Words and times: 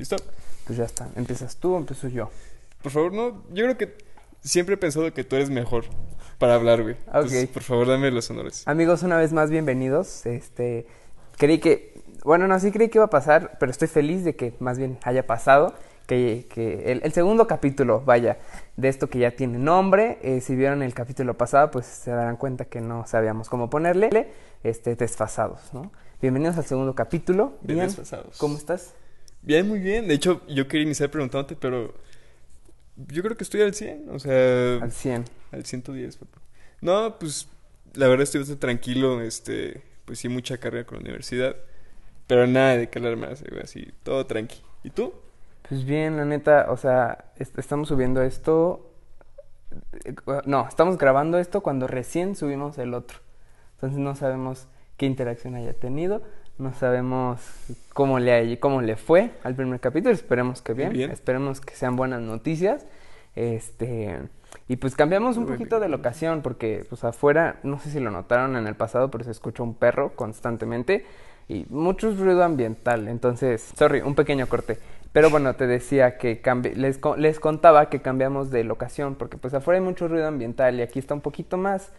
¿Listo? 0.00 0.16
Pues 0.66 0.78
ya 0.78 0.84
está. 0.86 1.08
¿Empiezas 1.14 1.56
tú 1.56 1.74
o 1.74 1.78
empiezo 1.78 2.08
yo? 2.08 2.30
Por 2.82 2.90
favor, 2.90 3.12
no. 3.12 3.42
Yo 3.52 3.64
creo 3.64 3.76
que 3.76 3.94
siempre 4.40 4.76
he 4.76 4.78
pensado 4.78 5.12
que 5.12 5.24
tú 5.24 5.36
eres 5.36 5.50
mejor 5.50 5.84
para 6.38 6.54
hablar, 6.54 6.82
güey. 6.82 6.96
Entonces, 7.06 7.44
Ok. 7.44 7.50
por 7.52 7.62
favor, 7.62 7.86
dame 7.88 8.10
los 8.10 8.30
honores. 8.30 8.66
Amigos, 8.66 9.02
una 9.02 9.18
vez 9.18 9.34
más, 9.34 9.50
bienvenidos. 9.50 10.24
Este, 10.24 10.86
creí 11.36 11.58
que, 11.58 12.00
bueno, 12.24 12.48
no, 12.48 12.58
sí 12.58 12.72
creí 12.72 12.88
que 12.88 12.96
iba 12.96 13.04
a 13.04 13.10
pasar, 13.10 13.58
pero 13.60 13.70
estoy 13.70 13.88
feliz 13.88 14.24
de 14.24 14.34
que 14.36 14.54
más 14.58 14.78
bien 14.78 14.98
haya 15.02 15.26
pasado. 15.26 15.74
Que, 16.06 16.46
que 16.52 16.90
el, 16.90 17.02
el 17.04 17.12
segundo 17.12 17.46
capítulo, 17.46 18.00
vaya, 18.00 18.38
de 18.76 18.88
esto 18.88 19.08
que 19.10 19.18
ya 19.18 19.32
tiene 19.32 19.58
nombre. 19.58 20.18
eh, 20.22 20.40
si 20.40 20.56
vieron 20.56 20.82
el 20.82 20.94
capítulo 20.94 21.34
pasado, 21.34 21.70
pues 21.70 21.84
se 21.84 22.10
darán 22.10 22.36
cuenta 22.38 22.64
que 22.64 22.80
no 22.80 23.06
sabíamos 23.06 23.48
cómo 23.50 23.68
ponerle, 23.68 24.32
este, 24.64 24.96
desfasados, 24.96 25.60
¿no? 25.74 25.92
Bienvenidos 26.22 26.56
al 26.56 26.64
segundo 26.64 26.94
capítulo. 26.94 27.52
Ian, 27.66 27.86
Desfasados. 27.88 28.38
¿Cómo 28.38 28.56
estás? 28.56 28.94
Bien, 29.42 29.66
muy 29.66 29.78
bien. 29.80 30.06
De 30.08 30.14
hecho, 30.14 30.42
yo 30.48 30.68
quería 30.68 30.84
iniciar 30.86 31.10
preguntándote, 31.10 31.56
pero 31.56 31.94
yo 32.96 33.22
creo 33.22 33.36
que 33.36 33.44
estoy 33.44 33.62
al 33.62 33.74
100. 33.74 34.08
O 34.10 34.18
sea, 34.18 34.80
Al 34.80 34.90
100. 34.92 35.24
al 35.52 35.64
110, 35.64 36.16
papá. 36.16 36.38
No, 36.80 37.18
pues 37.18 37.48
la 37.94 38.08
verdad 38.08 38.24
estoy 38.24 38.40
bastante 38.40 38.60
tranquilo. 38.60 39.20
Este, 39.22 39.82
pues 40.04 40.18
sí, 40.18 40.28
mucha 40.28 40.58
carga 40.58 40.84
con 40.84 40.98
la 40.98 41.02
universidad. 41.04 41.56
Pero 42.26 42.46
nada 42.46 42.76
de 42.76 42.90
que 42.90 43.00
más, 43.00 43.42
güey, 43.44 43.62
así, 43.62 43.92
todo 44.04 44.26
tranqui. 44.26 44.62
¿Y 44.84 44.90
tú? 44.90 45.12
Pues 45.68 45.84
bien, 45.84 46.16
la 46.16 46.24
neta, 46.24 46.66
o 46.70 46.76
sea, 46.76 47.32
est- 47.38 47.58
estamos 47.58 47.88
subiendo 47.88 48.22
esto. 48.22 48.86
No, 50.46 50.66
estamos 50.68 50.98
grabando 50.98 51.38
esto 51.38 51.60
cuando 51.62 51.86
recién 51.86 52.34
subimos 52.36 52.78
el 52.78 52.94
otro. 52.94 53.18
Entonces 53.74 53.98
no 53.98 54.14
sabemos 54.16 54.66
qué 54.96 55.06
interacción 55.06 55.54
haya 55.54 55.72
tenido, 55.72 56.22
no 56.60 56.74
sabemos 56.74 57.40
cómo 57.92 58.18
le, 58.18 58.58
cómo 58.60 58.82
le 58.82 58.96
fue 58.96 59.30
al 59.42 59.54
primer 59.54 59.80
capítulo. 59.80 60.14
Esperemos 60.14 60.62
que 60.62 60.74
bien, 60.74 60.92
Bien. 60.92 61.10
esperemos 61.10 61.60
que 61.60 61.74
sean 61.74 61.96
buenas 61.96 62.20
noticias. 62.20 62.86
Este, 63.36 64.18
y 64.68 64.76
pues 64.76 64.94
cambiamos 64.96 65.36
un 65.36 65.46
poquito 65.46 65.80
de 65.80 65.88
locación 65.88 66.42
porque 66.42 66.84
pues 66.88 67.04
afuera, 67.04 67.56
no 67.62 67.78
sé 67.78 67.90
si 67.90 68.00
lo 68.00 68.10
notaron 68.10 68.56
en 68.56 68.66
el 68.66 68.74
pasado, 68.74 69.10
pero 69.10 69.24
se 69.24 69.30
escucha 69.30 69.62
un 69.62 69.74
perro 69.74 70.14
constantemente 70.16 71.04
y 71.48 71.66
mucho 71.70 72.10
ruido 72.14 72.44
ambiental. 72.44 73.08
Entonces, 73.08 73.72
sorry, 73.76 74.00
un 74.00 74.14
pequeño 74.14 74.46
corte. 74.46 74.78
Pero 75.12 75.28
bueno, 75.30 75.54
te 75.54 75.66
decía 75.66 76.18
que 76.18 76.40
les, 76.76 76.98
co- 76.98 77.16
les 77.16 77.40
contaba 77.40 77.88
que 77.88 78.00
cambiamos 78.00 78.50
de 78.50 78.62
locación 78.62 79.16
porque 79.16 79.36
pues 79.36 79.54
afuera 79.54 79.78
hay 79.80 79.84
mucho 79.84 80.06
ruido 80.06 80.28
ambiental 80.28 80.78
y 80.78 80.82
aquí 80.82 80.98
está 81.00 81.14
un 81.14 81.20
poquito 81.20 81.56
más 81.56 81.90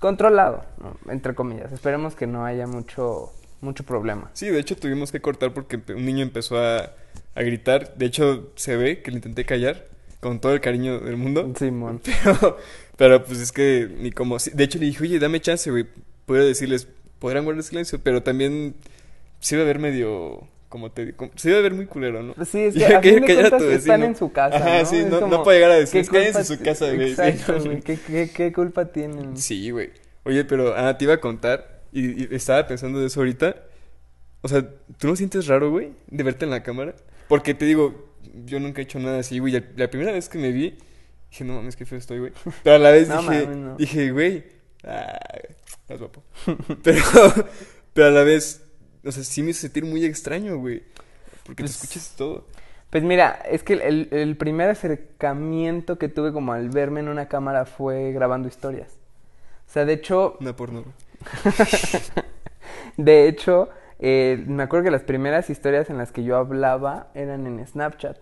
controlado, 0.00 0.64
¿no? 0.78 0.96
entre 1.12 1.34
comillas. 1.34 1.72
Esperemos 1.72 2.14
que 2.14 2.26
no 2.26 2.44
haya 2.44 2.66
mucho 2.66 3.30
mucho 3.62 3.84
problema. 3.84 4.30
Sí, 4.34 4.48
de 4.48 4.60
hecho 4.60 4.76
tuvimos 4.76 5.12
que 5.12 5.20
cortar 5.20 5.54
porque 5.54 5.80
un 5.94 6.04
niño 6.04 6.22
empezó 6.22 6.58
a, 6.58 6.92
a 7.34 7.42
gritar. 7.42 7.94
De 7.96 8.06
hecho, 8.06 8.52
se 8.56 8.76
ve 8.76 9.02
que 9.02 9.10
le 9.10 9.18
intenté 9.18 9.44
callar 9.44 9.86
con 10.20 10.40
todo 10.40 10.52
el 10.52 10.60
cariño 10.60 11.00
del 11.00 11.16
mundo. 11.16 11.52
Simón. 11.58 12.00
Pero, 12.24 12.58
pero 12.96 13.24
pues 13.24 13.40
es 13.40 13.50
que 13.50 13.88
ni 13.98 14.12
como... 14.12 14.38
sí, 14.38 14.50
De 14.54 14.64
hecho 14.64 14.78
le 14.78 14.86
dije, 14.86 15.02
oye, 15.02 15.18
dame 15.18 15.40
chance, 15.40 15.68
güey. 15.70 15.86
Puedo 16.26 16.46
decirles, 16.46 16.86
podrán 17.18 17.44
guardar 17.44 17.64
silencio, 17.64 17.98
pero 18.02 18.22
también 18.22 18.74
se 19.40 19.56
iba 19.56 19.64
a 19.64 19.66
ver 19.66 19.78
medio... 19.78 20.46
Como 20.68 20.90
te 20.90 21.06
digo, 21.06 21.30
se 21.34 21.50
iba 21.50 21.58
a 21.58 21.62
ver 21.62 21.74
muy 21.74 21.86
culero, 21.86 22.22
¿no? 22.22 22.34
Sí, 22.46 22.60
es 22.60 22.74
que 22.76 22.84
a 22.86 23.02
fin 23.02 23.16
de 23.16 23.34
cuentas 23.34 23.60
tu 23.60 23.68
están 23.68 24.02
en 24.04 24.16
su 24.16 24.32
casa, 24.32 24.56
Ajá, 24.56 24.78
¿no? 24.78 24.86
sí, 24.86 25.04
no, 25.04 25.20
como, 25.20 25.36
no 25.36 25.42
puede 25.42 25.58
llegar 25.58 25.72
a 25.72 25.76
decir, 25.76 26.02
¿qué 26.02 26.10
quédense 26.10 26.38
en 26.38 26.44
su 26.46 26.60
casa, 26.62 26.92
güey. 26.92 27.14
Sí, 27.14 27.20
Exacto, 27.20 27.60
güey. 27.64 27.80
¿Qué, 27.80 27.98
qué, 28.06 28.30
qué 28.30 28.52
culpa 28.52 28.86
tienen? 28.86 29.36
Sí, 29.36 29.70
güey. 29.70 29.90
Oye, 30.24 30.44
pero 30.44 30.74
ah, 30.76 30.96
te 30.96 31.04
iba 31.04 31.14
a 31.14 31.20
contar 31.20 31.71
y, 31.92 32.22
y 32.24 32.28
estaba 32.34 32.66
pensando 32.66 32.98
de 33.00 33.06
eso 33.06 33.20
ahorita. 33.20 33.56
O 34.40 34.48
sea, 34.48 34.68
¿tú 34.98 35.06
no 35.06 35.14
sientes 35.16 35.46
raro, 35.46 35.70
güey, 35.70 35.92
de 36.08 36.22
verte 36.24 36.44
en 36.44 36.50
la 36.50 36.62
cámara? 36.62 36.94
Porque 37.28 37.54
te 37.54 37.64
digo, 37.64 38.08
yo 38.44 38.58
nunca 38.58 38.80
he 38.80 38.84
hecho 38.84 38.98
nada 38.98 39.20
así, 39.20 39.38
güey. 39.38 39.52
La, 39.52 39.62
la 39.76 39.88
primera 39.90 40.10
vez 40.12 40.28
que 40.28 40.38
me 40.38 40.50
vi, 40.50 40.76
dije, 41.30 41.44
no 41.44 41.54
mames, 41.54 41.76
qué 41.76 41.86
feo 41.86 41.98
estoy, 41.98 42.18
güey. 42.18 42.32
Pero 42.64 42.76
a 42.76 42.78
la 42.78 42.90
vez 42.90 43.08
No 43.08 43.18
dije, 43.22 43.46
mames, 43.46 43.56
no. 43.56 43.76
dije, 43.76 44.10
güey, 44.10 44.44
ah, 44.84 45.18
estás 45.66 46.00
guapo. 46.00 46.22
pero, 46.82 47.02
pero 47.94 48.06
a 48.08 48.10
la 48.10 48.22
vez, 48.24 48.62
o 49.04 49.12
sea, 49.12 49.22
sí 49.22 49.42
me 49.42 49.50
hizo 49.50 49.60
sentir 49.60 49.84
muy 49.84 50.04
extraño, 50.04 50.56
güey. 50.58 50.82
Porque 51.44 51.62
Pues- 51.62 51.78
te 51.78 51.84
escuchas 51.84 52.14
todo. 52.16 52.46
Pues 52.90 53.04
mira, 53.04 53.40
es 53.50 53.62
que 53.62 53.72
el, 53.72 54.08
el 54.10 54.36
primer 54.36 54.68
acercamiento 54.68 55.98
que 55.98 56.08
tuve 56.08 56.30
como 56.32 56.52
al 56.52 56.68
verme 56.68 57.00
en 57.00 57.08
una 57.08 57.26
cámara 57.26 57.64
fue 57.64 58.12
grabando 58.12 58.48
historias. 58.48 58.90
O 59.68 59.72
sea, 59.72 59.84
de 59.86 59.94
hecho, 59.94 60.36
Una 60.40 60.54
porno, 60.54 60.82
güey. 60.82 60.94
de 62.96 63.28
hecho, 63.28 63.68
eh, 63.98 64.42
me 64.46 64.64
acuerdo 64.64 64.84
que 64.84 64.90
las 64.90 65.04
primeras 65.04 65.50
historias 65.50 65.90
en 65.90 65.98
las 65.98 66.12
que 66.12 66.24
yo 66.24 66.36
hablaba 66.36 67.08
eran 67.14 67.46
en 67.46 67.66
Snapchat. 67.66 68.18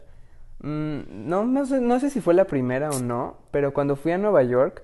Mm, 0.62 1.28
no, 1.28 1.44
no 1.44 2.00
sé, 2.00 2.10
si 2.10 2.20
fue 2.20 2.34
la 2.34 2.44
primera 2.44 2.90
o 2.90 3.00
no, 3.00 3.38
pero 3.50 3.72
cuando 3.72 3.96
fui 3.96 4.12
a 4.12 4.18
Nueva 4.18 4.42
York, 4.42 4.82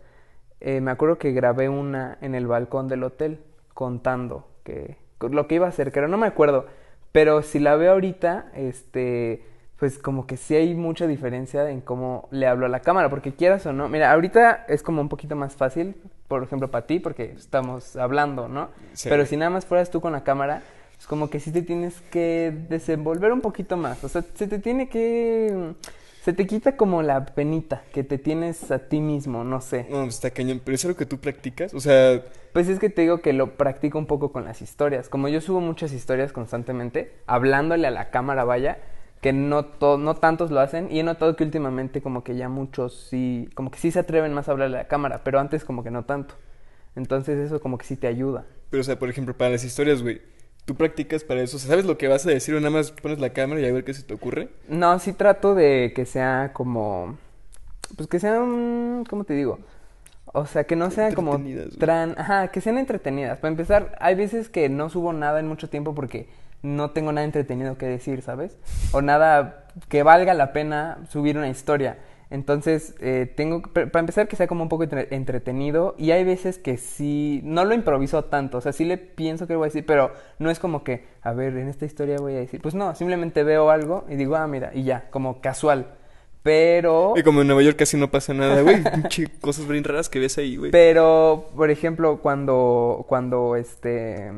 eh, 0.60 0.81
me 0.81 0.91
acuerdo 0.91 1.19
que 1.19 1.32
grabé 1.32 1.69
una 1.69 2.19
en 2.22 2.34
el 2.34 2.47
balcón 2.47 2.88
del 2.88 3.04
hotel 3.04 3.41
contando 3.75 4.48
que 4.65 4.97
lo 5.21 5.47
que 5.47 5.56
iba 5.56 5.66
a 5.66 5.69
hacer, 5.71 5.93
que 5.93 6.00
no 6.00 6.16
me 6.16 6.27
acuerdo, 6.27 6.66
pero 7.12 7.43
si 7.43 7.59
la 7.59 7.77
veo 7.77 7.93
ahorita, 7.93 8.50
este, 8.54 9.44
pues 9.78 9.98
como 9.98 10.27
que 10.27 10.37
sí 10.37 10.54
hay 10.54 10.75
mucha 10.75 11.06
diferencia 11.06 11.69
en 11.71 11.81
cómo 11.81 12.28
le 12.31 12.47
hablo 12.47 12.66
a 12.66 12.69
la 12.69 12.81
cámara, 12.81 13.10
porque 13.10 13.34
quieras 13.34 13.66
o 13.66 13.72
no, 13.72 13.88
mira, 13.88 14.12
ahorita 14.12 14.65
es 14.69 14.83
como 14.83 15.00
un 15.00 15.09
poquito 15.09 15.37
más 15.37 15.56
fácil, 15.56 15.97
por 16.28 16.42
ejemplo, 16.42 16.70
para 16.70 16.87
ti, 16.87 16.98
porque 17.00 17.32
estamos 17.37 17.97
hablando, 17.97 18.48
¿no? 18.48 18.69
Sí. 18.94 19.09
Pero 19.09 19.26
si 19.26 19.37
nada 19.37 19.50
más 19.50 19.66
fueras 19.66 19.91
tú 19.91 20.00
con 20.00 20.12
la 20.12 20.25
cámara, 20.25 20.62
es 20.98 21.06
como 21.06 21.31
que 21.31 21.41
sí 21.41 21.53
te 21.53 21.62
tienes 21.62 22.00
que 22.10 22.53
desenvolver 22.69 23.32
un 23.32 23.41
poquito 23.41 23.76
más. 23.76 24.03
O 24.04 24.09
sea, 24.09 24.22
se 24.34 24.47
te 24.47 24.59
tiene 24.59 24.88
que. 24.88 25.75
Se 26.22 26.32
te 26.32 26.44
quita 26.47 26.76
como 26.76 27.03
la 27.03 27.25
penita 27.25 27.84
que 27.92 28.03
te 28.03 28.19
tienes 28.19 28.72
a 28.72 28.81
ti 28.81 28.98
mismo, 29.00 29.44
no 29.44 29.60
sé. 29.60 29.86
No, 29.88 30.03
pues 30.03 30.16
está 30.16 30.31
cañón. 30.31 30.60
Pero 30.65 30.75
es 30.75 30.84
algo 30.84 30.97
que 30.97 31.06
tú 31.06 31.19
practicas. 31.19 31.72
O 31.72 31.78
sea, 31.78 32.20
Pues 32.53 32.69
es 32.69 32.81
que 32.81 32.91
te 32.91 33.03
digo 33.03 33.19
que 33.19 33.32
lo 33.32 33.56
practico 33.56 33.98
un 33.98 34.06
poco 34.06 34.32
con 34.32 34.44
las 34.44 34.60
historias. 34.60 35.09
Como 35.09 35.28
yo 35.28 35.41
subo 35.41 35.60
muchas 35.60 35.92
historias 35.92 36.32
constantemente, 36.32 37.12
hablándole 37.26 37.86
a 37.86 37.92
la 37.92 38.10
cámara, 38.10 38.42
vaya, 38.42 38.78
que 39.21 39.32
no, 39.32 39.65
to- 39.65 39.99
no 39.99 40.15
tantos 40.15 40.50
lo 40.50 40.60
hacen. 40.60 40.88
Y 40.91 41.00
he 41.00 41.03
notado 41.03 41.37
que 41.37 41.44
últimamente, 41.44 42.03
como 42.03 42.22
que 42.25 42.37
ya 42.37 42.49
muchos 42.49 42.94
sí. 43.10 43.49
Como 43.54 43.71
que 43.71 43.78
sí 43.78 43.91
se 43.91 44.00
atreven 44.00 44.32
más 44.34 44.49
a 44.49 44.53
hablarle 44.53 44.77
a 44.78 44.82
la 44.82 44.88
cámara, 44.88 45.22
pero 45.25 45.38
antes, 45.41 45.65
como 45.65 45.82
que 45.84 45.91
no 45.91 46.04
tanto. 46.04 46.34
Entonces, 46.94 47.38
eso 47.38 47.60
como 47.60 47.78
que 47.78 47.84
sí 47.87 47.97
te 47.97 48.06
ayuda. 48.06 48.47
Pero, 48.71 48.81
o 48.81 48.84
sea, 48.84 48.99
por 48.99 49.09
ejemplo, 49.10 49.37
para 49.37 49.50
las 49.50 49.65
historias, 49.65 50.03
güey, 50.03 50.22
tú 50.65 50.75
practicas 50.75 51.25
para 51.25 51.41
eso. 51.43 51.56
O 51.56 51.60
sea, 51.60 51.71
¿sabes 51.71 51.84
lo 51.84 51.99
que 51.99 52.09
vas 52.09 52.27
a 52.27 52.31
decir 52.31 52.54
o 52.54 52.60
nada 52.60 52.71
más 52.71 52.91
pones 52.93 53.19
la 53.21 53.31
cámara 53.31 53.60
y 53.60 53.66
a 53.66 53.72
ver 53.72 53.84
qué 53.84 53.94
se 53.94 54.03
te 54.03 54.15
ocurre? 54.15 54.49
No, 54.69 54.99
sí 54.99 55.12
trato 55.12 55.54
de 55.54 55.93
que 55.94 56.06
sea 56.06 56.53
como. 56.53 57.19
Pues 57.97 58.09
que 58.09 58.19
sean. 58.21 59.04
¿Cómo 59.09 59.25
te 59.25 59.34
digo? 59.34 59.59
O 60.27 60.47
sea, 60.47 60.65
que 60.65 60.77
no 60.77 60.91
sean 60.91 61.15
como. 61.15 61.41
Tran... 61.78 62.15
Ajá, 62.19 62.48
que 62.48 62.60
sean 62.60 62.78
entretenidas. 62.78 63.38
Para 63.38 63.50
empezar, 63.53 63.97
hay 64.00 64.15
veces 64.15 64.48
que 64.48 64.69
no 64.69 64.91
subo 64.91 65.12
nada 65.12 65.41
en 65.41 65.48
mucho 65.48 65.69
tiempo 65.71 65.94
porque 65.94 66.28
no 66.66 66.91
tengo 66.91 67.12
nada 67.12 67.25
entretenido 67.25 67.78
que 67.78 67.87
decir, 67.87 68.22
¿sabes? 68.22 68.59
O 68.93 69.00
nada 69.03 69.66
que 69.88 70.03
valga 70.03 70.34
la 70.34 70.53
pena 70.53 70.99
subir 71.10 71.37
una 71.38 71.49
historia. 71.49 71.99
Entonces, 72.28 72.97
eh, 73.00 73.32
tengo. 73.37 73.62
que- 73.62 73.87
Para 73.87 74.00
empezar, 74.00 74.27
que 74.27 74.34
sea 74.34 74.49
como 74.49 74.65
un 74.65 74.69
poco 74.69 74.82
entre- 74.82 75.15
entretenido. 75.15 75.94
Y 75.97 76.10
hay 76.10 76.25
veces 76.25 76.59
que 76.59 76.77
sí. 76.77 77.41
No 77.44 77.65
lo 77.65 77.72
improviso 77.72 78.25
tanto. 78.25 78.59
O 78.59 78.60
sea, 78.60 78.72
sí 78.72 78.84
le 78.84 78.97
pienso 78.99 79.47
que 79.47 79.54
voy 79.54 79.66
a 79.66 79.69
decir, 79.69 79.87
pero 79.87 80.10
no 80.41 80.50
es 80.50 80.59
como 80.59 80.82
que, 80.82 81.04
a 81.22 81.32
ver, 81.32 81.56
en 81.56 81.69
esta 81.69 81.84
historia 81.84 82.16
voy 82.19 82.34
a 82.34 82.38
decir. 82.38 82.60
Pues 82.60 82.75
no, 82.75 82.97
simplemente 82.97 83.44
veo 83.44 83.71
algo 83.71 84.04
y 84.09 84.16
digo, 84.16 84.34
ah, 84.34 84.48
mira, 84.48 84.72
y 84.75 84.83
ya, 84.83 85.09
como 85.10 85.41
casual. 85.41 85.87
Pero. 86.43 87.15
Y 87.16 87.22
como 87.22 87.43
en 87.43 87.47
Nueva 87.47 87.62
York 87.62 87.77
casi 87.78 87.97
no 87.97 88.10
pasa 88.10 88.34
nada, 88.34 88.60
güey. 88.62 88.83
cosas 89.41 89.69
bien 89.69 89.84
raras 89.84 90.09
que 90.09 90.19
ves 90.19 90.37
ahí, 90.38 90.56
güey. 90.56 90.72
Pero, 90.72 91.47
por 91.54 91.71
ejemplo, 91.71 92.19
cuando, 92.22 93.04
cuando, 93.09 93.54
este, 93.56 94.33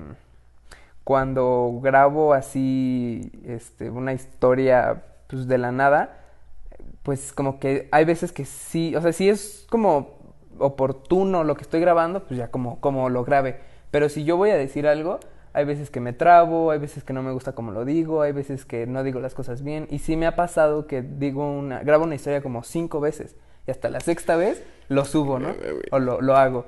cuando 1.08 1.80
grabo 1.82 2.34
así, 2.34 3.32
este, 3.46 3.88
una 3.88 4.12
historia, 4.12 5.04
pues, 5.26 5.48
de 5.48 5.56
la 5.56 5.72
nada, 5.72 6.18
pues, 7.02 7.32
como 7.32 7.58
que 7.58 7.88
hay 7.92 8.04
veces 8.04 8.30
que 8.30 8.44
sí, 8.44 8.94
o 8.94 9.00
sea, 9.00 9.14
sí 9.14 9.30
es 9.30 9.66
como 9.70 10.18
oportuno 10.58 11.44
lo 11.44 11.54
que 11.54 11.62
estoy 11.62 11.80
grabando, 11.80 12.26
pues 12.26 12.36
ya 12.36 12.50
como, 12.50 12.78
como 12.80 13.08
lo 13.08 13.24
grabe. 13.24 13.58
Pero 13.90 14.10
si 14.10 14.24
yo 14.24 14.36
voy 14.36 14.50
a 14.50 14.58
decir 14.58 14.86
algo, 14.86 15.18
hay 15.54 15.64
veces 15.64 15.88
que 15.88 16.00
me 16.00 16.12
trabo, 16.12 16.72
hay 16.72 16.78
veces 16.78 17.04
que 17.04 17.14
no 17.14 17.22
me 17.22 17.32
gusta 17.32 17.52
como 17.54 17.72
lo 17.72 17.86
digo, 17.86 18.20
hay 18.20 18.32
veces 18.32 18.66
que 18.66 18.86
no 18.86 19.02
digo 19.02 19.18
las 19.18 19.32
cosas 19.32 19.62
bien. 19.62 19.88
Y 19.90 20.00
sí 20.00 20.14
me 20.14 20.26
ha 20.26 20.36
pasado 20.36 20.86
que 20.86 21.00
digo 21.00 21.50
una, 21.50 21.78
grabo 21.78 22.04
una 22.04 22.16
historia 22.16 22.42
como 22.42 22.64
cinco 22.64 23.00
veces. 23.00 23.34
Y 23.66 23.70
hasta 23.70 23.88
la 23.88 24.00
sexta 24.00 24.36
vez 24.36 24.62
lo 24.90 25.06
subo, 25.06 25.38
¿no? 25.38 25.48
Eh, 25.52 25.72
güey. 25.72 25.84
O 25.90 26.00
lo, 26.00 26.20
lo 26.20 26.36
hago. 26.36 26.66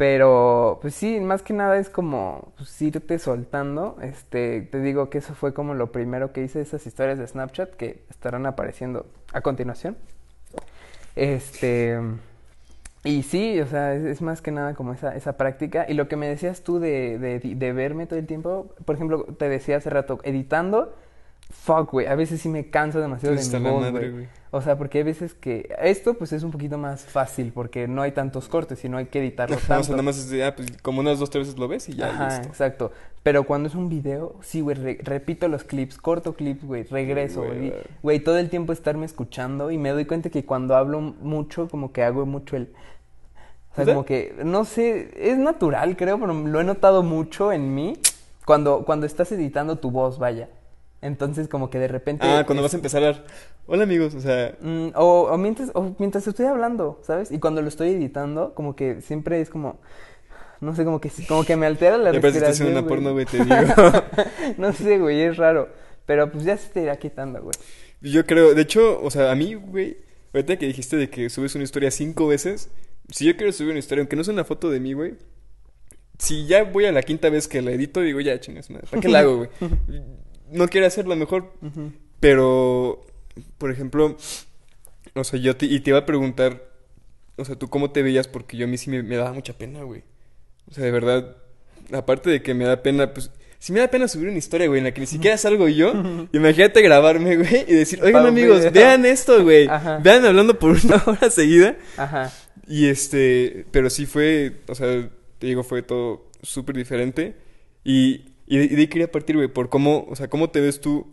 Pero, 0.00 0.78
pues 0.80 0.94
sí, 0.94 1.20
más 1.20 1.42
que 1.42 1.52
nada 1.52 1.76
es 1.76 1.90
como 1.90 2.54
pues, 2.56 2.80
irte 2.80 3.18
soltando. 3.18 3.98
Este, 4.00 4.62
te 4.62 4.80
digo 4.80 5.10
que 5.10 5.18
eso 5.18 5.34
fue 5.34 5.52
como 5.52 5.74
lo 5.74 5.92
primero 5.92 6.32
que 6.32 6.42
hice, 6.42 6.62
esas 6.62 6.86
historias 6.86 7.18
de 7.18 7.26
Snapchat 7.26 7.74
que 7.74 8.02
estarán 8.08 8.46
apareciendo 8.46 9.04
a 9.34 9.42
continuación. 9.42 9.98
Este, 11.16 12.00
y 13.04 13.24
sí, 13.24 13.60
o 13.60 13.66
sea, 13.66 13.92
es, 13.92 14.04
es 14.04 14.22
más 14.22 14.40
que 14.40 14.52
nada 14.52 14.72
como 14.72 14.94
esa, 14.94 15.14
esa 15.14 15.36
práctica. 15.36 15.84
Y 15.86 15.92
lo 15.92 16.08
que 16.08 16.16
me 16.16 16.28
decías 16.28 16.62
tú 16.62 16.78
de, 16.78 17.18
de, 17.18 17.38
de 17.38 17.72
verme 17.74 18.06
todo 18.06 18.18
el 18.18 18.26
tiempo, 18.26 18.74
por 18.86 18.94
ejemplo, 18.94 19.24
te 19.24 19.50
decía 19.50 19.76
hace 19.76 19.90
rato, 19.90 20.18
editando, 20.22 20.94
fuck, 21.50 21.90
güey, 21.92 22.06
a 22.06 22.14
veces 22.14 22.40
sí 22.40 22.48
me 22.48 22.70
canso 22.70 23.00
demasiado 23.00 23.34
Pues 23.34 23.50
de 23.50 23.60
mi 23.60 23.68
voz, 23.68 23.90
güey. 23.90 24.28
O 24.52 24.60
sea, 24.62 24.76
porque 24.76 24.98
hay 24.98 25.04
veces 25.04 25.34
que 25.34 25.72
esto 25.80 26.14
pues 26.14 26.32
es 26.32 26.42
un 26.42 26.50
poquito 26.50 26.76
más 26.76 27.04
fácil 27.04 27.52
porque 27.52 27.86
no 27.86 28.02
hay 28.02 28.10
tantos 28.12 28.48
cortes 28.48 28.84
y 28.84 28.88
no 28.88 28.96
hay 28.96 29.06
que 29.06 29.20
editarlo 29.20 29.56
tanto. 29.56 29.80
o 29.80 29.84
sea, 29.84 29.92
nada 29.92 30.02
más 30.02 30.18
es 30.18 30.42
ah, 30.42 30.56
pues 30.56 30.72
como 30.82 31.00
unas 31.00 31.20
dos, 31.20 31.30
tres 31.30 31.46
veces 31.46 31.58
lo 31.60 31.68
ves 31.68 31.88
y 31.88 31.94
ya, 31.94 32.08
Ajá, 32.08 32.28
listo. 32.30 32.48
exacto. 32.48 32.92
Pero 33.22 33.44
cuando 33.44 33.68
es 33.68 33.74
un 33.76 33.88
video, 33.88 34.34
sí, 34.40 34.60
güey, 34.60 34.76
re- 34.76 34.98
repito 35.02 35.46
los 35.46 35.62
clips, 35.62 35.98
corto 35.98 36.34
clips, 36.34 36.64
güey, 36.64 36.82
regreso, 36.84 37.42
Güey, 37.44 37.72
güey. 38.02 38.20
todo 38.20 38.38
el 38.38 38.50
tiempo 38.50 38.72
estarme 38.72 39.06
escuchando 39.06 39.70
y 39.70 39.78
me 39.78 39.90
doy 39.90 40.06
cuenta 40.06 40.30
que 40.30 40.44
cuando 40.44 40.74
hablo 40.74 41.00
mucho, 41.00 41.68
como 41.68 41.92
que 41.92 42.02
hago 42.02 42.26
mucho 42.26 42.56
el... 42.56 42.72
O 43.72 43.76
sea, 43.76 43.84
como 43.84 44.04
que, 44.04 44.34
no 44.44 44.64
sé, 44.64 45.10
es 45.30 45.38
natural, 45.38 45.96
creo, 45.96 46.18
pero 46.18 46.34
lo 46.34 46.60
he 46.60 46.64
notado 46.64 47.04
mucho 47.04 47.52
en 47.52 47.72
mí 47.72 47.96
cuando, 48.44 48.84
cuando 48.84 49.06
estás 49.06 49.30
editando 49.30 49.76
tu 49.78 49.92
voz, 49.92 50.18
vaya. 50.18 50.48
Entonces, 51.02 51.48
como 51.48 51.70
que 51.70 51.78
de 51.78 51.88
repente... 51.88 52.26
Ah, 52.26 52.44
cuando 52.44 52.60
es- 52.60 52.64
vas 52.66 52.74
a 52.74 52.76
empezar 52.76 53.02
a... 53.04 53.24
Hola 53.66 53.84
amigos, 53.84 54.14
o 54.14 54.20
sea... 54.20 54.54
Mm, 54.60 54.88
o, 54.94 55.22
o 55.30 55.38
mientras, 55.38 55.70
o 55.74 55.94
mientras 55.98 56.26
estoy 56.26 56.46
hablando, 56.46 57.00
¿sabes? 57.02 57.30
Y 57.30 57.38
cuando 57.38 57.62
lo 57.62 57.68
estoy 57.68 57.90
editando, 57.90 58.54
como 58.54 58.76
que 58.76 59.00
siempre 59.00 59.40
es 59.40 59.48
como... 59.50 59.80
No 60.60 60.74
sé, 60.76 60.84
como 60.84 61.00
que, 61.00 61.10
como 61.26 61.44
que 61.44 61.56
me 61.56 61.64
altera 61.66 61.96
la 61.96 62.12
Ya 62.12 62.20
parece 62.20 62.40
que 62.40 62.50
estás 62.50 62.60
haciendo 62.60 62.70
respiración, 62.70 62.72
una 62.72 62.80
güey. 62.82 62.88
porno, 62.88 63.12
güey, 63.12 63.24
te 63.24 63.38
digo. 63.44 64.54
no 64.58 64.72
sé, 64.74 64.98
güey, 64.98 65.22
es 65.22 65.36
raro. 65.38 65.70
Pero 66.04 66.30
pues 66.30 66.44
ya 66.44 66.56
se 66.58 66.68
te 66.68 66.82
irá 66.82 66.96
quitando, 66.98 67.40
güey. 67.40 67.54
Yo 68.02 68.26
creo, 68.26 68.54
de 68.54 68.62
hecho, 68.62 69.00
o 69.02 69.10
sea, 69.10 69.30
a 69.30 69.34
mí, 69.34 69.54
güey, 69.54 69.96
ahorita 70.34 70.58
que 70.58 70.66
dijiste 70.66 70.96
de 70.96 71.08
que 71.08 71.30
subes 71.30 71.54
una 71.54 71.64
historia 71.64 71.90
cinco 71.90 72.26
veces, 72.26 72.70
si 73.10 73.24
yo 73.26 73.36
quiero 73.36 73.52
subir 73.52 73.70
una 73.70 73.78
historia, 73.78 74.02
aunque 74.02 74.16
no 74.16 74.24
sea 74.24 74.34
una 74.34 74.44
foto 74.44 74.68
de 74.70 74.80
mí, 74.80 74.92
güey, 74.92 75.14
si 76.18 76.46
ya 76.46 76.64
voy 76.64 76.84
a 76.84 76.92
la 76.92 77.02
quinta 77.02 77.30
vez 77.30 77.48
que 77.48 77.62
la 77.62 77.70
edito, 77.72 78.00
digo, 78.00 78.20
ya, 78.20 78.38
chingas 78.40 78.68
madre, 78.70 78.86
¿para 78.90 79.00
qué 79.00 79.08
la 79.08 79.20
hago, 79.20 79.36
güey? 79.38 79.50
No 80.52 80.68
quiero 80.68 80.86
hacerla 80.86 81.14
mejor, 81.16 81.52
pero, 82.20 83.04
por 83.58 83.70
ejemplo, 83.70 84.16
o 85.14 85.24
sea, 85.24 85.38
yo 85.38 85.56
te, 85.56 85.66
y 85.66 85.80
te 85.80 85.90
iba 85.90 85.98
a 86.00 86.06
preguntar, 86.06 86.62
o 87.36 87.44
sea, 87.44 87.56
¿tú 87.56 87.68
cómo 87.68 87.90
te 87.90 88.02
veías? 88.02 88.28
Porque 88.28 88.56
yo 88.56 88.66
a 88.66 88.68
mí 88.68 88.76
sí 88.78 88.90
me, 88.90 89.02
me 89.02 89.16
daba 89.16 89.32
mucha 89.32 89.54
pena, 89.54 89.82
güey. 89.82 90.02
O 90.70 90.74
sea, 90.74 90.84
de 90.84 90.90
verdad, 90.90 91.36
aparte 91.92 92.30
de 92.30 92.42
que 92.42 92.54
me 92.54 92.64
da 92.64 92.82
pena, 92.82 93.12
pues, 93.14 93.30
si 93.58 93.72
me 93.72 93.80
da 93.80 93.88
pena 93.88 94.08
subir 94.08 94.28
una 94.28 94.38
historia, 94.38 94.66
güey, 94.68 94.78
en 94.78 94.84
la 94.84 94.92
que 94.94 95.00
ni 95.00 95.06
siquiera 95.06 95.36
salgo 95.36 95.68
yo, 95.68 95.92
imagínate 96.32 96.82
grabarme, 96.82 97.36
güey, 97.36 97.64
y 97.68 97.74
decir, 97.74 98.00
oigan 98.02 98.26
amigos, 98.26 98.58
video. 98.58 98.72
vean 98.72 99.04
esto, 99.06 99.42
güey, 99.42 99.66
Ajá. 99.70 99.98
vean 99.98 100.24
hablando 100.24 100.58
por 100.58 100.76
una 100.84 101.02
hora 101.06 101.30
seguida. 101.30 101.76
Ajá. 101.96 102.32
Y 102.66 102.86
este, 102.88 103.66
pero 103.70 103.90
sí 103.90 104.06
fue, 104.06 104.60
o 104.68 104.74
sea, 104.74 105.08
te 105.38 105.46
digo, 105.46 105.62
fue 105.64 105.82
todo 105.82 106.30
súper 106.42 106.76
diferente. 106.76 107.34
Y, 107.84 108.26
y 108.50 108.58
de, 108.58 108.64
y 108.64 108.68
de 108.68 108.80
ahí 108.82 108.88
quería 108.88 109.10
partir, 109.10 109.36
güey, 109.36 109.48
por 109.48 109.68
cómo, 109.68 110.06
o 110.10 110.16
sea, 110.16 110.28
cómo 110.28 110.50
te 110.50 110.60
ves 110.60 110.80
tú 110.80 111.06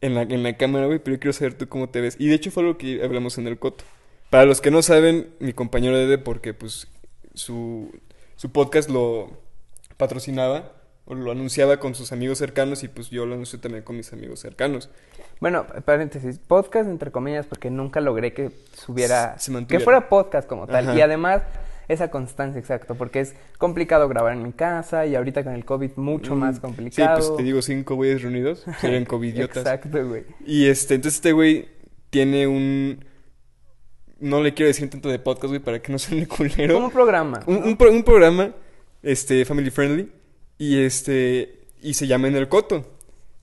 en 0.00 0.14
la, 0.14 0.22
en 0.22 0.42
la 0.42 0.56
cámara, 0.56 0.86
güey, 0.86 0.98
pero 0.98 1.16
yo 1.16 1.20
quiero 1.20 1.32
saber 1.34 1.52
tú 1.54 1.68
cómo 1.68 1.90
te 1.90 2.00
ves. 2.00 2.16
Y 2.18 2.28
de 2.28 2.34
hecho 2.34 2.50
fue 2.50 2.62
algo 2.62 2.78
que 2.78 3.04
hablamos 3.04 3.36
en 3.36 3.46
el 3.46 3.58
coto. 3.58 3.84
Para 4.30 4.46
los 4.46 4.60
que 4.60 4.70
no 4.70 4.80
saben, 4.82 5.28
mi 5.38 5.52
compañero 5.52 5.96
Dede, 5.96 6.16
porque 6.18 6.54
pues 6.54 6.88
su, 7.34 7.92
su 8.36 8.50
podcast 8.52 8.88
lo 8.88 9.30
patrocinaba 9.98 10.72
o 11.04 11.14
lo 11.14 11.30
anunciaba 11.30 11.78
con 11.78 11.94
sus 11.94 12.12
amigos 12.12 12.38
cercanos 12.38 12.82
y 12.84 12.88
pues 12.88 13.10
yo 13.10 13.26
lo 13.26 13.34
anuncio 13.34 13.60
también 13.60 13.82
con 13.84 13.96
mis 13.96 14.12
amigos 14.12 14.40
cercanos. 14.40 14.90
Bueno, 15.40 15.66
paréntesis, 15.84 16.38
podcast 16.38 16.88
entre 16.88 17.10
comillas, 17.10 17.46
porque 17.46 17.70
nunca 17.70 18.00
logré 18.00 18.32
que 18.32 18.50
subiera, 18.74 19.38
Se 19.38 19.50
mantuviera. 19.50 19.78
que 19.80 19.84
fuera 19.84 20.08
podcast 20.08 20.48
como 20.48 20.66
tal. 20.66 20.88
Ajá. 20.88 20.98
Y 20.98 21.00
además, 21.00 21.42
esa 21.88 22.10
constancia, 22.10 22.58
exacto, 22.58 22.94
porque 22.94 23.20
es 23.20 23.34
complicado 23.58 24.08
grabar 24.08 24.34
en 24.34 24.42
mi 24.42 24.52
casa 24.52 25.06
y 25.06 25.14
ahorita 25.16 25.42
con 25.44 25.54
el 25.54 25.64
COVID 25.64 25.92
mucho 25.96 26.34
Mm, 26.36 26.38
más 26.38 26.54
Sí, 26.56 26.60
complicado. 26.60 27.16
pues 27.18 27.36
te 27.36 27.42
digo, 27.42 27.62
cinco 27.62 27.94
güeyes 27.94 28.22
reunidos, 28.22 28.64
serían 28.80 29.04
covidiotas. 29.06 29.58
Exacto, 29.58 30.06
güey. 30.06 30.24
Y 30.46 30.66
este, 30.66 30.94
entonces 30.94 31.16
este 31.18 31.32
güey 31.32 31.68
tiene 32.10 32.46
un... 32.46 33.04
No 34.20 34.42
le 34.42 34.52
quiero 34.52 34.66
decir 34.68 34.90
tanto 34.90 35.08
de 35.08 35.18
podcast, 35.18 35.48
güey, 35.48 35.60
para 35.60 35.80
que 35.80 35.92
no 35.92 35.98
suene 35.98 36.26
culero. 36.28 36.74
Como 36.74 36.86
un 36.86 36.92
programa. 36.92 37.40
Un, 37.46 37.60
¿no? 37.60 37.66
un 37.66 37.76
pro- 37.76 37.90
un 37.92 38.02
programa, 38.02 38.52
este, 39.02 39.44
family 39.44 39.70
friendly, 39.70 40.10
y 40.58 40.78
este, 40.82 41.66
y 41.80 41.94
se 41.94 42.06
llama 42.06 42.28
En 42.28 42.34
el 42.36 42.48
Coto. 42.48 42.84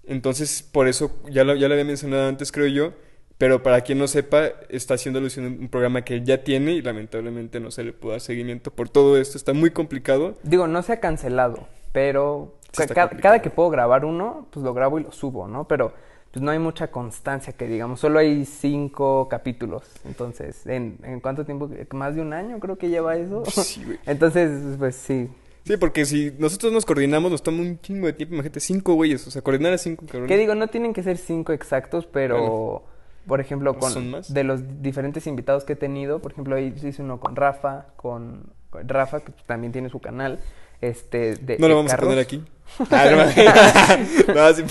Entonces, 0.03 0.61
por 0.61 0.87
eso, 0.87 1.17
ya 1.31 1.43
lo, 1.43 1.55
ya 1.55 1.67
lo 1.67 1.73
había 1.73 1.85
mencionado 1.85 2.27
antes, 2.27 2.51
creo 2.51 2.67
yo, 2.67 2.93
pero 3.37 3.61
para 3.63 3.81
quien 3.81 3.97
no 3.97 4.07
sepa, 4.07 4.47
está 4.69 4.93
haciendo 4.93 5.19
alusión 5.19 5.45
a 5.45 5.49
un 5.49 5.67
programa 5.69 6.03
que 6.03 6.21
ya 6.23 6.43
tiene 6.43 6.71
y 6.73 6.81
lamentablemente 6.81 7.59
no 7.59 7.71
se 7.71 7.83
le 7.83 7.93
pudo 7.93 8.11
dar 8.11 8.21
seguimiento 8.21 8.71
por 8.71 8.89
todo 8.89 9.17
esto. 9.17 9.37
Está 9.37 9.53
muy 9.53 9.71
complicado. 9.71 10.35
Digo, 10.43 10.67
no 10.67 10.81
se 10.83 10.93
ha 10.93 10.99
cancelado, 10.99 11.67
pero 11.91 12.53
Sí 12.71 12.77
ca- 12.77 12.83
está 12.83 12.93
ca- 12.95 13.01
complicado. 13.09 13.21
cada 13.33 13.41
que 13.41 13.49
puedo 13.49 13.69
grabar 13.69 14.05
uno, 14.05 14.47
pues 14.51 14.63
lo 14.63 14.73
grabo 14.73 14.99
y 14.99 15.03
lo 15.03 15.11
subo, 15.11 15.47
¿no? 15.47 15.67
Pero 15.67 15.91
pues 16.31 16.43
no 16.43 16.51
hay 16.51 16.59
mucha 16.59 16.87
constancia 16.91 17.53
que 17.53 17.65
digamos, 17.67 17.99
solo 18.01 18.19
hay 18.19 18.43
cinco 18.45 19.27
capítulos. 19.29 19.83
Entonces, 20.05 20.65
¿en, 20.67 20.97
en 21.03 21.19
cuánto 21.21 21.45
tiempo? 21.45 21.69
Más 21.93 22.15
de 22.15 22.21
un 22.21 22.33
año 22.33 22.59
creo 22.59 22.77
que 22.77 22.89
lleva 22.89 23.15
eso. 23.15 23.43
Sí, 23.51 23.83
güey. 23.85 23.99
Entonces, 24.05 24.51
pues 24.77 24.95
sí. 24.95 25.29
Sí, 25.63 25.77
porque 25.77 26.05
si 26.05 26.31
nosotros 26.37 26.71
nos 26.73 26.85
coordinamos, 26.85 27.31
nos 27.31 27.41
toma 27.41 27.61
un 27.61 27.79
chingo 27.81 28.05
de 28.07 28.13
tiempo. 28.13 28.35
Imagínate, 28.35 28.59
cinco 28.59 28.93
güeyes, 28.95 29.25
o 29.27 29.31
sea, 29.31 29.41
coordinar 29.41 29.73
a 29.73 29.77
cinco 29.77 30.05
cabrones. 30.05 30.27
Que 30.27 30.37
digo, 30.37 30.53
no 30.55 30.67
tienen 30.67 30.93
que 30.93 31.01
ser 31.03 31.17
cinco 31.17 31.53
exactos, 31.53 32.05
pero 32.05 32.37
Bueno. 32.37 32.94
Por 33.27 33.41
ejemplo, 33.41 33.77
con 33.77 34.21
de 34.27 34.43
los 34.43 34.81
diferentes 34.81 35.27
invitados 35.27 35.63
que 35.63 35.73
he 35.73 35.75
tenido, 35.75 36.19
por 36.19 36.31
ejemplo, 36.31 36.55
ahí 36.55 36.73
hice 36.83 37.01
uno 37.01 37.19
con 37.19 37.35
Rafa, 37.35 37.87
con, 37.95 38.51
Rafa, 38.71 39.21
que 39.21 39.31
también 39.45 39.71
tiene 39.71 39.89
su 39.89 39.99
canal, 39.99 40.39
este, 40.81 41.35
de 41.35 41.57
No 41.57 41.67
lo 41.67 41.75
vamos 41.77 41.93
a 41.93 41.97
poner 41.97 42.19
aquí. 42.19 42.43
Ah, 42.91 43.05
no, 43.11 44.33
no, 44.33 44.53
sí, 44.53 44.63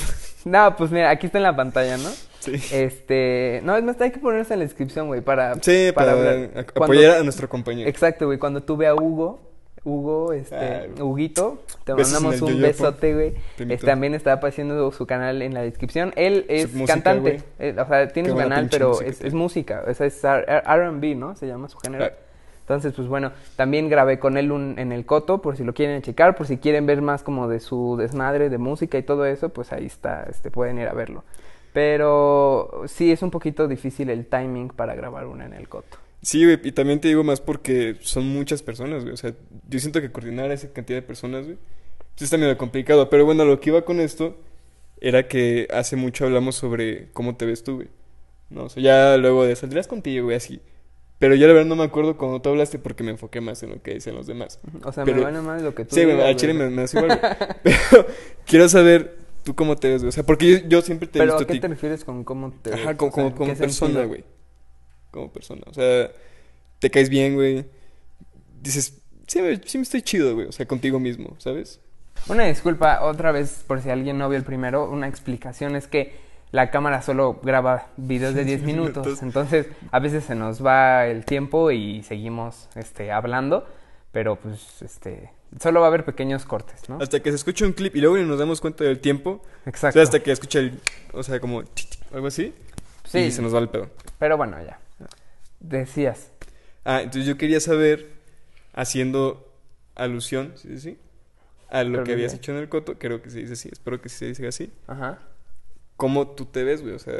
No, 0.45 0.75
pues 0.77 0.91
mira, 0.91 1.11
aquí 1.11 1.27
está 1.27 1.39
en 1.39 1.45
la 1.45 1.55
pantalla, 1.55 1.97
¿no? 1.97 2.11
sí. 2.41 2.53
Este, 2.73 3.61
no, 3.65 3.77
es 3.77 3.85
más, 3.85 4.01
hay 4.01 4.11
que 4.11 4.19
ponerse 4.19 4.53
en 4.55 4.59
la 4.61 4.65
descripción, 4.65 5.07
güey, 5.07 5.21
para, 5.21 5.55
Sí, 5.63 5.91
para, 5.95 6.15
Cuando- 6.15 6.85
apoyar 6.85 7.19
a 7.19 7.23
nuestro 7.23 7.49
compañero. 7.49 7.89
Exacto, 7.89 8.27
güey, 8.27 8.39
cuando 8.39 8.63
tuve 8.63 8.87
a 8.89 8.95
Hugo, 8.95 9.54
Hugo, 9.85 10.33
este, 10.33 10.91
Huguito, 11.01 11.63
te 11.85 11.95
mandamos 11.95 12.41
un 12.41 12.61
besote, 12.61 13.15
güey. 13.15 13.35
Este, 13.59 13.87
también 13.87 14.15
está 14.15 14.33
apareciendo 14.33 14.91
su 14.93 15.07
canal 15.07 15.43
en 15.43 15.53
la 15.53 15.63
descripción. 15.63 16.13
Él 16.17 16.47
es 16.49 16.73
música, 16.73 16.95
cantante, 16.95 17.43
eh, 17.59 17.77
o 17.79 17.87
sea, 17.87 18.09
tiene 18.09 18.29
Qué 18.29 18.31
su 18.31 18.35
buena 18.35 18.55
canal, 18.57 18.69
pero 18.71 19.01
es, 19.03 19.35
música, 19.35 19.85
o 19.87 19.93
sea, 19.93 20.07
es 20.07 20.25
R&B, 20.25 21.15
¿no? 21.17 21.37
Se 21.37 21.47
llama 21.47 21.69
su 21.69 21.79
género. 21.79 22.07
Ah. 22.07 22.13
Entonces, 22.65 22.95
pues 22.95 23.09
bueno, 23.09 23.33
también 23.57 23.91
grabé 23.91 24.19
con 24.19 24.39
él 24.39 24.51
un, 24.51 24.79
en 24.79 24.91
el 24.91 25.05
Coto, 25.05 25.43
por 25.43 25.55
si 25.55 25.65
lo 25.65 25.75
quieren 25.75 26.01
checar, 26.01 26.35
por 26.35 26.47
si 26.47 26.57
quieren 26.57 26.87
ver 26.87 27.03
más 27.03 27.23
como 27.23 27.47
de 27.47 27.61
su 27.61 27.97
desmadre 27.99 28.49
de 28.49 28.57
música 28.57 28.97
y 28.97 29.03
todo 29.03 29.27
eso, 29.27 29.51
pues 29.51 29.71
ahí 29.71 29.85
está, 29.85 30.27
este, 30.31 30.51
pueden 30.51 30.79
ir 30.79 30.89
a 30.89 30.95
verlo. 30.95 31.25
Pero 31.75 32.85
sí 32.87 33.13
es 33.13 33.23
un 33.23 33.31
poquito 33.31 33.69
difícil 33.69 34.09
el 34.09 34.25
timing 34.25 34.69
para 34.69 34.95
grabar 34.95 35.27
una 35.27 35.45
en 35.45 35.53
el 35.53 35.69
Coto. 35.69 35.99
Sí, 36.25 36.43
güey, 36.45 36.59
y 36.65 36.73
también 36.73 37.01
te 37.01 37.09
digo 37.09 37.23
más 37.23 37.41
porque 37.43 37.97
son 38.01 38.27
muchas 38.27 38.63
personas, 38.63 39.03
güey. 39.03 39.13
O 39.13 39.17
sea, 39.17 39.35
yo 39.69 39.79
siento 39.79 40.01
que 40.01 40.11
coordinar 40.11 40.51
a 40.51 40.55
esa 40.55 40.73
cantidad 40.73 40.97
de 40.99 41.03
personas, 41.03 41.45
güey, 41.45 41.59
sí 42.17 42.25
está 42.25 42.39
medio 42.39 42.57
complicado. 42.57 43.11
Pero 43.11 43.27
bueno, 43.27 43.45
lo 43.45 43.61
que 43.61 43.69
iba 43.71 43.85
con 43.85 44.01
esto 44.01 44.37
era 45.01 45.29
que 45.29 45.69
hace 45.71 45.97
mucho 45.97 46.25
hablamos 46.25 46.55
sobre 46.57 47.11
cómo 47.13 47.37
te 47.37 47.45
ves 47.45 47.63
tú, 47.63 47.77
güey. 47.77 47.89
No, 48.49 48.65
o 48.65 48.69
sea, 48.71 48.83
ya 48.83 49.17
luego 49.19 49.45
de 49.45 49.55
saldrías 49.55 49.87
contigo, 49.87 50.25
güey, 50.25 50.37
así. 50.39 50.61
Pero 51.19 51.35
yo 51.35 51.47
la 51.47 51.53
verdad 51.53 51.69
no 51.69 51.77
me 51.77 51.85
acuerdo 51.85 52.17
cuando 52.17 52.41
tú 52.41 52.49
hablaste 52.49 52.79
porque 52.79 53.03
me 53.05 53.11
enfoqué 53.11 53.41
más 53.43 53.63
en 53.63 53.71
lo 53.71 53.83
que 53.83 53.95
dicen 53.95 54.15
los 54.15 54.27
demás. 54.27 54.61
O 54.83 54.93
sea, 54.93 55.05
Pero- 55.05 55.19
me 55.19 55.25
vale 55.25 55.41
más 55.43 55.63
lo 55.63 55.75
que 55.75 55.85
tú 55.85 55.95
Sí, 55.95 56.05
digas, 56.07 56.21
al 56.21 56.37
chile 56.37 56.55
me, 56.55 56.71
me 56.71 56.83
hace 56.83 56.99
igual, 56.99 57.19
güey. 57.21 57.33
Pero 57.63 58.07
quiero 58.47 58.69
saber 58.69 59.17
tú 59.43 59.55
cómo 59.55 59.77
te 59.77 59.89
ves, 59.91 60.03
güey. 60.03 60.09
O 60.09 60.13
sea, 60.13 60.25
porque 60.25 60.51
yo, 60.63 60.69
yo 60.69 60.81
siempre 60.83 61.07
te 61.07 61.19
he 61.19 61.23
Pero 61.23 61.35
visto 61.35 61.45
¿a 61.45 61.47
qué 61.47 61.53
ti. 61.55 61.61
te 61.61 61.69
refieres 61.69 62.05
con 62.05 62.25
cómo 62.25 62.53
te 62.63 62.71
Ajá, 62.71 62.77
ves? 62.77 62.83
O 62.85 62.85
sea, 62.89 62.97
como, 62.97 63.27
¿en 63.29 63.33
como 63.35 63.51
qué 63.53 63.57
persona, 63.59 63.93
sentido? 64.01 64.09
güey. 64.09 64.25
Como 65.15 65.31
persona. 65.33 65.63
O 65.67 65.73
sea, 65.73 66.11
te 66.81 66.91
caes 66.91 67.09
bien, 67.09 67.35
güey. 67.37 67.65
Dices, 68.61 69.01
sí, 69.29 69.41
me- 69.41 69.61
sí 69.65 69.79
me 69.79 69.83
estoy 69.83 70.03
chido, 70.03 70.35
güey. 70.35 70.49
O 70.49 70.53
sea, 70.53 70.67
contigo 70.67 70.99
mismo, 70.99 71.37
¿sabes? 71.39 71.79
Una 72.29 72.45
disculpa, 72.47 73.03
otra 73.05 73.31
vez, 73.31 73.63
por 73.65 73.81
si 73.81 73.91
alguien 73.91 74.19
no 74.19 74.29
vio 74.29 74.39
el 74.39 74.45
primero, 74.45 74.91
una 74.91 75.07
explicación 75.07 75.77
es 75.77 75.87
que 75.87 76.15
la 76.51 76.71
cámara 76.73 77.01
solo 77.03 77.39
graba 77.45 77.87
videos 77.97 78.35
de 78.35 78.45
10 78.51 78.63
minutos, 78.63 79.23
entonces 79.23 79.67
a 79.93 80.01
veces 80.01 80.25
se 80.25 80.35
nos 80.35 80.65
va 80.67 81.07
el 81.07 81.25
tiempo 81.25 81.71
y 81.71 82.03
seguimos 82.03 82.69
este, 82.75 83.13
hablando, 83.13 83.67
pero 84.11 84.35
pues 84.37 84.83
este, 84.83 85.31
solo 85.61 85.79
va 85.81 85.87
a 85.87 85.89
haber 85.91 86.05
pequeños 86.05 86.45
cortes, 86.45 86.89
¿no? 86.89 86.99
Hasta 87.01 87.21
que 87.21 87.31
se 87.31 87.37
escucha 87.37 87.67
un 87.67 87.73
clip 87.73 87.95
y 87.95 88.01
luego 88.01 88.17
nos 88.19 88.39
damos 88.41 88.61
cuenta 88.61 88.83
del 88.83 88.99
tiempo. 88.99 89.43
O 89.65 89.69
Exacto. 89.69 89.93
sea, 89.95 90.03
hasta 90.03 90.21
que 90.23 90.33
escucha 90.33 90.59
el. 90.59 90.81
O 91.13 91.23
sea, 91.23 91.39
como. 91.39 91.63
algo 92.13 92.27
así. 92.27 92.53
Sí, 93.05 93.19
Y 93.19 93.31
se 93.31 93.43
nos 93.43 93.55
va 93.55 93.59
el 93.61 93.69
pedo. 93.69 93.91
pero 94.19 94.37
bueno, 94.37 94.57
ya. 94.65 94.79
Decías. 95.69 96.31
Ah, 96.85 97.03
entonces 97.03 97.27
yo 97.27 97.37
quería 97.39 97.61
saber, 97.61 98.11
haciendo 98.75 99.53
alusión, 99.95 100.53
¿sí? 100.57 100.69
sí, 100.71 100.81
sí? 100.81 100.99
A 101.69 101.85
lo 101.85 102.05
que 102.05 102.13
habías 102.13 102.35
hecho 102.35 102.53
en 102.53 102.59
el 102.59 102.69
coto. 102.69 102.99
Creo 102.99 103.23
que 103.23 103.31
se 103.31 103.41
dice 103.41 103.55
así. 103.55 103.69
Espero 103.73 104.01
que 104.01 104.09
se 104.09 104.27
dice 104.27 104.47
así. 104.47 104.73
Ajá. 104.87 105.19
¿Cómo 105.97 106.29
tú 106.29 106.47
te 106.47 106.65
ves, 106.65 106.83
güey? 106.83 106.95
O 106.95 106.99
sea, 106.99 107.15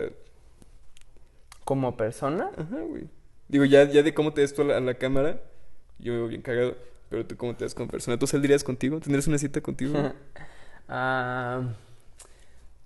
Como 1.65 1.97
persona, 1.97 2.51
Ajá, 2.57 2.81
güey. 2.81 3.09
Digo, 3.49 3.65
ya, 3.65 3.85
ya 3.85 4.03
de 4.03 4.15
cómo 4.15 4.33
te 4.33 4.41
ves 4.43 4.55
tú 4.55 4.63
a 4.63 4.65
la, 4.67 4.77
a 4.79 4.81
la 4.81 4.95
cámara, 4.95 5.41
yo 5.99 6.13
me 6.13 6.19
veo 6.19 6.29
bien 6.29 6.43
cagado. 6.43 6.77
Pero 7.11 7.27
tú 7.27 7.37
cómo 7.37 7.55
te 7.57 7.65
ves 7.65 7.75
como 7.75 7.89
persona. 7.89 8.19
¿Tú 8.19 8.27
saldrías 8.27 8.65
contigo? 8.65 9.01
¿Tendrías 9.01 9.27
una 9.27 9.39
cita 9.39 9.61
contigo? 9.61 9.95
Ah, 10.89 11.63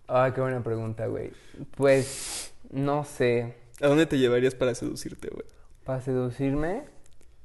Ay, 0.06 0.32
qué 0.32 0.40
buena 0.40 0.62
pregunta, 0.62 1.06
güey. 1.06 1.32
Pues, 1.76 2.52
no 2.70 3.04
sé. 3.04 3.54
¿A 3.80 3.86
dónde 3.86 4.06
te 4.06 4.18
llevarías 4.18 4.54
para 4.54 4.74
seducirte, 4.74 5.28
güey? 5.28 5.46
Para 5.84 6.00
seducirme 6.00 6.84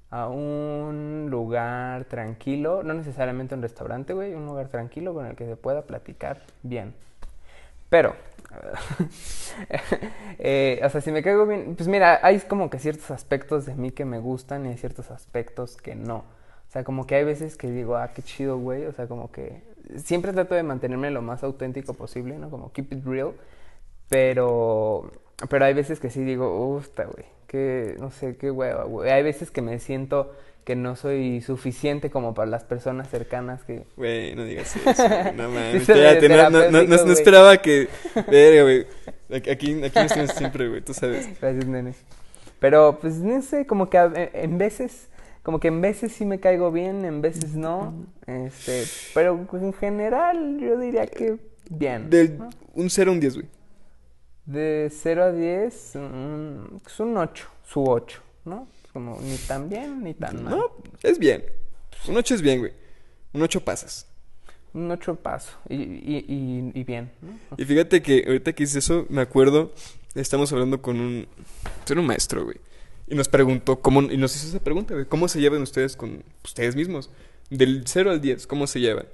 a 0.10 0.28
un 0.28 1.28
lugar 1.30 2.06
tranquilo, 2.06 2.84
no 2.84 2.94
necesariamente 2.94 3.56
un 3.56 3.62
restaurante, 3.62 4.13
güey, 4.13 4.34
un 4.34 4.46
lugar 4.46 4.70
tranquilo 4.70 5.13
con 5.13 5.25
el 5.25 5.36
que 5.36 5.46
se 5.46 5.56
pueda 5.56 5.84
platicar 5.84 6.42
bien. 6.62 6.94
Pero, 7.90 8.16
eh, 10.40 10.82
o 10.84 10.90
sea, 10.90 11.02
si 11.02 11.12
me 11.12 11.22
caigo 11.22 11.46
bien, 11.46 11.75
pues 11.75 11.88
mira, 11.88 12.20
hay 12.24 12.40
como 12.40 12.70
que 12.70 12.80
ciertos 12.80 13.12
aspectos 13.12 13.66
de 13.66 13.75
mí 13.75 13.92
que 13.92 14.06
me 14.06 14.20
gustan 14.20 14.66
y 14.66 14.70
hay 14.70 14.78
ciertos 14.78 15.12
aspectos 15.12 15.78
que 15.78 15.96
no. 15.96 16.18
O 16.18 16.72
sea, 16.74 16.84
como 16.84 17.06
que 17.06 17.16
hay 17.16 17.24
veces 17.24 17.56
que 17.56 17.70
digo, 17.70 17.96
ah, 17.96 18.10
qué 18.16 18.24
chido, 18.24 18.58
güey. 18.58 18.86
O 18.86 18.92
sea, 18.94 19.08
como 19.08 19.32
que 19.32 19.62
siempre 19.98 20.34
trato 20.34 20.56
de 20.56 20.63
mantenerme 20.63 21.12
lo 21.12 21.22
más 21.22 21.44
auténtico 21.44 21.94
posible, 21.94 22.38
¿no? 22.40 22.50
Como 22.50 22.72
keep 22.72 22.92
it 22.94 23.06
real. 23.06 23.34
Pero, 24.10 25.12
pero 25.50 25.66
hay 25.66 25.74
veces 25.74 26.00
que 26.00 26.10
sí 26.10 26.24
digo, 26.24 26.68
gusta, 26.68 27.06
güey. 27.06 27.25
Que, 27.48 27.96
no 28.00 28.12
sé, 28.12 28.36
qué 28.38 28.52
hueva, 28.52 28.86
güey. 28.86 29.12
Hay 29.12 29.24
veces 29.24 29.52
que 29.52 29.62
me 29.62 29.80
siento 29.80 30.34
que 30.63 30.75
no 30.75 30.96
soy 30.96 31.42
suficiente 31.42 32.10
como 32.10 32.34
para 32.34 32.50
las 32.50 32.63
personas 32.63 33.10
cercanas 33.10 33.63
que... 33.63 33.86
Güey, 33.98 34.34
no 34.36 34.46
digas 34.46 34.75
eso. 34.75 35.04
No 35.36 35.50
mames. 35.50 35.75
Espérate, 35.88 36.30
no, 36.30 36.50
no, 36.50 36.72
no, 36.72 36.84
no, 36.84 37.12
esperaba 37.12 37.58
que... 37.58 37.90
Verga, 38.30 38.63
güey. 38.63 38.88
Aquí, 39.36 39.50
aquí, 39.50 39.84
aquí 39.84 40.00
estamos 40.00 40.32
siempre, 40.32 40.70
güey. 40.70 40.82
Tú 40.82 40.94
sabes. 40.94 41.30
Gracias, 41.40 41.66
nene. 41.66 41.94
Pero, 42.60 42.98
pues, 43.02 43.16
no 43.16 43.42
sé, 43.42 43.66
como 43.66 43.90
que 43.90 43.98
en 44.34 44.58
veces 44.58 45.10
como 45.44 45.60
que 45.60 45.68
en 45.68 45.82
veces 45.82 46.13
sí 46.13 46.25
me 46.25 46.40
caigo 46.40 46.72
bien, 46.72 47.04
en 47.04 47.22
veces 47.22 47.54
no. 47.54 47.94
Este, 48.25 48.86
pero 49.13 49.46
en 49.52 49.74
general 49.74 50.58
yo 50.60 50.80
diría 50.80 51.06
que 51.06 51.38
bien. 51.70 52.10
Un 52.74 52.90
0 52.90 53.12
a 53.12 53.13
un 53.13 53.20
10, 53.20 53.36
güey. 53.36 53.48
De 54.46 54.92
0 54.92 55.24
a 55.24 55.32
10, 55.32 55.74
es 55.74 55.96
un 55.96 57.18
8, 57.18 57.48
su 57.66 57.84
8, 57.84 58.22
¿no? 58.46 58.68
Como 58.92 59.20
ni 59.22 59.38
tan 59.38 59.70
bien 59.70 60.04
ni 60.04 60.14
tan 60.14 60.44
mal. 60.44 60.58
No, 60.58 60.72
es 61.02 61.18
bien. 61.18 61.44
Un 62.08 62.18
8 62.18 62.36
es 62.36 62.42
bien, 62.42 62.60
güey. 62.60 62.74
Un 63.34 63.42
8 63.42 63.64
pasas. 63.64 64.08
Un 64.74 64.92
8 64.92 65.16
paso. 65.16 65.58
Y, 65.70 65.76
y, 65.76 66.72
y, 66.74 66.84
bien. 66.84 67.12
Y 67.58 67.66
fíjate 67.66 68.02
que 68.02 68.24
ahorita 68.28 68.54
que 68.54 68.64
hice 68.64 68.80
eso, 68.80 69.06
me 69.10 69.22
acuerdo, 69.22 69.72
estamos 70.14 70.52
hablando 70.52 70.82
con 70.82 71.00
un. 71.00 71.28
Era 71.90 72.00
un 72.00 72.08
maestro, 72.08 72.44
güey. 72.44 72.58
Y 73.08 73.16
nos 73.16 73.28
preguntó, 73.30 73.80
cómo, 73.82 74.02
y 74.02 74.18
nos 74.18 74.36
hizo 74.36 74.48
esa 74.48 74.64
pregunta, 74.64 74.94
güey, 74.94 75.06
¿cómo 75.06 75.28
se 75.28 75.40
llevan 75.40 75.62
ustedes 75.62 75.96
con 75.96 76.24
ustedes 76.44 76.76
mismos? 76.76 77.10
Del 77.50 77.84
0 77.86 78.12
al 78.12 78.22
10, 78.22 78.48
¿cómo 78.48 78.66
se 78.68 78.80
llevan? 78.80 79.08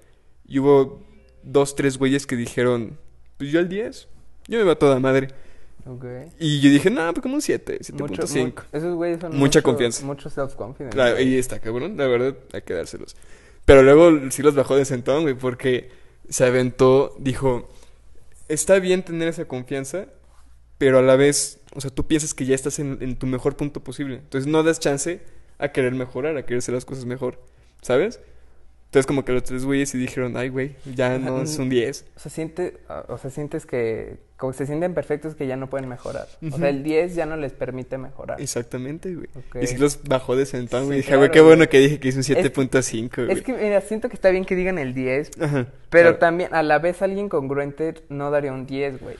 Y 0.48 0.60
hubo 0.60 1.04
dos, 1.44 1.76
tres 1.76 1.98
güeyes 1.98 2.26
que 2.26 2.36
dijeron, 2.36 2.98
pues 3.38 3.52
yo 3.52 3.60
al 3.60 3.68
10, 3.68 4.08
yo 4.50 4.60
me 4.60 4.66
va 4.66 4.76
toda 4.76 5.00
madre. 5.00 5.30
Okay. 5.86 6.28
Y 6.40 6.60
yo 6.60 6.70
dije, 6.70 6.90
no, 6.90 7.12
pues 7.14 7.22
como 7.22 7.36
un 7.36 7.42
7, 7.42 7.80
7.5. 7.82 8.64
Esos 8.74 8.96
güeyes 8.96 9.22
son 9.22 9.36
Mucha 9.38 9.62
confianza. 9.62 10.06
Mucho 10.06 10.30
self-confidence. 10.30 10.94
Claro, 10.94 11.20
y 11.20 11.38
está 11.38 11.60
cabrón, 11.60 11.98
la 11.98 12.08
verdad, 12.08 12.36
hay 12.52 12.62
que 12.62 12.74
dárselos. 12.74 13.16
Pero 13.66 13.82
luego 13.82 14.30
sí 14.30 14.44
los 14.44 14.56
bajó 14.56 14.76
de 14.76 14.86
sentón, 14.86 15.24
güey, 15.24 15.36
porque 15.36 15.90
se 16.28 16.46
aventó, 16.46 17.16
dijo, 17.18 17.70
está 18.50 18.80
bien 18.80 19.04
tener 19.04 19.30
esa 19.30 19.46
confianza, 19.46 20.08
pero 20.78 21.00
a 21.00 21.02
la 21.02 21.16
vez 21.16 21.60
o 21.76 21.82
sea, 21.82 21.92
tú 21.92 22.08
piensas 22.08 22.34
que 22.34 22.46
ya 22.46 22.56
estás 22.56 22.80
en, 22.80 23.16
tu 23.18 23.28
mejor 23.28 23.56
punto 23.56 23.84
posible. 23.84 24.16
Entonces 24.16 24.50
no 24.50 24.64
das 24.64 24.80
chance 24.80 25.22
a 25.58 25.72
querer 25.72 25.94
mejorar, 25.94 26.38
a 26.38 26.44
querer 26.44 26.60
hacer 26.60 26.74
las 26.74 26.86
cosas 26.86 27.06
mejor. 27.06 27.40
¿Sabes? 27.82 28.20
Entonces 28.86 29.06
como 29.06 29.24
que 29.24 29.32
los 29.32 29.44
tres 29.44 29.66
güeyes 29.66 29.94
y 29.94 30.00
dijeron, 30.00 30.36
ay, 30.36 30.50
güey, 30.50 30.76
ya 30.96 31.18
no 31.20 31.42
es 31.42 31.58
un 31.60 31.70
10. 31.70 32.06
O 32.16 32.20
sea, 32.20 32.32
siente, 32.32 32.78
o 33.08 33.18
sea, 33.18 33.30
sientes 33.30 33.66
que 33.66 34.18
como 34.40 34.54
se 34.54 34.66
sienten 34.66 34.94
perfectos 34.94 35.36
que 35.36 35.48
ya 35.48 35.58
no 35.58 35.70
pueden 35.70 35.90
mejorar. 35.90 36.28
O 36.50 36.58
sea, 36.58 36.70
el 36.70 36.82
10 36.82 37.14
ya 37.14 37.26
no 37.26 37.36
les 37.36 37.52
permite 37.52 37.98
mejorar. 37.98 38.40
Exactamente, 38.40 39.14
güey. 39.14 39.28
Y 39.62 39.68
si 39.68 39.78
los 39.78 40.02
bajó 40.04 40.38
de 40.38 40.46
sentón, 40.46 40.86
güey. 40.86 41.00
dije, 41.00 41.18
güey, 41.18 41.30
qué 41.30 41.42
bueno 41.42 41.68
que 41.68 41.78
dije 41.80 42.00
que 42.00 42.08
hice 42.08 42.20
un 42.20 42.24
7.5, 42.24 43.26
güey. 43.26 43.32
Es 43.38 43.42
que, 43.44 43.52
mira, 43.52 43.82
siento 43.82 44.08
que 44.08 44.16
está 44.16 44.30
bien 44.30 44.46
que 44.46 44.56
digan 44.56 44.78
el 44.80 44.94
10, 44.94 45.32
pero 45.90 46.16
también 46.16 46.56
a 46.56 46.64
la 46.64 46.80
vez 46.80 47.02
alguien 47.02 47.28
congruente 47.28 47.96
no 48.08 48.32
daría 48.32 48.54
un 48.54 48.66
10, 48.66 49.02
güey. 49.02 49.18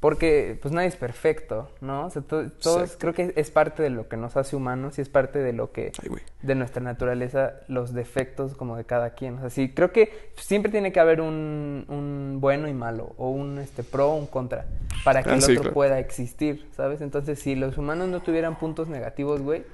Porque 0.00 0.58
pues 0.62 0.72
nadie 0.72 0.88
es 0.88 0.96
perfecto, 0.96 1.68
¿no? 1.82 2.06
O 2.06 2.10
sea, 2.10 2.22
todos 2.22 2.96
creo 2.98 3.12
que 3.12 3.34
es 3.36 3.50
parte 3.50 3.82
de 3.82 3.90
lo 3.90 4.08
que 4.08 4.16
nos 4.16 4.34
hace 4.38 4.56
humanos 4.56 4.98
y 4.98 5.02
es 5.02 5.10
parte 5.10 5.40
de 5.40 5.52
lo 5.52 5.72
que 5.72 5.92
de 6.40 6.54
nuestra 6.54 6.82
naturaleza 6.82 7.56
los 7.68 7.92
defectos 7.92 8.54
como 8.54 8.78
de 8.78 8.84
cada 8.84 9.10
quien. 9.10 9.36
O 9.36 9.40
sea, 9.40 9.50
sí, 9.50 9.68
creo 9.68 9.92
que 9.92 10.30
siempre 10.36 10.72
tiene 10.72 10.90
que 10.90 11.00
haber 11.00 11.20
un, 11.20 11.84
un 11.88 12.38
bueno 12.40 12.66
y 12.66 12.72
malo 12.72 13.12
o 13.18 13.28
un 13.28 13.58
este 13.58 13.82
pro 13.82 14.12
o 14.12 14.16
un 14.16 14.26
contra 14.26 14.64
para 15.04 15.22
que 15.22 15.30
ah, 15.30 15.36
el 15.36 15.58
otro 15.58 15.72
pueda 15.74 15.98
existir, 15.98 16.66
¿sabes? 16.74 17.02
Entonces, 17.02 17.38
si 17.38 17.54
los 17.54 17.76
humanos 17.76 18.08
no 18.08 18.20
tuvieran 18.20 18.58
puntos 18.58 18.88
negativos, 18.88 19.42
güey, 19.42 19.64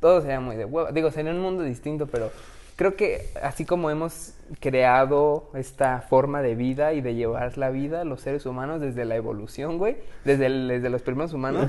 todo 0.00 0.20
sería 0.22 0.40
muy 0.40 0.56
de 0.56 0.64
huevo. 0.64 0.90
Digo, 0.90 1.12
sería 1.12 1.30
un 1.30 1.40
mundo 1.40 1.62
distinto, 1.62 2.08
pero 2.08 2.32
creo 2.78 2.94
que 2.94 3.28
así 3.42 3.64
como 3.64 3.90
hemos 3.90 4.34
creado 4.60 5.50
esta 5.54 6.00
forma 6.00 6.42
de 6.42 6.54
vida 6.54 6.92
y 6.92 7.00
de 7.00 7.16
llevar 7.16 7.58
la 7.58 7.70
vida 7.70 8.04
los 8.04 8.20
seres 8.20 8.46
humanos 8.46 8.80
desde 8.80 9.04
la 9.04 9.16
evolución, 9.16 9.78
güey, 9.78 9.96
desde, 10.24 10.48
desde 10.48 10.88
los 10.88 11.02
primeros 11.02 11.32
humanos, 11.32 11.68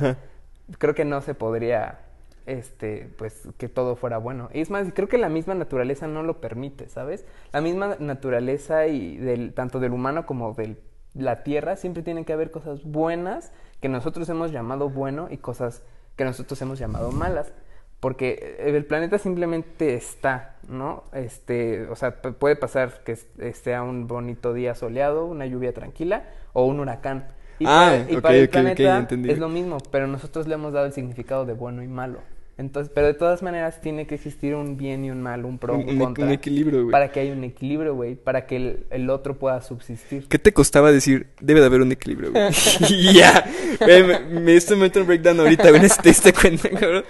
creo 0.77 0.93
que 0.93 1.05
no 1.05 1.21
se 1.21 1.33
podría, 1.33 2.01
este, 2.45 3.09
pues, 3.17 3.47
que 3.57 3.67
todo 3.67 3.95
fuera 3.95 4.19
bueno. 4.19 4.51
Y 4.53 4.61
es 4.61 4.69
más, 4.69 4.85
creo 4.93 5.07
que 5.07 5.17
la 5.17 5.29
misma 5.29 5.55
naturaleza 5.55 6.05
no 6.05 6.21
lo 6.21 6.39
permite, 6.39 6.87
¿sabes? 6.89 7.25
La 7.51 7.61
misma 7.61 7.95
naturaleza 7.97 8.85
y 8.85 9.17
del, 9.17 9.55
tanto 9.55 9.79
del 9.79 9.93
humano 9.93 10.27
como 10.27 10.53
de 10.53 10.77
la 11.15 11.41
tierra 11.41 11.75
siempre 11.75 12.03
tiene 12.03 12.23
que 12.23 12.33
haber 12.33 12.51
cosas 12.51 12.83
buenas 12.83 13.51
que 13.81 13.89
nosotros 13.89 14.29
hemos 14.29 14.51
llamado 14.51 14.91
bueno 14.91 15.27
y 15.31 15.37
cosas 15.37 15.81
que 16.15 16.23
nosotros 16.23 16.61
hemos 16.61 16.77
llamado 16.77 17.11
malas 17.11 17.51
porque 17.99 18.57
el 18.59 18.85
planeta 18.85 19.17
simplemente 19.17 19.95
está, 19.95 20.55
¿no? 20.67 21.03
Este, 21.13 21.87
o 21.87 21.95
sea, 21.95 22.21
puede 22.21 22.55
pasar 22.55 23.01
que 23.03 23.17
sea 23.53 23.83
un 23.83 24.07
bonito 24.07 24.53
día 24.53 24.73
soleado, 24.75 25.25
una 25.25 25.45
lluvia 25.45 25.73
tranquila 25.73 26.29
o 26.53 26.65
un 26.65 26.79
huracán. 26.79 27.27
Y 27.59 27.65
ah, 27.67 28.05
para, 28.07 28.11
y 28.11 28.21
para 28.21 28.35
el 28.37 28.49
planeta 28.49 29.07
es 29.11 29.37
lo 29.37 29.49
mismo, 29.49 29.77
pero 29.91 30.07
nosotros 30.07 30.47
le 30.47 30.53
hemos 30.53 30.71
dado 30.71 30.85
el 30.85 30.93
significado 30.93 31.45
de 31.45 31.53
bueno 31.53 31.83
y 31.83 31.87
malo. 31.87 32.19
Entonces, 32.59 32.91
pero 32.93 33.07
de 33.07 33.13
todas 33.13 33.41
maneras 33.41 33.79
tiene 33.79 34.05
que 34.05 34.15
existir 34.15 34.53
un 34.53 34.75
bien 34.75 35.05
y 35.05 35.11
un 35.11 35.21
mal, 35.21 35.45
un 35.45 35.57
pro, 35.57 35.77
un, 35.77 35.89
un 35.89 35.97
contra. 35.97 36.25
Un 36.25 36.31
equilibrio, 36.31 36.81
güey. 36.81 36.91
Para 36.91 37.09
que 37.09 37.21
haya 37.21 37.31
un 37.31 37.45
equilibrio, 37.45 37.95
güey. 37.95 38.15
Para 38.15 38.47
que 38.47 38.57
el, 38.57 38.85
el, 38.89 39.09
otro 39.09 39.39
pueda 39.39 39.61
subsistir. 39.61 40.27
¿Qué 40.27 40.39
te 40.39 40.51
costaba 40.51 40.91
decir, 40.91 41.27
debe 41.39 41.61
de 41.61 41.67
haber 41.67 41.81
un 41.81 41.93
equilibrio, 41.93 42.33
güey? 42.33 42.51
ya. 43.13 43.45
me, 43.79 44.19
me, 44.41 44.55
estoy 44.57 44.75
metiendo 44.75 45.01
un 45.01 45.07
breakdown 45.07 45.39
ahorita, 45.39 45.69
güey. 45.69 45.81
¿Te 46.03 46.09
diste 46.09 46.33
cuenta, 46.33 46.69
cabrón? 46.69 47.05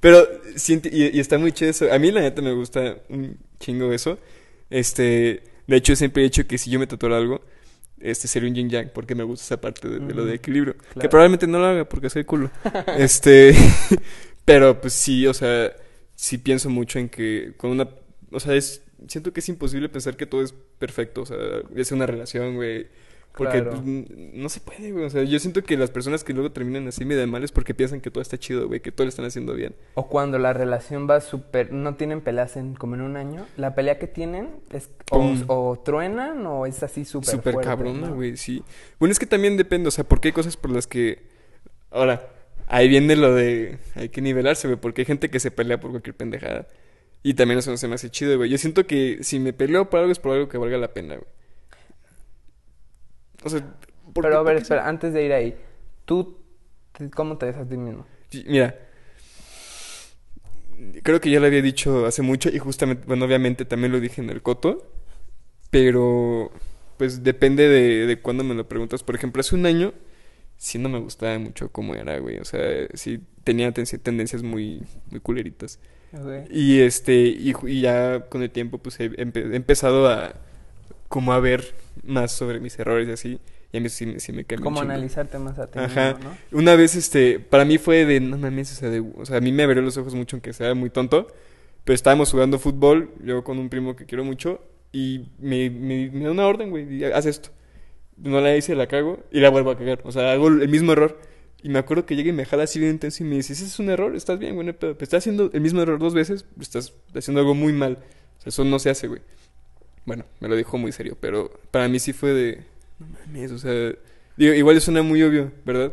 Pero, 0.00 0.26
y, 0.66 1.16
y 1.16 1.20
está 1.20 1.38
muy 1.38 1.52
chido 1.52 1.70
eso. 1.70 1.92
A 1.92 1.98
mí, 1.98 2.10
la 2.10 2.22
neta, 2.22 2.42
me 2.42 2.52
gusta 2.52 2.96
un 3.08 3.36
chingo 3.58 3.92
eso. 3.92 4.18
Este, 4.70 5.42
de 5.66 5.76
hecho, 5.76 5.94
siempre 5.94 6.22
he 6.22 6.24
dicho 6.24 6.46
que 6.46 6.58
si 6.58 6.70
yo 6.70 6.78
me 6.78 6.86
tatuara 6.86 7.18
algo, 7.18 7.42
este 8.00 8.28
sería 8.28 8.48
un 8.48 8.54
yin 8.54 8.70
yang, 8.70 8.90
porque 8.94 9.14
me 9.14 9.24
gusta 9.24 9.44
esa 9.44 9.60
parte 9.60 9.88
de, 9.88 10.14
lo 10.14 10.24
de 10.24 10.34
equilibrio. 10.34 10.74
Que 10.98 11.08
probablemente 11.08 11.46
no 11.46 11.58
lo 11.58 11.66
haga 11.66 11.84
porque 11.88 12.08
soy 12.08 12.24
culo. 12.24 12.50
este, 12.98 13.54
pero 14.44 14.80
pues 14.80 14.94
sí, 14.94 15.26
o 15.26 15.34
sea, 15.34 15.72
sí 16.14 16.38
pienso 16.38 16.70
mucho 16.70 16.98
en 16.98 17.08
que 17.10 17.52
con 17.58 17.70
una, 17.70 17.88
o 18.30 18.40
sea, 18.40 18.54
es, 18.54 18.82
siento 19.06 19.32
que 19.32 19.40
es 19.40 19.48
imposible 19.50 19.88
pensar 19.90 20.16
que 20.16 20.26
todo 20.26 20.42
es 20.42 20.54
perfecto, 20.78 21.22
o 21.22 21.26
sea, 21.26 21.36
es 21.76 21.92
una 21.92 22.06
relación, 22.06 22.54
güey 22.54 22.88
porque 23.40 23.62
no 24.34 24.50
se 24.50 24.60
puede, 24.60 24.92
güey. 24.92 25.04
O 25.06 25.10
sea, 25.10 25.22
yo 25.22 25.38
siento 25.38 25.62
que 25.62 25.78
las 25.78 25.90
personas 25.90 26.24
que 26.24 26.34
luego 26.34 26.52
terminan 26.52 26.86
así 26.86 27.06
medio 27.06 27.26
mal 27.26 27.42
es 27.42 27.52
porque 27.52 27.72
piensan 27.72 28.02
que 28.02 28.10
todo 28.10 28.20
está 28.20 28.36
chido, 28.36 28.68
güey, 28.68 28.80
que 28.80 28.92
todo 28.92 29.06
lo 29.06 29.08
están 29.08 29.24
haciendo 29.24 29.54
bien. 29.54 29.74
O 29.94 30.08
cuando 30.08 30.38
la 30.38 30.52
relación 30.52 31.08
va 31.08 31.22
súper. 31.22 31.72
No 31.72 31.94
tienen 31.94 32.20
peleas 32.20 32.58
en 32.58 32.74
como 32.74 32.96
en 32.96 33.00
un 33.00 33.16
año. 33.16 33.46
La 33.56 33.74
pelea 33.74 33.98
que 33.98 34.06
tienen 34.06 34.50
es. 34.70 34.90
O, 35.10 35.80
truenan 35.82 36.46
o 36.46 36.66
es 36.66 36.82
así 36.82 37.06
súper. 37.06 37.30
Súper 37.30 37.56
cabrona, 37.56 38.10
güey, 38.10 38.36
sí. 38.36 38.62
Bueno, 38.98 39.12
es 39.12 39.18
que 39.18 39.26
también 39.26 39.56
depende, 39.56 39.88
o 39.88 39.90
sea, 39.90 40.04
porque 40.04 40.28
hay 40.28 40.32
cosas 40.32 40.58
por 40.58 40.70
las 40.70 40.86
que. 40.86 41.22
Ahora, 41.90 42.28
ahí 42.66 42.88
viene 42.88 43.16
lo 43.16 43.34
de. 43.34 43.78
Hay 43.94 44.10
que 44.10 44.20
nivelarse, 44.20 44.68
güey, 44.68 44.78
porque 44.78 45.00
hay 45.00 45.06
gente 45.06 45.30
que 45.30 45.40
se 45.40 45.50
pelea 45.50 45.80
por 45.80 45.92
cualquier 45.92 46.14
pendejada. 46.14 46.68
Y 47.22 47.34
también 47.34 47.58
eso 47.58 47.70
no 47.70 47.78
se 47.78 47.88
me 47.88 47.94
hace 47.94 48.10
chido, 48.10 48.36
güey. 48.36 48.50
Yo 48.50 48.58
siento 48.58 48.86
que 48.86 49.18
si 49.22 49.38
me 49.38 49.54
peleo 49.54 49.88
por 49.88 50.00
algo 50.00 50.12
es 50.12 50.18
por 50.18 50.32
algo 50.32 50.48
que 50.50 50.58
valga 50.58 50.76
la 50.76 50.92
pena, 50.92 51.16
güey. 51.16 51.39
O 53.44 53.48
sea, 53.48 53.74
Pero 54.14 54.38
a 54.38 54.42
ver, 54.42 54.56
espera, 54.56 54.88
antes 54.88 55.12
de 55.12 55.24
ir 55.24 55.32
ahí, 55.32 55.56
¿tú 56.04 56.38
cómo 57.14 57.38
te 57.38 57.46
ves 57.46 57.56
a 57.56 57.66
ti 57.66 57.76
mismo? 57.76 58.06
Mira, 58.46 58.76
creo 61.02 61.20
que 61.20 61.30
ya 61.30 61.40
lo 61.40 61.46
había 61.46 61.62
dicho 61.62 62.06
hace 62.06 62.22
mucho 62.22 62.48
y 62.48 62.58
justamente, 62.58 63.04
bueno, 63.06 63.24
obviamente 63.24 63.64
también 63.64 63.92
lo 63.92 64.00
dije 64.00 64.20
en 64.20 64.30
el 64.30 64.42
coto, 64.42 64.92
pero 65.70 66.50
pues 66.96 67.22
depende 67.22 67.68
de, 67.68 68.06
de 68.06 68.20
cuándo 68.20 68.44
me 68.44 68.54
lo 68.54 68.68
preguntas. 68.68 69.02
Por 69.02 69.14
ejemplo, 69.14 69.40
hace 69.40 69.54
un 69.54 69.66
año 69.66 69.94
sí 70.60 70.78
no 70.78 70.90
me 70.90 70.98
gustaba 70.98 71.38
mucho 71.38 71.70
cómo 71.72 71.94
era, 71.94 72.18
güey. 72.18 72.38
O 72.38 72.44
sea, 72.44 72.60
sí 72.94 73.20
tenía 73.44 73.72
tendencias 73.72 74.42
muy, 74.42 74.82
muy 75.10 75.20
culeritas. 75.20 75.80
Y 76.50 76.80
este, 76.80 77.14
y, 77.14 77.54
y, 77.66 77.80
ya 77.80 78.26
con 78.28 78.42
el 78.42 78.50
tiempo, 78.50 78.78
pues 78.78 78.98
he 79.00 79.10
empezado 79.16 80.08
a 80.08 80.34
como 81.10 81.32
a 81.32 81.40
ver 81.40 81.74
más 82.04 82.30
sobre 82.32 82.60
mis 82.60 82.78
errores 82.78 83.08
y 83.08 83.12
así. 83.12 83.40
Y 83.72 83.76
a 83.76 83.80
mí 83.80 83.88
sí, 83.88 84.18
sí 84.18 84.32
me 84.32 84.44
cambia 84.44 84.68
un 84.68 84.74
Como 84.74 84.80
analizarte 84.80 85.38
más 85.38 85.58
a 85.58 85.66
ti 85.70 85.78
Ajá. 85.78 86.18
Una 86.52 86.74
vez, 86.76 86.94
este, 86.94 87.38
para 87.40 87.64
mí 87.64 87.78
fue 87.78 88.06
de, 88.06 88.20
no 88.20 88.38
mames, 88.38 88.72
o 88.72 88.74
sea, 88.76 88.88
de- 88.90 89.00
o 89.00 89.26
sea, 89.26 89.36
a 89.36 89.40
mí 89.40 89.52
me 89.52 89.64
abrió 89.64 89.82
los 89.82 89.96
ojos 89.98 90.14
mucho, 90.14 90.36
aunque 90.36 90.52
sea 90.52 90.72
muy 90.74 90.88
tonto, 90.88 91.26
pero 91.84 91.94
estábamos 91.94 92.30
jugando 92.30 92.58
fútbol, 92.58 93.10
yo 93.24 93.44
con 93.44 93.58
un 93.58 93.68
primo 93.68 93.96
que 93.96 94.06
quiero 94.06 94.24
mucho, 94.24 94.60
y 94.92 95.28
me, 95.38 95.68
me, 95.68 96.10
me 96.10 96.24
da 96.24 96.30
una 96.30 96.46
orden, 96.46 96.70
güey, 96.70 97.04
haz 97.04 97.26
esto. 97.26 97.50
No 98.16 98.40
la 98.40 98.56
hice, 98.56 98.74
la 98.74 98.86
cago, 98.86 99.20
y 99.32 99.40
la 99.40 99.50
vuelvo 99.50 99.70
a 99.72 99.76
cagar, 99.78 100.00
o 100.04 100.12
sea, 100.12 100.32
hago 100.32 100.48
el 100.48 100.68
mismo 100.68 100.92
error. 100.92 101.20
Y 101.62 101.68
me 101.68 101.78
acuerdo 101.78 102.06
que 102.06 102.16
llega 102.16 102.30
y 102.30 102.32
me 102.32 102.46
jala 102.46 102.62
así 102.64 102.78
bien 102.78 102.92
intenso 102.92 103.22
y 103.22 103.26
me 103.26 103.36
dice, 103.36 103.52
ese 103.52 103.66
es 103.66 103.78
un 103.78 103.90
error, 103.90 104.16
estás 104.16 104.38
bien, 104.38 104.54
güey, 104.54 104.66
no 104.66 104.72
estás 104.72 105.14
haciendo 105.14 105.50
el 105.52 105.60
mismo 105.60 105.82
error 105.82 105.98
dos 105.98 106.14
veces, 106.14 106.44
estás 106.60 106.94
haciendo 107.14 107.40
algo 107.40 107.54
muy 107.54 107.72
mal. 107.72 107.98
O 108.38 108.42
sea, 108.42 108.48
eso 108.48 108.64
no 108.64 108.78
se 108.78 108.88
hace, 108.90 109.06
güey. 109.08 109.20
Bueno, 110.04 110.24
me 110.40 110.48
lo 110.48 110.56
dijo 110.56 110.78
muy 110.78 110.92
serio, 110.92 111.16
pero 111.20 111.50
para 111.70 111.88
mí 111.88 111.98
sí 111.98 112.12
fue 112.12 112.30
de, 112.32 112.64
no 112.98 113.06
mames, 113.06 113.52
o 113.52 113.58
sea, 113.58 113.92
digo, 114.36 114.54
igual 114.54 114.80
suena 114.80 115.02
muy 115.02 115.22
obvio, 115.22 115.52
¿verdad? 115.64 115.92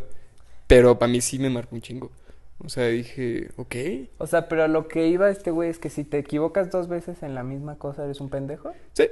Pero 0.67 0.97
para 0.99 1.11
mí 1.11 1.21
sí 1.21 1.39
me 1.39 1.49
marcó 1.49 1.75
un 1.75 1.81
chingo. 1.81 2.11
O 2.59 2.69
sea, 2.69 2.87
dije, 2.87 3.49
ok. 3.55 3.75
O 4.17 4.25
sea, 4.27 4.49
pero 4.49 4.67
lo 4.67 4.87
que 4.87 5.07
iba 5.07 5.29
este 5.29 5.51
güey 5.51 5.69
es 5.69 5.77
que 5.77 5.89
si 5.89 6.03
te 6.03 6.17
equivocas 6.17 6.71
dos 6.71 6.87
veces 6.87 7.21
en 7.21 7.35
la 7.35 7.43
misma 7.43 7.77
cosa, 7.77 8.03
¿eres 8.03 8.19
un 8.19 8.29
pendejo? 8.29 8.73
Sí. 8.93 9.07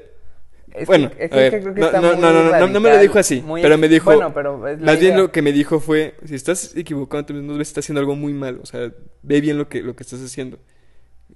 Es 0.74 0.88
Bueno, 0.88 1.12
que, 1.12 1.26
es 1.26 1.32
a 1.32 1.36
ver, 1.36 1.52
que 1.52 1.62
creo 1.62 1.74
que 1.76 1.80
no, 1.80 1.86
está 1.86 2.02
no, 2.02 2.14
muy 2.14 2.22
no, 2.22 2.34
no, 2.34 2.60
no, 2.60 2.68
no 2.68 2.80
me 2.80 2.90
lo 2.90 2.98
dijo 3.00 3.20
así, 3.20 3.42
muy- 3.42 3.62
pero 3.62 3.78
me 3.78 3.88
dijo- 3.88 4.06
Bueno, 4.12 4.34
pero 4.34 4.58
Más 4.58 5.00
bien 5.00 5.16
lo 5.16 5.32
que 5.32 5.42
me 5.44 5.52
dijo 5.54 5.80
fue, 5.80 6.16
si 6.26 6.34
estás 6.36 6.76
equivocando 6.76 7.34
dos 7.34 7.58
veces, 7.58 7.70
estás 7.70 7.86
haciendo 7.86 8.00
algo 8.02 8.16
muy 8.16 8.34
mal. 8.34 8.60
O 8.62 8.66
sea, 8.66 8.92
ve 9.22 9.42
bien 9.42 9.58
lo 9.60 9.70
que, 9.70 9.82
lo 9.84 9.96
que 9.96 10.04
estás 10.04 10.22
haciendo. 10.22 10.58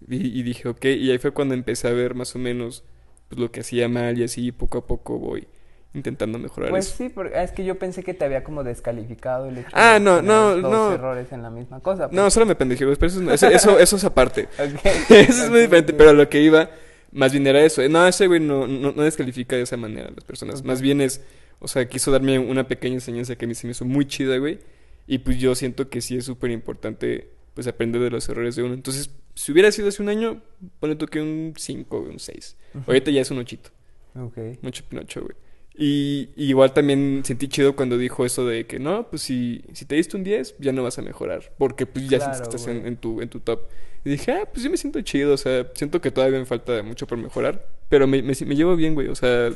Y, 0.07 0.39
y 0.39 0.43
dije, 0.43 0.67
ok. 0.67 0.83
Y 0.85 1.11
ahí 1.11 1.19
fue 1.19 1.31
cuando 1.31 1.53
empecé 1.53 1.87
a 1.87 1.91
ver 1.93 2.15
más 2.15 2.35
o 2.35 2.39
menos 2.39 2.83
pues, 3.29 3.39
lo 3.39 3.51
que 3.51 3.61
hacía 3.61 3.87
mal 3.87 4.17
y 4.19 4.23
así 4.23 4.51
poco 4.51 4.79
a 4.79 4.85
poco 4.87 5.17
voy 5.17 5.47
intentando 5.93 6.37
mejorar 6.37 6.69
Pues 6.69 6.87
eso. 6.87 6.97
sí, 6.97 7.09
porque 7.09 7.41
es 7.41 7.51
que 7.51 7.65
yo 7.65 7.79
pensé 7.79 8.03
que 8.03 8.13
te 8.13 8.23
había 8.23 8.43
como 8.43 8.63
descalificado 8.63 9.47
el 9.47 9.57
hecho 9.59 9.69
Ah, 9.73 9.93
de 9.95 9.99
no, 9.99 10.21
no, 10.21 10.55
dos 10.57 10.71
no. 10.71 10.91
errores 10.93 11.31
en 11.31 11.41
la 11.41 11.49
misma 11.49 11.79
cosa. 11.79 12.09
No, 12.11 12.21
pues. 12.23 12.33
solo 12.33 12.45
me 12.45 12.55
pendejé, 12.55 12.85
pero 12.85 13.07
eso, 13.07 13.31
eso, 13.31 13.47
eso, 13.51 13.79
eso 13.79 13.95
es 13.95 14.03
aparte. 14.03 14.47
Eso 15.09 15.43
es 15.45 15.49
muy 15.49 15.61
diferente, 15.61 15.93
pero 15.93 16.11
a 16.11 16.13
lo 16.13 16.29
que 16.29 16.41
iba, 16.41 16.69
más 17.11 17.31
bien 17.31 17.47
era 17.47 17.59
eso. 17.63 17.81
No, 17.89 18.07
ese 18.07 18.27
güey 18.27 18.39
no, 18.39 18.67
no, 18.67 18.91
no 18.91 19.01
descalifica 19.03 19.55
de 19.55 19.63
esa 19.63 19.77
manera 19.77 20.09
a 20.09 20.11
las 20.11 20.23
personas. 20.23 20.63
Más 20.63 20.79
bien 20.79 21.01
es, 21.01 21.21
o 21.57 21.67
sea, 21.67 21.87
quiso 21.89 22.11
darme 22.11 22.37
una 22.37 22.67
pequeña 22.67 22.93
enseñanza 22.95 23.35
que 23.35 23.45
a 23.45 23.47
mí 23.47 23.55
se 23.55 23.65
me 23.65 23.71
hizo 23.71 23.83
muy 23.85 24.05
chida, 24.05 24.37
güey. 24.37 24.59
Y 25.07 25.17
pues 25.19 25.39
yo 25.39 25.55
siento 25.55 25.89
que 25.89 26.01
sí 26.01 26.17
es 26.17 26.25
súper 26.25 26.51
importante, 26.51 27.31
pues 27.55 27.65
aprender 27.65 27.99
de 27.99 28.11
los 28.11 28.29
errores 28.29 28.55
de 28.55 28.61
uno. 28.61 28.75
Entonces, 28.75 29.09
si 29.39 29.51
hubiera 29.51 29.71
sido 29.71 29.87
hace 29.89 30.01
un 30.01 30.09
año, 30.09 30.41
ponle 30.79 30.95
tú 30.95 31.05
que 31.07 31.21
un 31.21 31.53
5, 31.55 31.99
un 31.99 32.19
6. 32.19 32.57
Ahorita 32.87 33.11
ya 33.11 33.21
es 33.21 33.31
un 33.31 33.37
ochito, 33.39 33.69
Ok. 34.15 34.37
mucho 34.61 34.83
pinocho, 34.87 35.21
güey. 35.21 35.35
Y, 35.81 36.29
y 36.35 36.49
igual 36.49 36.73
también 36.73 37.21
sentí 37.23 37.47
chido 37.47 37.73
cuando 37.73 37.97
dijo 37.97 38.25
eso 38.25 38.45
de 38.45 38.65
que 38.65 38.79
no, 38.79 39.09
pues 39.09 39.21
si, 39.21 39.63
si 39.71 39.85
te 39.85 39.95
diste 39.95 40.17
un 40.17 40.25
10, 40.25 40.55
ya 40.59 40.73
no 40.73 40.83
vas 40.83 40.97
a 40.99 41.01
mejorar. 41.01 41.53
Porque 41.57 41.85
pues 41.85 42.09
ya 42.09 42.19
sientes 42.19 42.41
que 42.41 42.47
Claro, 42.49 42.57
estás 42.57 42.67
en, 42.85 42.97
tu, 42.97 43.21
en 43.21 43.29
tu 43.29 43.39
top. 43.39 43.61
Y 44.03 44.09
dije, 44.09 44.31
ah, 44.33 44.45
pues 44.51 44.63
yo 44.63 44.69
me 44.69 44.75
siento 44.77 44.99
chido, 45.01 45.33
o 45.33 45.37
sea, 45.37 45.67
siento 45.75 46.01
que 46.01 46.11
todavía 46.11 46.37
me 46.39 46.45
falta 46.45 46.83
mucho 46.83 47.07
por 47.07 47.17
mejorar. 47.17 47.65
Pero 47.87 48.07
me, 48.07 48.21
me, 48.21 48.33
me 48.45 48.55
llevo 48.55 48.75
bien, 48.75 48.93
güey, 48.93 49.07
o 49.07 49.15
sea, 49.15 49.51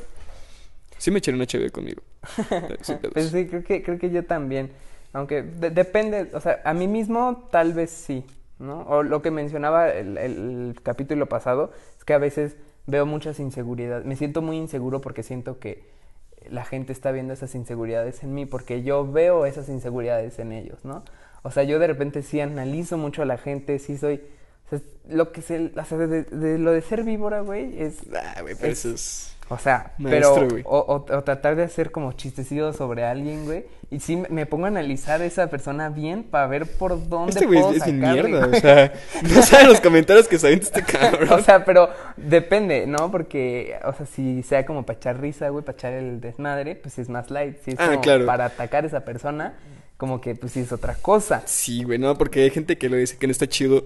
sí 0.98 1.12
me 1.12 1.18
echaron 1.20 1.40
una 1.40 1.46
chévere 1.48 1.72
conmigo. 1.72 2.02
Pues 3.14 3.28
sí, 3.32 3.46
creo 3.48 3.64
que, 3.64 3.84
creo 3.84 4.00
que 4.00 4.10
yo 4.10 4.24
también. 4.24 4.72
Aunque 5.12 5.42
de- 5.44 5.70
depende, 5.72 6.30
o 6.34 6.40
sea, 6.40 6.62
a 6.64 6.74
mí 6.74 6.88
mismo 6.88 7.50
tal 7.52 7.74
vez 7.74 7.92
sí, 7.92 8.24
¿no? 8.60 8.82
O 8.84 9.04
lo 9.04 9.22
que 9.22 9.32
mencionaba 9.32 9.90
el, 9.90 10.18
el 10.18 10.76
capítulo 10.84 11.28
pasado, 11.28 11.72
es 11.98 12.04
que 12.06 12.14
a 12.14 12.18
veces 12.18 12.56
veo 12.88 13.06
muchas 13.06 13.40
inseguridades. 13.40 14.06
Me 14.06 14.16
siento 14.16 14.42
muy 14.42 14.58
inseguro 14.58 15.02
porque 15.02 15.24
siento 15.24 15.60
que 15.60 15.84
la 16.50 16.66
gente 16.66 16.92
está 16.92 17.12
viendo 17.12 17.34
esas 17.34 17.56
inseguridades 17.56 18.24
en 18.24 18.34
mí, 18.34 18.46
porque 18.46 18.84
yo 18.84 19.10
veo 19.10 19.46
esas 19.46 19.70
inseguridades 19.70 20.40
en 20.40 20.52
ellos, 20.52 20.84
¿no? 20.84 21.04
O 21.42 21.52
sea, 21.52 21.64
yo 21.64 21.80
de 21.80 21.88
repente 21.88 22.22
sí 22.22 22.40
analizo 22.42 22.98
mucho 22.98 23.22
a 23.22 23.26
la 23.26 23.38
gente, 23.38 23.80
sí 23.80 23.98
soy... 23.98 24.22
O 24.66 24.70
sea, 24.70 24.80
lo 25.10 25.32
que 25.32 25.42
se, 25.42 25.72
o 25.76 25.86
sea, 25.86 25.98
de, 25.98 26.24
de- 26.24 26.58
lo 26.58 26.72
de 26.72 26.82
ser 26.82 27.04
víbora, 27.04 27.42
güey, 27.42 27.82
es... 27.82 28.00
Ah, 28.16 28.36
pero 28.60 28.72
es- 28.72 28.86
eso 28.86 28.90
es... 28.96 29.33
O 29.50 29.58
sea, 29.58 29.92
Maestro, 29.98 30.36
pero 30.36 30.50
güey. 30.50 30.64
o, 30.66 30.78
o- 30.80 31.18
o 31.18 31.24
tratar 31.24 31.56
de 31.56 31.64
hacer 31.64 31.92
como 31.92 32.14
chistecidos 32.14 32.78
sobre 32.78 33.04
alguien, 33.04 33.46
güey. 33.46 33.66
Y 33.92 34.00
sí 34.00 34.16
me- 34.30 34.46
pongo 34.48 34.66
a 34.66 34.70
analizar 34.70 35.22
a 35.22 35.26
esa 35.26 35.48
persona 35.48 35.90
bien 35.90 36.24
para 36.24 36.48
ver 36.48 36.66
por 36.66 37.08
dónde 37.10 37.32
Este 37.32 37.46
güey 37.46 37.60
puedo 37.60 37.72
es, 37.74 37.78
es 37.78 37.84
sacarle, 37.84 38.24
mierda, 38.24 38.48
güey. 38.48 38.58
o 38.58 38.62
sea, 38.62 38.94
no 39.22 39.42
saben 39.44 39.68
los 39.68 39.82
comentarios 39.82 40.28
que 40.28 40.40
se 40.40 40.52
este 40.54 40.82
cabrón. 40.82 41.30
O 41.34 41.40
sea, 41.44 41.64
pero 41.66 41.90
depende, 42.18 42.88
¿no? 42.88 43.12
Porque, 43.12 43.76
o 43.86 43.94
sea, 43.94 44.06
si 44.06 44.42
sea 44.44 44.66
como 44.66 44.86
para 44.86 44.98
echar 44.98 45.20
risa, 45.22 45.50
güey, 45.50 45.64
para 45.64 45.78
echar 45.78 45.94
el 45.94 46.22
desmadre, 46.22 46.76
pues 46.76 46.98
es 46.98 47.10
más 47.10 47.30
light. 47.30 47.58
Si 47.64 47.72
es 47.72 47.78
Ah, 47.80 47.88
como 47.90 48.02
claro. 48.02 48.26
para 48.26 48.46
atacar 48.46 48.86
a 48.86 48.88
esa 48.88 49.02
persona, 49.06 49.54
como 49.98 50.22
que 50.22 50.34
pues 50.36 50.54
sí 50.54 50.62
es 50.62 50.72
otra 50.72 50.96
cosa. 50.96 51.44
Sí, 51.46 51.84
güey, 51.84 52.00
no, 52.00 52.18
porque 52.18 52.42
hay 52.44 52.50
gente 52.50 52.78
que 52.78 52.90
lo 52.90 52.96
dice 52.96 53.18
que 53.18 53.28
no 53.28 53.32
está 53.32 53.46
chido 53.48 53.86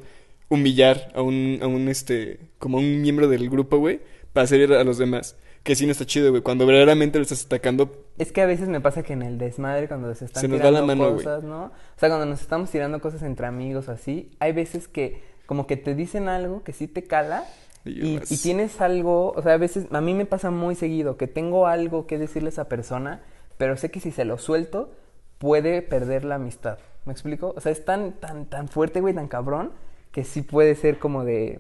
humillar 0.50 1.12
a 1.16 1.22
un, 1.22 1.60
a 1.62 1.68
un, 1.68 1.90
este, 1.90 2.40
como 2.60 2.78
a 2.78 2.80
un 2.82 3.02
miembro 3.02 3.28
del 3.28 3.50
grupo, 3.50 3.78
güey, 3.80 4.00
para 4.32 4.46
hacer 4.46 4.72
a 4.72 4.84
los 4.86 4.98
demás. 4.98 5.36
Que 5.68 5.76
sí 5.76 5.86
no 5.86 5.92
está 5.92 6.06
chido, 6.06 6.30
güey, 6.30 6.42
cuando 6.42 6.66
verdaderamente 6.66 7.20
lo 7.20 7.24
estás 7.24 7.44
atacando, 7.44 8.06
Es 8.18 8.32
que 8.32 8.40
a 8.40 8.46
veces 8.46 8.70
me 8.70 8.80
pasa 8.80 9.04
que 9.04 9.12
en 9.12 9.22
el 9.22 9.38
desmadre, 9.38 9.90
cuando 9.90 10.16
se 10.16 10.24
están 10.24 10.40
Se 10.40 10.48
nos 10.48 10.60
va 10.60 10.70
tirando 10.70 10.80
la 10.80 10.86
mano, 10.88 11.12
güey. 11.12 11.26
cosas, 11.26 11.44
¿no? 11.44 11.66
O 11.66 12.00
sea, 12.00 12.08
cuando 12.08 12.26
nos 12.26 12.40
estamos 12.40 12.72
tirando 12.72 13.02
cosas 13.02 13.22
entre 13.22 13.48
amigos 13.48 13.90
o 13.90 13.92
así, 13.92 14.32
hay 14.40 14.54
veces 14.54 14.88
que 14.88 15.22
como 15.46 15.68
que 15.68 15.76
te 15.76 15.94
dicen 15.94 16.30
algo 16.30 16.64
que 16.64 16.72
sí 16.72 16.88
te 16.88 17.04
cala 17.04 17.44
Y 17.84 18.16
y, 18.16 18.38
tienes 18.38 18.80
algo, 18.80 19.34
o 19.34 19.42
sea, 19.42 19.56
a 19.56 19.58
veces, 19.58 19.88
a 19.92 20.00
mí 20.00 20.14
me 20.14 20.26
pasa 20.26 20.52
muy 20.52 20.74
seguido 20.74 21.18
que 21.18 21.28
tengo 21.28 21.68
algo 21.68 22.08
que 22.08 22.18
decirle 22.18 22.48
a 22.48 22.52
esa 22.52 22.70
persona, 22.70 23.24
pero 23.58 23.76
sé 23.76 23.92
que 23.92 24.00
si 24.00 24.12
se 24.12 24.24
lo 24.24 24.38
suelto, 24.38 24.94
puede 25.38 25.82
perder 25.82 26.24
la 26.24 26.36
amistad. 26.36 26.78
¿Me 27.04 27.12
explico? 27.12 27.54
O 27.58 27.60
sea, 27.60 27.74
es 27.74 27.84
tan, 27.84 28.14
tan, 28.14 28.46
tan 28.46 28.70
fuerte, 28.70 29.02
güey, 29.02 29.14
tan 29.14 29.28
cabrón, 29.28 29.74
que 30.14 30.24
sí 30.24 30.44
puede 30.44 30.76
ser 30.76 30.98
como 30.98 31.26
de, 31.26 31.60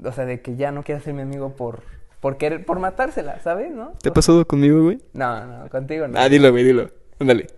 o 0.00 0.12
sea, 0.12 0.26
de 0.26 0.42
que 0.42 0.54
ya 0.54 0.70
no 0.70 0.84
quiera 0.84 1.00
ser 1.00 1.14
mi 1.14 1.22
amigo 1.22 1.56
por, 1.56 1.82
por 2.22 2.36
querer, 2.36 2.64
por 2.64 2.78
matársela, 2.78 3.40
¿sabes? 3.40 3.72
¿No? 3.72 3.94
¿te 4.00 4.08
ha 4.08 4.12
pasado 4.14 4.46
conmigo, 4.46 4.80
güey? 4.84 4.98
No, 5.12 5.44
no, 5.44 5.68
contigo 5.68 6.06
no. 6.06 6.18
Ah, 6.18 6.28
dilo, 6.28 6.52
güey, 6.52 6.62
dilo. 6.62 6.88
Ándale. 7.18 7.48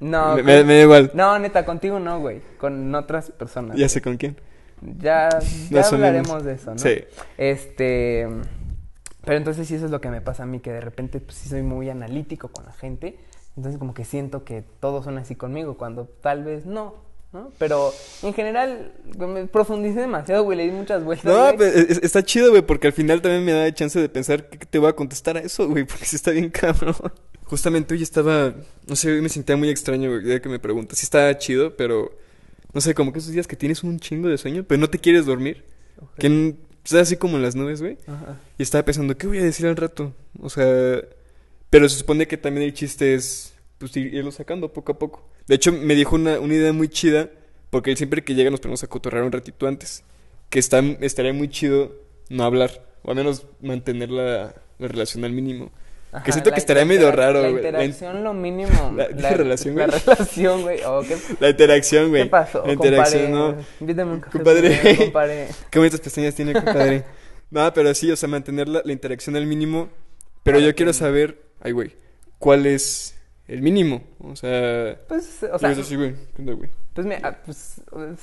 No, 0.00 0.34
me, 0.34 0.42
con- 0.42 0.46
me- 0.46 0.64
me 0.64 0.74
da 0.74 0.82
igual. 0.82 1.10
no, 1.14 1.38
neta, 1.38 1.64
contigo 1.64 2.00
no, 2.00 2.18
güey. 2.20 2.42
Con 2.58 2.92
otras 2.94 3.30
personas. 3.30 3.76
Ya 3.76 3.88
sé 3.88 4.02
con 4.02 4.16
quién. 4.16 4.36
Ya, 4.98 5.28
ya 5.70 5.82
hablaremos 5.86 6.44
de 6.44 6.52
eso, 6.54 6.72
¿no? 6.72 6.78
Sí. 6.78 7.04
Este. 7.36 8.28
Pero 9.24 9.38
entonces 9.38 9.66
sí, 9.68 9.74
eso 9.76 9.84
es 9.84 9.90
lo 9.90 10.00
que 10.00 10.08
me 10.10 10.20
pasa 10.20 10.42
a 10.42 10.46
mí, 10.46 10.58
que 10.60 10.72
de 10.72 10.80
repente 10.80 11.20
pues, 11.20 11.36
sí 11.36 11.48
soy 11.48 11.62
muy 11.62 11.88
analítico 11.88 12.48
con 12.48 12.64
la 12.64 12.72
gente. 12.72 13.18
Entonces, 13.56 13.78
como 13.78 13.94
que 13.94 14.04
siento 14.04 14.44
que 14.44 14.62
todos 14.80 15.04
son 15.04 15.18
así 15.18 15.34
conmigo, 15.34 15.76
cuando 15.76 16.04
tal 16.06 16.44
vez 16.44 16.64
no, 16.66 16.94
¿no? 17.32 17.52
Pero 17.58 17.92
en 18.22 18.32
general, 18.34 18.92
me 19.18 19.46
profundicé 19.46 20.00
demasiado, 20.00 20.44
güey, 20.44 20.56
le 20.58 20.64
di 20.64 20.70
muchas 20.70 21.04
vueltas. 21.04 21.26
No, 21.26 21.44
güey. 21.44 21.56
pues, 21.56 21.74
es- 21.76 22.00
está 22.02 22.22
chido, 22.22 22.50
güey, 22.50 22.62
porque 22.62 22.86
al 22.86 22.92
final 22.92 23.20
también 23.20 23.44
me 23.44 23.52
da 23.52 23.72
chance 23.74 24.00
de 24.00 24.08
pensar 24.08 24.48
que 24.48 24.64
te 24.66 24.78
voy 24.78 24.88
a 24.88 24.94
contestar 24.94 25.36
a 25.36 25.40
eso, 25.40 25.68
güey, 25.68 25.84
porque 25.86 26.04
sí 26.04 26.16
está 26.16 26.30
bien 26.30 26.50
cabrón. 26.50 26.94
Justamente 27.44 27.94
hoy 27.94 28.02
estaba, 28.02 28.54
no 28.86 28.96
sé, 28.96 29.10
hoy 29.12 29.20
me 29.22 29.28
sentía 29.28 29.56
muy 29.56 29.70
extraño, 29.70 30.10
güey, 30.10 30.24
ya 30.26 30.40
que 30.40 30.48
me 30.48 30.58
preguntas. 30.58 30.98
Sí 30.98 31.04
está 31.04 31.36
chido, 31.38 31.76
pero, 31.76 32.10
no 32.72 32.80
sé, 32.80 32.94
como 32.94 33.12
que 33.12 33.18
esos 33.20 33.32
días 33.32 33.46
que 33.46 33.56
tienes 33.56 33.82
un 33.82 33.98
chingo 34.00 34.28
de 34.28 34.36
sueño, 34.38 34.64
pero 34.68 34.80
no 34.80 34.88
te 34.90 34.98
quieres 34.98 35.24
dormir. 35.26 35.64
Que 36.18 36.54
estás 36.84 37.02
así 37.02 37.16
como 37.16 37.36
en 37.36 37.42
las 37.42 37.54
nubes, 37.56 37.80
güey. 37.82 37.98
Ajá. 38.06 38.38
Y 38.58 38.62
estaba 38.62 38.84
pensando, 38.84 39.16
¿qué 39.16 39.26
voy 39.26 39.38
a 39.38 39.42
decir 39.44 39.66
al 39.66 39.76
rato? 39.76 40.14
O 40.40 40.48
sea, 40.50 41.00
pero 41.70 41.88
se 41.88 41.98
supone 41.98 42.26
que 42.26 42.36
también 42.36 42.64
el 42.66 42.72
chiste 42.74 43.14
es, 43.14 43.52
pues, 43.78 43.96
ir- 43.96 44.12
irlo 44.14 44.30
sacando 44.32 44.72
poco 44.72 44.92
a 44.92 44.98
poco. 44.98 45.26
De 45.46 45.54
hecho, 45.54 45.72
me 45.72 45.94
dijo 45.94 46.16
una, 46.16 46.38
una 46.40 46.54
idea 46.54 46.72
muy 46.72 46.88
chida, 46.88 47.30
porque 47.70 47.90
él 47.90 47.96
siempre 47.96 48.22
que 48.24 48.34
llega 48.34 48.50
nos 48.50 48.60
ponemos 48.60 48.82
a 48.82 48.86
cotorrear 48.86 49.24
un 49.24 49.32
ratito 49.32 49.66
antes. 49.66 50.04
Que 50.50 50.58
está, 50.58 50.80
estaría 51.00 51.32
muy 51.32 51.48
chido 51.48 51.92
no 52.30 52.44
hablar, 52.44 52.70
o 53.02 53.10
al 53.10 53.16
menos 53.16 53.46
mantener 53.60 54.10
la, 54.10 54.54
la 54.78 54.88
relación 54.88 55.24
al 55.24 55.32
mínimo. 55.32 55.70
Ajá, 56.10 56.24
que 56.24 56.32
siento 56.32 56.48
la- 56.48 56.54
que 56.54 56.60
estaría 56.60 56.82
la 56.84 56.88
medio 56.88 57.12
raro, 57.12 57.42
La 57.42 57.50
güey. 57.50 57.62
La 57.62 57.68
in- 57.84 57.90
interacción, 57.90 58.24
lo 58.24 58.32
mínimo. 58.32 58.92
La- 58.96 59.08
¿dije 59.08 59.34
relación, 59.36 59.76
La 59.76 59.86
güey? 59.88 60.00
relación, 60.00 60.62
güey. 60.62 60.80
Oh, 60.86 61.02
¿qué, 61.06 61.16
La 61.40 61.50
interacción, 61.50 62.08
güey. 62.08 62.22
¿Qué 62.22 62.30
pasó, 62.30 62.64
La 62.66 62.72
interacción, 62.72 63.30
compadre? 63.30 63.56
¿no? 63.56 63.64
Invítame 63.80 64.12
un 64.14 64.20
café, 64.20 64.32
Compadre. 64.38 64.70
primero, 64.78 65.04
compadre. 65.04 65.48
Qué 65.70 65.78
bonitas 65.78 66.00
pestañas 66.00 66.34
tiene, 66.34 66.54
compadre. 66.54 67.04
no, 67.50 67.72
pero 67.74 67.92
sí, 67.94 68.10
o 68.10 68.16
sea, 68.16 68.26
mantener 68.28 68.68
la, 68.70 68.80
la 68.82 68.92
interacción 68.92 69.36
al 69.36 69.44
mínimo. 69.44 69.90
Pero 70.44 70.58
yo 70.60 70.74
quiero 70.74 70.94
saber, 70.94 71.42
ay, 71.60 71.72
güey, 71.72 71.92
¿cuál 72.38 72.64
es 72.64 73.14
el 73.48 73.62
mínimo? 73.62 74.02
O 74.20 74.36
sea, 74.36 74.96
Pues, 75.08 75.42
o 75.50 75.58
sea, 75.58 75.74
sí, 75.74 75.96
güey. 75.96 76.14
¿Qué 76.36 76.42
onda, 76.42 76.52
güey? 76.54 76.70
Pues, 76.94 77.06
me, 77.06 77.16
ah, 77.22 77.36
pues, 77.44 77.80
pues, 77.90 78.18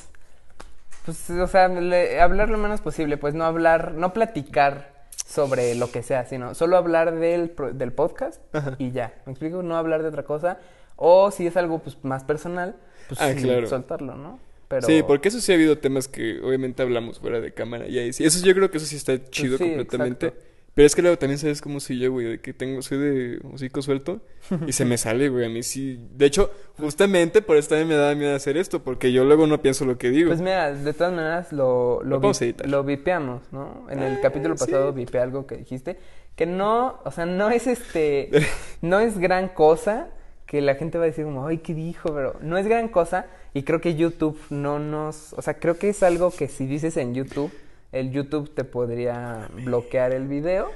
pues, 1.05 1.29
o 1.29 1.47
sea, 1.47 1.67
le- 1.67 2.19
hablar 2.21 2.49
lo 2.49 2.57
menos 2.57 2.81
posible, 2.81 3.17
pues 3.17 3.33
no 3.33 3.43
hablar, 3.45 3.93
no 3.93 4.13
platicar 4.13 4.93
sobre 5.25 5.75
lo 5.75 5.91
que 5.91 6.03
sea, 6.03 6.25
sino 6.25 6.53
solo 6.55 6.77
hablar 6.77 7.15
del, 7.15 7.53
del 7.73 7.91
podcast 7.91 8.41
Ajá. 8.55 8.75
y 8.79 8.91
ya, 8.91 9.13
¿me 9.25 9.31
explico? 9.33 9.63
No 9.63 9.77
hablar 9.77 10.01
de 10.01 10.09
otra 10.09 10.23
cosa, 10.23 10.59
o 10.95 11.31
si 11.31 11.47
es 11.47 11.57
algo 11.57 11.79
pues 11.79 11.97
más 12.03 12.23
personal, 12.23 12.75
pues 13.07 13.19
Ah, 13.21 13.33
sí, 13.33 13.41
claro. 13.43 13.67
soltarlo, 13.67 14.15
¿no? 14.15 14.39
Pero, 14.67 14.87
Sí, 14.87 15.03
porque 15.05 15.27
eso 15.29 15.39
sí 15.41 15.51
ha 15.51 15.55
habido 15.55 15.77
temas 15.77 16.07
que 16.07 16.39
obviamente 16.41 16.81
hablamos 16.81 17.19
fuera 17.19 17.39
de 17.39 17.53
cámara 17.53 17.87
y 17.87 17.99
ahí 17.99 18.13
sí. 18.13 18.23
Eso 18.25 18.43
yo 18.43 18.53
creo 18.55 18.71
que 18.71 18.77
eso 18.77 18.85
sí 18.87 18.95
está 18.95 19.13
chido 19.29 19.57
Pues 19.57 19.69
sí, 19.69 19.75
completamente. 19.75 20.27
exacto. 20.27 20.47
Pero 20.75 20.85
es 20.85 20.93
que 20.93 21.01
luego 21.01 21.17
también 21.17 21.39
sabes 21.39 21.61
cómo 21.61 21.79
soy 21.79 21.99
yo, 21.99 22.11
güey, 22.11 22.25
de 22.27 22.39
que 22.41 22.53
tengo, 22.53 22.81
soy 22.81 22.97
de 22.97 23.39
hocico 23.53 23.81
suelto 23.81 24.19
y 24.67 24.73
se 24.73 24.83
me 24.85 24.97
sale, 24.97 25.29
güey, 25.29 25.45
a 25.45 25.49
mí 25.49 25.63
sí. 25.63 25.97
De 26.11 26.25
hecho, 26.25 26.51
justamente 26.77 27.41
por 27.41 27.55
eso 27.57 27.69
también 27.69 27.87
me 27.87 27.95
da 27.95 28.13
miedo 28.13 28.35
hacer 28.35 28.57
esto, 28.57 28.83
porque 28.83 29.13
yo 29.13 29.23
luego 29.23 29.47
no 29.47 29.61
pienso 29.61 29.85
lo 29.85 29.97
que 29.97 30.09
digo. 30.09 30.29
Pues 30.29 30.41
mira, 30.41 30.73
de 30.73 30.93
todas 30.93 31.13
maneras 31.13 31.53
lo, 31.53 32.03
lo, 32.03 32.19
vi- 32.19 32.55
lo 32.65 32.83
vipeamos, 32.83 33.41
¿no? 33.53 33.87
En 33.89 33.99
el 34.03 34.15
Ah, 34.17 34.19
capítulo 34.21 34.57
sí. 34.57 34.65
pasado 34.65 34.91
vipeé 34.91 35.21
algo 35.21 35.47
que 35.47 35.55
dijiste, 35.57 35.97
que 36.35 36.45
no, 36.45 36.99
o 37.05 37.11
sea, 37.11 37.25
no 37.25 37.49
es 37.49 37.67
este, 37.67 38.29
no 38.81 38.99
es 38.99 39.17
gran 39.17 39.47
cosa, 39.47 40.09
que 40.45 40.59
la 40.61 40.75
gente 40.75 40.97
va 40.97 41.05
a 41.05 41.07
decir 41.07 41.23
como, 41.23 41.47
ay, 41.47 41.59
¿qué 41.59 41.73
dijo? 41.73 42.13
Pero 42.13 42.35
no 42.41 42.57
es 42.57 42.67
gran 42.67 42.89
cosa 42.89 43.27
y 43.53 43.63
creo 43.63 43.79
que 43.79 43.95
YouTube 43.95 44.37
no 44.49 44.77
nos, 44.79 45.31
o 45.33 45.41
sea, 45.41 45.53
creo 45.57 45.77
que 45.79 45.87
es 45.87 46.03
algo 46.03 46.31
que 46.31 46.49
si 46.49 46.65
dices 46.67 46.97
en 46.97 47.15
YouTube, 47.15 47.49
el 47.95 48.11
YouTube 48.11 48.53
te 48.53 48.63
podría 48.63 49.49
bloquear 49.53 50.11
el 50.13 50.27
video. 50.27 50.71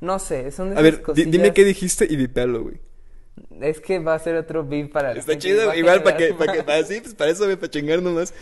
No 0.00 0.18
sé, 0.18 0.50
son 0.50 0.70
de 0.70 0.76
a 0.76 0.80
esas 0.80 0.82
ver, 0.82 0.96
di- 0.96 1.02
cosillas. 1.02 1.30
dime 1.30 1.52
qué 1.52 1.64
dijiste 1.64 2.06
y 2.08 2.16
vipealo, 2.16 2.62
güey. 2.62 2.80
Es 3.60 3.80
que 3.80 3.98
va 3.98 4.14
a 4.14 4.18
ser 4.18 4.36
otro 4.36 4.64
beat 4.64 4.90
para 4.90 5.12
Está 5.12 5.36
chido, 5.38 5.70
a 5.70 5.76
igual 5.76 6.02
para 6.02 6.16
que, 6.16 6.24
generar 6.28 6.46
para 6.46 6.52
que, 6.58 6.62
para, 6.64 6.82
sí, 6.84 7.00
pues 7.00 7.14
para 7.14 7.30
eso, 7.30 7.44
güey, 7.44 7.56
para 7.56 7.70
chingar 7.70 8.00
nomás. 8.02 8.32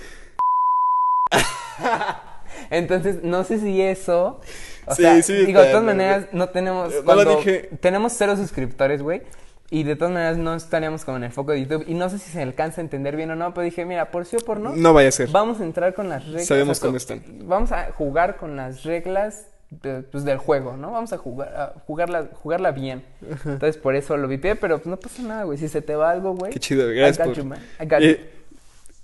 Entonces, 2.71 3.23
no 3.23 3.45
sé 3.45 3.59
si 3.61 3.81
eso. 3.83 4.41
O 4.87 4.95
Sí, 4.95 5.03
sea, 5.03 5.23
sí, 5.23 5.35
digo, 5.45 5.61
de 5.61 5.69
todas 5.69 5.85
maneras, 5.85 6.27
no. 6.33 6.49
tenemos. 6.49 6.91
No 6.93 6.99
lo 7.01 7.05
cuando 7.05 7.37
dije. 7.37 7.71
Tenemos 7.81 8.13
cero 8.17 8.37
suscriptores, 8.37 9.03
güey. 9.03 9.23
Y 9.71 9.83
de 9.83 9.97
todas 9.97 10.13
maneras, 10.15 10.39
no 10.39 10.55
estaríamos 10.55 11.05
como 11.05 11.19
en 11.19 11.25
el 11.25 11.31
foco 11.33 11.53
de 11.53 11.61
YouTube. 11.63 11.85
Y 11.87 11.95
no 11.95 12.09
sé 12.09 12.19
si 12.19 12.31
se 12.31 12.41
alcanza 12.41 12.81
a 12.81 12.85
entender 12.85 13.17
bien 13.17 13.31
o 13.31 13.37
no. 13.37 13.53
Pero 13.53 13.65
dije, 13.65 13.85
mira, 13.85 14.11
por 14.11 14.25
sí 14.25 14.37
o 14.37 14.39
por 14.41 14.61
no. 14.61 14.75
No 14.75 14.95
vaya 14.95 15.11
a 15.11 15.13
ser. 15.13 15.29
Vamos 15.29 15.61
a 15.61 15.65
entrar 15.65 15.93
con 15.95 16.09
las 16.09 16.25
reglas. 16.25 16.47
Sabemos 16.47 16.79
o 16.79 16.81
sea, 16.81 16.87
cómo 16.89 16.97
están. 16.97 17.23
Vamos 17.43 17.73
a 17.73 17.93
jugar 17.93 18.37
con 18.39 18.57
las 18.57 18.85
reglas 18.85 19.47
de- 19.71 20.01
pues, 20.03 20.25
del 20.25 20.39
juego, 20.39 20.79
¿no? 20.79 20.93
Vamos 20.93 21.13
a 21.13 21.19
jugar 21.19 21.55
a 21.55 21.75
jugarla, 21.87 22.29
jugarla 22.43 22.71
bien. 22.71 23.05
Entonces, 23.45 23.77
por 23.77 23.95
eso 23.95 24.17
lo 24.17 24.27
vipié, 24.27 24.57
pero 24.57 24.79
pues, 24.79 24.87
no 24.87 24.97
pasa 24.99 25.23
nada, 25.23 25.45
güey. 25.45 25.59
Si 25.59 25.69
se 25.69 25.83
te 25.83 25.95
va 25.95 26.11
algo, 26.13 26.35
güey. 26.35 26.51
Qué 26.53 26.61
chido, 26.61 26.91
I 26.91 26.97
gracias 26.97 27.19
got 27.19 27.27
por... 27.37 27.45
you, 27.45 27.49
man. 27.51 27.59
I 27.79 27.85
got 27.85 28.01
you. 28.01 28.07
Eh, 28.09 28.31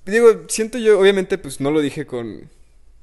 digo, 0.06 0.28
siento 0.48 0.78
yo, 0.78 0.98
obviamente, 0.98 1.36
pues 1.36 1.60
no 1.60 1.70
lo 1.72 1.82
dije 1.82 2.06
con, 2.06 2.48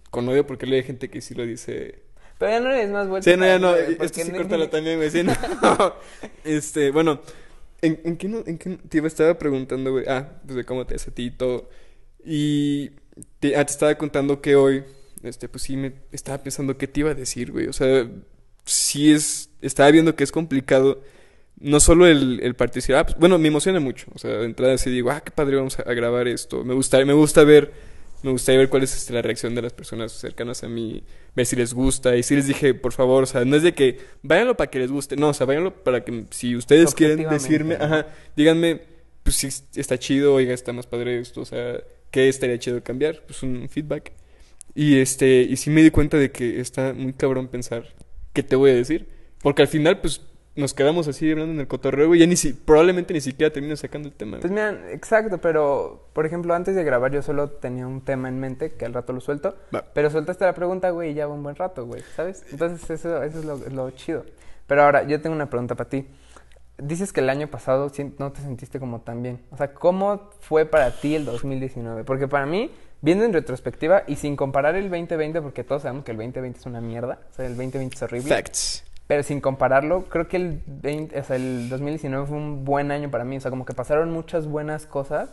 con 0.09 0.27
odio 0.27 0.47
porque 0.47 0.65
le 0.65 0.77
hay 0.77 0.83
gente 0.83 1.11
que 1.11 1.21
sí 1.21 1.35
lo 1.35 1.45
dice... 1.45 2.01
Pero 2.39 2.53
ya 2.53 2.59
no 2.59 2.71
eres 2.71 2.89
más 2.89 3.07
vuelta. 3.07 3.29
Sí, 3.29 3.37
no, 3.37 3.45
ya 3.45 3.59
no, 3.59 3.75
esto 3.75 4.07
sí 4.19 4.31
no- 4.31 4.37
córtalo 4.39 4.67
también, 4.71 4.97
güey, 4.97 5.11
sí, 5.11 5.21
no. 5.21 5.31
Este, 6.43 6.89
bueno, 6.89 7.21
¿en, 7.81 7.99
en 8.03 8.17
qué 8.17 8.27
en 8.27 8.57
qué 8.57 8.77
te 8.77 9.07
estaba 9.07 9.37
preguntando, 9.37 9.91
güey? 9.91 10.05
Ah, 10.07 10.41
pues 10.45 10.55
de 10.55 10.65
cómo 10.65 10.85
te 10.85 10.95
hace 10.95 11.11
a 11.11 11.13
ti 11.13 11.23
y 11.25 11.31
todo. 11.31 11.69
Y 12.25 12.91
te, 13.39 13.55
ah, 13.55 13.65
te 13.65 13.71
estaba 13.71 13.95
contando 13.95 14.41
que 14.41 14.55
hoy, 14.55 14.83
este, 15.23 15.49
pues 15.49 15.63
sí 15.63 15.77
me 15.77 15.93
estaba 16.11 16.43
pensando 16.43 16.77
qué 16.77 16.87
te 16.87 17.01
iba 17.01 17.11
a 17.11 17.15
decir, 17.15 17.51
güey. 17.51 17.67
O 17.67 17.73
sea, 17.73 18.09
sí 18.65 19.11
es, 19.11 19.49
estaba 19.61 19.91
viendo 19.91 20.15
que 20.15 20.23
es 20.23 20.31
complicado. 20.31 21.01
No 21.59 21.79
solo 21.79 22.07
el, 22.07 22.39
el 22.41 22.55
participar, 22.55 23.01
ah, 23.01 23.05
pues, 23.05 23.17
bueno, 23.19 23.37
me 23.37 23.47
emociona 23.49 23.79
mucho. 23.79 24.07
O 24.15 24.19
sea, 24.19 24.31
de 24.31 24.45
entrada 24.45 24.77
sí 24.77 24.89
digo, 24.89 25.11
ah, 25.11 25.21
qué 25.21 25.31
padre, 25.31 25.57
vamos 25.57 25.79
a, 25.79 25.83
a 25.83 25.93
grabar 25.93 26.27
esto. 26.27 26.63
Me 26.63 26.73
gusta, 26.73 27.03
me 27.05 27.13
gusta 27.13 27.43
ver 27.43 27.71
me 28.23 28.31
gustaría 28.31 28.59
ver 28.59 28.69
cuál 28.69 28.83
es 28.83 28.95
este, 28.95 29.13
la 29.13 29.21
reacción 29.21 29.55
de 29.55 29.61
las 29.61 29.73
personas 29.73 30.11
cercanas 30.11 30.63
a 30.63 30.67
mí, 30.67 31.03
ver 31.35 31.45
si 31.45 31.55
les 31.55 31.73
gusta. 31.73 32.15
Y 32.15 32.23
si 32.23 32.35
les 32.35 32.47
dije, 32.47 32.73
por 32.73 32.93
favor, 32.93 33.23
o 33.23 33.25
sea, 33.25 33.45
no 33.45 33.55
es 33.55 33.63
de 33.63 33.73
que 33.73 33.99
váyanlo 34.21 34.55
para 34.55 34.69
que 34.69 34.79
les 34.79 34.91
guste, 34.91 35.15
no, 35.15 35.29
o 35.29 35.33
sea, 35.33 35.45
váyanlo 35.45 35.83
para 35.83 36.03
que 36.03 36.25
si 36.29 36.55
ustedes 36.55 36.93
quieren 36.93 37.27
decirme, 37.29 37.75
ajá, 37.75 38.07
díganme, 38.35 38.81
pues 39.23 39.35
si 39.35 39.47
está 39.79 39.97
chido, 39.97 40.33
oiga, 40.33 40.53
está 40.53 40.73
más 40.73 40.87
padre 40.87 41.19
esto, 41.19 41.41
o 41.41 41.45
sea, 41.45 41.81
¿qué 42.11 42.29
estaría 42.29 42.59
chido 42.59 42.83
cambiar? 42.83 43.23
Pues 43.25 43.43
un 43.43 43.67
feedback. 43.69 44.11
Y 44.73 44.99
este, 44.99 45.41
y 45.41 45.57
sí 45.57 45.69
me 45.69 45.83
di 45.83 45.91
cuenta 45.91 46.17
de 46.17 46.31
que 46.31 46.59
está 46.59 46.93
muy 46.93 47.13
cabrón 47.13 47.47
pensar 47.47 47.93
qué 48.33 48.43
te 48.43 48.55
voy 48.55 48.71
a 48.71 48.75
decir. 48.75 49.07
Porque 49.41 49.63
al 49.63 49.67
final, 49.67 49.99
pues, 49.99 50.21
nos 50.55 50.73
quedamos 50.73 51.07
así 51.07 51.31
hablando 51.31 51.53
en 51.53 51.59
el 51.59 51.67
cotorreo, 51.67 52.07
güey, 52.07 52.19
ya 52.19 52.27
ni 52.27 52.35
si, 52.35 52.53
probablemente 52.53 53.13
ni 53.13 53.21
siquiera 53.21 53.53
termino 53.53 53.75
sacando 53.75 54.09
el 54.09 54.13
tema. 54.13 54.39
Pues 54.39 54.51
mira, 54.51 54.91
exacto, 54.91 55.37
pero 55.37 56.09
por 56.13 56.25
ejemplo, 56.25 56.53
antes 56.53 56.75
de 56.75 56.83
grabar 56.83 57.11
yo 57.11 57.21
solo 57.21 57.49
tenía 57.49 57.87
un 57.87 58.01
tema 58.01 58.27
en 58.27 58.39
mente 58.39 58.71
que 58.71 58.85
al 58.85 58.93
rato 58.93 59.13
lo 59.13 59.21
suelto, 59.21 59.55
Va. 59.73 59.85
pero 59.93 60.09
sueltaste 60.09 60.45
la 60.45 60.53
pregunta, 60.53 60.89
güey, 60.89 61.11
y 61.11 61.13
ya 61.13 61.27
va 61.27 61.33
un 61.33 61.43
buen 61.43 61.55
rato, 61.55 61.85
güey, 61.85 62.03
¿sabes? 62.15 62.43
Entonces 62.51 62.89
eso, 62.89 63.23
eso 63.23 63.39
es 63.39 63.45
lo, 63.45 63.57
lo 63.57 63.91
chido. 63.91 64.25
Pero 64.67 64.83
ahora, 64.83 65.03
yo 65.03 65.19
tengo 65.21 65.35
una 65.35 65.49
pregunta 65.49 65.75
para 65.75 65.89
ti. 65.89 66.07
Dices 66.77 67.11
que 67.11 67.19
el 67.19 67.29
año 67.29 67.47
pasado 67.47 67.91
no 68.17 68.31
te 68.31 68.41
sentiste 68.41 68.79
como 68.79 69.01
tan 69.01 69.21
bien. 69.21 69.41
O 69.51 69.57
sea, 69.57 69.73
¿cómo 69.73 70.29
fue 70.39 70.65
para 70.65 70.91
ti 70.91 71.13
el 71.15 71.25
2019? 71.25 72.05
Porque 72.05 72.27
para 72.27 72.45
mí, 72.45 72.71
viendo 73.01 73.25
en 73.25 73.33
retrospectiva 73.33 74.03
y 74.07 74.15
sin 74.15 74.35
comparar 74.35 74.75
el 74.75 74.89
2020, 74.89 75.41
porque 75.41 75.63
todos 75.63 75.81
sabemos 75.81 76.05
que 76.05 76.11
el 76.11 76.17
2020 76.17 76.59
es 76.59 76.65
una 76.65 76.79
mierda, 76.79 77.19
o 77.31 77.35
sea, 77.35 77.45
el 77.45 77.57
2020 77.57 77.95
es 77.95 78.01
horrible. 78.01 78.33
Facts. 78.33 78.85
Pero 79.11 79.23
sin 79.23 79.41
compararlo, 79.41 80.05
creo 80.05 80.29
que 80.29 80.37
el, 80.37 80.61
20 80.65 81.19
o 81.19 81.23
sea, 81.25 81.35
el 81.35 81.67
2019 81.67 82.27
fue 82.27 82.37
un 82.37 82.63
buen 82.63 82.91
año 82.91 83.11
para 83.11 83.25
mí. 83.25 83.35
O 83.35 83.41
sea, 83.41 83.51
como 83.51 83.65
que 83.65 83.73
pasaron 83.73 84.09
muchas 84.09 84.47
buenas 84.47 84.85
cosas 84.85 85.29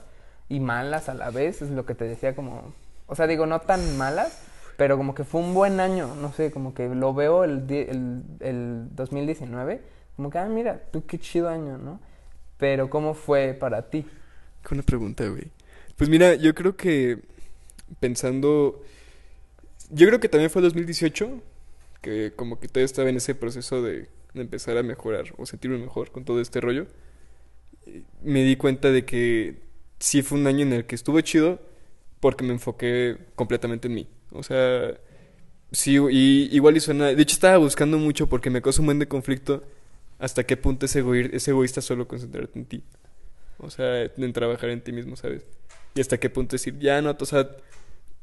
y 0.48 0.58
malas 0.58 1.08
a 1.08 1.14
la 1.14 1.30
vez. 1.30 1.62
Es 1.62 1.70
lo 1.70 1.86
que 1.86 1.94
te 1.94 2.04
decía 2.04 2.34
como... 2.34 2.74
O 3.06 3.14
sea, 3.14 3.28
digo, 3.28 3.46
no 3.46 3.60
tan 3.60 3.96
malas, 3.96 4.42
pero 4.76 4.96
como 4.96 5.14
que 5.14 5.22
fue 5.22 5.40
un 5.40 5.54
buen 5.54 5.78
año. 5.78 6.12
No 6.16 6.32
sé, 6.32 6.50
como 6.50 6.74
que 6.74 6.88
lo 6.88 7.14
veo 7.14 7.44
el, 7.44 7.70
el, 7.70 8.24
el 8.40 8.88
2019. 8.96 9.80
Como 10.16 10.30
que, 10.30 10.38
ah, 10.38 10.46
mira, 10.46 10.82
tú 10.90 11.06
qué 11.06 11.20
chido 11.20 11.48
año, 11.48 11.78
¿no? 11.78 12.00
Pero 12.56 12.90
¿cómo 12.90 13.14
fue 13.14 13.54
para 13.54 13.90
ti? 13.90 14.02
Qué 14.62 14.70
buena 14.70 14.82
pregunta, 14.82 15.24
güey. 15.28 15.52
Pues 15.96 16.10
mira, 16.10 16.34
yo 16.34 16.52
creo 16.52 16.74
que 16.74 17.20
pensando... 18.00 18.82
Yo 19.90 20.08
creo 20.08 20.18
que 20.18 20.28
también 20.28 20.50
fue 20.50 20.62
el 20.62 20.64
2018, 20.64 21.42
que 22.00 22.32
como 22.34 22.60
que 22.60 22.68
todavía 22.68 22.86
estaba 22.86 23.08
en 23.08 23.16
ese 23.16 23.34
proceso 23.34 23.82
de, 23.82 24.08
empezar 24.34 24.76
a 24.78 24.82
mejorar 24.82 25.34
o 25.36 25.46
sentirme 25.46 25.78
mejor 25.78 26.12
con 26.12 26.24
todo 26.24 26.40
este 26.40 26.60
rollo. 26.60 26.86
Me 28.22 28.44
di 28.44 28.56
cuenta 28.56 28.92
de 28.92 29.04
que 29.04 29.56
sí 29.98 30.22
fue 30.22 30.38
un 30.38 30.46
año 30.46 30.62
en 30.62 30.72
el 30.72 30.84
que 30.84 30.94
estuvo 30.94 31.20
chido 31.20 31.60
porque 32.20 32.44
me 32.44 32.52
enfoqué 32.52 33.16
completamente 33.34 33.88
en 33.88 33.94
mí. 33.94 34.08
O 34.30 34.42
sea, 34.42 34.96
sí, 35.72 35.96
y 36.10 36.48
igual 36.54 36.76
y 36.76 36.80
suena... 36.80 37.06
De 37.06 37.22
hecho 37.22 37.34
estaba 37.34 37.56
buscando 37.58 37.98
mucho 37.98 38.28
porque 38.28 38.50
me 38.50 38.62
causa 38.62 38.80
un 38.80 38.86
buen 38.86 38.98
de 38.98 39.08
conflicto 39.08 39.64
hasta 40.18 40.44
qué 40.44 40.56
punto 40.56 40.86
es, 40.86 40.94
egoir- 40.96 41.30
es 41.32 41.48
egoísta 41.48 41.80
solo 41.80 42.06
concentrarte 42.06 42.58
en 42.58 42.66
ti. 42.66 42.84
O 43.58 43.70
sea, 43.70 44.02
en 44.04 44.32
trabajar 44.32 44.70
en 44.70 44.82
ti 44.82 44.92
mismo, 44.92 45.16
¿sabes? 45.16 45.44
Y 45.94 46.00
hasta 46.00 46.18
qué 46.18 46.30
punto 46.30 46.54
decir, 46.54 46.78
ya 46.78 47.02
no, 47.02 47.16
o 47.18 47.24
sea, 47.24 47.48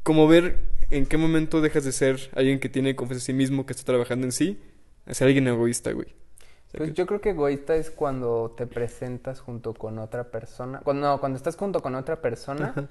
como 0.04 0.28
ver 0.28 0.60
en 0.98 1.06
qué 1.06 1.18
momento 1.18 1.62
dejas 1.62 1.84
de 1.84 1.92
ser 1.92 2.20
alguien 2.36 2.60
que 2.60 2.70
tiene 2.70 2.96
confianza 2.96 3.24
en 3.24 3.26
sí 3.26 3.34
mismo, 3.34 3.66
que 3.66 3.74
está 3.74 3.86
trabajando 3.86 4.26
en 4.26 4.32
sí, 4.32 4.60
a 5.06 5.14
ser 5.14 5.28
alguien 5.28 5.48
egoísta, 5.48 5.92
güey. 5.92 6.08
O 6.08 6.70
sea, 6.72 6.78
Pues 6.80 6.90
que- 6.92 6.96
yo 6.96 7.06
creo 7.06 7.22
que 7.22 7.30
egoísta 7.32 7.76
es 7.76 7.92
cuando 7.92 8.54
te 8.58 8.68
presentas 8.68 9.40
junto 9.40 9.74
con 9.74 10.00
otra 10.00 10.26
persona. 10.32 10.82
Cuando, 10.84 11.08
no, 11.08 11.20
cuando 11.20 11.38
estás 11.38 11.56
junto 11.56 11.82
con 11.82 11.96
otra 11.96 12.22
persona. 12.22 12.70
Ajá. 12.70 12.88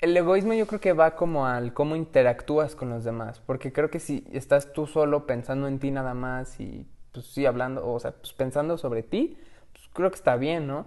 El 0.00 0.16
egoísmo 0.16 0.52
yo 0.54 0.66
creo 0.66 0.80
que 0.80 0.92
va 0.92 1.16
como 1.16 1.46
al 1.46 1.74
cómo 1.74 1.96
interactúas 1.96 2.76
con 2.76 2.88
los 2.90 3.02
demás, 3.04 3.40
porque 3.44 3.72
creo 3.72 3.90
que 3.90 3.98
si 3.98 4.24
estás 4.32 4.72
tú 4.72 4.86
solo 4.86 5.26
pensando 5.26 5.66
en 5.66 5.80
ti 5.80 5.90
nada 5.90 6.14
más 6.14 6.60
y 6.60 6.86
pues 7.12 7.26
sí 7.26 7.46
hablando, 7.46 7.84
o 7.90 7.98
sea, 7.98 8.12
pues 8.12 8.32
pensando 8.32 8.78
sobre 8.78 9.02
ti, 9.02 9.36
pues 9.72 9.88
creo 9.92 10.10
que 10.10 10.16
está 10.16 10.36
bien, 10.36 10.68
¿no? 10.68 10.86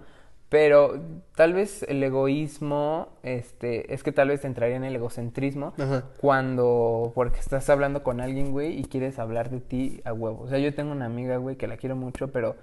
Pero 0.52 1.00
tal 1.34 1.54
vez 1.54 1.82
el 1.88 2.02
egoísmo, 2.02 3.08
este, 3.22 3.94
es 3.94 4.02
que 4.02 4.12
tal 4.12 4.28
vez 4.28 4.42
te 4.42 4.46
entraría 4.48 4.76
en 4.76 4.84
el 4.84 4.94
egocentrismo 4.94 5.72
Ajá. 5.78 6.04
cuando, 6.20 7.10
porque 7.14 7.40
estás 7.40 7.70
hablando 7.70 8.02
con 8.02 8.20
alguien, 8.20 8.52
güey, 8.52 8.78
y 8.78 8.84
quieres 8.84 9.18
hablar 9.18 9.48
de 9.48 9.60
ti 9.60 10.02
a 10.04 10.12
huevo. 10.12 10.42
O 10.42 10.48
sea, 10.50 10.58
yo 10.58 10.74
tengo 10.74 10.92
una 10.92 11.06
amiga, 11.06 11.38
güey, 11.38 11.56
que 11.56 11.66
la 11.66 11.78
quiero 11.78 11.96
mucho, 11.96 12.28
pero 12.32 12.54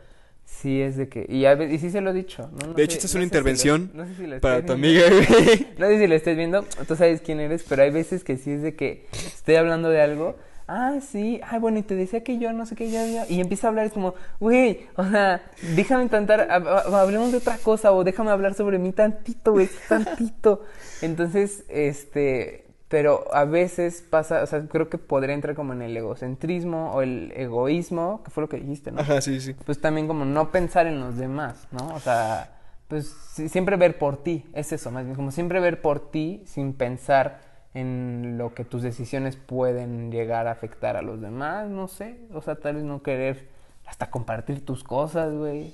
sí 0.46 0.80
es 0.84 0.98
de 0.98 1.10
que, 1.10 1.26
y, 1.28 1.46
a 1.46 1.56
ve- 1.56 1.74
y 1.74 1.80
sí 1.80 1.90
se 1.90 2.02
lo 2.02 2.12
he 2.12 2.14
dicho, 2.14 2.48
¿no? 2.62 2.68
No 2.68 2.74
De 2.76 2.84
hecho, 2.84 2.98
esta 2.98 3.08
es 3.08 3.16
no 3.16 3.22
una 3.22 3.26
sé 3.26 3.30
si 3.30 3.34
lo- 3.34 3.40
intervención 3.40 3.92
no 3.96 4.06
sé 4.06 4.14
si 4.16 4.28
lo 4.28 4.40
Para 4.40 4.64
tu 4.64 4.74
amiga, 4.74 5.04
güey. 5.10 5.68
No 5.80 5.88
sé 5.88 5.98
si 5.98 6.06
lo 6.06 6.14
estés 6.14 6.38
viendo, 6.38 6.64
tú 6.88 6.96
sabes 6.96 7.22
quién 7.22 7.40
eres, 7.40 7.66
pero 7.68 7.82
hay 7.82 7.90
veces 7.90 8.24
que 8.24 8.38
sí 8.38 8.52
es 8.52 8.62
de 8.62 8.76
que 8.76 9.08
estoy 9.12 9.56
hablando 9.56 9.90
de 9.90 10.00
algo. 10.02 10.36
Ah, 10.72 11.00
sí, 11.02 11.42
ay, 11.50 11.58
bueno, 11.60 11.80
y 11.80 11.82
te 11.82 11.96
decía 11.96 12.24
que 12.24 12.38
yo 12.38 12.54
no 12.54 12.64
sé 12.68 12.76
qué, 12.76 12.92
ya, 12.92 13.04
ya. 13.08 13.26
Y 13.28 13.42
empieza 13.42 13.66
a 13.66 13.70
hablar, 13.72 13.88
es 13.88 13.92
como, 13.94 14.14
güey, 14.40 14.82
o 14.98 15.04
sea, 15.04 15.42
déjame 15.76 16.04
intentar, 16.04 16.48
hab- 16.48 16.86
hab- 16.86 16.94
hablemos 16.94 17.32
de 17.32 17.40
otra 17.40 17.58
cosa, 17.58 17.92
o 17.92 18.04
déjame 18.04 18.30
hablar 18.30 18.54
sobre 18.54 18.78
mí 18.78 18.92
tantito, 18.92 19.54
güey, 19.54 19.68
tantito. 19.88 20.64
Entonces, 21.02 21.64
este, 21.70 22.66
pero 22.88 23.34
a 23.34 23.46
veces 23.46 24.04
pasa, 24.08 24.44
o 24.44 24.46
sea, 24.46 24.62
creo 24.68 24.90
que 24.90 25.00
podría 25.00 25.34
entrar 25.34 25.56
como 25.56 25.74
en 25.74 25.82
el 25.82 25.98
egocentrismo 25.98 26.92
o 26.94 27.02
el 27.02 27.34
egoísmo, 27.36 28.22
que 28.24 28.30
fue 28.30 28.42
lo 28.42 28.50
que 28.50 28.58
dijiste, 28.58 28.92
¿no? 28.92 29.02
Ajá, 29.02 29.22
sí, 29.22 29.42
sí. 29.42 29.56
pues 29.66 29.82
también 29.82 30.06
como 30.08 30.24
no 30.24 30.52
pensar 30.52 30.86
en 30.86 31.00
los 31.00 31.18
demás, 31.18 31.68
¿no? 31.72 31.96
O 31.96 32.00
sea, 32.00 32.52
pues 32.88 33.08
siempre 33.08 33.76
ver 33.76 33.98
por 33.98 34.18
ti, 34.22 34.46
es 34.54 34.72
eso, 34.72 34.92
más 34.92 35.04
bien 35.04 35.16
como 35.16 35.32
siempre 35.32 35.60
ver 35.60 35.82
por 35.82 36.12
ti 36.12 36.44
sin 36.46 36.74
pensar 36.74 37.49
en 37.74 38.38
lo 38.38 38.54
que 38.54 38.66
tus 38.66 38.82
decisiones 38.82 39.36
pueden 39.36 40.12
llegar 40.12 40.48
a 40.48 40.52
afectar 40.52 40.96
a 40.98 41.02
los 41.02 41.22
demás, 41.22 41.70
no 41.70 41.88
sé, 41.88 42.18
o 42.34 42.42
sea, 42.42 42.56
tal 42.56 42.76
vez 42.76 42.84
no 42.84 43.04
querer 43.04 43.48
hasta 43.86 44.10
compartir 44.10 44.66
tus 44.66 44.84
cosas, 44.84 45.34
güey, 45.34 45.74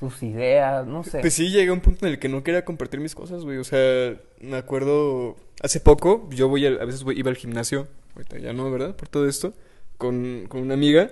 tus 0.00 0.22
ideas, 0.22 0.86
no 0.86 1.02
sé. 1.04 1.20
Pues 1.20 1.34
sí, 1.34 1.50
llegué 1.50 1.70
a 1.70 1.72
un 1.72 1.80
punto 1.80 2.06
en 2.06 2.12
el 2.12 2.18
que 2.18 2.28
no 2.28 2.42
quería 2.42 2.64
compartir 2.64 3.00
mis 3.00 3.14
cosas, 3.14 3.44
güey. 3.44 3.58
O 3.58 3.64
sea, 3.64 4.16
me 4.40 4.56
acuerdo, 4.56 5.36
hace 5.62 5.80
poco, 5.80 6.28
yo 6.30 6.48
voy 6.48 6.66
al- 6.66 6.80
a 6.80 6.84
veces 6.84 7.02
voy- 7.04 7.18
iba 7.18 7.30
al 7.30 7.36
gimnasio, 7.36 7.88
ahorita 8.14 8.38
ya 8.38 8.52
no, 8.52 8.70
¿verdad? 8.70 8.94
Por 8.96 9.08
todo 9.08 9.28
esto, 9.28 9.54
con, 9.96 10.46
con 10.48 10.60
una 10.60 10.74
amiga. 10.74 11.10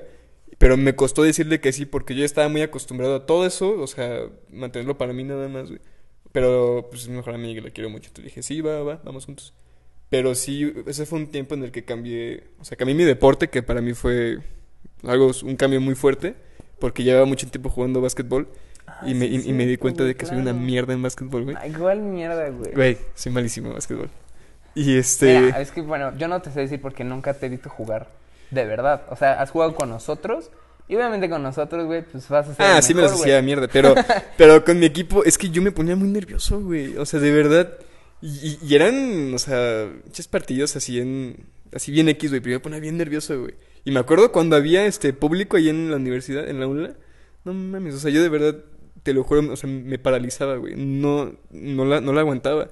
Pero 0.59 0.77
me 0.77 0.95
costó 0.95 1.23
decirle 1.23 1.61
que 1.61 1.73
sí 1.73 1.85
porque 1.85 2.15
yo 2.15 2.25
estaba 2.25 2.49
muy 2.49 2.63
acostumbrado 2.63 3.17
a 3.17 3.27
todo 3.27 3.45
eso, 3.47 3.79
o 3.81 3.87
sea, 3.89 4.21
mantenerlo 4.51 4.97
para 4.97 5.13
mí 5.13 5.23
nada 5.25 5.49
más, 5.49 5.69
güey. 5.69 5.81
Pero 6.33 6.87
pues 6.91 7.03
es 7.03 7.09
mi 7.09 7.17
mejor 7.17 7.35
amiga 7.35 7.61
y 7.61 7.65
la 7.65 7.71
quiero 7.71 7.91
mucho. 7.91 8.09
Entonces 8.09 8.25
dije, 8.27 8.43
sí, 8.43 8.61
va, 8.61 8.83
va, 8.83 9.01
vamos 9.05 9.27
juntos. 9.27 9.53
Pero 10.09 10.35
sí, 10.35 10.73
ese 10.87 11.05
fue 11.07 11.19
un 11.19 11.27
tiempo 11.29 11.55
en 11.55 11.65
el 11.65 11.73
que 11.73 11.85
cambié, 11.85 12.45
o 12.61 12.65
sea, 12.65 12.77
cambié 12.77 12.95
mi 12.95 13.05
deporte, 13.05 13.49
que 13.49 13.63
para 13.63 13.81
mí 13.81 13.93
fue 13.93 14.39
algo, 15.05 15.33
un 15.45 15.57
cambio 15.57 15.81
muy 15.81 15.95
fuerte, 15.95 16.35
porque 16.79 17.03
llevaba 17.03 17.27
mucho 17.27 17.49
tiempo 17.49 17.71
jugando 17.71 18.01
básquetbol 18.01 18.49
Ah, 18.87 19.03
y, 19.05 19.15
me, 19.15 19.27
sí, 19.27 19.43
y, 19.47 19.51
y 19.51 19.53
me 19.53 19.67
di 19.67 19.77
cuenta 19.77 20.05
de 20.05 20.15
que 20.15 20.27
soy 20.27 20.39
una 20.39 20.53
mierda 20.53 20.93
en 20.93 21.03
básquetbol, 21.03 21.45
güey. 21.45 21.57
Igual 21.69 22.01
mierda, 22.01 22.49
güey. 22.51 22.73
Güey, 22.73 22.99
soy 23.15 23.33
malísimo 23.33 23.69
en 23.69 23.75
básquetbol. 23.75 24.09
Y 24.75 24.97
este... 24.97 25.41
Mira, 25.41 25.61
es 25.61 25.71
que 25.71 25.81
bueno, 25.81 26.17
yo 26.17 26.29
no 26.29 26.41
te 26.41 26.51
sé 26.51 26.61
decir 26.61 26.81
porque 26.81 27.03
nunca 27.03 27.35
te 27.35 27.47
he 27.47 27.49
visto 27.49 27.69
jugar 27.69 28.09
de 28.51 28.65
verdad. 28.65 29.03
O 29.11 29.17
sea, 29.17 29.41
has 29.41 29.51
jugado 29.51 29.75
con 29.75 29.89
nosotros 29.89 30.51
y 30.87 30.95
obviamente 30.95 31.29
con 31.29 31.43
nosotros, 31.43 31.87
güey, 31.87 32.03
pues 32.03 32.29
vas 32.29 32.49
a 32.49 32.55
ser 32.55 32.65
Ah, 32.65 32.83
sí 32.83 32.95
me 32.95 33.03
los 33.03 33.13
hacía 33.13 33.43
mierda, 33.43 33.69
pero, 33.69 33.95
pero 34.37 34.65
con 34.65 34.79
mi 34.79 34.87
equipo 34.87 35.25
es 35.25 35.37
que 35.37 35.51
yo 35.51 35.63
me 35.63 35.73
ponía 35.73 35.97
muy 35.97 36.09
nervioso, 36.09 36.61
güey. 36.61 36.97
O 36.97 37.07
sea, 37.07 37.19
de 37.19 37.33
verdad. 37.33 37.73
Y, 38.27 38.59
y- 38.63 38.75
eran, 38.75 39.33
o 39.35 39.39
sea, 39.39 39.89
muchos 40.05 40.27
partidos 40.29 40.75
así 40.77 40.99
en, 41.01 41.47
así 41.73 41.93
bien 41.93 42.09
X, 42.09 42.31
güey, 42.31 42.41
pero 42.41 42.53
yo 42.53 42.59
me 42.59 42.63
ponía 42.63 42.81
bien 42.81 42.97
nervioso, 42.97 43.41
güey. 43.41 43.55
Y 43.85 43.93
me 43.93 44.01
acuerdo 44.01 44.33
cuando 44.33 44.57
había 44.57 44.87
este 44.87 45.13
público 45.13 45.57
ahí 45.57 45.69
en 45.69 45.91
la 45.91 45.97
universidad, 45.97 46.49
en 46.49 46.59
la 46.61 46.67
UNLA, 46.67 46.95
no 47.45 47.55
mames, 47.55 47.95
o 47.95 47.99
sea, 47.99 48.11
yo 48.11 48.23
de 48.23 48.29
verdad, 48.29 48.57
te 49.05 49.13
lo 49.15 49.23
juro, 49.23 49.53
o 49.53 49.57
sea, 49.57 49.71
me 49.71 49.99
paralizaba, 49.99 50.57
güey. 50.57 50.75
No, 50.77 51.35
no 51.51 51.85
la, 51.85 52.01
no 52.01 52.13
la 52.13 52.21
aguantaba. 52.23 52.69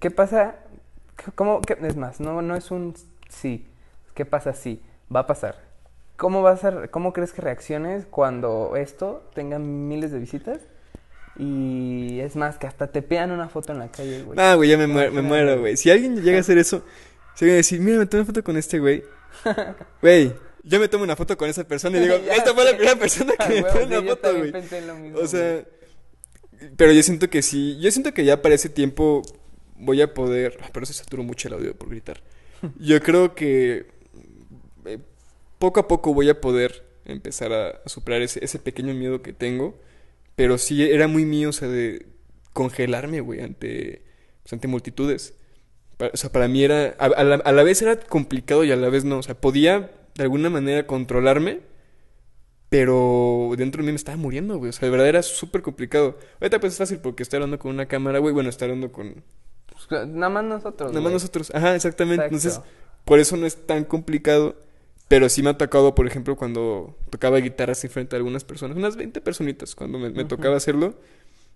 ¿Qué 0.00 0.10
pasa? 0.10 0.56
¿Cómo? 1.34 1.60
Es 1.82 1.96
más, 1.96 2.20
no, 2.20 2.42
no 2.42 2.54
es 2.54 2.70
un 2.70 2.94
sí. 3.28 3.66
¿Qué 4.14 4.24
pasa 4.24 4.52
si? 4.52 4.80
Va 5.14 5.20
a 5.20 5.26
pasar. 5.26 5.56
¿Cómo 6.16 6.42
vas 6.42 6.64
a, 6.64 6.88
cómo 6.88 7.12
crees 7.12 7.32
que 7.32 7.42
reacciones 7.42 8.06
cuando 8.06 8.76
esto 8.76 9.28
tenga 9.34 9.58
miles 9.58 10.12
de 10.12 10.18
visitas? 10.20 10.60
Y 11.38 12.18
es 12.20 12.34
más, 12.34 12.58
que 12.58 12.66
hasta 12.66 12.88
te 12.88 13.00
pidan 13.00 13.30
una 13.30 13.48
foto 13.48 13.72
en 13.72 13.78
la 13.78 13.90
calle, 13.90 14.22
güey. 14.24 14.38
Ah, 14.40 14.54
güey, 14.56 14.70
ya 14.70 14.76
me, 14.76 14.88
muero, 14.88 15.12
me 15.12 15.22
muero, 15.22 15.60
güey. 15.60 15.76
Si 15.76 15.88
alguien 15.90 16.20
llega 16.20 16.38
a 16.38 16.40
hacer 16.40 16.58
eso, 16.58 16.84
se 17.34 17.46
va 17.46 17.52
a 17.52 17.56
decir, 17.56 17.80
mira, 17.80 17.98
me 17.98 18.06
tomé 18.06 18.22
una 18.22 18.26
foto 18.26 18.42
con 18.42 18.56
este 18.56 18.78
güey. 18.80 19.04
Güey, 20.02 20.32
yo 20.64 20.80
me 20.80 20.88
tomo 20.88 21.04
una 21.04 21.14
foto 21.14 21.36
con 21.36 21.48
esa 21.48 21.62
persona 21.64 21.98
y 21.98 22.00
digo, 22.00 22.14
esta 22.30 22.52
fue 22.54 22.64
la 22.64 22.72
primera 22.72 22.96
persona 22.96 23.34
que 23.36 23.42
Ah, 23.44 23.48
me 23.48 23.62
tomó 23.62 23.84
una 23.84 24.02
foto, 24.02 24.36
güey. 24.36 24.52
O 25.14 25.26
sea, 25.26 25.64
pero 26.76 26.92
yo 26.92 27.02
siento 27.02 27.30
que 27.30 27.42
sí, 27.42 27.78
yo 27.80 27.90
siento 27.90 28.12
que 28.12 28.24
ya 28.24 28.42
para 28.42 28.54
ese 28.54 28.68
tiempo 28.68 29.22
voy 29.76 30.02
a 30.02 30.12
poder, 30.12 30.58
ah, 30.62 30.70
pero 30.72 30.86
se 30.86 30.92
saturó 30.92 31.22
mucho 31.22 31.48
el 31.48 31.54
audio 31.54 31.76
por 31.76 31.88
gritar. 31.88 32.20
Yo 32.80 33.00
creo 33.00 33.36
que 33.36 33.86
eh, 34.84 34.98
poco 35.60 35.78
a 35.78 35.86
poco 35.86 36.12
voy 36.12 36.28
a 36.28 36.40
poder 36.40 36.84
empezar 37.04 37.52
a, 37.52 37.68
a 37.84 37.88
superar 37.88 38.22
ese, 38.22 38.44
ese 38.44 38.58
pequeño 38.58 38.92
miedo 38.94 39.22
que 39.22 39.32
tengo, 39.32 39.78
pero 40.38 40.56
sí 40.56 40.88
era 40.88 41.08
muy 41.08 41.24
mío, 41.24 41.48
o 41.48 41.52
sea, 41.52 41.66
de 41.66 42.06
congelarme, 42.52 43.18
güey, 43.18 43.40
ante, 43.40 44.04
pues, 44.44 44.52
ante 44.52 44.68
multitudes. 44.68 45.34
O 45.98 46.16
sea, 46.16 46.30
para 46.30 46.46
mí 46.46 46.62
era, 46.62 46.94
a, 47.00 47.06
a 47.06 47.24
la, 47.24 47.34
a 47.34 47.50
la 47.50 47.62
vez 47.64 47.82
era 47.82 47.98
complicado 47.98 48.62
y 48.62 48.70
a 48.70 48.76
la 48.76 48.88
vez 48.88 49.04
no, 49.04 49.18
o 49.18 49.22
sea, 49.24 49.40
podía 49.40 49.90
de 50.14 50.22
alguna 50.22 50.48
manera 50.48 50.86
controlarme, 50.86 51.62
pero 52.68 53.50
dentro 53.56 53.82
de 53.82 53.86
mí 53.86 53.90
me 53.92 53.96
estaba 53.96 54.16
muriendo, 54.16 54.58
güey. 54.58 54.68
O 54.68 54.72
sea, 54.72 54.86
de 54.86 54.92
verdad 54.92 55.08
era 55.08 55.22
súper 55.24 55.60
complicado. 55.60 56.16
Ahorita 56.40 56.60
pues 56.60 56.74
es 56.74 56.78
fácil 56.78 56.98
porque 56.98 57.24
estoy 57.24 57.38
hablando 57.38 57.58
con 57.58 57.72
una 57.72 57.86
cámara, 57.86 58.20
güey. 58.20 58.32
Bueno, 58.32 58.48
estoy 58.48 58.66
hablando 58.66 58.92
con... 58.92 59.24
Pues, 59.66 60.06
nada 60.06 60.28
más 60.28 60.44
nosotros. 60.44 60.92
Nada 60.92 61.00
más 61.00 61.10
güey. 61.10 61.14
nosotros. 61.14 61.52
Ajá, 61.52 61.74
exactamente. 61.74 62.26
Exacto. 62.26 62.36
Entonces, 62.36 62.72
por 63.04 63.18
eso 63.18 63.36
no 63.36 63.44
es 63.44 63.66
tan 63.66 63.82
complicado. 63.82 64.54
Pero 65.08 65.28
sí 65.30 65.42
me 65.42 65.50
ha 65.50 65.56
tocado, 65.58 65.94
por 65.94 66.06
ejemplo, 66.06 66.36
cuando 66.36 66.94
tocaba 67.10 67.38
guitarra 67.38 67.72
así 67.72 67.88
frente 67.88 68.14
a 68.14 68.18
algunas 68.18 68.44
personas. 68.44 68.76
Unas 68.76 68.96
20 68.96 69.20
personitas. 69.22 69.74
Cuando 69.74 69.98
me, 69.98 70.10
me 70.10 70.20
Ujú. 70.20 70.28
tocaba 70.28 70.56
hacerlo. 70.56 70.94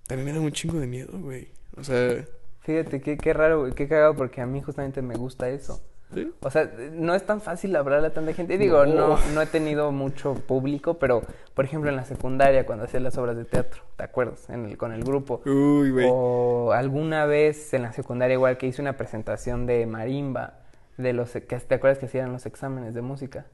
También 0.07 0.27
me 0.27 0.33
daba 0.33 0.45
un 0.45 0.53
chingo 0.53 0.81
de 0.81 0.87
miedo, 0.87 1.19
güey. 1.19 1.49
O 1.77 1.85
sea... 1.85 2.25
Fíjate, 2.61 3.01
qué, 3.01 3.17
qué 3.17 3.33
raro, 3.33 3.61
güey, 3.61 3.73
qué 3.73 3.89
cagado, 3.89 4.15
porque 4.15 4.41
a 4.41 4.47
mí 4.47 4.63
justamente 4.63 5.03
me 5.03 5.17
gusta 5.17 5.49
eso. 5.49 5.81
¿sí? 6.15 6.31
O 6.41 6.51
sea, 6.51 6.71
no 6.93 7.15
es 7.15 7.27
tan 7.27 7.41
fácil 7.41 7.75
hablarle 7.75 8.07
a 8.09 8.13
tanta 8.15 8.33
gente. 8.35 8.57
Digo, 8.57 8.87
no, 8.87 9.09
No. 9.09 9.19
no 9.35 9.43
he 9.43 9.47
tenido 9.47 9.91
mucho 9.93 10.35
público, 10.35 10.95
pero, 10.95 11.23
por 11.55 11.65
ejemplo, 11.65 11.91
en 11.91 11.97
la 11.97 12.05
secundaria, 12.05 12.65
cuando 12.65 12.85
hacía 12.85 13.01
las 13.01 13.19
obras 13.19 13.37
de 13.37 13.45
teatro, 13.45 13.83
¿te 13.97 14.05
acuerdas? 14.05 14.49
En 14.49 14.65
el, 14.67 14.77
con 14.79 14.93
el 14.93 15.03
grupo. 15.03 15.43
Uy, 15.45 15.91
güey. 15.91 16.07
O 16.11 16.73
alguna 16.73 17.27
vez 17.27 17.75
en 17.75 17.83
la 17.83 17.93
secundaria 17.93 18.35
igual 18.35 18.57
que 18.59 18.67
hice 18.69 18.81
una 18.81 18.97
presentación 18.97 19.67
de 19.67 19.85
marimba, 19.87 20.61
de 20.97 21.13
los 21.13 21.31
que 21.33 21.41
te 21.41 21.75
acuerdas 21.75 21.99
que 21.99 22.07
hacían 22.07 22.33
los 22.33 22.47
exámenes 22.47 22.95
de 22.95 23.03
música. 23.03 23.47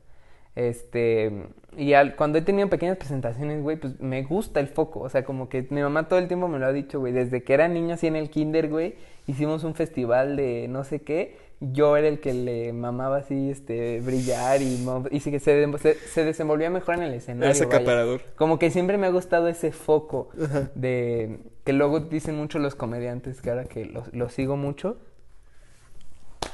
Este, 0.56 1.30
y 1.76 1.92
al- 1.92 2.16
cuando 2.16 2.38
he 2.38 2.42
tenido 2.42 2.68
pequeñas 2.68 2.96
presentaciones, 2.96 3.62
güey, 3.62 3.76
pues 3.76 4.00
me 4.00 4.24
gusta 4.24 4.58
el 4.58 4.66
foco, 4.66 5.00
o 5.00 5.08
sea, 5.08 5.24
como 5.24 5.48
que 5.48 5.66
mi 5.70 5.80
mamá 5.82 6.08
todo 6.08 6.18
el 6.18 6.26
tiempo 6.26 6.48
me 6.48 6.58
lo 6.58 6.66
ha 6.66 6.72
dicho, 6.72 6.98
güey, 6.98 7.12
desde 7.12 7.44
que 7.44 7.54
era 7.54 7.68
niño 7.68 7.94
así 7.94 8.08
en 8.08 8.16
el 8.16 8.28
kinder, 8.28 8.68
güey, 8.68 8.96
hicimos 9.28 9.62
un 9.62 9.74
festival 9.76 10.34
de 10.36 10.66
no 10.68 10.82
sé 10.82 11.00
qué, 11.02 11.36
yo 11.60 11.96
era 11.96 12.08
el 12.08 12.18
que 12.18 12.34
le 12.34 12.72
mamaba 12.72 13.18
así, 13.18 13.50
este, 13.50 14.00
brillar 14.00 14.60
y, 14.62 14.84
y 15.12 15.20
sí 15.20 15.30
que 15.30 15.38
se, 15.38 15.78
se, 15.78 15.94
se 15.94 16.24
desenvolvía 16.24 16.70
mejor 16.70 16.96
en 16.96 17.02
el 17.04 17.14
escenario. 17.14 17.64
Acaparador. 17.64 18.22
Como 18.34 18.58
que 18.58 18.70
siempre 18.70 18.98
me 18.98 19.06
ha 19.06 19.10
gustado 19.10 19.46
ese 19.48 19.70
foco 19.70 20.30
Ajá. 20.42 20.70
de 20.74 21.38
que 21.64 21.72
luego 21.72 22.00
dicen 22.00 22.36
mucho 22.36 22.58
los 22.58 22.74
comediantes, 22.74 23.40
que 23.42 23.50
ahora 23.50 23.64
que 23.64 23.84
los, 23.84 24.12
los 24.12 24.32
sigo 24.32 24.56
mucho, 24.56 24.96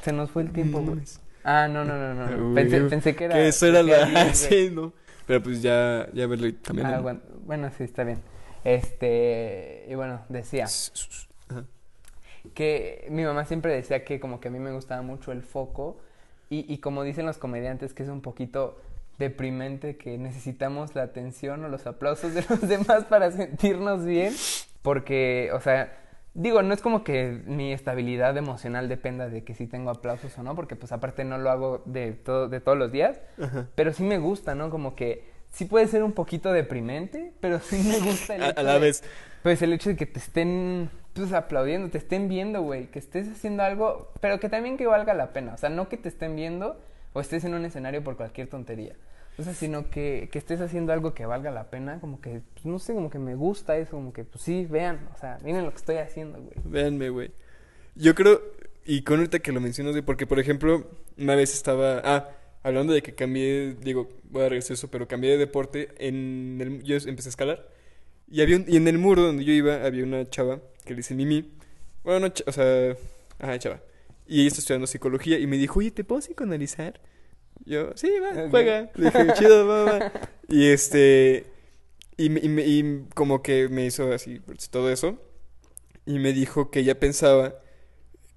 se 0.05 0.13
nos 0.13 0.31
fue 0.31 0.43
el 0.43 0.53
tiempo, 0.53 0.81
No 0.81 0.93
güey. 0.93 1.05
Ah, 1.45 1.67
no, 1.69 1.85
no, 1.85 1.97
no, 1.97 2.15
no. 2.15 2.49
Uy, 2.49 2.55
Pensé, 2.55 2.81
pensé 2.83 3.17
que 3.17 3.25
era. 3.25 3.35
Que 3.35 3.49
eso 3.49 3.67
era 3.67 3.83
la... 3.83 4.11
güey. 4.11 4.31
sí, 4.35 4.71
no. 4.73 4.93
Pero 5.27 5.43
pues 5.43 5.63
ya, 5.63 6.09
ya 6.13 6.27
verlo 6.27 6.53
también. 6.57 6.87
Ah, 6.87 7.01
bueno, 7.01 7.21
bueno, 7.45 7.71
sí, 7.77 7.85
está 7.85 8.05
bien. 8.05 8.19
Este, 8.65 9.87
y 9.89 9.95
bueno, 9.95 10.21
decía 10.29 10.65
Ajá. 10.65 11.65
que 12.55 13.07
mi 13.11 13.25
mamá 13.25 13.47
siempre 13.47 13.75
decía 13.75 14.05
que 14.05 14.21
como 14.21 14.41
que 14.41 14.49
a 14.49 14.51
mí 14.51 14.59
me 14.59 14.73
gustaba 14.73 15.03
mucho 15.03 15.33
el 15.33 15.43
foco 15.43 15.99
y, 16.51 16.71
y 16.73 16.79
como 16.79 17.03
dicen 17.03 17.27
los 17.27 17.39
comediantes 17.39 17.95
que 17.95 18.03
es 18.03 18.09
un 18.09 18.23
poquito 18.23 18.81
deprimente 19.19 19.97
que 19.97 20.19
necesitamos 20.19 20.95
la 20.95 21.03
atención 21.03 21.65
o 21.65 21.69
los 21.69 21.87
aplausos 21.87 22.35
de 22.35 22.45
los 22.49 22.61
demás 22.69 23.05
para 23.05 23.31
sentirnos 23.33 24.05
bien 24.05 24.33
porque, 24.83 25.51
o 25.55 25.61
sea, 25.61 26.04
digo, 26.35 26.63
no 26.63 26.75
es 26.75 26.81
como 26.83 27.05
que 27.05 27.41
mi 27.47 27.73
estabilidad 27.73 28.37
emocional 28.37 28.89
dependa 28.89 29.29
de 29.29 29.45
que 29.45 29.55
si 29.55 29.67
tengo 29.67 29.91
aplausos 29.91 30.37
o 30.39 30.43
no, 30.43 30.55
porque 30.55 30.77
pues 30.77 30.93
aparte 30.93 31.25
no 31.25 31.39
lo 31.39 31.51
hago 31.51 31.83
de, 31.87 32.13
todo, 32.13 32.49
de 32.49 32.61
todos 32.61 32.77
los 32.77 32.91
días, 32.93 33.21
Ajá. 33.41 33.67
pero 33.75 33.93
sí 33.93 34.03
me 34.03 34.19
gusta, 34.19 34.55
¿no? 34.55 34.71
Como 34.71 34.95
que 34.97 35.25
sí 35.53 35.65
puede 35.67 35.87
ser 35.87 36.03
un 36.03 36.13
poquito 36.13 36.53
deprimente, 36.53 37.33
pero 37.41 37.61
sí 37.61 37.77
me 37.89 38.01
gusta 38.01 38.35
el 38.37 38.43
A, 38.45 38.49
hecho 38.51 38.61
a 38.61 38.63
la 38.65 38.75
de- 38.75 38.81
vez. 38.81 39.05
pues 39.43 39.63
el 39.63 39.73
hecho 39.73 39.91
de 39.91 39.97
que 39.97 40.07
te 40.07 40.19
estén 40.19 40.91
pues 41.13 41.33
aplaudiendo, 41.33 41.89
te 41.91 41.99
estén 41.99 42.29
viendo, 42.29 42.63
güey, 42.63 42.87
que 42.87 42.99
estés 42.99 43.29
haciendo 43.31 43.63
algo, 43.63 44.11
pero 44.21 44.41
que 44.41 44.49
también 44.49 44.77
que 44.77 44.87
valga 44.89 45.15
la 45.15 45.33
pena, 45.33 45.55
o 45.55 45.57
sea, 45.57 45.69
no 45.71 45.89
que 45.89 45.97
te 45.97 46.09
estén 46.09 46.35
viendo 46.35 46.81
o 47.13 47.21
estés 47.21 47.45
en 47.45 47.55
un 47.55 47.65
escenario 47.65 48.03
por 48.03 48.17
cualquier 48.17 48.49
tontería. 48.49 48.97
O 49.37 49.43
sea, 49.43 49.53
sino 49.53 49.91
que, 49.91 50.29
que 50.31 50.39
estés 50.39 50.61
haciendo 50.61 50.93
algo 50.93 51.13
que 51.13 51.27
valga 51.27 51.51
la 51.51 51.69
pena, 51.69 51.99
como 52.01 52.21
que, 52.21 52.41
pues, 52.53 52.65
no 52.67 52.79
sé, 52.79 52.95
como 52.95 53.11
que 53.11 53.19
me 53.19 53.35
gusta 53.35 53.77
eso, 53.77 53.93
como 53.93 54.13
que, 54.13 54.25
pues 54.25 54.45
sí, 54.45 54.65
vean, 54.67 55.09
o 55.13 55.19
sea, 55.19 55.39
miren 55.43 55.65
lo 55.65 55.71
que 55.71 55.79
estoy 55.79 55.97
haciendo, 55.97 56.41
güey. 56.41 56.55
Véanme, 56.65 57.11
güey. 57.11 57.33
Yo 57.97 58.15
creo, 58.15 58.41
y 58.85 59.03
con 59.03 59.19
ahorita 59.19 59.41
que 59.41 59.51
lo 59.51 59.61
mencionas, 59.61 59.93
güey, 59.93 60.05
porque 60.05 60.27
por 60.27 60.39
ejemplo, 60.39 60.89
una 61.19 61.35
vez 61.35 61.53
estaba, 61.53 62.01
ah, 62.05 62.29
hablando 62.63 62.93
de 62.93 63.03
que 63.03 63.15
cambié, 63.15 63.75
digo, 63.75 64.09
voy 64.31 64.45
a 64.45 64.49
regresar 64.49 64.75
eso, 64.75 64.89
pero 64.89 65.09
cambié 65.09 65.33
de 65.33 65.39
deporte, 65.39 65.89
en 65.99 66.59
el, 66.61 66.83
yo 66.85 66.97
empecé 66.97 67.29
a 67.29 67.31
escalar, 67.31 67.69
y 68.31 68.41
había 68.41 68.65
y 68.69 68.77
en 68.77 68.87
el 68.87 68.99
muro 68.99 69.23
donde 69.23 69.45
yo 69.45 69.53
iba, 69.53 69.85
había 69.85 70.05
una 70.05 70.29
chava, 70.31 70.61
que 70.85 70.91
le 70.91 70.99
dice 70.99 71.15
Mimi, 71.15 71.53
bueno, 72.05 72.33
o 72.47 72.53
sea, 72.53 72.97
ajá, 73.41 73.59
chava, 73.59 73.81
y 74.29 74.41
ella 74.41 74.49
está 74.49 74.61
estudiando 74.61 74.87
psicología, 74.87 75.41
y 75.41 75.47
me 75.49 75.57
dijo, 75.57 75.81
oye, 75.81 75.91
¿te 75.91 76.05
puedo 76.05 76.21
psicoanalizar? 76.21 77.01
Yo, 77.67 77.93
sí, 77.97 78.11
va, 78.23 78.49
juega. 78.51 78.91
Le 78.95 79.05
dije, 79.11 79.33
chido, 79.35 79.67
va, 79.67 79.85
va. 79.85 80.13
Y 80.49 80.69
este, 80.69 81.47
y, 82.17 82.29
me- 82.31 82.41
y, 82.41 82.81
y 82.81 83.05
como 83.15 83.43
que 83.43 83.69
me 83.69 83.87
hizo 83.87 84.13
así, 84.13 84.41
todo 84.71 84.91
eso. 84.91 85.19
Y 86.07 86.19
me 86.19 86.33
dijo 86.33 86.71
que 86.71 86.81
ella 86.81 87.01
pensaba 87.01 87.57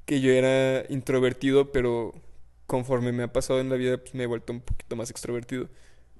que 0.05 0.21
yo 0.21 0.31
era 0.31 0.85
introvertido, 0.89 1.71
pero 1.71 2.13
conforme 2.67 3.11
me 3.11 3.23
ha 3.23 3.33
pasado 3.33 3.59
en 3.59 3.69
la 3.69 3.75
vida, 3.75 3.97
pues 3.97 4.13
me 4.15 4.23
he 4.23 4.27
vuelto 4.27 4.53
un 4.53 4.61
poquito 4.61 4.95
más 4.95 5.09
extrovertido. 5.11 5.69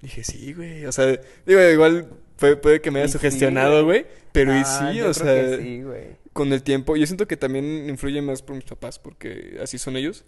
Dije, 0.02 0.24
sí, 0.24 0.54
güey. 0.54 0.86
O 0.86 0.91
sea, 0.91 1.06
digo, 1.46 1.62
igual 1.62 2.10
puede, 2.38 2.58
puede 2.58 2.82
que 2.82 2.91
me 2.91 3.00
haya 3.00 3.06
Y 3.08 3.10
sí, 3.10 3.13
sugestionado, 3.13 3.86
güey. 3.86 4.06
Pero 4.34 4.54
y 4.56 4.63
Ah, 4.65 4.65
sí, 4.65 4.98
yo 4.98 5.10
o 5.10 5.13
creo 5.13 5.13
sea, 5.13 5.58
que 5.58 5.63
sí, 5.63 5.82
güey. 5.84 6.06
con 6.34 6.54
el 6.54 6.63
tiempo. 6.63 6.96
Yo 6.98 7.06
siento 7.08 7.28
que 7.28 7.38
también 7.38 7.89
influye 7.89 8.22
más 8.22 8.41
por 8.43 8.56
mis 8.56 8.65
papás, 8.65 9.00
porque 9.00 9.58
así 9.62 9.78
son 9.78 9.98
ellos. 9.98 10.26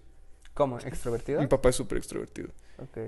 ¿Cómo? 0.60 0.78
¿Extrovertido? 0.78 1.40
Mi 1.40 1.48
papá 1.48 1.70
es 1.70 1.78
súper 1.78 2.00
extrovertido. 2.00 2.50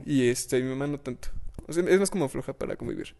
Y 0.05 0.29
este, 0.29 0.61
mi 0.61 0.69
mamá 0.69 0.87
no 0.87 1.01
tanto. 1.01 1.27
O 1.67 1.73
sea, 1.73 1.83
es 1.83 1.99
más 1.99 2.09
como 2.09 2.29
floja 2.29 2.53
para 2.53 2.77
convivir. 2.77 3.13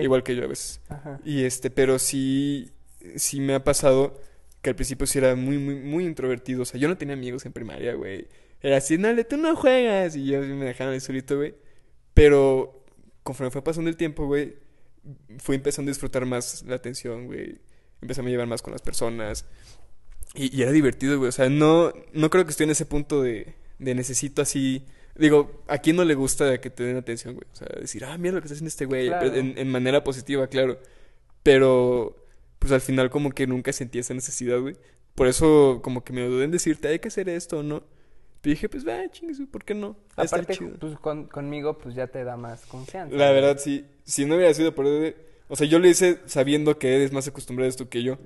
Igual 0.00 0.22
que 0.22 0.34
yo 0.34 0.42
a 0.42 0.46
veces. 0.46 0.80
Ajá. 0.88 1.20
Y 1.22 1.44
este, 1.44 1.68
pero 1.68 1.98
sí, 1.98 2.70
sí 3.16 3.40
me 3.40 3.54
ha 3.54 3.62
pasado 3.62 4.18
que 4.62 4.70
al 4.70 4.74
principio 4.74 5.06
sí 5.06 5.18
era 5.18 5.36
muy, 5.36 5.58
muy, 5.58 5.74
muy 5.74 6.06
introvertido. 6.06 6.62
O 6.62 6.64
sea, 6.64 6.80
yo 6.80 6.88
no 6.88 6.96
tenía 6.96 7.12
amigos 7.12 7.44
en 7.44 7.52
primaria, 7.52 7.92
güey. 7.92 8.26
Era 8.62 8.78
así, 8.78 8.96
no, 8.96 9.14
tú 9.26 9.36
no 9.36 9.54
juegas. 9.54 10.16
Y 10.16 10.24
yo 10.24 10.40
me 10.40 10.64
dejaban 10.64 10.94
ahí 10.94 11.00
solito, 11.00 11.36
güey. 11.36 11.54
Pero 12.14 12.86
conforme 13.22 13.50
fue 13.50 13.62
pasando 13.62 13.90
el 13.90 13.98
tiempo, 13.98 14.24
güey, 14.24 14.56
fui 15.36 15.56
empezando 15.56 15.90
a 15.90 15.92
disfrutar 15.92 16.24
más 16.24 16.62
la 16.62 16.76
atención, 16.76 17.26
güey. 17.26 17.58
Empecé 18.00 18.22
a 18.22 18.24
llevar 18.24 18.46
más 18.46 18.62
con 18.62 18.72
las 18.72 18.80
personas. 18.80 19.44
Y, 20.34 20.56
y 20.56 20.62
era 20.62 20.72
divertido, 20.72 21.18
güey. 21.18 21.28
O 21.28 21.32
sea, 21.32 21.50
no, 21.50 21.92
no 22.14 22.30
creo 22.30 22.46
que 22.46 22.52
esté 22.52 22.64
en 22.64 22.70
ese 22.70 22.86
punto 22.86 23.20
de, 23.20 23.62
de 23.78 23.94
necesito 23.94 24.42
así. 24.42 24.84
Digo, 25.16 25.62
¿a 25.68 25.78
quién 25.78 25.96
no 25.96 26.04
le 26.04 26.14
gusta 26.14 26.60
que 26.60 26.70
te 26.70 26.82
den 26.82 26.96
atención, 26.96 27.34
güey? 27.34 27.46
O 27.52 27.56
sea, 27.56 27.68
decir, 27.80 28.04
ah, 28.04 28.18
mira 28.18 28.34
lo 28.34 28.40
que 28.40 28.46
está 28.46 28.54
haciendo 28.54 28.68
este 28.68 28.84
güey. 28.86 29.06
Claro. 29.08 29.32
En, 29.34 29.56
en 29.56 29.68
manera 29.68 30.02
positiva, 30.02 30.46
claro. 30.48 30.78
Pero, 31.42 32.16
pues 32.58 32.72
al 32.72 32.80
final, 32.80 33.10
como 33.10 33.30
que 33.30 33.46
nunca 33.46 33.72
sentí 33.72 33.98
esa 33.98 34.14
necesidad, 34.14 34.58
güey. 34.60 34.76
Por 35.14 35.28
eso, 35.28 35.80
como 35.82 36.02
que 36.02 36.12
me 36.12 36.26
dudé 36.26 36.44
en 36.44 36.50
decirte, 36.50 36.88
hay 36.88 36.98
que 36.98 37.08
hacer 37.08 37.28
esto 37.28 37.58
o 37.58 37.62
no. 37.62 37.84
Pero 38.40 38.54
dije, 38.54 38.68
pues, 38.68 38.86
va, 38.86 39.08
chingues, 39.10 39.40
¿por 39.50 39.64
qué 39.64 39.74
no? 39.74 39.96
Va 40.18 40.24
Aparte, 40.24 40.54
chido. 40.56 40.72
pues 40.78 40.98
con- 40.98 41.26
conmigo, 41.28 41.78
pues 41.78 41.94
ya 41.94 42.06
te 42.08 42.24
da 42.24 42.36
más 42.36 42.66
confianza. 42.66 43.14
La 43.16 43.30
verdad, 43.30 43.58
sí. 43.58 43.84
Si 44.04 44.24
no 44.26 44.36
hubiera 44.36 44.52
sido 44.52 44.74
por 44.74 44.86
o 45.48 45.56
sea, 45.56 45.66
yo 45.66 45.78
lo 45.78 45.86
hice 45.86 46.18
sabiendo 46.26 46.78
que 46.78 46.96
Ed 46.96 47.02
es 47.02 47.12
más 47.12 47.28
acostumbrado 47.28 47.66
a 47.66 47.70
esto 47.70 47.88
que 47.88 48.02
yo. 48.02 48.18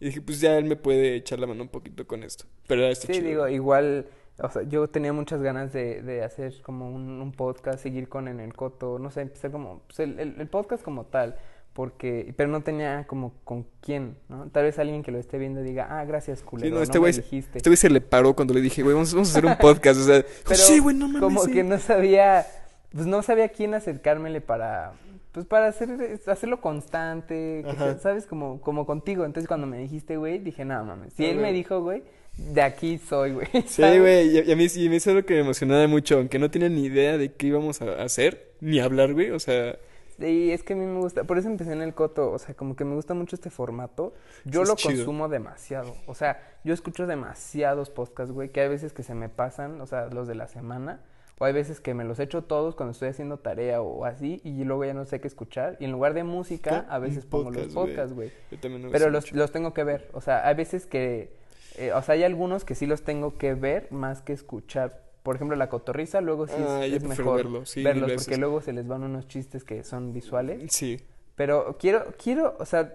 Y 0.00 0.06
dije, 0.06 0.20
pues 0.20 0.40
ya 0.40 0.56
él 0.58 0.64
me 0.64 0.74
puede 0.76 1.14
echar 1.14 1.38
la 1.38 1.46
mano 1.46 1.62
un 1.62 1.68
poquito 1.68 2.06
con 2.06 2.22
esto. 2.24 2.46
Pero 2.66 2.86
está 2.86 3.06
Sí, 3.06 3.12
chido. 3.14 3.26
digo, 3.28 3.48
igual, 3.48 4.06
o 4.42 4.50
sea, 4.50 4.62
yo 4.62 4.88
tenía 4.88 5.12
muchas 5.12 5.40
ganas 5.42 5.72
de, 5.72 6.02
de 6.02 6.22
hacer 6.24 6.52
como 6.62 6.90
un, 6.90 7.20
un 7.20 7.32
podcast, 7.32 7.78
seguir 7.80 8.08
con 8.08 8.28
En 8.28 8.40
el 8.40 8.54
Coto, 8.54 8.98
no 8.98 9.10
sé, 9.10 9.22
empezar 9.22 9.50
como, 9.50 9.80
pues 9.86 10.00
el, 10.00 10.18
el- 10.20 10.40
el 10.40 10.46
podcast 10.48 10.82
como 10.82 11.04
tal, 11.04 11.36
porque, 11.72 12.34
pero 12.36 12.50
no 12.50 12.62
tenía 12.62 13.06
como 13.06 13.32
con 13.44 13.66
quién, 13.80 14.16
¿no? 14.28 14.48
Tal 14.50 14.64
vez 14.64 14.78
alguien 14.78 15.02
que 15.02 15.10
lo 15.10 15.18
esté 15.18 15.38
viendo 15.38 15.62
diga, 15.62 15.86
ah, 15.90 16.04
gracias, 16.04 16.42
culero, 16.42 16.66
Sí, 16.66 16.70
no, 16.70 16.76
no, 16.78 16.82
este 16.82 16.98
güey, 16.98 17.12
se- 17.14 17.22
dijiste. 17.22 17.58
este 17.58 17.76
se 17.76 17.88
le 17.88 18.00
paró 18.02 18.34
cuando 18.34 18.52
le 18.52 18.60
dije, 18.60 18.82
güey, 18.82 18.94
vamos, 18.94 19.14
vamos 19.14 19.28
a 19.28 19.38
hacer 19.38 19.46
un 19.46 19.56
podcast. 19.60 20.00
O 20.00 20.04
sea, 20.04 20.22
Pero 20.44 20.56
sí, 20.60 20.80
güey, 20.80 20.94
no 20.96 21.06
mames. 21.06 21.22
como 21.22 21.40
sí". 21.44 21.52
que 21.52 21.64
no 21.64 21.78
sabía, 21.78 22.44
pues 22.90 23.06
no 23.06 23.22
sabía 23.22 23.46
a 23.46 23.48
quién 23.48 23.72
acercármele 23.72 24.42
para, 24.42 24.92
pues 25.32 25.46
para 25.46 25.68
hacer, 25.68 26.20
hacerlo 26.26 26.60
constante, 26.60 27.62
que 27.64 27.70
Ajá. 27.70 27.84
sea, 27.92 27.98
¿sabes? 27.98 28.26
Como, 28.26 28.60
como 28.60 28.84
contigo. 28.84 29.24
Entonces 29.24 29.48
cuando 29.48 29.66
me 29.66 29.78
dijiste, 29.78 30.18
güey, 30.18 30.38
dije, 30.40 30.64
no 30.66 30.84
mames. 30.84 31.14
Si 31.14 31.24
Ah, 31.24 31.30
él 31.30 31.38
me 31.38 31.52
dijo, 31.54 31.80
güey, 31.80 32.02
de 32.36 32.62
aquí 32.62 32.98
soy, 32.98 33.32
güey. 33.32 33.48
Sí, 33.66 33.82
güey, 33.82 34.28
y, 34.30 34.52
a 34.52 34.56
mí, 34.56 34.66
y 34.74 34.86
a 34.86 34.90
mí 34.90 34.96
eso 34.96 35.10
es 35.10 35.16
lo 35.16 35.26
que 35.26 35.34
me 35.34 35.40
emocionaba 35.40 35.86
mucho, 35.86 36.16
aunque 36.18 36.38
no 36.38 36.50
tenía 36.50 36.68
ni 36.68 36.84
idea 36.84 37.18
de 37.18 37.32
qué 37.32 37.48
íbamos 37.48 37.82
a 37.82 38.02
hacer, 38.02 38.52
ni 38.60 38.80
hablar, 38.80 39.12
güey, 39.12 39.30
o 39.30 39.38
sea, 39.38 39.76
Sí, 40.18 40.52
es 40.52 40.62
que 40.62 40.74
a 40.74 40.76
mí 40.76 40.84
me 40.84 41.00
gusta, 41.00 41.24
por 41.24 41.38
eso 41.38 41.48
empecé 41.48 41.72
en 41.72 41.82
el 41.82 41.94
coto, 41.94 42.30
o 42.30 42.38
sea, 42.38 42.54
como 42.54 42.76
que 42.76 42.84
me 42.84 42.94
gusta 42.94 43.14
mucho 43.14 43.34
este 43.34 43.50
formato. 43.50 44.14
Yo 44.44 44.62
es 44.62 44.68
lo 44.68 44.76
chido. 44.76 44.94
consumo 44.94 45.28
demasiado, 45.28 45.96
o 46.06 46.14
sea, 46.14 46.40
yo 46.64 46.74
escucho 46.74 47.06
demasiados 47.06 47.90
podcasts, 47.90 48.32
güey, 48.32 48.50
que 48.50 48.60
hay 48.60 48.68
veces 48.68 48.92
que 48.92 49.02
se 49.02 49.14
me 49.14 49.28
pasan, 49.28 49.80
o 49.80 49.86
sea, 49.86 50.06
los 50.06 50.28
de 50.28 50.34
la 50.34 50.46
semana, 50.48 51.00
o 51.38 51.44
hay 51.44 51.52
veces 51.52 51.80
que 51.80 51.94
me 51.94 52.04
los 52.04 52.20
echo 52.20 52.44
todos 52.44 52.76
cuando 52.76 52.92
estoy 52.92 53.08
haciendo 53.08 53.38
tarea 53.38 53.80
o 53.82 54.04
así, 54.04 54.40
y 54.44 54.62
luego 54.64 54.84
ya 54.84 54.94
no 54.94 55.04
sé 55.06 55.20
qué 55.20 55.28
escuchar, 55.28 55.76
y 55.80 55.86
en 55.86 55.92
lugar 55.92 56.14
de 56.14 56.24
música, 56.24 56.86
a 56.88 56.98
veces 56.98 57.24
pongo 57.24 57.50
los 57.50 57.68
podcasts, 57.68 58.14
güey. 58.14 58.30
yo 58.50 58.58
también 58.60 58.84
me 58.84 58.90
Pero 58.90 59.10
los, 59.10 59.32
los 59.32 59.50
tengo 59.50 59.72
que 59.72 59.82
ver, 59.82 60.08
o 60.12 60.20
sea, 60.20 60.46
hay 60.46 60.54
veces 60.54 60.86
que, 60.86 61.32
eh, 61.76 61.92
o 61.92 62.02
sea, 62.02 62.14
hay 62.14 62.24
algunos 62.24 62.64
que 62.64 62.74
sí 62.74 62.86
los 62.86 63.02
tengo 63.02 63.36
que 63.38 63.54
ver 63.54 63.88
más 63.90 64.22
que 64.22 64.32
escuchar. 64.32 65.02
Por 65.22 65.36
ejemplo, 65.36 65.56
la 65.56 65.68
cotorriza, 65.68 66.20
luego 66.20 66.46
sí 66.48 66.54
es, 66.56 66.66
Ah, 66.68 66.84
es 66.86 67.04
mejor 67.04 67.36
verlo, 67.36 67.64
sí, 67.66 67.82
verlos, 67.82 68.08
veces. 68.08 68.24
porque 68.26 68.38
luego 68.40 68.60
se 68.60 68.72
les 68.72 68.86
van 68.88 69.04
unos 69.04 69.28
chistes 69.28 69.62
que 69.64 69.84
son 69.84 70.12
visuales. 70.12 70.72
Sí, 70.72 71.00
Pero 71.36 71.76
quiero, 71.78 72.06
quiero, 72.22 72.56
o 72.58 72.64
sea, 72.66 72.94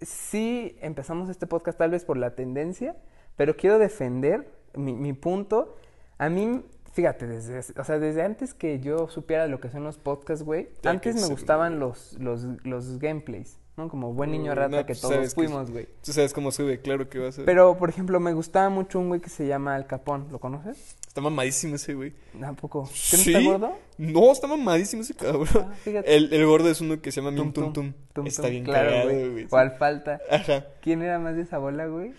sí 0.00 0.76
empezamos 0.80 1.28
este 1.28 1.46
podcast 1.46 1.78
tal 1.78 1.90
vez 1.90 2.04
por 2.04 2.16
la 2.16 2.34
tendencia, 2.34 2.96
pero 3.36 3.56
quiero 3.56 3.78
defender 3.78 4.50
mi, 4.74 4.94
mi 4.94 5.12
punto. 5.12 5.76
A 6.18 6.28
mí, 6.28 6.64
fíjate, 6.92 7.26
desde, 7.26 7.58
o 7.78 7.84
sea, 7.84 7.98
desde 7.98 8.22
antes 8.22 8.54
que 8.54 8.80
yo 8.80 9.08
supiera 9.08 9.46
lo 9.46 9.60
que 9.60 9.68
son 9.70 9.84
los 9.84 9.98
podcasts, 9.98 10.44
güey, 10.44 10.68
antes 10.84 11.16
me 11.16 11.28
gustaban 11.28 11.78
los, 11.78 12.14
los, 12.18 12.44
los 12.64 12.98
gameplays, 12.98 13.58
¿no? 13.80 13.88
Como 13.88 14.12
buen 14.12 14.30
niño 14.30 14.52
Mm, 14.52 14.56
rata 14.56 14.76
no, 14.80 14.86
que 14.86 14.94
todos 14.94 15.34
fuimos, 15.34 15.70
güey. 15.70 15.86
tú 16.04 16.12
sabes 16.12 16.32
cómo 16.32 16.52
sube, 16.52 16.80
claro 16.80 17.08
que 17.08 17.18
va 17.18 17.28
a 17.28 17.32
ser. 17.32 17.44
Pero, 17.44 17.76
por 17.78 17.88
ejemplo, 17.88 18.20
me 18.20 18.32
gustaba 18.32 18.68
mucho 18.68 18.98
un 18.98 19.08
güey 19.08 19.20
que 19.20 19.30
se 19.30 19.46
llama 19.46 19.74
Al 19.74 19.86
Capón, 19.86 20.28
¿lo 20.30 20.38
conoces? 20.38 20.96
Está 21.06 21.20
mamadísimo 21.20 21.76
ese 21.76 21.94
güey. 21.94 22.12
Tampoco. 22.38 22.84
¿Qué 22.88 23.16
¿Sí? 23.16 23.32
no 23.32 23.38
está 23.40 23.50
gordo? 23.50 23.78
No, 23.98 24.32
está 24.32 24.46
mamadísimo 24.46 25.02
ese 25.02 25.14
cabrón. 25.14 25.48
Ah. 25.56 25.74
El, 26.04 26.32
el 26.32 26.46
gordo 26.46 26.68
es 26.70 26.80
uno 26.80 27.00
que 27.00 27.10
se 27.10 27.20
llama 27.20 27.30
Mim 27.32 27.52
Tum 27.52 27.72
Tum 27.72 27.92
Tum. 28.12 28.26
Está 28.26 28.48
bien 28.48 28.64
claro, 28.64 28.90
cagado, 28.90 29.30
güey. 29.32 29.46
O 29.50 29.56
al 29.56 29.72
falta. 29.76 30.20
Ajá. 30.30 30.66
¿Quién 30.82 31.02
era 31.02 31.18
más 31.18 31.34
de 31.34 31.42
esa 31.42 31.58
bola, 31.58 31.86
güey? 31.86 32.12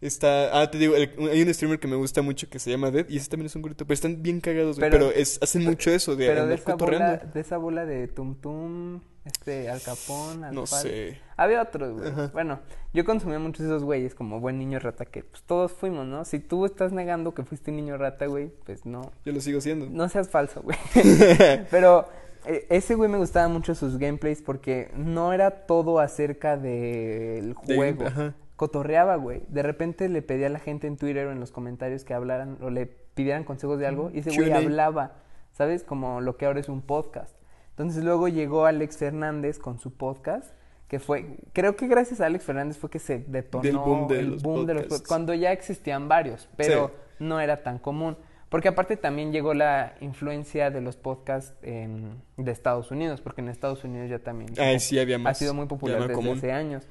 Está, 0.00 0.60
ah, 0.60 0.70
te 0.70 0.78
digo, 0.78 0.94
el- 0.94 1.10
hay 1.28 1.42
un 1.42 1.52
streamer 1.52 1.80
que 1.80 1.88
me 1.88 1.96
gusta 1.96 2.22
mucho 2.22 2.48
que 2.48 2.60
se 2.60 2.70
llama 2.70 2.92
Dead 2.92 3.06
y 3.08 3.16
ese 3.16 3.28
también 3.28 3.46
es 3.46 3.56
un 3.56 3.62
grito, 3.62 3.84
pero 3.84 3.94
están 3.94 4.22
bien 4.22 4.40
cagados, 4.40 4.78
güey. 4.78 4.90
Pero- 4.92 5.08
Pero, 5.08 5.18
es, 5.20 5.40
hacen 5.42 5.64
mucho 5.64 5.90
eso 5.90 6.14
de 6.14 6.28
Pero 6.28 6.46
de 6.46 6.54
esa 6.54 6.76
bola, 6.76 7.16
de 7.16 7.40
esa 7.40 7.56
bola 7.56 7.84
de 7.84 8.06
Tum 8.06 8.36
Tum, 8.36 9.00
este, 9.28 9.70
Al 9.70 9.80
Capón, 9.82 10.44
Al 10.44 10.54
No 10.54 10.62
Fal- 10.62 10.82
sé. 10.82 11.18
Había 11.36 11.62
otros, 11.62 11.92
güey. 11.92 12.08
Ajá. 12.10 12.30
Bueno, 12.32 12.58
yo 12.92 13.04
consumía 13.04 13.38
muchos 13.38 13.60
de 13.60 13.66
esos 13.66 13.84
güeyes 13.84 14.14
como 14.14 14.40
buen 14.40 14.58
niño 14.58 14.78
rata 14.80 15.04
que 15.04 15.22
pues 15.22 15.42
todos 15.44 15.72
fuimos, 15.72 16.06
¿no? 16.06 16.24
Si 16.24 16.38
tú 16.40 16.64
estás 16.66 16.92
negando 16.92 17.32
que 17.34 17.44
fuiste 17.44 17.70
un 17.70 17.76
niño 17.76 17.96
rata, 17.96 18.26
güey, 18.26 18.48
pues 18.66 18.84
no. 18.86 19.12
Yo 19.24 19.32
lo 19.32 19.40
sigo 19.40 19.60
siendo. 19.60 19.86
No 19.88 20.08
seas 20.08 20.28
falso, 20.28 20.62
güey. 20.62 20.76
Pero 21.70 22.08
eh, 22.46 22.66
ese 22.70 22.94
güey 22.94 23.08
me 23.08 23.18
gustaba 23.18 23.48
mucho 23.48 23.74
sus 23.74 23.98
gameplays 23.98 24.42
porque 24.42 24.90
no 24.96 25.32
era 25.32 25.66
todo 25.66 26.00
acerca 26.00 26.56
del 26.56 27.54
De- 27.64 27.76
juego. 27.76 28.06
ajá. 28.06 28.34
Cotorreaba, 28.56 29.14
güey. 29.14 29.42
De 29.48 29.62
repente 29.62 30.08
le 30.08 30.20
pedía 30.20 30.48
a 30.48 30.50
la 30.50 30.58
gente 30.58 30.88
en 30.88 30.96
Twitter 30.96 31.28
o 31.28 31.30
en 31.32 31.38
los 31.38 31.52
comentarios 31.52 32.02
que 32.04 32.12
hablaran 32.14 32.58
o 32.60 32.70
le 32.70 32.86
pidieran 32.86 33.44
consejos 33.44 33.78
de 33.78 33.86
algo 33.86 34.10
y 34.12 34.18
ese 34.18 34.34
güey 34.34 34.50
hablaba, 34.50 35.12
¿sabes? 35.52 35.84
Como 35.84 36.20
lo 36.20 36.36
que 36.36 36.46
ahora 36.46 36.58
es 36.58 36.68
un 36.68 36.82
podcast. 36.82 37.36
Entonces 37.78 38.02
luego 38.02 38.26
llegó 38.26 38.66
Alex 38.66 38.96
Fernández 38.96 39.58
con 39.60 39.78
su 39.78 39.92
podcast, 39.92 40.52
que 40.88 40.98
fue, 40.98 41.36
creo 41.52 41.76
que 41.76 41.86
gracias 41.86 42.20
a 42.20 42.26
Alex 42.26 42.44
Fernández 42.44 42.76
fue 42.76 42.90
que 42.90 42.98
se 42.98 43.18
detonó 43.20 43.62
Del 43.62 43.76
boom 43.78 44.08
de 44.08 44.18
el 44.18 44.30
los 44.32 44.42
boom 44.42 44.66
de 44.66 44.74
los 44.74 44.82
podcasts. 44.84 45.04
pod- 45.04 45.08
cuando 45.08 45.34
ya 45.34 45.52
existían 45.52 46.08
varios, 46.08 46.48
pero 46.56 46.88
Sí. 46.88 46.94
no 47.20 47.40
era 47.40 47.62
tan 47.62 47.78
común. 47.78 48.16
Porque 48.48 48.68
aparte 48.68 48.96
también 48.96 49.30
llegó 49.30 49.52
la 49.54 49.94
influencia 50.00 50.70
de 50.70 50.80
los 50.80 50.96
podcasts 50.96 51.54
de 51.62 52.50
Estados 52.50 52.90
Unidos, 52.90 53.20
porque 53.20 53.42
en 53.42 53.48
Estados 53.50 53.84
Unidos 53.84 54.08
ya 54.10 54.18
también 54.18 54.54
sí, 54.80 54.98
había 54.98 55.18
ha 55.24 55.34
sido 55.34 55.52
muy 55.54 55.66
popular 55.66 56.00
desde 56.00 56.14
común. 56.14 56.38
hace 56.38 56.50
años. 56.52 56.86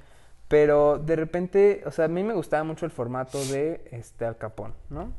Pero 0.47 0.99
de 0.99 1.15
repente, 1.17 1.81
o 1.85 1.91
sea, 1.91 2.05
a 2.05 2.07
mí 2.07 2.23
me 2.23 2.33
gustaba 2.33 2.63
mucho 2.63 2.85
el 2.85 2.91
formato 2.91 3.43
de 3.45 3.83
este 3.91 4.23
Al 4.25 4.37
Capón, 4.37 4.73
¿no? 4.89 5.11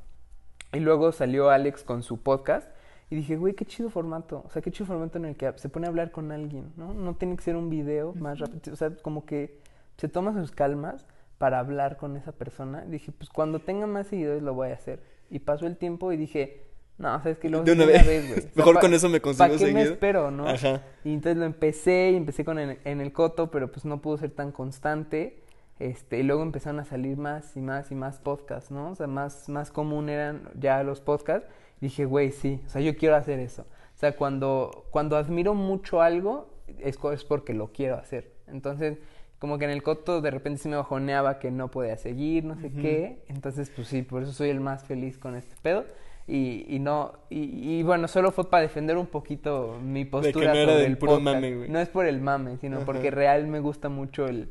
Y 0.73 0.79
luego 0.81 1.13
salió 1.13 1.51
Alex 1.51 1.83
con 1.83 2.03
su 2.03 2.23
podcast 2.23 2.69
y 3.11 3.17
dije, 3.17 3.37
güey, 3.37 3.55
qué 3.55 3.65
chido 3.65 3.91
formato. 3.91 4.43
O 4.47 4.51
sea, 4.51 4.61
qué 4.61 4.71
chido 4.71 4.87
formato 4.87 5.19
en 5.19 5.25
el 5.25 5.37
que 5.37 5.53
se 5.57 5.69
pone 5.69 5.87
a 5.87 5.89
hablar 5.91 6.11
con 6.11 6.31
alguien, 6.31 6.73
¿no? 6.77 6.93
No 6.93 7.15
tiene 7.15 7.37
que 7.37 7.43
ser 7.43 7.57
un 7.57 7.71
video 7.71 8.13
más 8.15 8.39
rápido. 8.39 8.73
O 8.73 8.77
sea, 8.77 8.91
como 8.97 9.25
que 9.25 9.59
se 9.97 10.09
toma 10.09 10.33
sus 10.35 10.51
calmas 10.51 11.07
para 11.39 11.59
hablar 11.59 11.97
con 11.97 12.17
esa 12.17 12.33
persona. 12.33 12.83
Dije, 12.83 13.13
pues 13.13 13.31
cuando 13.31 13.61
tenga 13.61 13.87
más 13.87 14.09
seguidores 14.09 14.43
lo 14.43 14.53
voy 14.55 14.69
a 14.71 14.75
hacer. 14.75 15.01
Y 15.31 15.39
pasó 15.39 15.67
el 15.67 15.77
tiempo 15.77 16.13
y 16.13 16.17
dije, 16.17 16.65
no, 16.99 17.17
sabes 17.23 17.39
que 17.39 17.49
lo 17.49 17.63
De 17.63 17.73
una 17.73 17.87
vez. 17.87 18.05
güey. 18.05 18.39
O 18.39 18.43
sea, 18.43 18.51
Mejor 18.57 18.81
con 18.81 18.93
eso 18.93 19.09
me 19.09 19.21
¿Para 19.21 19.49
consigo 19.49 19.59
qué 19.59 19.73
me 19.73 19.83
espero, 19.83 20.31
no? 20.31 20.47
Ajá. 20.47 20.83
Y 21.05 21.15
entonces 21.15 21.39
lo 21.39 21.45
empecé 21.47 22.11
y 22.13 22.17
empecé 22.17 22.45
con 22.45 22.59
en, 22.59 22.79
en 22.85 23.01
el 23.01 23.13
coto, 23.13 23.51
pero 23.51 23.71
pues 23.71 23.85
no 23.85 24.03
pudo 24.03 24.19
ser 24.19 24.33
tan 24.33 24.53
constante. 24.53 25.43
Este, 25.79 26.19
y 26.19 26.23
luego 26.25 26.43
empezaron 26.43 26.81
a 26.81 26.85
salir 26.85 27.17
más 27.17 27.57
y 27.57 27.61
más 27.61 27.93
y 27.93 27.95
más 27.95 28.19
podcasts, 28.19 28.73
¿no? 28.73 28.91
O 28.91 28.95
sea, 28.97 29.07
más, 29.07 29.49
más 29.49 29.71
común 29.71 30.09
eran 30.09 30.51
ya 30.59 30.83
los 30.83 31.01
podcasts. 31.01 31.49
Dije, 31.81 32.05
güey, 32.05 32.33
sí, 32.33 32.61
o 32.67 32.69
sea, 32.69 32.81
yo 32.81 32.97
quiero 32.97 33.17
hacer 33.17 33.39
eso. 33.39 33.63
O 33.63 33.99
sea, 33.99 34.17
cuando, 34.17 34.87
cuando 34.91 35.17
admiro 35.17 35.55
mucho 35.55 36.01
algo, 36.01 36.49
es, 36.79 36.99
es 37.13 37.25
porque 37.25 37.53
lo 37.55 37.73
quiero 37.73 37.97
hacer. 37.97 38.33
Entonces, 38.47 38.99
como 39.39 39.59
que 39.59 39.65
en 39.65 39.71
el 39.71 39.83
coto 39.83 40.21
de 40.21 40.31
repente 40.31 40.61
sí 40.61 40.69
me 40.69 40.77
bajoneaba 40.77 41.39
que 41.39 41.51
no 41.51 41.71
podía 41.71 41.97
seguir, 41.97 42.45
no 42.45 42.57
sé 42.61 42.71
qué. 42.73 43.23
Entonces, 43.29 43.71
pues 43.75 43.89
sí, 43.89 44.03
por 44.03 44.23
eso 44.23 44.33
soy 44.33 44.51
el 44.51 44.61
más 44.61 44.85
feliz 44.85 45.19
con 45.19 45.35
este 45.37 45.55
pedo. 45.63 45.85
Y, 46.27 46.67
y 46.69 46.79
no, 46.79 47.13
y, 47.31 47.79
y 47.79 47.83
bueno, 47.83 48.07
solo 48.07 48.33
fue 48.33 48.51
para 48.51 48.63
defender 48.63 48.97
un 48.99 49.07
poquito 49.07 49.79
mi 49.83 50.05
postura 50.05 50.53
no 50.53 50.61
sobre 50.61 50.75
del 50.75 50.85
el 50.87 50.99
puro 50.99 51.13
podcast. 51.13 51.35
mame, 51.37 51.57
güey. 51.57 51.69
No 51.71 51.79
es 51.81 51.89
por 51.89 52.05
el 52.07 52.21
mame, 52.21 52.59
sino 52.59 52.77
Ajá. 52.79 52.85
porque 52.87 53.11
real 53.11 53.47
me 53.47 53.61
gusta 53.61 53.89
mucho 53.89 54.27
el, 54.27 54.51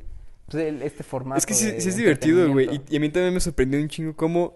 pues, 0.49 0.63
el- 0.63 0.81
este 0.81 1.03
formato. 1.03 1.37
Es 1.37 1.45
que 1.45 1.53
sí, 1.53 1.71
de 1.71 1.79
sí 1.81 1.89
es 1.89 1.95
divertido, 1.97 2.51
güey. 2.51 2.81
Y 2.89 2.97
a 2.97 2.99
mí 2.99 3.09
también 3.09 3.33
me 3.33 3.39
sorprendió 3.39 3.79
un 3.79 3.89
chingo 3.89 4.15
cómo 4.15 4.55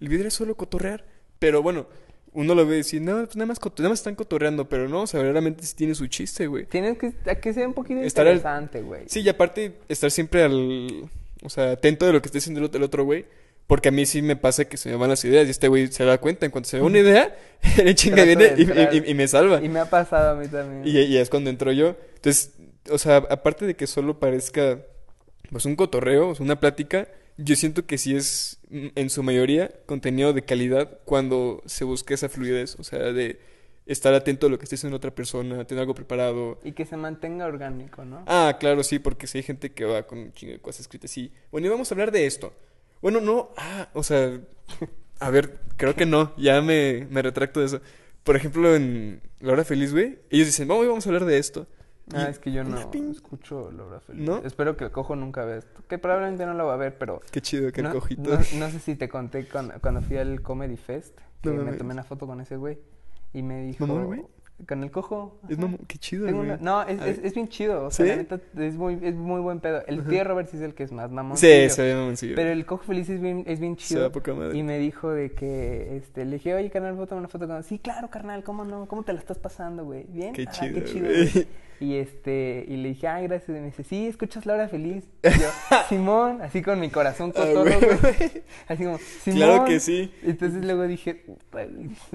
el 0.00 0.08
video 0.08 0.22
era 0.22 0.30
solo 0.30 0.56
cotorrear. 0.56 1.04
Pero 1.38 1.60
bueno, 1.62 1.86
uno 2.34 2.54
lo 2.54 2.66
ve 2.66 2.74
y 2.74 2.78
dice, 2.78 3.00
no, 3.00 3.24
pues 3.24 3.36
nada 3.36 3.46
más, 3.46 3.58
nada 3.78 3.88
más 3.90 3.98
están 3.98 4.14
cotorreando. 4.14 4.68
Pero 4.68 4.88
no, 4.88 5.02
o 5.02 5.06
sea, 5.06 5.18
verdaderamente 5.20 5.64
sí 5.64 5.74
tiene 5.76 5.94
su 5.94 6.06
chiste, 6.06 6.46
güey. 6.46 6.66
Tienes 6.66 6.98
que, 6.98 7.12
que 7.40 7.52
sea 7.54 7.66
un 7.66 7.74
poquito 7.74 8.00
Estar 8.00 8.26
al- 8.26 8.36
interesante, 8.36 8.82
güey. 8.82 9.02
Sí, 9.06 9.20
y 9.20 9.28
aparte 9.28 9.74
estar 9.88 10.10
siempre 10.10 10.42
al... 10.42 11.10
O 11.44 11.50
sea, 11.50 11.72
atento 11.72 12.06
de 12.06 12.12
lo 12.12 12.22
que 12.22 12.26
esté 12.28 12.38
haciendo 12.38 12.60
el 12.72 12.82
otro- 12.82 13.04
güey. 13.04 13.26
Porque 13.66 13.88
a 13.88 13.92
mí 13.92 14.06
sí 14.06 14.22
me 14.22 14.36
pasa 14.36 14.64
que 14.64 14.76
se 14.76 14.88
me 14.90 14.96
van 14.96 15.08
las 15.10 15.24
ideas 15.24 15.46
y 15.46 15.50
este 15.50 15.68
güey 15.68 15.86
se 15.88 16.04
da 16.04 16.18
cuenta. 16.18 16.44
En 16.46 16.52
cuanto 16.52 16.68
se 16.68 16.78
ve 16.78 16.82
una 16.82 16.98
idea, 16.98 17.36
el 17.78 17.94
chinga 17.94 18.24
viene 18.24 18.54
y, 18.58 18.62
entrar. 18.62 18.94
y- 18.94 19.10
y 19.10 19.14
me 19.14 19.28
salva. 19.28 19.62
Y 19.62 19.68
me 19.68 19.78
ha 19.80 19.88
pasado 19.88 20.36
a 20.36 20.40
mí 20.40 20.48
también. 20.48 20.82
Y, 20.86 21.00
y 21.00 21.16
es 21.16 21.30
cuando 21.30 21.48
entro 21.50 21.70
yo. 21.72 21.96
Entonces, 22.16 22.52
o 22.90 22.98
sea, 22.98 23.18
aparte 23.18 23.66
de 23.66 23.74
que 23.76 23.86
solo 23.86 24.18
parezca 24.18 24.78
pues 25.50 25.64
un 25.66 25.76
cotorreo, 25.76 26.34
una 26.40 26.58
plática, 26.58 27.08
yo 27.36 27.56
siento 27.56 27.86
que 27.86 27.98
sí 27.98 28.16
es 28.16 28.58
en 28.72 29.10
su 29.10 29.22
mayoría 29.22 29.70
contenido 29.86 30.32
de 30.32 30.42
calidad 30.42 30.98
cuando 31.04 31.62
se 31.66 31.84
busca 31.84 32.14
esa 32.14 32.28
fluidez, 32.28 32.76
o 32.78 32.84
sea, 32.84 33.12
de 33.12 33.38
estar 33.86 34.14
atento 34.14 34.46
a 34.46 34.50
lo 34.50 34.58
que 34.58 34.64
esté 34.64 34.76
haciendo 34.76 34.96
otra 34.96 35.14
persona, 35.14 35.64
tener 35.66 35.82
algo 35.82 35.94
preparado. 35.94 36.58
Y 36.64 36.72
que 36.72 36.86
se 36.86 36.96
mantenga 36.96 37.46
orgánico, 37.46 38.04
¿no? 38.04 38.24
Ah, 38.26 38.56
claro, 38.58 38.82
sí, 38.82 38.98
porque 38.98 39.26
si 39.26 39.38
hay 39.38 39.44
gente 39.44 39.72
que 39.72 39.84
va 39.84 40.04
con 40.04 40.18
un 40.18 40.32
chingo 40.32 40.52
de 40.52 40.60
cosas 40.60 40.82
escritas 40.82 41.10
así. 41.10 41.32
Bueno, 41.50 41.66
y 41.66 41.70
vamos 41.70 41.90
a 41.90 41.94
hablar 41.94 42.12
de 42.12 42.26
esto. 42.26 42.52
Bueno, 43.00 43.20
no, 43.20 43.50
ah, 43.56 43.88
o 43.92 44.02
sea, 44.02 44.40
a 45.20 45.30
ver, 45.30 45.58
creo 45.76 45.94
que 45.94 46.06
no, 46.06 46.34
ya 46.36 46.62
me, 46.62 47.06
me 47.10 47.22
retracto 47.22 47.60
de 47.60 47.66
eso. 47.66 47.80
Por 48.22 48.36
ejemplo, 48.36 48.74
en 48.74 49.20
La 49.40 49.52
Hora 49.52 49.64
Feliz, 49.64 49.92
güey, 49.92 50.20
ellos 50.30 50.46
dicen, 50.46 50.68
vamos, 50.68 50.86
vamos 50.86 51.06
a 51.06 51.08
hablar 51.08 51.24
de 51.24 51.38
esto. 51.38 51.66
Ah, 52.14 52.24
es 52.28 52.38
que 52.38 52.50
yo 52.52 52.64
no 52.64 52.76
escucho 53.10 53.70
Laura 53.70 54.00
Feliz. 54.00 54.26
¿No? 54.26 54.38
Espero 54.38 54.76
que 54.76 54.84
el 54.84 54.90
cojo 54.90 55.14
nunca 55.16 55.44
vea 55.44 55.58
esto. 55.58 55.82
Que 55.88 55.98
probablemente 55.98 56.44
no 56.46 56.54
lo 56.54 56.66
va 56.66 56.74
a 56.74 56.76
ver, 56.76 56.98
pero... 56.98 57.20
Qué 57.30 57.40
chido 57.40 57.70
que 57.72 57.80
el 57.80 57.86
no, 57.88 57.92
cojito. 57.94 58.22
no- 58.30 58.38
no 58.58 58.70
sé 58.70 58.78
si 58.80 58.96
te 58.96 59.08
conté 59.08 59.46
cuando, 59.48 59.74
cuando 59.80 60.00
fui 60.02 60.16
al 60.16 60.42
Comedy 60.42 60.76
Fest, 60.76 61.16
que 61.40 61.50
No 61.50 61.62
me 61.64 61.72
tomé 61.74 61.94
una 61.94 62.04
foto 62.04 62.26
con 62.26 62.40
ese 62.40 62.56
güey. 62.56 62.78
Y 63.32 63.42
me 63.42 63.62
dijo... 63.66 63.86
¿Mamón, 63.86 64.06
güey? 64.06 64.22
Con 64.68 64.82
el 64.84 64.90
cojo. 64.92 65.40
Es 65.48 65.58
mamón, 65.58 65.78
qué 65.88 65.98
chido, 65.98 66.26
Tengo 66.26 66.38
güey. 66.40 66.50
una- 66.50 66.58
No, 66.60 66.82
es, 66.82 67.00
es, 67.02 67.18
es 67.24 67.34
bien 67.34 67.48
chido. 67.48 67.86
O 67.86 67.90
sea, 67.90 68.04
¿Sí? 68.04 68.10
la 68.10 68.16
neta 68.16 68.40
es 68.58 68.76
muy, 68.76 68.98
es 69.02 69.14
muy 69.14 69.40
buen 69.40 69.60
pedo. 69.60 69.82
El 69.86 70.04
tío 70.04 70.22
Robert 70.24 70.48
sí 70.50 70.56
es 70.56 70.62
el 70.62 70.74
que 70.74 70.82
es 70.84 70.92
más 70.92 71.10
mamón. 71.10 71.36
Sí, 71.36 71.68
se 71.70 71.82
ve 71.82 71.94
mamoncillo. 71.96 72.34
Pero 72.36 72.50
el 72.50 72.64
cojo 72.66 72.84
feliz 72.84 73.08
es 73.08 73.20
bien, 73.20 73.42
es 73.46 73.58
bien 73.58 73.76
Se 73.78 73.86
chido. 73.88 74.02
da 74.02 74.10
poca 74.10 74.34
madre. 74.34 74.56
Y 74.56 74.62
me 74.62 74.78
dijo 74.78 75.10
de 75.10 75.32
que, 75.32 75.96
este, 75.96 76.24
le 76.26 76.34
dije, 76.34 76.54
oye, 76.54 76.70
carnal, 76.70 76.94
foto 76.96 77.16
una 77.16 77.28
foto 77.28 77.48
con... 77.48 77.62
Sí, 77.64 77.78
claro, 77.78 78.10
carnal, 78.10 78.44
¿cómo 78.44 78.64
no? 78.64 78.86
¿Cómo 78.86 79.02
te 79.02 79.12
la 79.12 79.18
estás 79.20 79.38
pasando, 79.38 79.84
güey? 79.84 80.04
¿Bien? 80.10 80.32
Qué 80.32 80.44
"Ah, 80.46 80.50
chido, 80.52 80.74
qué 80.74 80.84
chido, 80.84 81.06
güey. 81.08 81.30
güey". 81.32 81.46
Y 81.82 81.96
este, 81.96 82.64
y 82.68 82.76
le 82.76 82.90
dije, 82.90 83.08
ay, 83.08 83.26
gracias. 83.26 83.48
Y 83.48 83.52
me 83.60 83.66
dice, 83.66 83.82
sí, 83.82 84.06
¿escuchas 84.06 84.46
la 84.46 84.54
hora 84.54 84.68
feliz? 84.68 85.04
Y 85.24 85.30
yo, 85.40 85.48
Simón, 85.88 86.40
así 86.40 86.62
con 86.62 86.78
mi 86.78 86.90
corazón 86.90 87.32
con 87.32 87.42
todo. 87.52 87.64
Así 88.68 88.84
como, 88.84 88.98
Simón. 88.98 89.36
Claro 89.38 89.64
que 89.64 89.80
sí. 89.80 90.12
Entonces 90.22 90.64
luego 90.64 90.86
dije, 90.86 91.14
"Puta, 91.14 91.66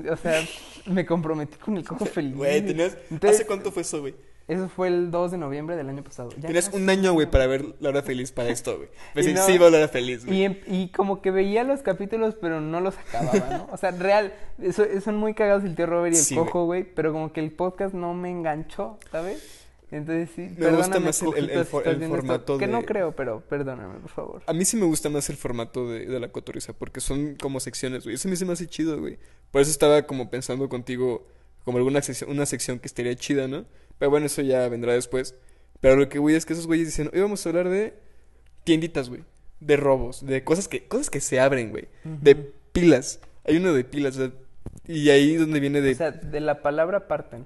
o 0.09 0.15
sea, 0.15 0.41
me 0.85 1.05
comprometí 1.05 1.57
con 1.57 1.75
el 1.75 1.83
cojo 1.83 2.05
feliz. 2.05 2.33
Güey, 2.35 2.65
tenías... 2.65 2.97
Entonces, 3.11 3.41
¿Hace 3.41 3.45
cuánto 3.47 3.71
fue 3.73 3.81
eso, 3.81 3.99
güey? 3.99 4.15
Eso 4.47 4.69
fue 4.69 4.87
el 4.87 5.11
2 5.11 5.31
de 5.31 5.37
noviembre 5.37 5.75
del 5.75 5.89
año 5.89 6.03
pasado. 6.03 6.29
Ya 6.39 6.51
casi. 6.53 6.73
un 6.75 6.89
año, 6.89 7.11
güey, 7.11 7.29
para 7.29 7.47
ver 7.47 7.65
La 7.81 7.89
Hora 7.89 8.01
Feliz 8.01 8.31
para 8.31 8.47
esto, 8.49 8.77
güey. 8.77 8.89
No- 9.33 9.45
sí, 9.45 9.57
La 9.57 9.65
Hora 9.65 9.87
Feliz, 9.89 10.25
güey. 10.25 10.37
Y, 10.39 10.43
em- 10.45 10.59
y 10.67 10.87
como 10.91 11.21
que 11.21 11.31
veía 11.31 11.65
los 11.65 11.81
capítulos, 11.81 12.35
pero 12.39 12.61
no 12.61 12.79
los 12.79 12.95
acababa, 12.97 13.57
¿no? 13.57 13.69
O 13.73 13.77
sea, 13.77 13.91
real, 13.91 14.33
eso, 14.61 14.85
son 15.03 15.17
muy 15.17 15.33
cagados 15.33 15.63
el 15.65 15.75
tío 15.75 15.85
Robert 15.85 16.15
y 16.15 16.17
el 16.17 16.23
Sí, 16.23 16.35
cojo, 16.35 16.65
güey, 16.65 16.83
pero 16.83 17.11
como 17.11 17.33
que 17.33 17.41
el 17.41 17.51
podcast 17.51 17.93
no 17.93 18.13
me 18.13 18.29
enganchó, 18.31 18.97
¿sabes? 19.11 19.65
Entonces 19.89 20.29
sí, 20.35 20.49
Me 20.57 20.69
gusta 20.71 20.99
más 20.99 21.21
el- 21.21 21.33
el- 21.35 21.49
el 21.49 21.65
for- 21.65 21.87
el 21.87 21.95
viendo 21.95 22.15
esto, 22.17 22.27
formato 22.27 22.57
Que 22.57 22.67
no 22.67 22.81
creo, 22.83 23.15
pero 23.15 23.41
perdóname, 23.41 23.99
por 23.99 24.09
favor. 24.11 24.43
A 24.45 24.51
mí 24.53 24.65
sí 24.65 24.75
me 24.77 24.85
gusta 24.85 25.09
más 25.09 25.29
el 25.29 25.37
formato 25.37 25.89
de, 25.89 26.05
de 26.05 26.19
la 26.19 26.29
cotoriza, 26.29 26.73
porque 26.73 26.99
son 27.01 27.35
como 27.35 27.59
secciones, 27.61 28.03
güey. 28.03 28.15
Eso 28.15 28.27
a 28.27 28.31
mí 28.31 28.35
se 28.37 28.45
me 28.45 28.51
hace 28.53 28.67
chido, 28.67 28.99
güey. 28.99 29.17
Por 29.51 29.61
eso 29.61 29.71
estaba 29.71 30.01
como 30.03 30.29
pensando 30.29 30.67
contigo, 30.67 31.25
como 31.67 31.79
alguna 31.79 32.01
sección, 32.01 32.29
una 32.29 32.45
sección 32.45 32.79
que 32.79 32.87
estaría 32.87 33.13
chida, 33.17 33.49
¿no? 33.49 33.65
Pero 33.99 34.09
bueno, 34.09 34.27
eso 34.27 34.41
ya 34.41 34.69
vendrá 34.69 34.93
después. 34.93 35.35
Pero 35.81 35.97
lo 35.97 36.07
que 36.07 36.17
voy 36.17 36.33
es 36.33 36.45
que 36.45 36.53
esos 36.53 36.65
güeyes 36.65 36.87
dicen, 36.87 37.09
hoy 37.13 37.19
vamos 37.19 37.45
a 37.45 37.49
hablar 37.49 37.67
de 37.67 37.93
tienditas, 38.63 39.09
güey. 39.09 39.25
De 39.59 39.75
robos, 39.75 40.25
de 40.25 40.45
cosas 40.45 40.69
que, 40.69 40.87
cosas 40.87 41.09
que 41.09 41.19
se 41.19 41.41
abren, 41.41 41.71
güey. 41.71 41.89
De 42.05 42.35
pilas. 42.35 43.19
Hay 43.43 43.57
uno 43.57 43.73
de 43.73 43.83
pilas, 43.83 44.15
o 44.15 44.19
sea, 44.19 44.31
y 44.87 45.09
ahí 45.09 45.33
es 45.33 45.41
donde 45.41 45.59
viene 45.59 45.81
de 45.81 45.91
O 45.91 45.95
sea, 45.95 46.11
de 46.11 46.39
la 46.39 46.61
palabra 46.61 47.09
parten. 47.09 47.45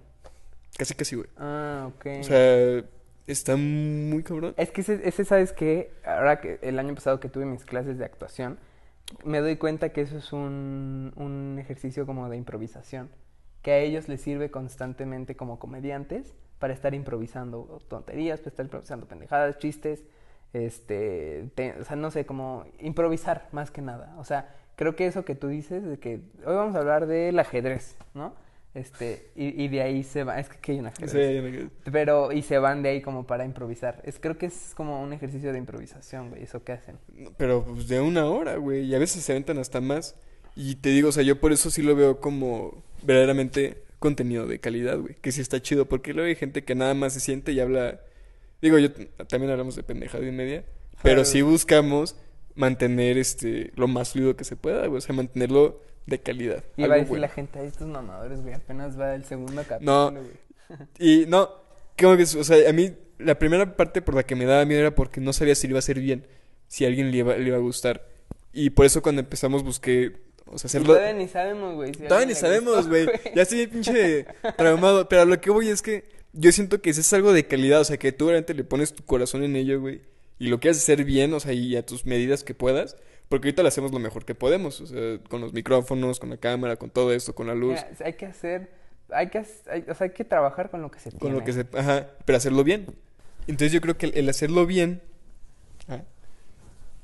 casi 0.78 0.94
casi, 0.94 1.16
güey. 1.16 1.28
Ah, 1.38 1.90
ok. 1.96 2.06
O 2.20 2.24
sea, 2.24 2.84
está 3.26 3.56
muy 3.58 4.22
cabrón. 4.22 4.54
Es 4.56 4.70
que 4.70 4.82
ese, 4.82 5.02
ese, 5.04 5.26
¿sabes 5.26 5.52
qué? 5.52 5.90
Ahora 6.06 6.40
que 6.42 6.60
el 6.62 6.78
año 6.78 6.94
pasado 6.94 7.20
que 7.20 7.28
tuve 7.28 7.46
mis 7.46 7.66
clases 7.66 7.98
de 7.98 8.06
actuación, 8.06 8.60
me 9.26 9.40
doy 9.40 9.56
cuenta 9.56 9.90
que 9.90 10.02
eso 10.02 10.20
es 10.20 10.32
un, 10.32 11.12
un 11.16 11.58
ejercicio 11.60 12.06
como 12.06 12.30
de 12.30 12.38
improvisación, 12.38 13.10
que 13.62 13.72
a 13.72 13.78
ellos 13.80 14.08
les 14.08 14.22
sirve 14.22 14.50
constantemente 14.52 15.36
como 15.36 15.60
comediantes 15.60 16.34
para 16.60 16.74
estar 16.74 16.94
improvisando 16.94 17.80
tonterías, 17.88 18.40
para 18.40 18.50
estar 18.50 18.66
improvisando 18.66 19.08
pendejadas, 19.08 19.58
chistes, 19.58 20.04
este, 20.54 21.50
te- 21.56 21.74
o 21.80 21.86
sea, 21.86 21.96
no 21.96 22.12
sé, 22.12 22.26
como 22.26 22.66
improvisar 22.80 23.48
más 23.52 23.72
que 23.72 23.82
nada. 23.82 24.14
O 24.18 24.24
sea, 24.26 24.56
creo 24.76 24.96
que 24.96 25.08
eso 25.08 25.26
que 25.26 25.36
tú 25.36 25.48
dices, 25.48 25.84
de 25.84 25.98
que 25.98 26.16
hoy 26.46 26.56
vamos 26.56 26.76
a 26.76 26.80
hablar 26.80 27.08
del 27.08 27.38
ajedrez, 27.40 27.96
¿no? 28.14 28.34
Este, 28.74 29.32
y, 29.36 29.62
y 29.62 29.68
de 29.68 29.82
ahí 29.82 30.02
se 30.04 30.24
va, 30.24 30.40
es 30.40 30.48
que 30.48 30.58
aquí 30.58 30.72
hay 30.74 30.80
un 30.80 30.88
ajedrez. 30.88 31.12
Sí, 31.12 31.36
ya 31.36 31.42
me 31.42 31.52
quedé. 31.52 31.70
Pero, 31.92 32.32
y 32.32 32.42
se 32.42 32.58
van 32.58 32.82
de 32.84 32.90
ahí 32.90 33.02
como 33.02 33.28
para 33.28 33.44
improvisar. 33.44 34.02
Es, 34.06 34.18
creo 34.20 34.38
que 34.38 34.46
es 34.46 34.74
como 34.76 35.02
un 35.02 35.12
ejercicio 35.12 35.52
de 35.52 35.58
improvisación, 35.58 36.30
güey, 36.30 36.44
eso 36.44 36.64
que 36.64 36.72
hacen. 36.72 36.98
Pero 37.38 37.66
pues 37.66 37.88
de 37.90 38.00
una 38.00 38.26
hora, 38.28 38.56
güey. 38.56 38.86
Y 38.86 38.96
a 38.96 39.00
veces 39.00 39.24
se 39.24 39.34
aventan 39.34 39.58
hasta 39.58 39.82
más. 39.82 40.16
Y 40.56 40.76
te 40.76 40.90
digo, 40.90 41.10
o 41.10 41.12
sea, 41.12 41.24
yo 41.24 41.40
por 41.40 41.52
eso 41.52 41.70
sí 41.70 41.82
lo 41.82 41.96
veo 41.96 42.20
como 42.22 42.82
verdaderamente 43.04 43.84
contenido 44.00 44.48
de 44.48 44.60
calidad, 44.60 44.98
güey. 45.00 45.16
Que 45.22 45.32
sí 45.32 45.42
está 45.42 45.62
chido. 45.62 45.86
Porque 45.88 46.14
luego 46.14 46.28
hay 46.28 46.36
gente 46.36 46.64
que 46.64 46.76
nada 46.76 46.94
más 46.94 47.14
se 47.14 47.20
siente 47.20 47.52
y 47.52 47.60
habla. 47.60 48.02
Digo, 48.62 48.78
yo 48.78 48.92
también 49.28 49.52
hablamos 49.52 49.76
de 49.76 49.84
pendejada 49.84 50.26
y 50.26 50.32
media. 50.32 50.64
Pero 51.04 51.26
sí 51.26 51.42
buscamos 51.42 52.16
mantener 52.56 53.18
este 53.18 53.72
lo 53.76 53.88
más 53.88 54.12
fluido 54.12 54.36
que 54.36 54.44
se 54.44 54.56
pueda, 54.56 54.86
güey. 54.88 54.98
O 54.98 55.02
sea, 55.02 55.16
mantenerlo 55.16 55.82
de 56.06 56.20
calidad. 56.20 56.64
Y 56.78 56.84
va 56.84 56.96
a 56.96 56.98
decir 56.98 57.10
bueno. 57.10 57.22
la 57.22 57.30
gente, 57.30 57.60
"Ay, 57.60 57.68
estos 57.68 57.88
mamadores, 57.88 58.42
güey, 58.42 58.54
apenas 58.54 59.00
va 59.00 59.16
el 59.16 59.24
segundo 59.26 59.64
capítulo, 59.68 60.12
No. 60.12 60.20
güey. 60.20 60.32
Y 61.00 61.26
no, 61.28 61.50
como 62.00 62.18
que, 62.18 62.24
o 62.24 62.44
sea, 62.44 62.70
a 62.70 62.74
mí 62.74 62.94
la 63.20 63.38
primera 63.38 63.76
parte 63.76 64.02
por 64.02 64.16
la 64.16 64.24
que 64.24 64.36
me 64.36 64.46
daba 64.46 64.66
miedo 64.66 64.82
era 64.82 64.96
porque 64.96 65.22
no 65.22 65.32
sabía 65.34 65.54
si 65.56 65.68
le 65.68 65.72
iba 65.72 65.78
a 65.78 65.80
hacer 65.80 66.00
bien, 66.00 66.26
si 66.68 66.86
a 66.86 66.88
alguien 66.88 67.12
le 67.12 67.18
iba, 67.18 67.36
le 67.36 67.48
iba 67.48 67.58
a 67.58 67.62
gustar. 67.62 68.08
Y 68.54 68.72
por 68.72 68.86
eso 68.86 69.02
cuando 69.02 69.22
empezamos 69.22 69.64
busqué, 69.64 70.14
o 70.52 70.58
sea, 70.58 70.68
hacerlo... 70.68 70.88
todavía 70.94 71.14
ni 71.14 71.28
sabemos, 71.28 71.76
güey. 71.76 71.94
si 71.94 72.04
Todavía 72.04 72.28
ni 72.28 72.36
sabemos, 72.36 72.88
güey. 72.88 73.08
Ya 73.36 73.42
estoy 73.44 73.68
pinche 73.68 74.26
traumado. 74.58 75.08
Pero 75.10 75.26
lo 75.26 75.40
que 75.42 75.50
voy 75.50 75.70
es 75.70 75.82
que 75.82 76.10
yo 76.34 76.52
siento 76.52 76.82
que 76.82 76.90
ese 76.92 77.02
es 77.02 77.14
algo 77.14 77.34
de 77.34 77.46
calidad. 77.48 77.82
O 77.82 77.84
sea, 77.86 77.98
que 77.98 78.12
tú 78.12 78.26
realmente 78.28 78.54
le 78.54 78.64
pones 78.64 78.94
tu 78.94 79.04
corazón 79.04 79.44
en 79.44 79.56
ello, 79.56 79.80
güey. 79.80 80.02
Y 80.40 80.48
lo 80.48 80.60
quieres 80.60 80.78
hacer 80.78 81.04
bien, 81.06 81.34
o 81.34 81.40
sea, 81.40 81.54
y 81.54 81.76
a 81.76 81.86
tus 81.86 82.06
medidas 82.06 82.44
que 82.44 82.54
puedas. 82.54 82.98
Porque 83.30 83.48
ahorita 83.48 83.62
lo 83.62 83.68
hacemos 83.70 83.92
lo 83.92 84.00
mejor 84.00 84.26
que 84.26 84.36
podemos. 84.36 84.82
O 84.82 84.88
sea, 84.88 85.20
con 85.30 85.40
los 85.42 85.54
micrófonos, 85.54 86.20
con 86.20 86.30
la 86.32 86.38
cámara, 86.38 86.76
con 86.76 86.90
todo 86.90 87.14
esto, 87.14 87.34
con 87.36 87.48
la 87.48 87.56
luz. 87.56 87.76
Mira, 87.76 88.06
hay 88.06 88.14
que 88.14 88.26
hacer, 88.26 88.70
hay 89.10 89.30
que, 89.30 89.38
hay- 89.70 89.86
o 89.88 89.94
sea, 89.96 90.06
hay 90.08 90.14
que 90.14 90.26
trabajar 90.26 90.70
con 90.70 90.82
lo 90.82 90.92
que 90.92 91.00
se 91.00 91.12
Con 91.12 91.20
tiene. 91.20 91.36
lo 91.40 91.46
que 91.46 91.54
se... 91.54 91.66
Ajá, 91.78 92.08
pero 92.26 92.38
hacerlo 92.38 92.64
bien. 92.64 92.88
Entonces 93.48 93.72
yo 93.72 93.80
creo 93.82 93.98
que 93.98 94.08
el, 94.08 94.18
el 94.18 94.30
hacerlo 94.30 94.66
bien 94.66 95.02
ah, 95.88 96.02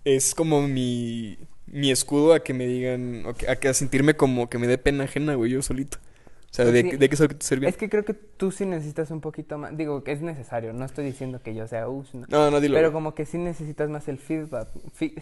es 0.04 0.34
como 0.36 0.68
mi, 0.68 1.38
mi 1.68 1.92
escudo 1.92 2.34
a 2.34 2.40
que 2.44 2.54
me 2.54 2.66
digan, 2.68 3.26
o 3.26 3.34
que- 3.34 3.50
a 3.50 3.56
que 3.58 3.68
a 3.70 3.74
sentirme 3.74 4.16
como 4.16 4.50
que 4.50 4.58
me 4.58 4.68
dé 4.68 4.78
pena 4.78 5.04
ajena, 5.06 5.36
güey, 5.36 5.52
yo 5.52 5.62
solito. 5.62 5.98
O 6.50 6.54
sea, 6.58 6.64
Pues 6.66 6.74
de, 6.86 6.92
sí. 6.92 6.98
de 6.98 7.10
que 7.10 7.16
eso 7.16 7.28
ser 7.40 7.60
bien. 7.60 7.70
Es 7.70 7.78
que 7.78 7.90
creo 7.90 8.06
que 8.06 8.14
tú 8.14 8.52
sí 8.52 8.66
necesitas 8.66 9.12
un 9.12 9.20
poquito 9.22 9.58
más, 9.58 9.76
digo, 9.76 10.04
que 10.04 10.14
es 10.14 10.22
necesario, 10.22 10.72
no 10.74 10.86
estoy 10.86 11.04
diciendo 11.06 11.42
que 11.44 11.54
yo 11.54 11.68
sea, 11.68 11.90
uff, 11.90 12.14
no. 12.14 12.26
No, 12.30 12.50
no, 12.50 12.62
dilo. 12.62 12.76
pero 12.76 12.94
como 12.94 13.14
que 13.14 13.26
sí 13.26 13.38
necesitas 13.38 13.90
más 13.90 14.08
el 14.08 14.18
feedback, 14.18 14.70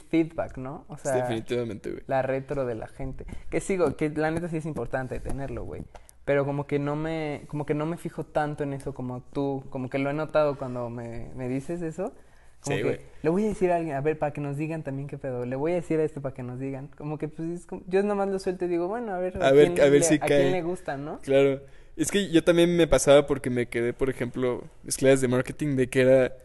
feedback, 0.09 0.57
¿no? 0.57 0.85
O 0.87 0.95
Sí, 0.97 1.03
sea, 1.03 1.15
definitivamente, 1.15 1.91
güey. 1.91 2.03
la 2.07 2.21
retro 2.21 2.65
de 2.65 2.75
la 2.75 2.87
gente. 2.87 3.25
Que 3.49 3.59
sigo, 3.59 3.95
que 3.95 4.09
la 4.09 4.31
neta 4.31 4.49
sí 4.49 4.57
es 4.57 4.65
importante 4.65 5.19
tenerlo, 5.19 5.63
güey. 5.65 5.81
Pero 6.25 6.45
como 6.45 6.65
que 6.67 6.79
no 6.79 6.95
me, 6.95 7.43
como 7.47 7.65
que 7.65 7.73
no 7.73 7.85
me 7.85 7.97
fijo 7.97 8.23
tanto 8.23 8.63
en 8.63 8.73
eso 8.73 8.93
como 8.93 9.21
tú, 9.21 9.63
como 9.69 9.89
que 9.89 9.99
lo 9.99 10.09
he 10.09 10.13
notado 10.13 10.57
cuando 10.57 10.89
me, 10.89 11.29
me 11.35 11.47
dices 11.49 11.81
eso. 11.81 12.13
Como 12.65 12.77
Sí, 12.77 12.83
que 12.83 12.99
le 13.21 13.29
voy 13.29 13.43
a 13.45 13.47
decir 13.47 13.71
a 13.71 13.77
alguien, 13.77 13.95
a 13.95 14.01
ver, 14.01 14.17
para 14.19 14.33
que 14.33 14.41
nos 14.41 14.57
digan 14.57 14.83
también 14.83 15.07
qué 15.07 15.17
pedo. 15.17 15.45
Le 15.45 15.55
voy 15.55 15.71
a 15.73 15.75
decir 15.75 15.99
a 15.99 16.03
este 16.03 16.19
para 16.19 16.33
que 16.35 16.43
nos 16.43 16.59
digan. 16.59 16.89
Como 16.97 17.17
que 17.17 17.27
pues 17.27 17.47
es 17.61 17.65
como- 17.65 17.83
yo 17.87 18.01
nomás 18.03 18.27
lo 18.27 18.39
suelto 18.39 18.65
y 18.65 18.67
digo, 18.67 18.87
bueno, 18.87 19.13
a 19.13 19.19
ver, 19.19 19.41
A 19.41 19.51
ver- 19.51 19.73
quién 19.73 19.81
a 19.87 19.89
ver 19.89 20.01
le- 20.01 20.07
si 20.07 20.15
a 20.15 20.19
cae. 20.19 20.27
quién 20.41 20.51
le 20.51 20.61
gusta, 20.63 20.97
¿no? 20.97 21.21
Claro. 21.21 21.61
Es 21.95 22.11
que 22.11 22.29
yo 22.29 22.43
también 22.43 22.75
me 22.75 22.87
pasaba 22.87 23.25
porque 23.25 23.49
me 23.49 23.67
quedé, 23.67 23.93
por 23.93 24.09
ejemplo, 24.09 24.63
las 24.83 24.97
clases 24.97 25.21
de 25.21 25.27
marketing 25.29 25.75
de 25.77 25.87
que 25.87 26.01
era, 26.01 26.35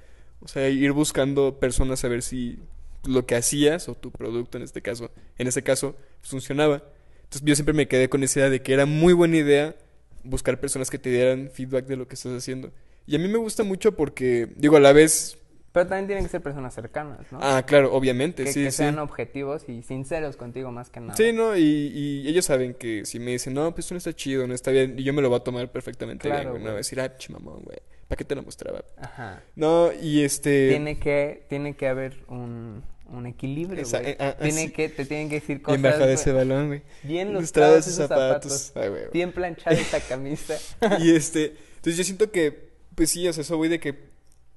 o 0.40 0.46
sea, 0.46 0.68
ir 0.68 0.92
buscando 0.92 1.58
personas 1.58 2.04
a 2.04 2.08
ver 2.08 2.22
si 2.22 2.58
lo 3.04 3.24
que 3.26 3.34
hacías 3.34 3.88
o 3.88 3.94
tu 3.94 4.10
producto 4.10 4.58
en 4.58 4.62
este 4.64 4.80
caso, 4.82 5.10
en 5.38 5.48
este 5.48 5.62
caso, 5.62 5.96
funcionaba. 6.22 6.82
Entonces 7.24 7.42
yo 7.44 7.54
siempre 7.54 7.72
me 7.74 7.88
quedé 7.88 8.08
con 8.08 8.22
esa 8.22 8.40
idea 8.40 8.50
de 8.50 8.62
que 8.62 8.72
era 8.74 8.84
muy 8.86 9.12
buena 9.12 9.38
idea 9.38 9.74
buscar 10.22 10.60
personas 10.60 10.90
que 10.90 10.98
te 10.98 11.08
dieran 11.10 11.48
feedback 11.52 11.86
de 11.86 11.96
lo 11.96 12.06
que 12.06 12.14
estás 12.14 12.32
haciendo. 12.32 12.70
Y 13.06 13.16
a 13.16 13.18
mí 13.18 13.26
me 13.26 13.38
gusta 13.38 13.64
mucho 13.64 13.96
porque, 13.96 14.48
digo, 14.56 14.76
a 14.76 14.80
la 14.80 14.92
vez, 14.92 15.38
Pero 15.72 15.86
también 15.86 16.06
tienen 16.08 16.24
que 16.24 16.30
ser 16.30 16.42
personas 16.42 16.74
cercanas, 16.74 17.30
¿no? 17.30 17.38
ah, 17.40 17.62
claro, 17.64 17.92
obviamente, 17.94 18.42
que, 18.44 18.52
sí, 18.52 18.64
que 18.64 18.70
sí. 18.72 18.78
sean 18.78 18.98
objetivos 18.98 19.68
y 19.68 19.82
sinceros 19.82 20.36
contigo 20.36 20.72
más 20.72 20.90
que 20.90 20.98
nada. 21.00 21.16
Sí, 21.16 21.32
no, 21.32 21.56
y, 21.56 21.62
y 21.62 22.28
ellos 22.28 22.44
saben 22.44 22.74
que 22.74 23.04
si 23.04 23.20
me 23.20 23.30
dicen, 23.32 23.54
no, 23.54 23.70
pues 23.72 23.84
esto 23.86 23.94
no 23.94 23.98
está 23.98 24.12
chido, 24.12 24.46
no 24.48 24.54
está 24.54 24.72
bien, 24.72 24.98
y 24.98 25.04
yo 25.04 25.12
me 25.12 25.22
lo 25.22 25.28
voy 25.28 25.38
a 25.38 25.44
tomar 25.44 25.70
perfectamente 25.70 26.28
bien, 26.28 26.48
güey. 26.48 26.58
No 26.60 26.66
voy 26.66 26.74
a 26.74 26.78
decir, 26.78 27.00
ah, 27.00 27.16
chimamón, 27.16 27.62
güey, 27.62 27.78
¿para 28.08 28.16
qué 28.18 28.24
te 28.24 28.34
lo 28.34 28.42
mostraba? 28.42 28.84
Ajá. 29.00 29.42
No, 29.54 29.90
y 29.92 30.24
este... 30.24 30.70
Tiene 30.70 30.98
que, 30.98 31.46
tiene 31.48 31.74
que 31.76 31.86
haber 31.86 32.24
un, 32.26 32.82
un 33.06 33.26
equilibrio, 33.26 33.80
Esa- 33.82 34.00
güey. 34.00 34.10
eh, 34.12 34.16
ah, 34.18 34.34
ah, 34.36 34.42
tiene 34.42 34.62
sí. 34.62 34.70
que, 34.72 34.88
te 34.88 35.04
tienen 35.04 35.28
que 35.28 35.36
decir 35.36 35.62
cosas. 35.62 35.80
Bien 35.80 35.82
bajado 35.92 36.04
güey. 36.06 36.14
ese 36.14 36.32
balón, 36.32 36.66
güey. 36.66 36.82
Bien 37.04 37.32
Lustrados 37.32 37.86
esos 37.86 38.08
zapatos. 38.08 38.72
Ay, 38.74 38.88
güey. 38.88 39.02
Bien 39.12 39.30
planchada 39.30 39.76
esa 39.76 40.00
camisa. 40.00 40.56
Y 41.00 41.14
este, 41.14 41.54
entonces 41.76 41.96
yo 41.96 42.02
siento 42.02 42.32
que, 42.32 42.70
pues 42.96 43.10
sí, 43.10 43.26
o 43.28 43.32
sea, 43.32 43.42
eso 43.42 43.56
voy 43.56 43.68
de 43.68 43.78
que, 43.78 44.09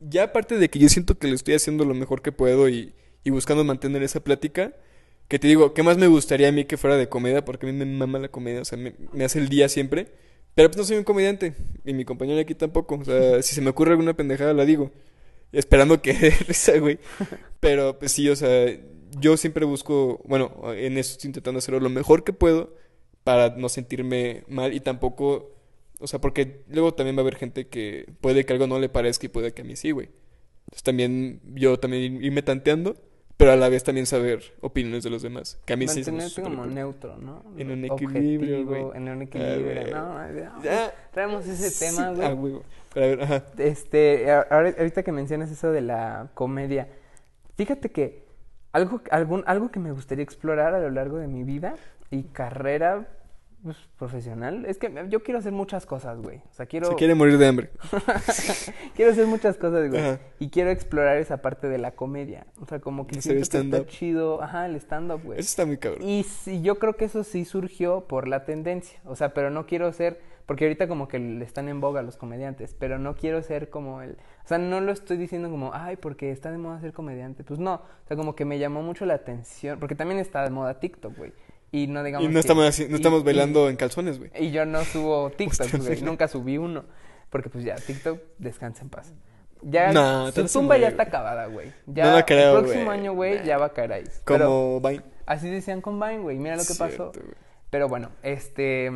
ya 0.10 0.24
aparte 0.24 0.58
de 0.58 0.70
que 0.70 0.80
yo 0.80 0.90
siento 0.90 1.18
que 1.18 1.28
lo 1.28 1.36
estoy 1.36 1.56
haciendo 1.56 1.86
lo 1.86 1.94
mejor 1.94 2.22
que 2.22 2.32
puedo 2.32 2.70
y, 2.70 2.94
y 3.24 3.30
buscando 3.30 3.64
mantener 3.64 4.04
esa 4.04 4.24
plática, 4.24 4.74
que 5.28 5.40
te 5.40 5.48
digo, 5.48 5.74
¿qué 5.74 5.84
más 5.84 5.98
me 5.98 6.08
gustaría 6.08 6.50
a 6.50 6.52
mí 6.52 6.66
que 6.66 6.78
fuera 6.78 6.98
de 6.98 7.10
comedia? 7.10 7.46
Porque 7.46 7.68
a 7.68 7.72
mí 7.72 7.78
me 7.78 7.86
mama 7.86 8.20
la 8.20 8.30
comedia, 8.30 8.62
o 8.62 8.66
sea, 8.66 8.78
me, 8.78 8.96
me 9.14 9.24
hace 9.26 9.40
el 9.40 9.50
día 9.50 9.70
siempre. 9.70 10.12
Pero 10.56 10.70
pues 10.70 10.78
no 10.78 10.84
soy 10.84 10.98
un 10.98 11.04
comediante. 11.04 11.56
Y 11.86 11.94
mi 11.94 12.06
compañero 12.06 12.40
aquí 12.40 12.56
tampoco. 12.56 12.96
O 12.96 13.06
sea, 13.06 13.42
si 13.42 13.56
se 13.56 13.62
me 13.62 13.70
ocurre 13.72 13.92
alguna 13.92 14.14
pendejada, 14.14 14.54
la 14.54 14.66
digo. 14.66 14.92
Esperando 15.52 16.02
que 16.02 16.14
dé 16.20 16.30
risa, 16.48 16.78
güey. 16.78 17.00
Pero 17.60 17.98
pues 17.98 18.12
sí, 18.12 18.30
o 18.30 18.36
sea, 18.36 18.68
yo 19.20 19.38
siempre 19.38 19.66
busco, 19.66 20.22
bueno, 20.26 20.74
en 20.74 20.98
eso 20.98 21.14
estoy 21.14 21.30
intentando 21.30 21.60
hacerlo 21.60 21.80
lo 21.80 21.90
mejor 21.90 22.24
que 22.24 22.34
puedo 22.34 22.76
para 23.24 23.56
no 23.56 23.70
sentirme 23.70 24.44
mal 24.48 24.74
y 24.74 24.80
tampoco, 24.80 25.56
o 26.04 26.08
sea, 26.08 26.20
porque 26.20 26.64
luego 26.70 26.94
también 26.94 27.16
va 27.16 27.22
a 27.22 27.24
haber 27.24 27.36
gente 27.36 27.68
que 27.68 28.06
puede 28.22 28.46
que 28.46 28.54
algo 28.54 28.68
no 28.68 28.80
le 28.80 28.90
parezca 28.90 29.26
y 29.26 29.30
puede 29.30 29.54
que 29.54 29.62
a 29.62 29.66
mí 29.66 29.76
sí, 29.76 29.92
güey. 29.92 30.10
Entonces 30.66 30.84
también 30.84 31.42
yo 31.56 31.80
también 31.80 32.24
irme 32.24 32.42
tanteando, 32.42 32.96
pero 33.38 33.52
a 33.52 33.56
la 33.56 33.68
vez 33.70 33.84
también 33.84 34.06
saber 34.06 34.54
opiniones 34.62 35.04
de 35.04 35.10
los 35.10 35.22
demás. 35.22 35.60
Que 35.66 35.74
a 35.74 35.76
mí 35.78 35.88
sí 35.88 36.00
Mantenerte 36.00 36.30
súper 36.30 36.44
como 36.52 36.64
cool. 36.64 36.74
neutro, 36.76 37.18
¿no? 37.18 37.44
En 37.58 37.72
un 37.72 37.86
equilibrio, 37.86 38.66
güey. 38.66 38.84
En 38.96 39.10
un 39.10 39.20
Ah, 39.22 39.24
equilibrio. 39.24 39.96
no, 39.96 40.14
no, 40.32 40.64
Ya. 40.64 40.94
Traemos 41.12 41.46
ese 41.48 41.70
Sí, 41.70 41.86
tema, 41.86 42.12
güey. 42.12 42.28
Ah, 42.28 42.34
güey. 42.34 42.54
Pero 42.94 43.06
a 43.06 43.10
ver, 43.10 43.22
ajá. 43.24 43.44
Este, 43.58 44.32
ahorita 44.32 45.04
que 45.04 45.12
mencionas 45.12 45.52
eso 45.52 45.72
de 45.72 45.82
la 45.82 46.30
comedia, 46.36 46.88
fíjate 47.56 47.90
que 47.90 48.24
algo, 48.72 49.02
algún, 49.12 49.44
algo 49.48 49.72
que 49.72 49.80
me 49.80 49.92
gustaría 49.92 50.24
explorar 50.24 50.74
a 50.74 50.80
lo 50.80 50.90
largo 50.92 51.18
de 51.18 51.28
mi 51.28 51.44
vida 51.44 51.76
y 52.12 52.24
carrera 52.24 53.08
pues, 53.64 53.78
profesional, 53.98 54.66
es 54.66 54.78
que 54.78 54.92
yo 55.10 55.24
quiero 55.24 55.40
hacer 55.40 55.54
muchas 55.54 55.86
cosas, 55.86 56.22
güey. 56.22 56.40
O 56.52 56.54
sea, 56.54 56.66
quiero, 56.66 56.88
Se 56.88 56.96
quiere 56.96 57.16
morir 57.16 57.38
de 57.38 57.48
hambre. 57.48 57.70
quiero 58.96 59.12
hacer 59.12 59.26
muchas 59.26 59.56
cosas, 59.56 59.90
güey. 59.90 60.02
Ajá. 60.02 60.20
Y 60.40 60.50
quiero 60.50 60.70
explorar 60.70 61.18
esa 61.18 61.38
parte 61.42 61.70
de 61.70 61.78
la 61.78 61.92
comedia. 61.92 62.46
O 62.60 62.66
sea, 62.66 62.80
como 62.80 63.08
que 63.08 63.22
siento 63.22 63.38
que 63.38 63.60
está 63.60 63.86
chido. 63.88 64.42
Ajá, 64.44 64.66
el 64.66 64.76
stand-up, 64.76 65.22
güey. 65.24 65.40
Eso 65.40 65.48
está 65.48 65.66
muy 65.66 65.78
cabrón. 65.78 66.08
Y 66.08 66.24
sí, 66.24 66.62
yo 66.62 66.78
creo 66.78 66.98
que 66.98 67.06
eso 67.06 67.24
sí 67.24 67.46
surgió 67.46 68.02
por 68.02 68.28
la 68.28 68.44
tendencia. 68.44 69.00
O 69.06 69.16
sea, 69.16 69.34
pero 69.34 69.50
no 69.50 69.66
quiero 69.66 69.92
ser, 69.94 70.20
porque 70.46 70.66
ahorita 70.66 70.90
como 70.90 71.08
que 71.08 71.20
le 71.20 71.46
están 71.46 71.70
en 71.70 71.80
boga 71.80 72.02
los 72.02 72.18
comediantes, 72.18 72.76
pero 72.78 73.00
no 73.00 73.16
quiero 73.16 73.42
ser 73.44 73.70
como 73.70 74.02
el, 74.02 74.18
o 74.44 74.48
sea, 74.48 74.58
no 74.58 74.82
lo 74.82 74.92
estoy 74.92 75.16
diciendo 75.16 75.50
como, 75.50 75.72
ay, 75.74 75.96
porque 75.96 76.32
está 76.32 76.52
de 76.52 76.58
moda 76.58 76.82
ser 76.82 76.92
comediante. 76.92 77.46
Pues 77.46 77.60
no, 77.60 77.76
o 77.76 78.08
sea, 78.08 78.18
como 78.18 78.36
que 78.36 78.44
me 78.44 78.60
llamó 78.60 78.82
mucho 78.82 79.06
la 79.06 79.14
atención, 79.14 79.80
porque 79.80 79.96
también 79.96 80.20
está 80.20 80.44
de 80.44 80.50
moda 80.50 80.80
TikTok, 80.82 81.18
güey. 81.18 81.32
Y 81.74 81.88
no 81.88 82.02
digamos 82.04 82.24
Y 82.24 82.28
no 82.30 82.34
que- 82.36 82.40
estamos, 82.40 82.66
así- 82.66 82.86
no 82.86 82.92
y- 82.92 82.96
estamos 82.96 83.22
y- 83.22 83.26
bailando 83.26 83.68
en 83.70 83.76
calzones, 83.76 84.20
güey. 84.20 84.32
y 84.40 84.52
yo 84.52 84.66
no 84.66 84.86
subo 84.86 85.30
TikTok, 85.38 85.72
güey. 85.84 86.02
Nunca 86.04 86.30
subí 86.30 86.58
uno. 86.58 86.86
Porque 87.30 87.50
pues 87.50 87.66
ya, 87.66 87.76
TikTok, 87.76 88.20
descansa 88.38 88.84
en 88.84 88.90
paz. 88.90 89.12
Ya, 89.64 89.92
No, 89.92 90.32
su 90.32 90.46
tumba 90.48 90.78
ya 90.78 90.90
está 90.90 91.04
acabada, 91.04 91.48
güey. 91.48 91.72
Ya, 91.88 92.06
No 92.06 92.12
la 92.18 92.26
creo, 92.26 92.60
el 92.60 92.64
próximo 92.66 92.92
año, 92.92 93.14
güey, 93.14 93.40
Nah. 93.40 93.44
ya 93.44 93.58
va 93.58 93.66
a 93.68 93.74
caer 93.74 93.94
ahí. 93.94 94.04
Como 94.26 94.80
Vine. 94.82 95.02
así 95.26 95.50
decían 95.50 95.82
con 95.82 96.00
Vine, 96.00 96.20
güey. 96.20 96.38
Mira 96.38 96.56
lo 96.58 96.64
que 96.66 96.76
pasó. 96.76 97.12
Pero 97.70 97.88
bueno, 97.90 98.12
este. 98.22 98.92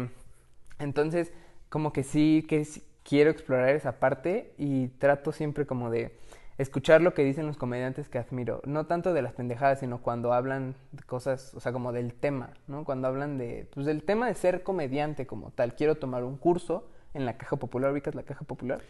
Entonces, 0.80 1.32
como 1.69 1.91
que 1.93 2.03
sí, 2.03 2.45
que 2.47 2.63
sí 2.65 2.84
quiero 3.03 3.32
explorar 3.32 3.69
esa 3.69 3.93
parte 3.99 4.53
y 4.57 4.88
trato 4.99 5.32
siempre 5.32 5.65
como 5.65 5.89
de 5.89 6.15
escuchar 6.58 7.01
lo 7.01 7.14
que 7.14 7.24
dicen 7.24 7.45
los 7.45 7.58
comediantes 7.58 8.10
que 8.10 8.18
admiro. 8.18 8.62
No 8.66 8.86
tanto 8.86 9.14
de 9.14 9.22
las 9.22 9.34
pendejadas, 9.34 9.80
sino 9.80 10.01
cuando 10.01 10.34
hablan 10.34 10.76
de 10.91 11.03
cosas, 11.03 11.53
o 11.55 11.60
sea, 11.60 11.72
como 11.72 11.91
del 11.93 12.14
tema, 12.14 12.51
¿no? 12.68 12.84
Cuando 12.84 13.08
hablan 13.08 13.38
de, 13.38 13.68
pues 13.74 13.86
del 13.86 14.03
tema 14.03 14.28
de 14.28 14.36
ser 14.36 14.64
comediante 14.64 15.28
como 15.28 15.51
tal. 15.51 15.76
Quiero 15.76 15.95
tomar 15.95 16.24
un 16.24 16.38
curso 16.38 16.88
en 17.14 17.26
la 17.26 17.38
Caja 17.38 17.55
Popular, 17.55 17.91
¿ubicas 17.91 18.16
la 18.16 18.24
Caja 18.24 18.45
Popular? 18.45 18.82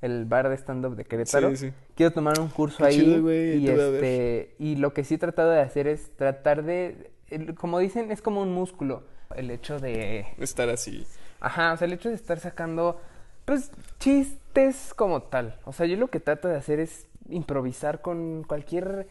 El 0.00 0.24
bar 0.26 0.48
de 0.48 0.56
stand-up 0.56 0.96
de 0.96 1.04
Querétaro. 1.04 1.50
Sí, 1.50 1.68
sí. 1.68 1.72
Quiero 1.94 2.12
tomar 2.12 2.38
un 2.38 2.48
curso 2.48 2.78
Qué 2.78 2.84
ahí. 2.84 2.98
chido, 2.98 3.32
y 3.32 3.68
este 3.68 4.54
y 4.58 4.76
lo 4.76 4.92
que 4.92 5.04
sí 5.04 5.14
he 5.14 5.18
tratado 5.18 5.50
de 5.50 5.60
hacer 5.60 5.86
es 5.86 6.14
tratar 6.16 6.62
de 6.62 7.10
como 7.56 7.78
dicen, 7.78 8.10
es 8.10 8.20
como 8.20 8.42
un 8.42 8.52
músculo. 8.52 9.02
El 9.34 9.50
hecho 9.50 9.80
de 9.80 10.26
Estar 10.38 10.68
así. 10.68 11.06
Ajá, 11.40 11.72
o 11.72 11.76
sea, 11.76 11.86
el 11.86 11.92
hecho 11.92 12.08
de 12.08 12.14
estar 12.14 12.38
sacando, 12.38 13.00
pues, 13.44 13.70
chistes 13.98 14.94
como 14.94 15.22
tal. 15.22 15.58
O 15.64 15.72
sea, 15.72 15.86
yo 15.86 15.96
lo 15.96 16.08
que 16.08 16.20
trato 16.20 16.48
de 16.48 16.56
hacer 16.56 16.80
es 16.80 17.06
improvisar 17.28 18.00
con 18.00 18.44
cualquier 18.44 19.08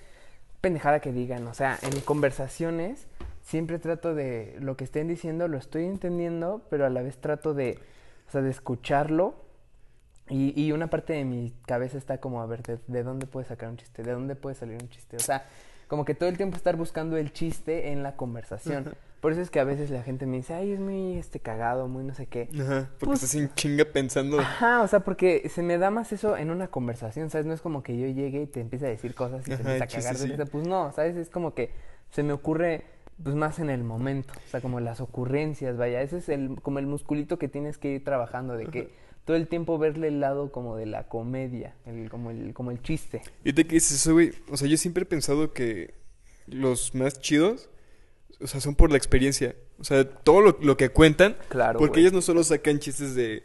pendejada 0.61 0.99
que 0.99 1.11
digan. 1.11 1.47
O 1.47 1.53
sea, 1.53 1.77
en 1.81 1.99
conversaciones 2.01 3.07
siempre 3.41 3.79
trato 3.79 4.15
de 4.15 4.55
lo 4.59 4.77
que 4.77 4.85
estén 4.85 5.07
diciendo, 5.07 5.47
lo 5.47 5.57
estoy 5.57 5.85
entendiendo, 5.85 6.61
pero 6.69 6.85
a 6.85 6.89
la 6.89 7.01
vez 7.01 7.17
trato 7.17 7.53
de, 7.53 7.77
o 8.27 8.31
sea, 8.31 8.41
de 8.41 8.49
escucharlo. 8.49 9.35
Y, 10.29 10.59
y 10.59 10.71
una 10.71 10.87
parte 10.87 11.13
de 11.13 11.25
mi 11.25 11.53
cabeza 11.65 11.97
está 11.97 12.19
como, 12.19 12.41
a 12.41 12.45
ver, 12.45 12.63
¿de, 12.63 12.79
de 12.87 13.03
dónde 13.03 13.27
puede 13.27 13.45
sacar 13.45 13.69
un 13.69 13.77
chiste? 13.77 14.03
¿De 14.03 14.13
dónde 14.13 14.35
puede 14.35 14.55
salir 14.55 14.81
un 14.81 14.89
chiste? 14.89 15.17
O 15.17 15.19
sea, 15.19 15.45
como 15.87 16.05
que 16.05 16.15
todo 16.15 16.29
el 16.29 16.37
tiempo 16.37 16.55
estar 16.55 16.77
buscando 16.77 17.17
el 17.17 17.33
chiste 17.33 17.91
en 17.91 18.03
la 18.03 18.15
conversación. 18.15 18.95
Por 19.23 19.31
eso 19.31 19.41
es 19.41 19.49
que 19.49 19.59
a 19.59 19.63
veces 19.63 19.89
la 19.89 20.03
gente 20.03 20.25
me 20.27 20.35
dice, 20.37 20.53
ay, 20.53 20.73
es 20.73 20.79
muy 20.79 21.17
este 21.17 21.39
cagado, 21.39 21.87
muy 21.87 22.03
no 22.03 22.13
sé 22.13 22.27
qué. 22.27 22.49
Ajá. 22.59 22.89
Porque 22.99 23.05
Pues- 23.05 23.23
estás 23.23 23.35
en 23.35 23.51
chinga 23.55 23.85
pensando. 23.85 24.37
Ajá, 24.39 24.81
o 24.83 24.87
sea, 24.87 24.99
porque 24.99 25.49
se 25.49 25.63
me 25.63 25.77
da 25.77 25.89
más 25.91 26.11
eso 26.11 26.35
en 26.37 26.51
una 26.51 26.67
conversación, 26.67 27.29
¿sabes? 27.29 27.47
No 27.47 27.53
es 27.53 27.61
como 27.61 27.81
que 27.83 27.97
yo 27.97 28.05
llegue 28.07 28.41
y 28.41 28.47
te 28.47 28.59
empiece 28.59 28.85
a 28.85 28.89
decir 28.89 29.15
cosas 29.15 29.41
y 29.43 29.45
te 29.45 29.53
Ajá, 29.53 29.75
empiece 29.77 29.83
a 29.83 29.87
cagar 30.01 30.17
de 30.17 30.19
sí. 30.25 30.27
risa. 30.31 30.45
Pues 30.45 30.67
no, 30.67 30.91
¿sabes? 30.91 31.15
Es 31.15 31.29
como 31.29 31.53
que 31.53 31.71
se 32.11 32.21
me 32.21 32.33
ocurre 32.33 32.83
pues 33.23 33.35
más 33.35 33.59
en 33.59 33.69
el 33.69 33.83
momento, 33.83 34.33
o 34.35 34.49
sea, 34.49 34.59
como 34.59 34.79
las 34.81 34.99
ocurrencias, 34.99 35.77
vaya, 35.77 36.01
ese 36.01 36.17
es 36.17 36.27
el 36.29 36.59
como 36.61 36.79
el 36.79 36.87
musculito 36.87 37.39
que 37.39 37.47
tienes 37.47 37.77
que 37.77 37.93
ir 37.93 38.03
trabajando 38.03 38.57
de 38.57 38.65
que 38.65 38.89
todo 39.23 39.37
el 39.37 39.47
tiempo 39.47 39.77
verle 39.77 40.09
el 40.09 40.19
lado 40.19 40.51
como 40.51 40.75
de 40.75 40.85
la 40.87 41.07
comedia, 41.07 41.75
el 41.85 42.09
como 42.09 42.31
el 42.31 42.53
como 42.53 42.71
el 42.71 42.81
chiste. 42.81 43.21
Y 43.45 43.53
te 43.53 43.65
que 43.65 43.75
dices 43.75 43.93
eso, 44.01 44.13
güey. 44.13 44.33
O 44.51 44.57
sea, 44.57 44.67
yo 44.67 44.75
siempre 44.75 45.03
he 45.03 45.05
pensado 45.05 45.53
que 45.53 45.93
los 46.47 46.93
más 46.93 47.21
chidos, 47.21 47.69
o 48.41 48.47
sea, 48.47 48.59
son 48.61 48.75
por 48.75 48.91
la 48.91 48.97
experiencia. 48.97 49.55
O 49.79 49.83
sea, 49.83 50.07
todo 50.09 50.41
lo, 50.41 50.57
lo 50.61 50.77
que 50.77 50.89
cuentan. 50.89 51.37
Claro, 51.49 51.79
Porque 51.79 51.99
ellos 51.99 52.13
no 52.13 52.21
solo 52.21 52.43
sacan 52.43 52.79
chistes 52.79 53.15
de, 53.15 53.43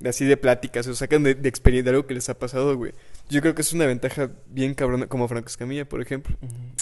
de 0.00 0.08
así 0.08 0.24
de 0.24 0.36
pláticas, 0.36 0.86
o 0.86 0.94
sacan 0.94 1.22
de, 1.22 1.34
de 1.34 1.48
experiencia, 1.48 1.90
de 1.92 1.96
algo 1.96 2.06
que 2.06 2.14
les 2.14 2.28
ha 2.28 2.38
pasado, 2.38 2.76
güey. 2.76 2.92
Yo 3.28 3.40
creo 3.40 3.54
que 3.54 3.62
es 3.62 3.72
una 3.72 3.86
ventaja 3.86 4.30
bien 4.46 4.74
cabrona, 4.74 5.06
como 5.06 5.26
Franco 5.28 5.48
Escamilla, 5.48 5.88
por 5.88 6.00
ejemplo. 6.00 6.36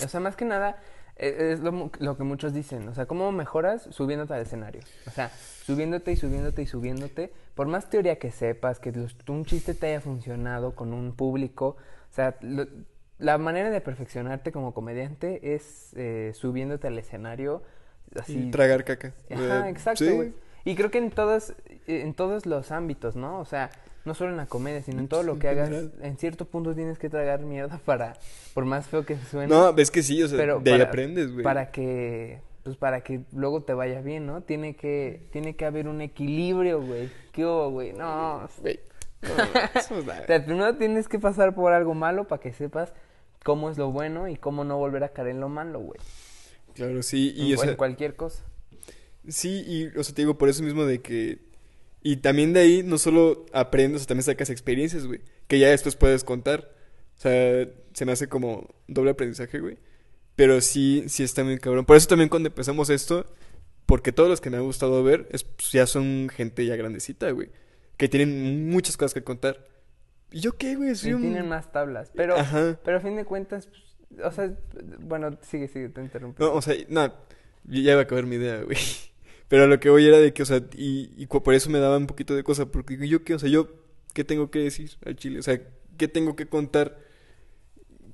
O 0.05 0.09
sea, 0.09 0.21
más 0.21 0.37
que 0.37 0.45
nada, 0.45 0.83
eh, 1.17 1.53
es 1.53 1.61
lo, 1.61 1.91
lo 2.01 2.17
que 2.17 2.25
muchos 2.25 2.53
dicen. 2.53 2.87
O 2.89 2.95
sea, 2.95 3.07
¿cómo 3.07 3.31
mejoras 3.33 3.89
subiéndote 3.91 4.35
al 4.35 4.43
escenario? 4.43 4.83
O 5.07 5.11
sea, 5.11 5.31
subiéndote 5.65 6.13
y 6.13 6.17
subiéndote 6.17 6.63
y 6.63 6.67
subiéndote. 6.67 7.33
Por 7.55 7.67
más 7.69 7.89
teoría 7.89 8.19
que 8.19 8.31
sepas, 8.33 8.79
que 8.81 8.93
los- 8.93 9.17
un 9.29 9.45
chiste 9.45 9.75
te 9.75 9.87
haya 9.87 10.01
funcionado 10.01 10.75
con 10.75 10.93
un 10.93 11.15
público. 11.15 11.77
O 12.11 12.15
sea, 12.15 12.37
lo- 12.43 12.67
la 13.19 13.39
manera 13.39 13.71
de 13.71 13.81
perfeccionarte 13.81 14.53
como 14.53 14.75
comediante 14.75 15.55
es 15.55 15.93
eh, 15.97 16.33
subiéndote 16.35 16.89
al 16.89 16.99
escenario. 16.99 17.62
Así, 18.19 18.49
Y 18.49 18.51
tragar 18.51 18.85
caca. 18.85 19.12
Ajá, 19.31 19.69
Eh, 19.69 19.71
exacto, 19.71 20.05
sí. 20.05 20.35
Y 20.65 20.75
creo 20.77 20.91
que 20.91 20.99
en 20.99 21.11
todos, 21.11 21.51
eh, 21.87 22.03
en 22.03 22.15
todos 22.15 22.47
los 22.47 22.73
ámbitos, 22.73 23.17
¿no? 23.17 23.39
O 23.39 23.45
sea, 23.45 23.71
no 24.05 24.15
solo 24.15 24.31
en 24.31 24.37
la 24.37 24.47
comedia, 24.47 24.83
sino 24.83 25.01
en 25.01 25.09
todo 25.09 25.23
lo 25.23 25.39
que 25.39 25.49
hagas, 25.49 25.71
en 26.01 26.17
cierto 26.19 26.45
punto 26.47 26.75
tienes 26.75 26.99
que 26.99 27.09
tragar 27.09 27.41
mierda 27.41 27.79
para, 27.85 28.15
por 28.53 28.65
más 28.65 28.87
feo 28.87 29.05
que 29.05 29.17
suene. 29.17 29.49
No, 29.49 29.73
ves 29.73 29.91
que 29.91 30.03
sí, 30.03 30.23
o 30.23 30.29
sea, 30.29 30.39
pero 30.39 30.61
de 30.61 30.75
ahí 30.75 30.81
aprendes, 30.81 31.31
güey. 31.33 31.43
Para 31.43 31.71
que, 31.71 32.41
pues 32.62 32.77
para 32.77 33.03
que 33.03 33.23
luego 33.33 33.62
te 33.62 33.75
vaya 33.75 34.01
bien, 34.01 34.27
¿no? 34.27 34.43
Tiene 34.43 34.75
que, 34.77 35.23
tiene 35.33 35.57
que 35.57 35.65
haber 35.67 35.89
un 35.89 36.01
equilibrio, 36.01 36.83
güey. 36.83 37.11
¿Qué 37.33 37.45
hubo, 37.45 37.71
güey? 37.71 37.93
No. 37.93 38.49
Güey. 38.61 38.81
O 39.25 40.03
sea, 40.27 40.45
primero 40.45 40.77
tienes 40.77 41.09
que 41.09 41.18
pasar 41.18 41.55
por 41.55 41.72
algo 41.72 41.95
malo 41.95 42.27
para 42.27 42.41
que 42.41 42.53
sepas 42.53 42.93
cómo 43.43 43.70
es 43.70 43.79
lo 43.79 43.91
bueno 43.93 44.29
y 44.29 44.37
cómo 44.37 44.64
no 44.64 44.79
volver 44.79 45.05
a 45.05 45.11
caer 45.11 45.29
en 45.29 45.41
lo 45.41 45.49
malo, 45.49 45.81
güey. 45.81 46.01
Claro, 46.75 47.03
sí, 47.03 47.33
y 47.37 47.53
en, 47.53 47.59
o 47.59 47.61
sea, 47.61 47.70
en 47.70 47.77
cualquier 47.77 48.16
cosa. 48.16 48.45
Sí, 49.29 49.64
y 49.66 49.99
o 49.99 50.05
sea, 50.05 50.14
te 50.14 50.22
digo 50.22 50.37
por 50.37 50.49
eso 50.49 50.62
mismo 50.62 50.85
de 50.85 51.01
que... 51.01 51.39
Y 52.03 52.16
también 52.16 52.53
de 52.53 52.61
ahí 52.61 52.83
no 52.83 52.99
solo 52.99 53.47
aprendes, 53.53 53.97
o 53.97 53.99
sea, 54.01 54.09
también 54.09 54.25
sacas 54.25 54.51
experiencias, 54.51 55.07
güey. 55.07 55.20
Que 55.47 55.59
ya 55.59 55.70
después 55.70 55.97
puedes 55.97 56.22
contar. 56.22 56.70
O 57.16 57.20
sea, 57.20 57.66
se 57.95 58.05
me 58.05 58.12
hace 58.12 58.29
como 58.29 58.75
doble 58.89 59.12
aprendizaje, 59.12 59.59
güey. 59.59 59.79
Pero 60.37 60.61
sí, 60.61 61.05
sí 61.07 61.22
está 61.22 61.45
muy 61.45 61.59
cabrón. 61.59 61.87
Por 61.87 61.97
eso 61.97 62.09
también 62.09 62.29
cuando 62.29 62.49
empezamos 62.49 62.91
esto, 62.91 63.25
porque 63.87 64.12
todos 64.12 64.29
los 64.29 64.43
que 64.43 64.51
me 64.51 64.59
ha 64.59 64.61
gustado 64.61 65.03
ver 65.03 65.29
es, 65.31 65.45
pues, 65.45 65.72
ya 65.72 65.87
son 65.87 66.29
gente 66.29 66.66
ya 66.66 66.77
grandecita, 66.77 67.31
güey. 67.31 67.51
Que 67.97 68.09
tienen 68.09 68.69
muchas 68.69 68.97
cosas 68.97 69.15
que 69.15 69.23
contar. 69.23 69.67
¿Y 70.31 70.41
yo 70.41 70.57
qué, 70.57 70.75
güey? 70.75 70.95
Soy 70.95 71.11
Y 71.11 71.15
un... 71.15 71.23
tienen 71.23 71.49
más 71.49 71.71
tablas. 71.71 72.11
Pero, 72.15 72.37
Ajá. 72.37 72.79
pero 72.85 72.97
a 72.97 73.01
fin 73.01 73.17
de 73.17 73.25
cuentas, 73.25 73.69
pues, 73.69 74.25
o 74.25 74.33
sea, 74.33 74.53
bueno, 75.01 75.39
sigue, 75.43 75.69
sigue, 75.69 75.89
te 75.89 76.01
interrumpí. 76.01 76.43
No, 76.43 76.53
o 76.53 76.63
sea, 76.63 76.75
no, 76.89 77.13
ya 77.65 77.93
iba 77.93 78.01
a 78.01 78.03
acabar 78.03 78.27
mi 78.27 78.37
idea, 78.37 78.63
güey. 78.63 78.77
Pero 79.49 79.67
lo 79.67 79.79
que 79.79 79.91
voy 79.91 80.07
era 80.07 80.19
de 80.19 80.33
que, 80.33 80.43
o 80.43 80.47
sea, 80.47 80.63
y, 80.75 81.27
por 81.27 81.55
eso 81.55 81.71
me 81.71 81.79
daba 81.79 81.97
un 81.97 82.07
poquito 82.07 82.35
de 82.35 82.43
cosa, 82.43 82.67
porque 82.67 82.97
yo 83.07 83.25
qué, 83.25 83.35
o 83.35 83.39
sea, 83.39 83.49
yo, 83.49 83.69
¿qué 84.13 84.25
tengo 84.25 84.51
que 84.51 84.61
decir 84.61 84.93
al 85.05 85.17
chile? 85.17 85.39
O 85.39 85.43
sea, 85.43 85.61
¿qué 85.97 86.09
tengo 86.09 86.35
que 86.35 86.47
contar 86.47 86.99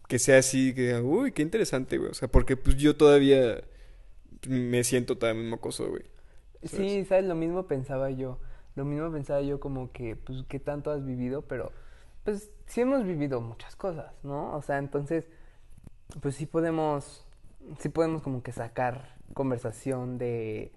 que 0.09 0.19
sea 0.19 0.39
así, 0.39 0.75
que, 0.75 0.83
diga, 0.83 1.03
uy, 1.03 1.33
qué 1.33 1.43
interesante, 1.43 1.99
güey? 1.99 2.11
O 2.11 2.15
sea, 2.15 2.29
porque 2.29 2.57
pues 2.57 2.77
yo 2.77 2.97
todavía 2.97 3.63
me 4.49 4.83
siento 4.85 5.17
todavía 5.17 5.41
mismo 5.41 5.57
mocoso, 5.57 5.89
güey. 5.89 6.03
Sí, 6.65 7.05
sabes, 7.05 7.25
lo 7.25 7.37
mismo 7.37 7.67
pensaba 7.67 8.11
yo. 8.11 8.39
Lo 8.77 8.85
mismo 8.85 9.11
pensaba 9.11 9.41
yo 9.43 9.61
como 9.61 9.93
que, 9.93 10.17
pues, 10.17 10.45
¿qué 10.49 10.59
tanto 10.59 10.91
has 10.91 11.05
vivido? 11.05 11.43
Pero, 11.43 11.73
pues, 12.25 12.51
sí 12.67 12.81
hemos 12.81 13.05
vivido 13.05 13.41
muchas 13.41 13.77
cosas, 13.77 14.13
¿no? 14.23 14.55
O 14.55 14.63
sea, 14.63 14.79
entonces, 14.79 15.29
pues 16.21 16.35
sí 16.37 16.47
podemos, 16.47 17.25
sí 17.79 17.89
podemos 17.89 18.23
como 18.23 18.43
que 18.43 18.53
sacar 18.53 19.15
conversación 19.35 20.19
de, 20.19 20.73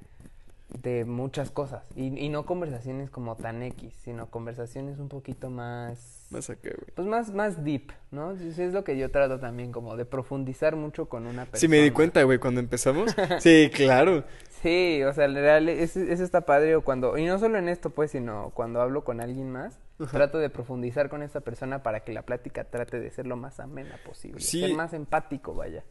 de 0.81 1.05
muchas 1.05 1.51
cosas. 1.51 1.83
Y, 1.95 2.17
y 2.19 2.29
no 2.29 2.45
conversaciones 2.45 3.09
como 3.09 3.35
tan 3.35 3.61
X, 3.63 3.93
sino 4.03 4.27
conversaciones 4.27 4.99
un 4.99 5.09
poquito 5.09 5.49
más... 5.49 6.27
Más 6.31 6.49
acá, 6.49 6.69
güey. 6.69 6.91
Pues 6.95 7.07
más, 7.07 7.33
más 7.33 7.63
deep, 7.63 7.91
¿no? 8.11 8.31
Es 8.31 8.57
lo 8.73 8.83
que 8.83 8.97
yo 8.97 9.11
trato 9.11 9.39
también, 9.39 9.71
como 9.71 9.95
de 9.95 10.05
profundizar 10.05 10.75
mucho 10.75 11.07
con 11.07 11.27
una 11.27 11.45
persona. 11.45 11.59
Sí, 11.59 11.67
me 11.67 11.77
di 11.77 11.91
cuenta, 11.91 12.23
güey, 12.23 12.39
cuando 12.39 12.59
empezamos. 12.59 13.15
Sí, 13.39 13.69
claro. 13.73 14.23
Sí, 14.64 15.03
o 15.03 15.14
sea, 15.14 15.26
en 15.26 15.36
real, 15.36 15.68
eso, 15.68 15.99
eso 15.99 16.24
está 16.24 16.41
padre. 16.41 16.80
Cuando, 16.80 17.18
y 17.18 17.26
no 17.26 17.38
solo 17.38 17.57
en 17.57 17.68
esto, 17.68 17.89
pues, 17.89 18.11
sino 18.11 18.51
cuando 18.55 18.82
hablo 18.82 19.03
con 19.03 19.20
alguien 19.20 19.51
más, 19.51 19.78
trato 20.09 20.39
de 20.39 20.49
profundizar 20.49 21.09
con 21.09 21.22
esta 21.22 21.41
persona 21.41 21.84
para 21.84 21.99
que 22.05 22.14
la 22.14 22.24
plática 22.24 22.64
trate 22.64 22.99
de 22.99 23.11
ser 23.11 23.28
lo 23.28 23.36
más 23.36 23.59
amena 23.59 23.99
posible. 24.05 24.39
Sí. 24.39 24.61
Ser 24.61 24.74
más 24.74 24.93
empático, 24.93 25.53
vaya. 25.53 25.84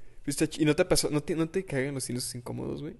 ¿Y 0.58 0.64
no 0.64 0.74
te 0.74 0.84
pasó? 0.86 1.10
¿No 1.10 1.20
te, 1.20 1.36
no 1.36 1.48
te 1.48 1.64
cagan 1.64 1.94
los 1.94 2.04
silencios 2.04 2.34
incómodos, 2.34 2.80
güey? 2.80 2.96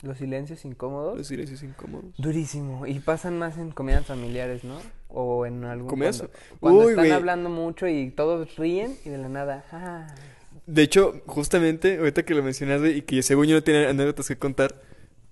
Los 0.00 0.18
silencios 0.18 0.64
incómodos. 0.64 1.18
Los 1.18 1.26
silencios 1.26 1.62
incómodos. 1.62 2.16
Durísimo. 2.16 2.86
Y 2.86 2.98
pasan 3.00 3.38
más 3.38 3.58
en 3.58 3.70
comidas 3.70 4.06
familiares, 4.06 4.64
¿no? 4.64 4.80
O 5.08 5.44
en 5.46 5.64
algún... 5.64 5.88
¿Comidas? 5.88 6.18
Cuando, 6.18 6.58
cuando 6.58 6.80
Uy, 6.80 6.90
están 6.90 7.04
güey. 7.04 7.12
hablando 7.12 7.50
mucho 7.50 7.86
y 7.86 8.10
todos 8.10 8.56
ríen 8.56 8.96
y 9.04 9.10
de 9.10 9.18
la 9.18 9.28
nada... 9.28 9.64
ah. 9.72 10.06
De 10.66 10.82
hecho, 10.82 11.20
justamente, 11.26 11.98
ahorita 11.98 12.24
que 12.24 12.34
lo 12.34 12.42
mencionas, 12.42 12.80
güey, 12.80 12.98
y 12.98 13.02
que 13.02 13.22
según 13.22 13.46
yo 13.46 13.56
no 13.56 13.62
tenía 13.62 13.90
anécdotas 13.90 14.28
que 14.28 14.36
contar, 14.36 14.80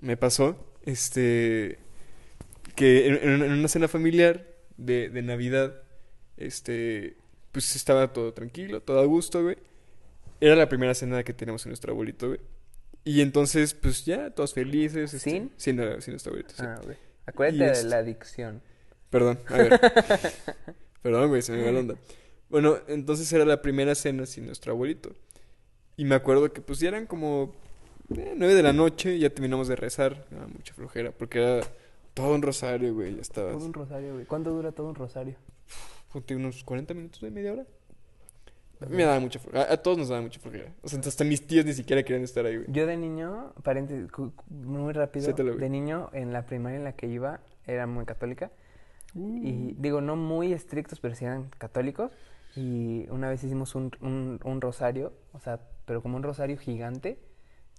me 0.01 0.17
pasó, 0.17 0.57
este, 0.83 1.79
que 2.75 3.07
en, 3.07 3.15
en 3.23 3.31
una- 3.31 3.47
en 3.47 3.53
una 3.53 3.69
cena 3.69 3.89
familiar 3.89 4.47
de, 4.77 5.09
de 5.11 5.23
Navidad, 5.23 5.83
este, 6.37 7.17
pues 7.53 7.77
estaba 7.77 8.13
todo 8.13 8.33
tranquilo, 8.33 8.81
todo 8.83 9.01
a 9.01 9.05
gusto, 9.05 9.43
güey. 9.43 9.57
Era 10.41 10.57
la 10.57 10.69
primera 10.69 10.95
cena 10.95 11.23
que 11.23 11.35
teníamos 11.35 11.65
en 11.67 11.71
nuestro 11.71 11.93
abuelito, 11.93 12.29
güey. 12.29 12.41
Y 13.05 13.21
entonces, 13.21 13.75
pues 13.75 14.05
ya, 14.05 14.31
todos 14.31 14.55
felices. 14.55 15.13
este, 15.15 15.31
¿Sin? 15.31 15.53
Sin, 15.57 15.79
sin 16.01 16.13
nuestro 16.13 16.31
abuelito, 16.33 16.55
sí. 16.55 16.63
Ah, 16.65 16.81
güey. 16.83 16.97
Acuérdate 17.27 17.65
de 17.65 17.73
este- 17.73 17.89
la 17.89 17.97
adicción. 17.99 18.63
Perdón, 19.11 19.39
a 19.49 19.57
ver. 19.57 19.81
Perdón, 21.03 21.29
güey, 21.29 21.43
se 21.43 21.53
me 21.53 21.65
va 21.65 21.73
la 21.73 21.81
onda. 21.81 21.95
Bueno, 22.49 22.79
entonces 22.89 23.31
era 23.33 23.45
la 23.45 23.61
primera 23.63 23.95
cena 23.95 24.27
sin 24.27 24.47
nuestro 24.47 24.73
abuelito. 24.73 25.15
Y 25.97 26.05
me 26.05 26.15
acuerdo 26.15 26.53
que 26.53 26.61
pues 26.63 26.79
ya 26.81 26.89
eran 26.89 27.07
como 27.07 27.55
eh, 28.17 28.35
nueve 28.37 28.55
de 28.55 28.63
la 28.63 28.73
noche, 28.73 29.19
ya 29.19 29.31
terminamos 29.31 29.69
de 29.69 29.77
rezar. 29.77 30.25
Ah, 30.33 30.47
mucha 30.53 30.75
flojera, 30.75 31.13
porque 31.13 31.41
era 31.43 31.67
todo 32.15 32.35
un 32.35 32.43
rosario, 32.43 32.95
güey, 32.95 33.15
ya 33.17 33.23
estaba. 33.23 33.53
Todo 33.53 33.65
un 33.67 33.73
rosario, 33.73 34.15
güey. 34.15 34.27
¿Cuánto 34.27 34.51
dura 34.51 34.73
todo 34.73 34.89
un 34.89 34.95
rosario? 34.95 35.35
ponte 36.13 36.35
unos 36.35 36.65
40 36.65 36.93
minutos, 36.95 37.21
de 37.21 37.31
media 37.31 37.53
hora. 37.53 37.65
Me 38.89 39.05
daba 39.05 39.21
mucha 39.21 39.39
flojera. 39.39 39.65
A, 39.65 39.75
a 39.75 39.77
todos 39.77 39.99
nos 39.99 40.09
daba 40.09 40.23
mucha 40.23 40.41
flojera. 40.41 40.73
O 40.83 40.89
sea, 40.89 40.99
hasta 40.99 41.23
mis 41.23 41.47
tíos 41.47 41.65
ni 41.67 41.73
siquiera 41.75 42.03
querían 42.03 42.25
estar 42.25 42.47
ahí, 42.47 42.57
güey. 42.57 42.67
Yo 42.73 42.87
de 42.87 42.97
niño, 42.97 43.53
paréntesis, 43.63 44.09
muy 44.49 44.93
rápido, 44.93 45.33
de 45.33 45.69
niño 45.69 46.09
en 46.13 46.33
la 46.33 46.47
primaria 46.47 46.79
en 46.79 46.85
la 46.85 46.93
que 46.95 47.07
iba 47.07 47.41
era 47.67 47.87
muy 47.87 48.05
católica 48.07 48.51
Mm. 49.13 49.45
y 49.45 49.75
digo 49.77 50.01
no 50.01 50.15
muy 50.15 50.53
estrictos 50.53 51.01
pero 51.01 51.17
sí 51.17 51.25
eran 51.25 51.51
católicos 51.59 52.13
y 52.55 53.09
una 53.11 53.29
vez 53.29 53.43
hicimos 53.43 53.75
un, 53.75 53.91
un, 54.01 54.39
un 54.45 54.61
rosario, 54.61 55.13
o 55.33 55.41
sea, 55.41 55.59
pero 55.85 56.01
como 56.01 56.17
un 56.17 56.23
rosario 56.23 56.57
gigante. 56.57 57.19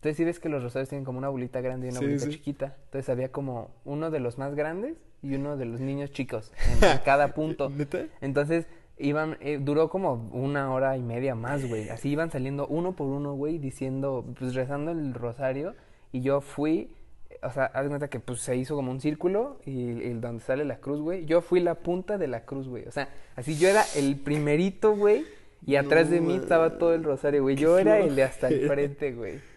Entonces 0.02 0.18
sí 0.18 0.24
ves 0.24 0.39
que 0.39 0.49
los 0.49 0.64
rosarios 0.64 0.89
tienen 0.89 1.06
como 1.06 1.20
una 1.20 1.30
bolita 1.30 1.62
grande 1.62 1.86
y 1.86 1.89
una 1.91 1.99
Sí, 1.99 2.06
bolita 2.06 2.26
sí. 2.26 2.32
chiquita. 2.32 2.76
Entonces 2.86 3.08
había 3.08 3.32
como 3.32 3.70
uno 3.86 4.10
de 4.10 4.20
los 4.20 4.39
más 4.39 4.56
grandes 4.56 4.97
y 5.22 5.36
uno 5.36 5.58
de 5.58 5.66
los 5.66 5.80
niños 5.80 6.10
chicos 6.12 6.52
en, 6.82 6.97
cada 7.06 7.36
punto. 7.36 7.70
¿Neta? 7.70 8.06
Entonces, 8.20 8.66
iban, 8.97 9.38
eh, 9.41 9.60
duró 9.62 9.89
como 9.89 10.14
una 10.34 10.74
hora 10.74 10.97
y 10.97 11.04
media 11.04 11.36
más, 11.36 11.70
güey. 11.70 11.89
Así 11.89 12.10
iban 12.10 12.32
saliendo 12.32 12.66
uno 12.66 12.93
por 12.93 13.06
uno, 13.10 13.36
güey, 13.36 13.60
diciendo, 13.60 14.26
pues 14.39 14.56
rezando 14.56 14.89
el 14.89 15.14
rosario. 15.14 15.76
Y 16.12 16.22
yo 16.22 16.41
fui, 16.41 16.95
o 17.43 17.52
sea, 17.52 17.66
haz 17.66 17.88
cuenta 17.88 18.10
que 18.10 18.20
pues 18.20 18.41
se 18.41 18.58
hizo 18.58 18.76
como 18.76 18.89
un 18.89 19.02
círculo 19.02 19.60
y, 19.68 19.72
y 19.91 20.14
donde 20.14 20.43
sale 20.43 20.66
la 20.66 20.78
cruz, 20.78 20.99
güey. 20.99 21.26
Yo 21.28 21.41
fui 21.41 21.60
la 21.60 21.76
punta 21.76 22.18
de 22.18 22.28
la 22.28 22.43
cruz, 22.43 22.68
güey. 22.68 22.88
O 22.88 22.91
sea, 22.91 23.08
así 23.36 23.56
yo 23.56 23.68
era 23.70 23.84
el 23.95 24.16
primerito, 24.16 24.95
güey. 24.95 25.26
Y 25.64 25.76
atrás 25.76 26.10
de 26.10 26.22
mí 26.22 26.38
estaba 26.38 26.80
todo 26.80 26.95
el 26.95 27.04
rosario, 27.04 27.43
güey. 27.43 27.56
Yo 27.56 27.78
era 27.78 27.99
el 27.99 28.16
de 28.16 28.24
hasta 28.24 28.47
el 28.47 28.68
frente, 28.68 29.14
güey. 29.14 29.51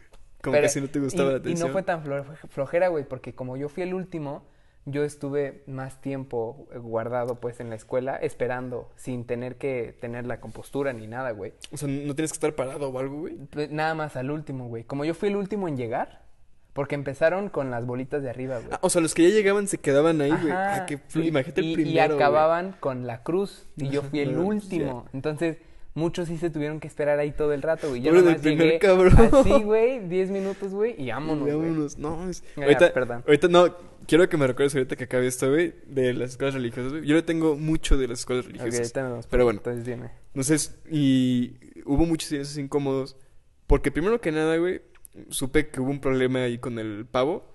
Como 0.45 0.53
Pero- 0.53 0.65
que 0.67 0.69
si 0.69 0.81
no 0.81 0.89
te 0.89 1.01
gustaba 1.01 1.31
y, 1.31 1.33
la 1.33 1.39
Y 1.39 1.41
atención. 1.41 1.69
no 1.69 1.73
fue 1.73 1.83
tan 1.83 2.05
flo- 2.05 2.25
flojera, 2.51 2.89
güey, 2.89 3.05
porque 3.05 3.35
como 3.35 3.57
yo 3.57 3.69
fui 3.69 3.83
el 3.83 3.95
último, 3.95 4.45
yo 4.87 5.03
estuve 5.03 5.65
más 5.67 6.03
tiempo 6.03 6.69
guardado, 6.77 7.41
pues, 7.41 7.59
en 7.61 7.71
la 7.71 7.75
escuela, 7.77 8.17
esperando, 8.17 8.91
sin 8.97 9.25
tener 9.25 9.57
que 9.57 9.97
tener 9.99 10.27
la 10.27 10.41
compostura 10.41 10.93
ni 10.93 11.07
nada, 11.07 11.31
güey. 11.31 11.55
O 11.73 11.79
sea, 11.79 11.89
no 11.89 12.15
tienes 12.15 12.33
que 12.33 12.37
estar 12.37 12.55
parado 12.55 12.91
o 12.91 12.99
algo, 12.99 13.21
güey. 13.21 13.35
Pues, 13.51 13.71
Nada 13.71 13.95
más 13.95 14.15
al 14.17 14.31
último, 14.31 14.69
güey. 14.69 14.85
Como 14.85 15.07
yo 15.07 15.15
fui 15.15 15.31
el 15.31 15.37
último 15.37 15.69
en 15.69 15.79
llegar, 15.79 16.23
porque 16.75 16.97
empezaron 16.97 17.49
con 17.49 17.71
las 17.71 17.87
bolitas 17.87 18.23
de 18.23 18.29
arriba, 18.29 18.57
güey. 18.59 18.69
Ah, 18.73 18.79
o 18.83 18.91
sea, 18.91 19.01
los 19.01 19.15
que 19.15 19.23
ya 19.23 19.31
llegaban 19.31 19.69
se 19.69 19.79
quedaban 19.79 20.21
ahí, 20.21 20.33
güey. 20.33 20.53
Ah, 20.53 20.85
Y- 20.91 21.29
Imagínate 21.29 21.61
el 21.63 21.67
y- 21.69 21.75
primero. 21.77 21.91
Y 21.91 22.07
güey. 22.09 22.17
acababan 22.17 22.77
con 22.81 23.07
la 23.07 23.23
cruz, 23.23 23.67
y 23.77 23.89
yo 23.89 24.03
fui 24.03 24.21
el 24.21 24.35
pues, 24.35 24.47
último. 24.47 25.07
Entonces, 25.15 25.57
muchos 25.95 26.29
sí 26.29 26.37
se 26.39 26.51
tuvieron 26.51 26.81
que 26.81 26.89
esperar 26.89 27.19
ahí 27.19 27.33
todo 27.33 27.53
el 27.53 27.63
rato, 27.63 27.89
güey. 27.89 28.03
Yo 28.03 28.11
Pobre 28.11 28.23
del 28.23 28.25
nomás 28.33 28.43
primer 28.43 28.67
llegué 28.67 28.79
cabrón. 28.79 29.17
así, 29.33 29.63
güey, 29.63 30.09
10 30.09 30.31
minutos, 30.31 30.73
güey, 30.73 30.95
y 31.01 31.11
vámonos, 31.11 31.45
güey. 31.45 31.57
vámonos. 31.57 31.99
No, 31.99 32.29
es... 32.29 32.43
Ahorita, 32.57 32.93
perdón. 32.93 33.23
ahorita 33.27 33.49
no, 33.49 33.75
quiero 34.07 34.29
que 34.29 34.37
me 34.37 34.47
recuerdes 34.47 34.75
ahorita 34.75 34.97
que 34.97 35.05
acabe 35.05 35.27
esto, 35.27 35.49
güey, 35.51 35.75
de 35.87 36.13
las 36.15 36.31
escuelas 36.33 36.55
religiosas, 36.55 36.93
güey. 36.93 37.07
Yo 37.07 37.15
le 37.15 37.23
tengo 37.23 37.57
mucho 37.57 37.97
de 37.97 38.09
las 38.09 38.21
escuelas 38.21 38.45
Ok, 38.45 38.53
religiosas. 38.53 38.81
ahorita 38.81 39.03
nos 39.03 39.11
vamos. 39.11 39.27
Pero 39.29 39.45
bueno. 39.45 39.59
Entonces, 39.61 39.85
dime. 39.87 40.11
Entonces, 40.29 40.79
y 40.91 41.55
hubo 41.85 42.05
muchos 42.07 42.29
silencios 42.29 42.59
incómodos. 42.59 43.17
Porque 43.67 43.91
primero 43.91 44.21
que 44.21 44.31
nada, 44.33 44.57
güey, 44.59 44.83
supe 45.31 45.69
que 45.69 45.81
hubo 45.81 45.91
un 45.91 46.01
problema 46.01 46.41
ahí 46.43 46.59
con 46.59 46.79
el 46.79 47.07
pavo. 47.07 47.51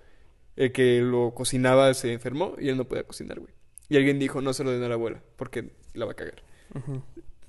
El 0.56 0.72
que 0.72 1.00
lo 1.00 1.32
cocinaba 1.34 1.94
se 1.94 2.12
enfermó 2.12 2.54
y 2.58 2.68
él 2.68 2.76
no 2.76 2.84
podía 2.84 3.04
cocinar, 3.04 3.38
güey. 3.38 3.52
Y 3.88 3.96
alguien 3.96 4.18
dijo, 4.18 4.40
no 4.40 4.52
se 4.52 4.64
lo 4.64 4.70
den 4.72 4.82
a 4.82 4.88
la 4.88 4.94
abuela, 4.94 5.22
porque 5.36 5.70
la 5.94 6.04
va 6.06 6.12
a 6.12 6.16
cagar. 6.16 6.42
Ujú. 6.74 7.02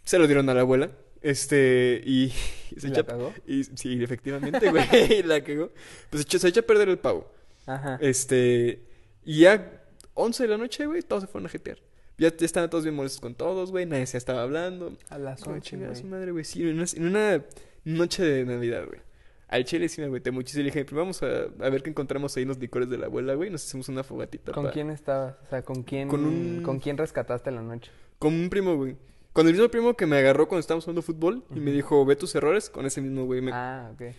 Se 0.04 0.18
lo 0.20 0.28
dieron 0.28 0.50
a 0.50 0.54
la 0.54 0.62
abuela. 0.62 0.92
Este, 1.22 2.02
y 2.06 2.30
se 2.78 2.88
¿La 2.90 2.94
echa- 3.00 3.06
cagó? 3.06 3.34
Y 3.46 3.64
sí, 3.64 4.04
efectivamente, 4.04 4.70
güey, 4.70 5.24
la 5.24 5.44
cagó. 5.44 5.72
Pues 6.10 6.26
se 6.28 6.48
echa, 6.48 6.62
a 6.62 6.64
perder 6.64 6.90
el 6.90 6.98
pavo. 7.00 7.32
Ajá. 7.68 7.98
Este, 8.02 8.82
y 9.24 9.40
ya 9.42 9.84
11 10.16 10.44
de 10.44 10.50
la 10.50 10.58
noche, 10.58 10.86
güey, 10.88 11.02
todos 11.02 11.24
se 11.24 11.28
fueron 11.28 11.46
a 11.46 11.50
jetear. 11.50 11.78
Ya, 12.18 12.36
ya 12.36 12.46
estaban 12.46 12.70
todos 12.70 12.84
bien 12.84 12.96
molestos 12.96 13.22
con 13.22 13.34
todos, 13.36 13.72
güey, 13.72 13.86
nadie 13.86 14.06
se 14.06 14.18
estaba 14.18 14.42
hablando. 14.44 14.96
A 15.10 15.18
las 15.18 15.42
Como 15.42 15.56
11, 15.56 15.70
chingada 15.70 15.96
su 15.96 16.06
madre, 16.06 16.32
güey, 16.32 16.44
sí, 16.44 16.62
en 16.64 16.76
una, 16.76 16.86
en 16.96 17.06
una 17.06 17.44
noche 17.84 18.24
de 18.24 18.46
Navidad, 18.46 18.86
güey. 18.88 19.00
Al 19.48 19.66
chile 19.66 19.90
sí 19.90 20.00
me 20.02 20.08
agüité 20.08 20.32
muchísimo 20.32 20.64
le 20.64 20.70
dije, 20.70 20.86
pues 20.86 20.96
vamos 20.96 21.22
a, 21.24 21.26
a 21.66 21.70
ver 21.70 21.84
qué 21.84 21.90
encontramos 21.90 22.36
ahí 22.38 22.44
en 22.44 22.50
los 22.50 22.58
licores 22.58 22.90
de 22.90 22.98
la 22.98 23.08
abuela, 23.08 23.34
güey, 23.34 23.50
nos 23.50 23.66
hacemos 23.66 23.90
una 23.90 24.04
fogatita. 24.04 24.54
¿Con 24.54 24.66
pa- 24.66 24.72
quién 24.72 24.90
estabas? 24.92 25.36
O 25.46 25.50
sea, 25.50 25.62
¿con 25.64 25.84
quién, 25.84 26.08
Con 26.08 26.26
un- 26.26 26.64
¿con 26.64 26.80
quién 26.80 26.98
rescataste 26.98 27.52
la 27.52 27.62
noche? 27.62 27.92
Con 28.18 28.34
un 28.34 28.50
primo, 28.50 28.76
güey. 28.78 28.96
Con 29.34 29.48
el 29.48 29.54
mismo 29.54 29.70
primo 29.70 29.96
que 29.96 30.06
me 30.06 30.18
agarró 30.18 30.48
cuando 30.48 30.60
estábamos 30.60 30.84
jugando 30.86 31.02
fútbol 31.02 31.44
y 31.56 31.60
me 31.60 31.72
dijo, 31.72 32.06
ve 32.06 32.16
tus 32.16 32.36
errores, 32.36 32.70
con 32.70 32.86
ese 32.86 33.02
mismo, 33.02 33.26
güey. 33.26 33.42
me- 33.42 33.52
Ah, 33.54 33.92
ok. 33.94 34.14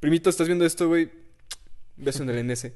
Primito, 0.00 0.28
¿estás 0.28 0.46
viendo 0.46 0.64
esto, 0.66 0.88
güey? 0.88 1.10
Beso 1.96 2.22
en 2.22 2.30
el 2.30 2.38
NS. 2.50 2.72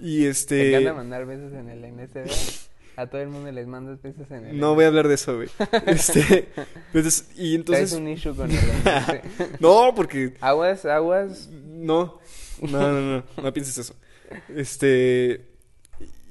Y 0.00 0.20
Te 0.22 0.28
este... 0.28 0.68
encanta 0.70 0.94
mandar 0.94 1.26
besos 1.26 1.52
en 1.52 1.68
el 1.68 1.80
NSD. 1.94 2.68
A 2.96 3.06
todo 3.06 3.20
el 3.20 3.28
mundo 3.28 3.52
les 3.52 3.66
mandas 3.66 4.02
besos 4.02 4.28
en 4.30 4.46
el 4.46 4.58
No 4.58 4.74
voy 4.74 4.84
a 4.84 4.88
hablar 4.88 5.06
de 5.06 5.14
eso, 5.14 5.36
güey. 5.36 5.48
Este, 5.86 6.48
entonces, 6.92 7.28
y 7.36 7.54
entonces, 7.54 7.92
un 7.92 8.08
issue 8.08 8.34
con 8.34 8.50
el 8.50 8.56
NSD. 8.56 9.60
no, 9.60 9.92
porque 9.94 10.34
Aguas, 10.40 10.84
aguas. 10.84 11.48
no, 11.50 12.18
no, 12.62 12.92
no, 12.92 13.00
no, 13.18 13.24
no 13.42 13.52
pienses 13.52 13.76
eso. 13.78 13.94
Este, 14.54 15.46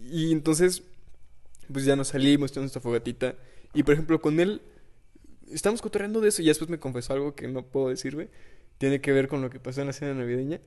y 0.10 0.32
entonces, 0.32 0.84
pues 1.72 1.86
ya 1.86 1.96
nos 1.96 2.10
salimos, 2.10 2.52
tenemos 2.52 2.70
esta 2.72 2.82
fogatita. 2.82 3.36
Y 3.74 3.84
por 3.84 3.94
ejemplo, 3.94 4.20
con 4.22 4.40
él, 4.40 4.62
estamos 5.52 5.82
cotorreando 5.82 6.22
de 6.22 6.30
eso. 6.30 6.42
Y 6.42 6.46
después 6.46 6.70
me 6.70 6.80
confesó 6.80 7.14
algo 7.14 7.36
que 7.36 7.48
no 7.48 7.66
puedo 7.66 7.90
decir, 7.90 8.16
güey. 8.16 8.30
Tiene 8.78 9.02
que 9.02 9.12
ver 9.12 9.28
con 9.28 9.42
lo 9.42 9.50
que 9.50 9.60
pasó 9.60 9.82
en 9.82 9.88
la 9.88 9.94
cena 9.94 10.14
navideña. 10.14 10.62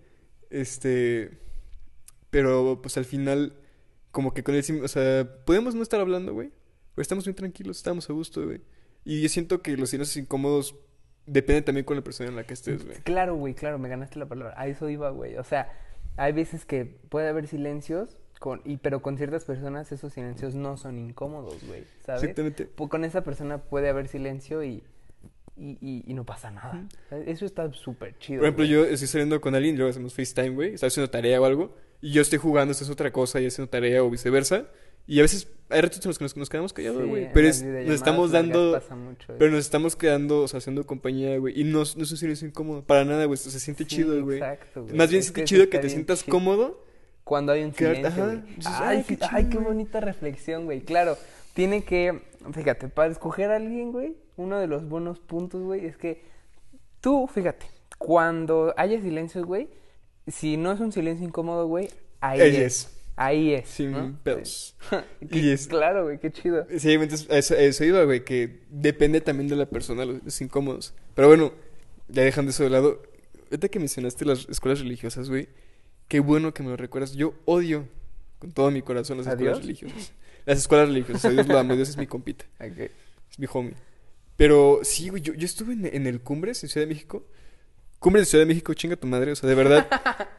Este, 0.51 1.39
pero 2.31 2.81
pues 2.83 2.97
al 2.97 3.05
final, 3.05 3.55
como 4.11 4.35
que 4.35 4.43
con 4.43 4.55
él, 4.55 4.65
o 4.83 4.89
sea, 4.89 5.29
podemos 5.45 5.75
no 5.75 5.83
estar 5.83 6.01
hablando, 6.01 6.33
güey. 6.33 6.51
Pero 6.95 7.03
estamos 7.03 7.27
muy 7.27 7.35
tranquilos, 7.35 7.77
estamos 7.77 8.09
a 8.11 8.13
gusto, 8.13 8.45
güey. 8.45 8.61
Y 9.05 9.23
yo 9.23 9.29
siento 9.29 9.63
que 9.63 9.77
los 9.77 9.91
silencios 9.91 10.17
incómodos 10.17 10.75
dependen 11.27 11.65
también 11.65 11.85
con 11.85 11.97
la 11.97 12.03
persona 12.03 12.31
en 12.31 12.37
la 12.37 12.45
que 12.45 12.55
estés, 12.55 12.85
güey. 12.85 12.99
Claro, 12.99 13.37
güey, 13.37 13.55
claro, 13.55 13.79
me 13.79 13.89
ganaste 13.89 14.19
la 14.19 14.27
palabra. 14.27 14.55
A 14.57 14.67
eso 14.67 14.89
iba, 14.89 15.11
güey. 15.11 15.37
O 15.37 15.45
sea, 15.45 15.73
hay 16.17 16.33
veces 16.33 16.65
que 16.65 16.85
puede 16.85 17.29
haber 17.29 17.47
silencios, 17.47 18.19
con, 18.41 18.63
y, 18.65 18.79
pero 18.79 19.03
con 19.03 19.19
ciertas 19.19 19.45
personas 19.45 19.93
esos 19.93 20.15
silencios 20.15 20.55
no 20.55 20.79
son 20.79 20.99
incómodos, 20.99 21.63
güey. 21.67 21.85
¿Sabes? 22.05 22.23
Exactamente. 22.23 22.69
Con 22.75 23.05
esa 23.05 23.23
persona 23.23 23.59
puede 23.59 23.91
haber 23.91 24.09
silencio 24.09 24.65
y, 24.65 24.83
y, 25.59 25.77
y, 25.83 26.05
y 26.07 26.15
no 26.15 26.25
pasa 26.25 26.51
nada. 26.51 26.89
¿sabes? 27.11 27.29
Eso 27.29 27.45
está 27.45 27.71
súper 27.75 28.19
chido. 28.19 28.41
Por 28.41 28.47
ejemplo, 28.47 28.65
yo 28.65 28.87
estoy 28.87 29.09
saliendo 29.09 29.43
con 29.43 29.55
alguien, 29.55 29.77
luego 29.77 29.91
hacemos 29.91 30.15
FaceTime, 30.15 30.51
güey, 30.55 30.75
está 30.75 30.87
haciendo 30.87 31.11
tarea 31.11 31.39
o 31.39 31.45
algo, 31.45 31.77
y 32.01 32.13
yo 32.13 32.23
estoy 32.23 32.39
jugando, 32.39 32.73
esto 32.73 32.83
es 32.83 32.91
otra 32.91 33.13
cosa, 33.13 33.43
y 33.43 33.47
haciendo 33.47 33.69
tarea 33.69 34.03
o 34.03 34.09
viceversa, 34.09 34.69
y 35.07 35.19
a 35.19 35.23
veces 35.23 35.49
hay 35.69 35.83
ratos 35.83 36.03
en 36.03 36.09
los 36.09 36.19
que 36.19 36.25
nos, 36.25 36.37
nos 36.39 36.49
quedamos 36.49 36.73
callados, 36.73 37.07
güey, 37.07 37.31
pero 37.35 37.47
es, 37.47 37.63
nos 37.63 37.95
estamos 37.95 38.33
dando, 38.33 38.73
pasa 38.73 38.97
mucho 38.97 39.35
pero 39.39 39.51
nos 39.51 39.61
estamos 39.61 39.97
quedando, 39.97 40.41
o 40.41 40.49
sea, 40.49 40.59
haciendo 40.59 40.87
compañía, 40.87 41.37
güey, 41.37 41.61
y 41.61 41.65
no, 41.65 41.81
no 41.81 41.83
es 41.83 42.11
un 42.11 42.17
silencio 42.17 42.49
incómodo, 42.49 42.85
para 42.85 43.05
nada, 43.05 43.27
güey, 43.27 43.37
se 43.37 43.51
siente 43.61 43.85
Sí, 43.85 43.97
chido, 43.97 44.25
güey. 44.25 44.41
Más 44.95 45.11
bien 45.11 45.21
Es 45.21 45.27
siente 45.27 45.45
chido 45.45 45.69
que 45.69 45.79
te 45.79 45.91
sientas 45.91 46.25
chido. 46.25 46.33
cómodo 46.33 46.90
cuando 47.31 47.53
hay 47.53 47.63
un 47.63 47.73
silencio, 47.73 48.25
güey. 48.25 48.41
Ay, 48.65 49.05
ay, 49.31 49.45
qué 49.47 49.59
ay, 49.59 49.65
bonita 49.65 50.01
reflexión, 50.01 50.65
güey. 50.65 50.81
Claro, 50.81 51.17
tiene 51.55 51.85
que, 51.85 52.23
fíjate, 52.53 52.89
para 52.89 53.09
escoger 53.13 53.53
a 53.53 53.57
alguien, 53.57 53.93
güey, 53.93 54.17
uno 54.37 54.59
de 54.59 54.67
los 54.67 54.89
buenos 54.89 55.21
puntos, 55.21 55.63
güey, 55.63 55.87
es 55.87 55.97
que 55.97 56.25
tú, 57.01 57.29
fíjate, 57.33 57.67
cuando 57.99 58.75
haya 58.77 59.01
silencio, 59.01 59.47
güey, 59.47 59.69
si 60.27 60.57
no 60.57 60.73
es 60.73 60.81
un 60.81 60.91
silencio 60.91 61.25
incómodo, 61.25 61.69
güey, 61.69 61.89
ahí 62.21 62.41
Ahí 62.41 62.57
es. 62.57 62.63
es. 62.63 62.97
Ahí 63.15 63.55
es. 63.55 63.69
Sin 63.69 63.93
¿no? 63.93 64.19
pedos. 64.25 64.77
Y 65.31 65.51
es- 65.51 65.69
Claro, 65.69 66.07
güey, 66.07 66.19
qué 66.19 66.33
chido. 66.33 66.67
Sí, 66.79 66.95
entonces 66.95 67.29
eso, 67.53 67.85
iba, 67.85 68.03
güey, 68.03 68.25
que 68.25 68.65
depende 68.71 69.21
también 69.21 69.49
de 69.49 69.55
la 69.55 69.67
persona, 69.67 70.05
los, 70.05 70.25
los 70.25 70.41
incómodos. 70.41 70.95
Pero 71.15 71.29
bueno, 71.29 71.53
ya 72.09 72.25
dejando 72.25 72.51
eso 72.51 72.65
de 72.65 72.71
lado, 72.71 73.01
ahorita 73.45 73.69
que 73.69 73.79
mencionaste 73.79 74.25
las 74.25 74.49
escuelas 74.49 74.81
religiosas, 74.81 75.29
güey, 75.31 75.47
qué 76.11 76.19
bueno 76.19 76.53
que 76.53 76.65
me 76.65 76.71
lo 76.71 76.77
recuerdas. 76.77 77.15
Yo 77.15 77.35
odio 77.47 77.89
con 78.41 78.51
todo 78.51 78.71
mi 78.73 78.83
corazón 78.83 79.19
las 79.19 79.29
¿A 79.29 79.31
escuelas 79.31 79.59
Dios? 79.59 79.67
religiosas. 79.67 80.13
Las 80.45 80.59
escuelas 80.59 80.89
religiosas, 80.89 81.25
a 81.27 81.31
Dios 81.31 81.47
lo 81.47 81.57
amo, 81.57 81.77
Dios 81.77 81.89
es 81.89 81.97
mi 81.97 82.07
compita, 82.09 82.45
es 82.59 83.39
mi 83.39 83.47
homie. 83.51 83.75
Pero 84.37 84.81
sí, 84.83 85.09
güey, 85.09 85.23
yo, 85.23 85.35
yo 85.35 85.47
estuve 85.47 85.73
en, 85.73 85.87
en 85.87 86.07
el 86.07 86.21
Cumbres, 86.21 86.63
en 86.65 86.69
Ciudad 86.69 86.87
de 86.87 86.93
México. 86.93 87.25
Cumbres 88.01 88.23
de 88.23 88.31
Ciudad 88.31 88.43
de 88.43 88.47
México, 88.47 88.75
chinga 88.75 88.97
tu 88.97 89.07
madre, 89.07 89.31
o 89.31 89.37
sea, 89.37 89.49
de 89.49 89.55
verdad. 89.55 89.87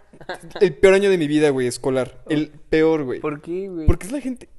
el 0.60 0.76
peor 0.76 0.96
año 0.96 1.10
de 1.10 1.18
mi 1.18 1.28
vida, 1.28 1.52
güey, 1.52 1.68
escolar. 1.68 2.22
El 2.28 2.50
peor, 2.50 3.04
güey. 3.06 3.22
¿Por 3.22 3.42
qué, 3.42 3.70
güey? 3.70 3.88
Porque 3.88 4.08
es 4.08 4.12
la 4.12 4.20
gente. 4.20 4.50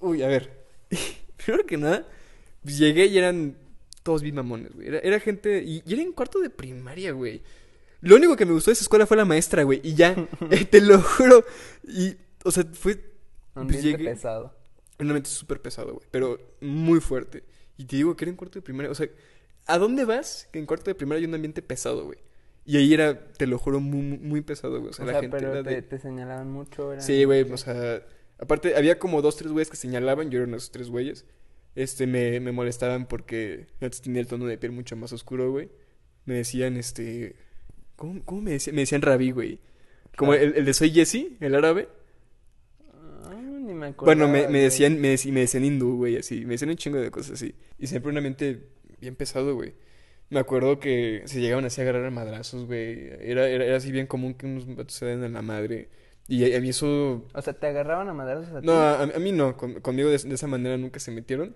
Uy, 0.00 0.22
a 0.24 0.26
ver. 0.26 0.66
Primero 1.44 1.64
que 1.64 1.76
nada, 1.76 2.08
pues 2.64 2.76
llegué 2.76 3.06
y 3.06 3.18
eran 3.18 3.56
todos 4.02 4.22
bien 4.22 4.34
mamones, 4.34 4.72
güey. 4.74 4.88
Era, 4.88 4.98
era 4.98 5.20
gente. 5.20 5.62
Y, 5.62 5.82
y 5.86 5.92
era 5.92 6.02
en 6.02 6.12
cuarto 6.12 6.40
de 6.40 6.50
primaria, 6.50 7.12
güey. 7.12 7.42
Lo 8.06 8.16
único 8.16 8.36
que 8.36 8.46
me 8.46 8.52
gustó 8.52 8.70
de 8.70 8.74
esa 8.74 8.82
escuela 8.84 9.06
fue 9.06 9.16
la 9.16 9.24
maestra, 9.24 9.62
güey. 9.62 9.80
Y 9.82 9.94
ya, 9.94 10.14
eh, 10.50 10.64
te 10.64 10.80
lo 10.80 11.00
juro. 11.00 11.44
Y, 11.86 12.16
o 12.44 12.50
sea, 12.50 12.64
fue. 12.72 12.92
Un 13.54 13.66
pues, 13.66 13.76
ambiente 13.76 13.82
llegué- 14.04 14.10
pesado. 14.10 14.54
Realmente 14.98 15.28
súper 15.28 15.60
pesado, 15.60 15.94
güey. 15.94 16.06
Pero 16.10 16.38
muy 16.60 17.00
fuerte. 17.00 17.44
Y 17.76 17.84
te 17.84 17.96
digo 17.96 18.16
que 18.16 18.24
era 18.24 18.30
en 18.30 18.36
cuarto 18.36 18.58
de 18.58 18.62
primaria. 18.62 18.90
O 18.90 18.94
sea, 18.94 19.08
¿a 19.66 19.78
dónde 19.78 20.04
vas? 20.04 20.48
Que 20.52 20.58
en 20.58 20.66
cuarto 20.66 20.90
de 20.90 20.94
primaria 20.94 21.20
hay 21.20 21.26
un 21.26 21.34
ambiente 21.34 21.60
pesado, 21.62 22.04
güey. 22.04 22.18
Y 22.64 22.76
ahí 22.78 22.92
era, 22.94 23.28
te 23.32 23.46
lo 23.46 23.58
juro, 23.58 23.78
muy, 23.80 24.18
muy- 24.18 24.40
pesado, 24.40 24.78
güey. 24.78 24.90
O 24.90 24.92
sea, 24.92 25.04
O 25.04 25.06
la 25.06 25.12
sea, 25.12 25.20
gente 25.20 25.36
pero 25.36 25.52
era 25.52 25.62
te, 25.62 25.70
de. 25.70 25.82
te 25.82 25.98
señalaban 25.98 26.50
mucho. 26.50 26.92
Sí, 27.00 27.24
güey, 27.24 27.42
o 27.50 27.56
sea, 27.56 28.02
aparte 28.38 28.74
había 28.76 28.98
como 28.98 29.22
dos, 29.22 29.36
tres 29.36 29.52
güeyes 29.52 29.70
que 29.70 29.76
señalaban, 29.76 30.30
yo 30.30 30.38
era 30.38 30.44
uno 30.46 30.52
de 30.52 30.58
esos 30.58 30.70
tres 30.72 30.88
güeyes. 30.88 31.24
Este, 31.74 32.06
me, 32.06 32.40
me 32.40 32.52
molestaban 32.52 33.06
porque 33.06 33.66
antes 33.80 34.00
tenía 34.00 34.20
el 34.20 34.26
tono 34.26 34.46
de 34.46 34.56
piel 34.58 34.72
mucho 34.72 34.96
más 34.96 35.12
oscuro, 35.12 35.50
güey. 35.50 35.70
Me 36.24 36.34
decían, 36.34 36.76
este, 36.76 37.36
¿cómo, 37.96 38.22
cómo 38.24 38.42
me 38.42 38.52
decían? 38.52 38.76
Me 38.76 38.82
decían 38.82 39.02
rabí, 39.02 39.30
güey. 39.32 39.58
Como 40.16 40.32
Claro. 40.32 40.46
el, 40.46 40.54
el 40.56 40.64
de 40.64 40.74
Soy 40.74 40.90
Jesse, 40.90 41.26
el 41.40 41.54
árabe. 41.54 41.88
Ah, 43.24 43.34
ni 43.34 43.74
me 43.74 43.86
acordaba, 43.88 44.26
Bueno, 44.26 44.28
me, 44.48 44.58
decían, 44.60 45.00
me, 45.00 45.14
dec- 45.14 45.30
me 45.32 45.40
decían 45.40 45.64
hindú, 45.64 45.96
güey, 45.96 46.16
así. 46.16 46.44
Me 46.44 46.52
decían 46.54 46.70
un 46.70 46.76
chingo 46.76 46.98
de 46.98 47.10
cosas 47.10 47.32
así. 47.32 47.54
Y 47.78 47.86
siempre 47.86 48.10
un 48.10 48.16
ambiente 48.18 48.68
bien 49.00 49.16
pesado, 49.16 49.54
güey. 49.54 49.74
Me 50.30 50.40
acuerdo 50.40 50.80
que 50.80 51.22
se 51.26 51.40
llegaban 51.40 51.64
así 51.66 51.80
a 51.80 51.84
agarrar 51.84 52.04
a 52.06 52.10
madrazos, 52.10 52.66
güey. 52.66 53.08
Era, 53.20 53.48
era, 53.48 53.64
era 53.64 53.76
así 53.76 53.92
bien 53.92 54.06
común 54.06 54.34
que 54.34 54.46
unos 54.46 54.66
vatos 54.74 54.94
se 54.94 55.06
den 55.06 55.22
en 55.22 55.34
la 55.34 55.42
madre. 55.42 55.88
Y 56.28 56.50
a, 56.52 56.56
a 56.56 56.60
mí 56.60 56.70
eso 56.70 57.26
O 57.32 57.42
sea, 57.42 57.52
te 57.52 57.66
agarraban 57.68 58.08
a 58.08 58.14
madrazos 58.14 58.52
a 58.54 58.60
ti. 58.60 58.66
No, 58.66 58.72
a, 58.72 59.02
a 59.02 59.18
mí 59.20 59.30
no, 59.32 59.56
con- 59.56 59.80
conmigo 59.80 60.08
de, 60.08 60.18
de 60.18 60.34
esa 60.34 60.46
manera 60.48 60.76
nunca 60.76 60.98
se 60.98 61.12
metieron. 61.12 61.54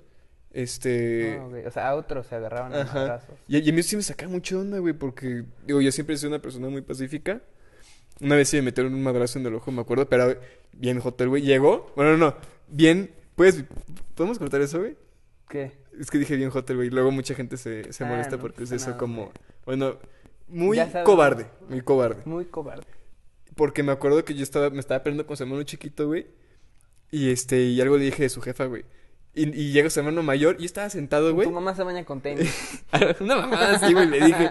Este. 0.52 1.38
O 1.38 1.70
sea, 1.70 1.90
a 1.90 1.94
otros 1.94 2.26
se 2.26 2.34
agarraban 2.34 2.74
a 2.74 2.82
Ajá. 2.82 2.94
madrazos. 2.98 3.34
Y, 3.48 3.58
y 3.58 3.70
a 3.70 3.72
mí 3.72 3.82
sí 3.82 3.96
me 3.96 4.02
sacaba 4.02 4.30
mucho 4.32 4.56
de 4.56 4.62
onda, 4.62 4.78
güey, 4.78 4.94
porque, 4.94 5.44
digo, 5.66 5.80
yo 5.80 5.92
siempre 5.92 6.14
he 6.14 6.18
sido 6.18 6.30
una 6.30 6.42
persona 6.42 6.68
muy 6.68 6.82
pacífica. 6.82 7.40
Una 8.20 8.36
vez 8.36 8.48
sí 8.48 8.56
me 8.56 8.62
metieron 8.62 8.92
un 8.92 9.02
madrazo 9.02 9.38
en 9.38 9.46
el 9.46 9.54
ojo, 9.54 9.70
me 9.72 9.80
acuerdo, 9.80 10.08
pero 10.08 10.36
bien 10.72 11.00
hotel, 11.02 11.28
güey. 11.30 11.42
Llegó, 11.42 11.90
bueno, 11.96 12.16
no, 12.16 12.18
no, 12.18 12.36
bien, 12.68 13.10
pues, 13.34 13.64
¿podemos 14.14 14.38
cortar 14.38 14.60
eso, 14.60 14.80
güey? 14.80 14.96
¿Qué? 15.48 15.72
Es 15.98 16.10
que 16.10 16.18
dije 16.18 16.36
bien 16.36 16.50
hotel, 16.52 16.76
güey, 16.76 16.90
luego 16.90 17.10
mucha 17.10 17.34
gente 17.34 17.56
se, 17.56 17.92
se 17.92 18.04
Ah, 18.04 18.08
molesta 18.08 18.36
no 18.36 18.42
porque 18.42 18.64
es 18.64 18.72
eso 18.72 18.86
nada, 18.88 18.98
como, 18.98 19.22
güey. 19.26 19.34
bueno, 19.64 19.96
muy 20.48 20.78
cobarde, 21.04 21.46
muy 21.68 21.80
cobarde. 21.80 22.22
Muy 22.26 22.44
cobarde. 22.44 22.86
Porque 23.56 23.82
me 23.82 23.92
acuerdo 23.92 24.24
que 24.24 24.34
yo 24.34 24.42
estaba, 24.42 24.68
me 24.70 24.80
estaba 24.80 25.02
peleando 25.02 25.26
con 25.26 25.36
su 25.36 25.42
hermano 25.44 25.62
chiquito, 25.62 26.06
güey. 26.06 26.26
Y 27.10 27.30
este, 27.30 27.60
y 27.62 27.80
algo 27.80 27.96
le 27.96 28.04
dije 28.04 28.22
de 28.24 28.28
su 28.28 28.40
jefa, 28.40 28.66
güey. 28.66 28.84
Y, 29.34 29.48
y 29.48 29.72
llega 29.72 29.90
su 29.90 30.00
hermano 30.00 30.22
mayor 30.22 30.56
y 30.58 30.60
yo 30.60 30.66
estaba 30.66 30.90
sentado, 30.90 31.32
güey. 31.34 31.46
Tu 31.46 31.54
mamá 31.54 31.74
se 31.74 31.82
baña 31.84 32.04
con 32.04 32.20
tenis. 32.20 32.52
Una 33.20 33.36
mamada 33.36 33.76
así, 33.76 33.92
güey, 33.92 34.08
le 34.08 34.20
dije. 34.20 34.50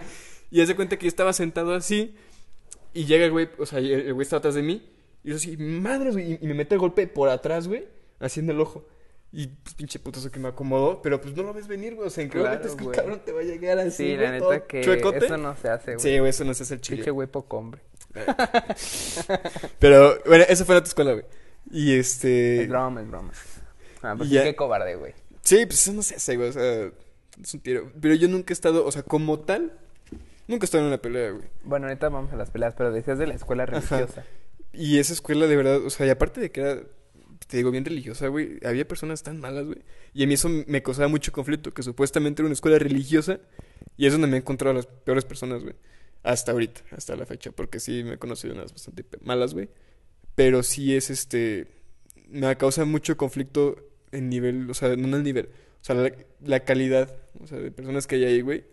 Y 0.52 0.62
hace 0.62 0.76
cuenta 0.76 0.98
que 0.98 1.06
yo 1.06 1.10
estaba 1.10 1.34
sentado 1.34 1.74
así. 1.74 2.16
Y 2.94 3.06
llega 3.06 3.26
el 3.26 3.32
güey, 3.32 3.50
o 3.60 3.66
sea, 3.66 3.80
el 3.80 4.14
güey 4.14 4.24
está 4.24 4.38
atrás 4.38 4.56
de 4.56 4.64
mí. 4.64 4.90
Y 5.24 5.30
yo 5.30 5.36
así, 5.36 5.58
madre, 5.58 6.12
güey. 6.12 6.40
Y, 6.42 6.48
me 6.48 6.54
mete 6.54 6.76
el 6.76 6.80
golpe 6.80 7.08
por 7.08 7.30
atrás, 7.30 7.68
güey. 7.68 7.88
Así 8.20 8.40
en 8.40 8.50
el 8.50 8.60
ojo. 8.60 8.88
Y 9.32 9.48
pues 9.48 9.76
pinche 9.76 10.00
putazo 10.00 10.32
que 10.32 10.40
me 10.40 10.48
acomodó. 10.48 11.02
Pero 11.02 11.22
pues 11.22 11.36
no 11.36 11.44
lo 11.44 11.54
ves 11.54 11.68
venir, 11.68 11.96
güey. 11.96 12.08
O 12.08 12.10
sea, 12.10 12.24
¿en 12.24 12.30
qué 12.30 12.40
Claro, 12.40 12.56
momento 12.56 12.68
es 12.68 12.76
que 12.76 12.84
el 12.86 12.92
cabrón 12.92 13.22
te 13.24 13.32
va 13.32 13.42
a 13.42 13.44
llegar 13.44 13.80
así? 13.80 13.92
Sí, 13.92 14.18
la 14.18 14.40
todo 14.40 14.54
neta 14.54 14.66
que 14.66 14.82
chuecote? 14.82 15.26
eso 15.26 15.38
no 15.38 15.56
se 15.56 15.70
hace, 15.70 15.94
güey. 15.96 16.00
Sí, 16.00 16.18
güey, 16.18 16.30
eso 16.30 16.44
no 16.46 16.54
se 16.54 16.64
hace 16.64 16.74
el 16.76 16.80
Pinche 16.80 16.98
chile. 16.98 17.12
güey 17.12 17.28
poco 17.28 17.58
hombre. 17.58 17.82
Pero, 19.80 20.20
bueno, 20.26 20.46
esa 20.48 20.66
fue 20.66 20.76
la 20.76 20.82
tu 20.82 20.88
escuela, 20.88 21.12
güey. 21.14 21.26
Y 21.72 21.94
este. 21.94 22.64
Es 22.64 22.70
broma, 22.70 23.02
es 23.02 23.08
broma. 23.08 23.32
Ah, 24.02 24.16
pues 24.18 24.30
ya- 24.30 24.44
qué 24.44 24.56
cobarde, 24.56 24.96
güey. 24.96 25.14
Sí, 25.42 25.66
pues 25.66 25.82
eso 25.82 25.94
no 25.94 26.02
se 26.04 26.16
hace, 26.16 26.36
güey. 26.38 26.50
O 26.50 26.54
sea, 26.54 26.92
es 27.42 27.54
un 27.54 27.60
tiro. 27.62 27.92
Pero 28.00 28.14
yo 28.16 28.28
nunca 28.28 28.52
he 28.52 28.56
estado, 28.56 28.86
o 28.86 28.92
sea, 28.92 29.04
como 29.04 29.40
tal, 29.40 29.74
nunca 30.48 30.64
he 30.64 30.66
estado 30.66 30.84
en 30.84 30.88
una 30.90 30.98
pelea, 31.02 31.32
güey. 31.32 31.46
Bueno, 31.64 31.88
ahorita 31.88 32.10
vamos 32.10 32.32
a 32.34 32.36
las 32.36 32.52
peleas, 32.52 32.74
pero 32.78 32.92
decías 32.92 33.18
de 33.18 33.28
la 33.28 33.34
escuela 33.36 33.66
religiosa. 33.66 34.24
Y 34.74 35.00
esa 35.00 35.14
escuela, 35.14 35.48
de 35.48 35.56
verdad, 35.56 35.84
o 35.84 35.90
sea, 35.90 36.06
y 36.06 36.10
aparte 36.10 36.40
de 36.40 36.52
que 36.52 36.62
era, 36.62 36.82
te 37.48 37.58
digo, 37.58 37.72
bien 37.72 37.84
religiosa, 37.86 38.28
güey, 38.28 38.60
había 38.64 38.88
personas 38.88 39.24
tan 39.24 39.40
malas, 39.40 39.66
güey. 39.66 39.80
Y 40.14 40.24
a 40.24 40.28
mí 40.28 40.36
eso 40.36 40.48
me 40.68 40.84
causaba 40.84 41.08
mucho 41.08 41.32
conflicto, 41.32 41.74
que 41.74 41.82
supuestamente 41.82 42.42
era 42.42 42.46
una 42.48 42.54
escuela 42.54 42.78
religiosa, 42.78 43.40
y 43.98 44.06
es 44.06 44.12
donde 44.14 44.28
me 44.28 44.36
he 44.38 44.40
encontrado 44.40 44.72
a 44.72 44.76
las 44.76 44.86
peores 44.86 45.26
personas, 45.26 45.64
güey. 45.64 45.74
Hasta 46.22 46.52
ahorita, 46.52 46.82
hasta 46.92 47.16
la 47.16 47.26
fecha, 47.26 47.52
porque 47.52 47.80
sí 47.80 48.04
me 48.04 48.14
he 48.16 48.18
conocido 48.20 48.54
unas 48.54 48.72
bastante 48.74 49.06
malas, 49.22 49.54
güey. 49.54 49.70
Pero 50.36 50.62
sí 50.64 50.96
es 50.96 51.10
este. 51.10 51.68
Me 52.28 52.56
causa 52.58 52.86
mucho 52.86 53.18
conflicto 53.18 53.89
en 54.12 54.30
nivel, 54.30 54.70
o 54.70 54.74
sea, 54.74 54.90
no 54.96 55.08
en 55.08 55.14
el 55.14 55.24
nivel, 55.24 55.48
o 55.82 55.84
sea, 55.84 55.96
la, 55.96 56.12
la 56.44 56.60
calidad, 56.62 57.16
o 57.42 57.48
sea, 57.48 57.58
de 57.60 57.72
personas 57.72 58.08
que 58.08 58.16
hay 58.16 58.26
ahí, 58.26 58.42
güey, 58.42 58.64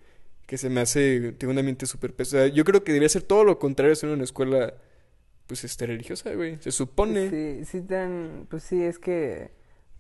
que 0.47 0.59
se 0.59 0.71
me 0.71 0.81
hace, 0.81 1.33
tengo 1.33 1.53
un 1.53 1.59
ambiente 1.59 1.87
súper 1.87 2.15
pesado. 2.15 2.47
Yo 2.47 2.65
creo 2.65 2.85
que 2.85 2.93
debería 2.93 3.09
ser 3.09 3.23
todo 3.23 3.45
lo 3.45 3.59
contrario 3.59 3.95
ser 3.97 4.11
una 4.11 4.25
escuela, 4.25 4.75
pues, 5.47 5.65
este, 5.65 5.87
religiosa, 5.87 6.33
güey. 6.35 6.57
Se 6.61 6.71
supone. 6.73 7.31
Sí, 7.31 7.65
sí, 7.65 7.81
dan- 7.81 8.47
pues 8.49 8.63
sí, 8.63 8.83
es 8.83 8.99
que 8.99 9.51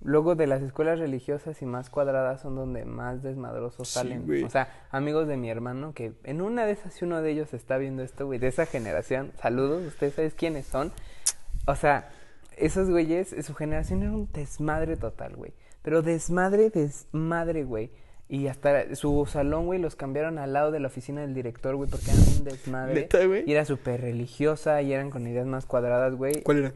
luego 0.02 0.34
de 0.36 0.46
las 0.46 0.62
escuelas 0.62 0.98
religiosas 0.98 1.60
y 1.62 1.66
más 1.66 1.88
cuadradas 1.90 2.42
son 2.42 2.54
donde 2.54 2.84
más 2.84 3.22
desmadrosos 3.22 3.88
Sí, 3.88 3.94
salen. 3.94 4.24
güey. 4.26 4.42
O 4.44 4.50
sea, 4.50 4.86
amigos 4.90 5.26
de 5.26 5.36
mi 5.36 5.50
hermano, 5.50 5.94
que 5.94 6.12
en 6.24 6.42
una 6.42 6.64
de 6.66 6.72
esas, 6.72 6.94
si 6.94 7.04
uno 7.04 7.22
de 7.22 7.30
ellos 7.32 7.52
está 7.54 7.76
viendo 7.78 8.02
esto, 8.02 8.26
güey, 8.26 8.38
de 8.38 8.48
esa 8.48 8.66
generación, 8.66 9.32
saludos, 9.40 9.84
ustedes 9.84 10.14
saben 10.14 10.30
quiénes 10.36 10.66
son. 10.66 10.92
O 11.66 11.74
sea, 11.74 12.10
esos 12.56 12.90
güeyes, 12.90 13.34
su 13.44 13.54
generación 13.54 14.02
era 14.02 14.12
un 14.12 14.28
desmadre 14.32 14.96
total, 14.96 15.36
güey. 15.36 15.52
Pero 15.82 16.02
desmadre, 16.02 16.70
desmadre, 16.70 17.64
güey. 17.64 17.90
Y 18.28 18.48
hasta 18.48 18.94
su 18.96 19.24
salón, 19.26 19.66
güey, 19.66 19.78
los 19.80 19.94
cambiaron 19.94 20.38
al 20.38 20.52
lado 20.52 20.72
de 20.72 20.80
la 20.80 20.88
oficina 20.88 21.20
del 21.20 21.32
director, 21.32 21.76
güey, 21.76 21.88
porque 21.88 22.10
eran 22.10 22.22
un 22.38 22.44
desmadre. 22.44 22.94
¿Neta, 22.94 23.24
güey? 23.24 23.44
Y 23.46 23.52
era 23.52 23.64
súper 23.64 24.00
religiosa 24.00 24.82
y 24.82 24.92
eran 24.92 25.10
con 25.10 25.26
ideas 25.28 25.46
más 25.46 25.64
cuadradas, 25.66 26.14
güey. 26.16 26.42
¿Cuál 26.42 26.58
era? 26.58 26.72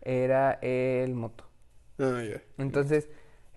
Era 0.00 0.52
el 0.62 1.12
moto. 1.14 1.44
Ah, 1.98 2.22
ya. 2.22 2.40
Entonces, 2.56 3.08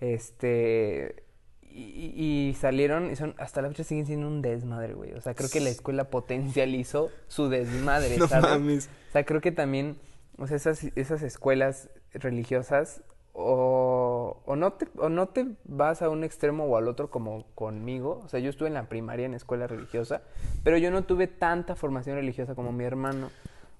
este... 0.02 1.24
Y, 1.72 2.50
y 2.50 2.56
salieron, 2.60 3.12
y 3.12 3.16
son, 3.16 3.36
hasta 3.38 3.62
la 3.62 3.70
fecha 3.70 3.84
siguen 3.84 4.06
siendo 4.08 4.28
un 4.28 4.42
desmadre, 4.42 4.96
güey. 4.96 5.14
O 5.14 5.22
sea, 5.22 5.34
creo 5.36 5.50
que 5.50 5.60
la 5.62 5.70
escuela 5.70 6.06
potencializó 6.10 7.10
su 7.28 7.48
desmadre, 7.48 8.18
No 8.20 8.28
¿sabes? 8.28 8.50
mames. 8.50 8.90
O 9.10 9.12
sea, 9.14 9.24
creo 9.24 9.40
que 9.40 9.52
también, 9.52 9.96
o 10.40 10.48
sea, 10.48 10.58
esas, 10.58 10.84
esas 10.96 11.22
escuelas 11.22 11.90
religiosas, 12.14 13.02
o, 13.34 14.42
o, 14.46 14.56
no 14.56 14.74
te, 14.74 14.88
o 14.98 15.10
no 15.10 15.28
te 15.30 15.48
vas 15.66 16.02
a 16.02 16.10
un 16.10 16.24
extremo 16.24 16.66
o 16.66 16.78
al 16.78 16.88
otro 16.88 17.10
como 17.10 17.46
conmigo. 17.56 18.22
O 18.26 18.28
sea, 18.28 18.40
yo 18.40 18.50
estuve 18.50 18.68
en 18.68 18.74
la 18.74 18.90
primaria 18.90 19.26
en 19.26 19.34
escuela 19.34 19.68
religiosa, 19.68 20.22
pero 20.64 20.78
yo 20.78 20.92
no 20.92 21.04
tuve 21.04 21.28
tanta 21.28 21.76
formación 21.76 22.16
religiosa 22.16 22.56
como 22.56 22.72
mi 22.72 22.84
hermano. 22.84 23.30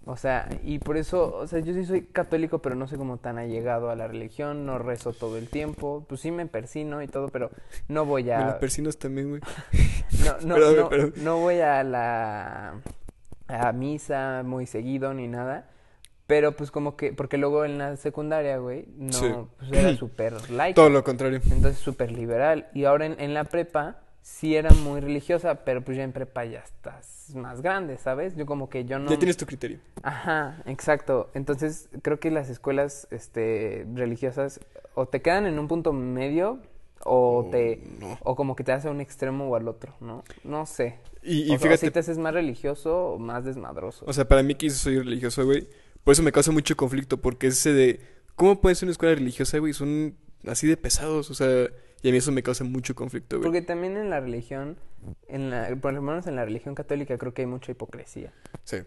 O 0.06 0.16
sea, 0.16 0.48
y 0.64 0.80
por 0.80 0.98
eso, 0.98 1.36
o 1.36 1.46
sea, 1.46 1.60
yo 1.60 1.74
sí 1.74 1.86
soy 1.86 2.04
católico, 2.04 2.60
pero 2.60 2.76
no 2.76 2.88
soy 2.88 2.98
como 2.98 3.18
tan 3.18 3.38
allegado 3.38 3.90
a 3.90 3.96
la 3.96 4.08
religión, 4.08 4.66
no 4.66 4.80
rezo 4.80 5.14
todo 5.14 5.38
el 5.38 5.50
tiempo, 5.50 6.06
pues 6.08 6.22
sí 6.22 6.32
me 6.32 6.46
persino 6.46 7.02
y 7.04 7.08
todo, 7.08 7.28
pero 7.28 7.52
no 7.90 8.06
voy 8.06 8.24
Me 8.24 8.34
a... 8.34 8.46
los 8.46 8.56
persinos 8.56 8.98
también, 8.98 9.30
güey. 9.30 9.42
No, 10.26 10.34
no, 10.42 10.56
Perdón, 10.56 10.76
no, 10.76 10.90
perdón. 10.90 11.14
no 11.18 11.38
voy 11.40 11.60
a 11.62 11.84
la 11.84 12.74
a 13.48 13.72
misa 13.72 14.42
muy 14.44 14.66
seguido 14.66 15.14
ni 15.14 15.28
nada. 15.28 15.70
Pero 16.30 16.52
pues 16.56 16.70
como 16.70 16.96
que, 16.96 17.12
porque 17.12 17.38
luego 17.40 17.66
en 17.66 17.80
la 17.80 17.96
secundaria, 17.96 18.58
güey, 18.60 18.86
no, 18.96 19.12
Sí. 19.12 19.26
pues 19.58 19.72
era 19.74 19.96
súper 19.98 20.52
laico. 20.52 20.76
Todo 20.76 20.92
lo 20.92 21.04
contrario. 21.04 21.42
Entonces 21.52 21.80
súper 21.80 22.12
liberal. 22.12 22.68
Y 22.76 22.86
ahora 22.86 23.08
en, 23.08 23.20
en 23.20 23.34
la 23.34 23.46
prepa, 23.46 23.98
sí 24.22 24.56
era 24.56 24.70
muy 24.70 25.02
religiosa, 25.02 25.66
pero 25.66 25.82
pues 25.84 25.98
ya 25.98 26.04
en 26.04 26.12
prepa 26.12 26.46
ya 26.46 26.60
estás 26.60 27.32
más 27.36 27.62
grande, 27.64 27.98
¿sabes? 27.98 28.36
Yo 28.36 28.46
como 28.46 28.70
que 28.70 28.86
yo 28.86 29.00
no... 29.00 29.10
Ya 29.10 29.18
tienes 29.18 29.38
tu 29.38 29.48
criterio. 29.48 29.80
Ajá, 30.04 30.62
exacto. 30.68 31.32
Entonces 31.34 31.90
creo 32.04 32.20
que 32.20 32.30
las 32.30 32.48
escuelas 32.50 33.08
este, 33.10 33.88
religiosas 33.96 34.60
o 34.94 35.08
te 35.08 35.24
quedan 35.24 35.48
en 35.48 35.58
un 35.58 35.68
punto 35.68 35.94
medio 35.94 36.60
o 37.06 37.46
Oh, 37.48 37.50
te 37.50 37.82
no. 38.00 38.20
o 38.24 38.36
como 38.36 38.56
que 38.56 38.64
te 38.64 38.72
hace 38.72 38.88
a 38.88 38.92
un 38.92 39.02
extremo 39.02 39.48
o 39.50 39.56
al 39.56 39.68
otro, 39.68 39.96
¿no? 40.00 40.24
No 40.44 40.66
sé. 40.68 41.00
Y, 41.24 41.44
y 41.44 41.44
o 41.44 41.48
sea, 41.48 41.56
o 41.56 41.60
fíjate, 41.60 41.78
si 41.88 41.92
te 41.92 42.00
haces 42.00 42.18
más 42.20 42.34
religioso 42.36 43.14
o 43.14 43.18
más 43.18 43.46
desmadroso. 43.46 44.06
o 44.08 44.14
sea, 44.14 44.28
para 44.28 44.44
mí 44.44 44.54
que 44.56 44.70
soy 44.70 45.00
religioso, 45.00 45.44
güey, 45.46 45.68
por 46.04 46.14
eso 46.14 46.24
me 46.24 46.32
causa 46.32 46.52
mucho 46.52 46.76
conflicto, 46.76 47.18
porque 47.18 47.48
es 47.48 47.58
ese 47.60 47.74
de, 47.74 48.00
¿cómo 48.36 48.62
puede 48.62 48.76
ser 48.76 48.88
una 48.88 48.92
escuela 48.92 49.16
religiosa, 49.16 49.58
güey? 49.60 49.74
Son 49.74 50.16
así 50.48 50.68
de 50.68 50.78
pesados, 50.78 51.30
o 51.30 51.34
sea, 51.34 51.68
y 52.02 52.10
a 52.10 52.12
mí 52.12 52.18
eso 52.18 52.32
me 52.32 52.44
causa 52.44 52.64
mucho 52.64 52.96
conflicto, 52.96 53.38
güey. 53.38 53.46
Porque 53.46 53.62
también 53.62 53.98
en 53.98 54.10
la 54.10 54.20
religión, 54.20 54.78
en 55.28 55.50
la, 55.50 55.76
por 55.76 55.94
lo 55.94 56.02
menos 56.02 56.28
en 56.28 56.36
la 56.36 56.46
religión 56.46 56.76
católica 56.76 57.18
creo 57.18 57.34
que 57.34 57.42
hay 57.44 57.48
mucha 57.48 57.72
hipocresía. 57.72 58.34
Sí. 58.64 58.78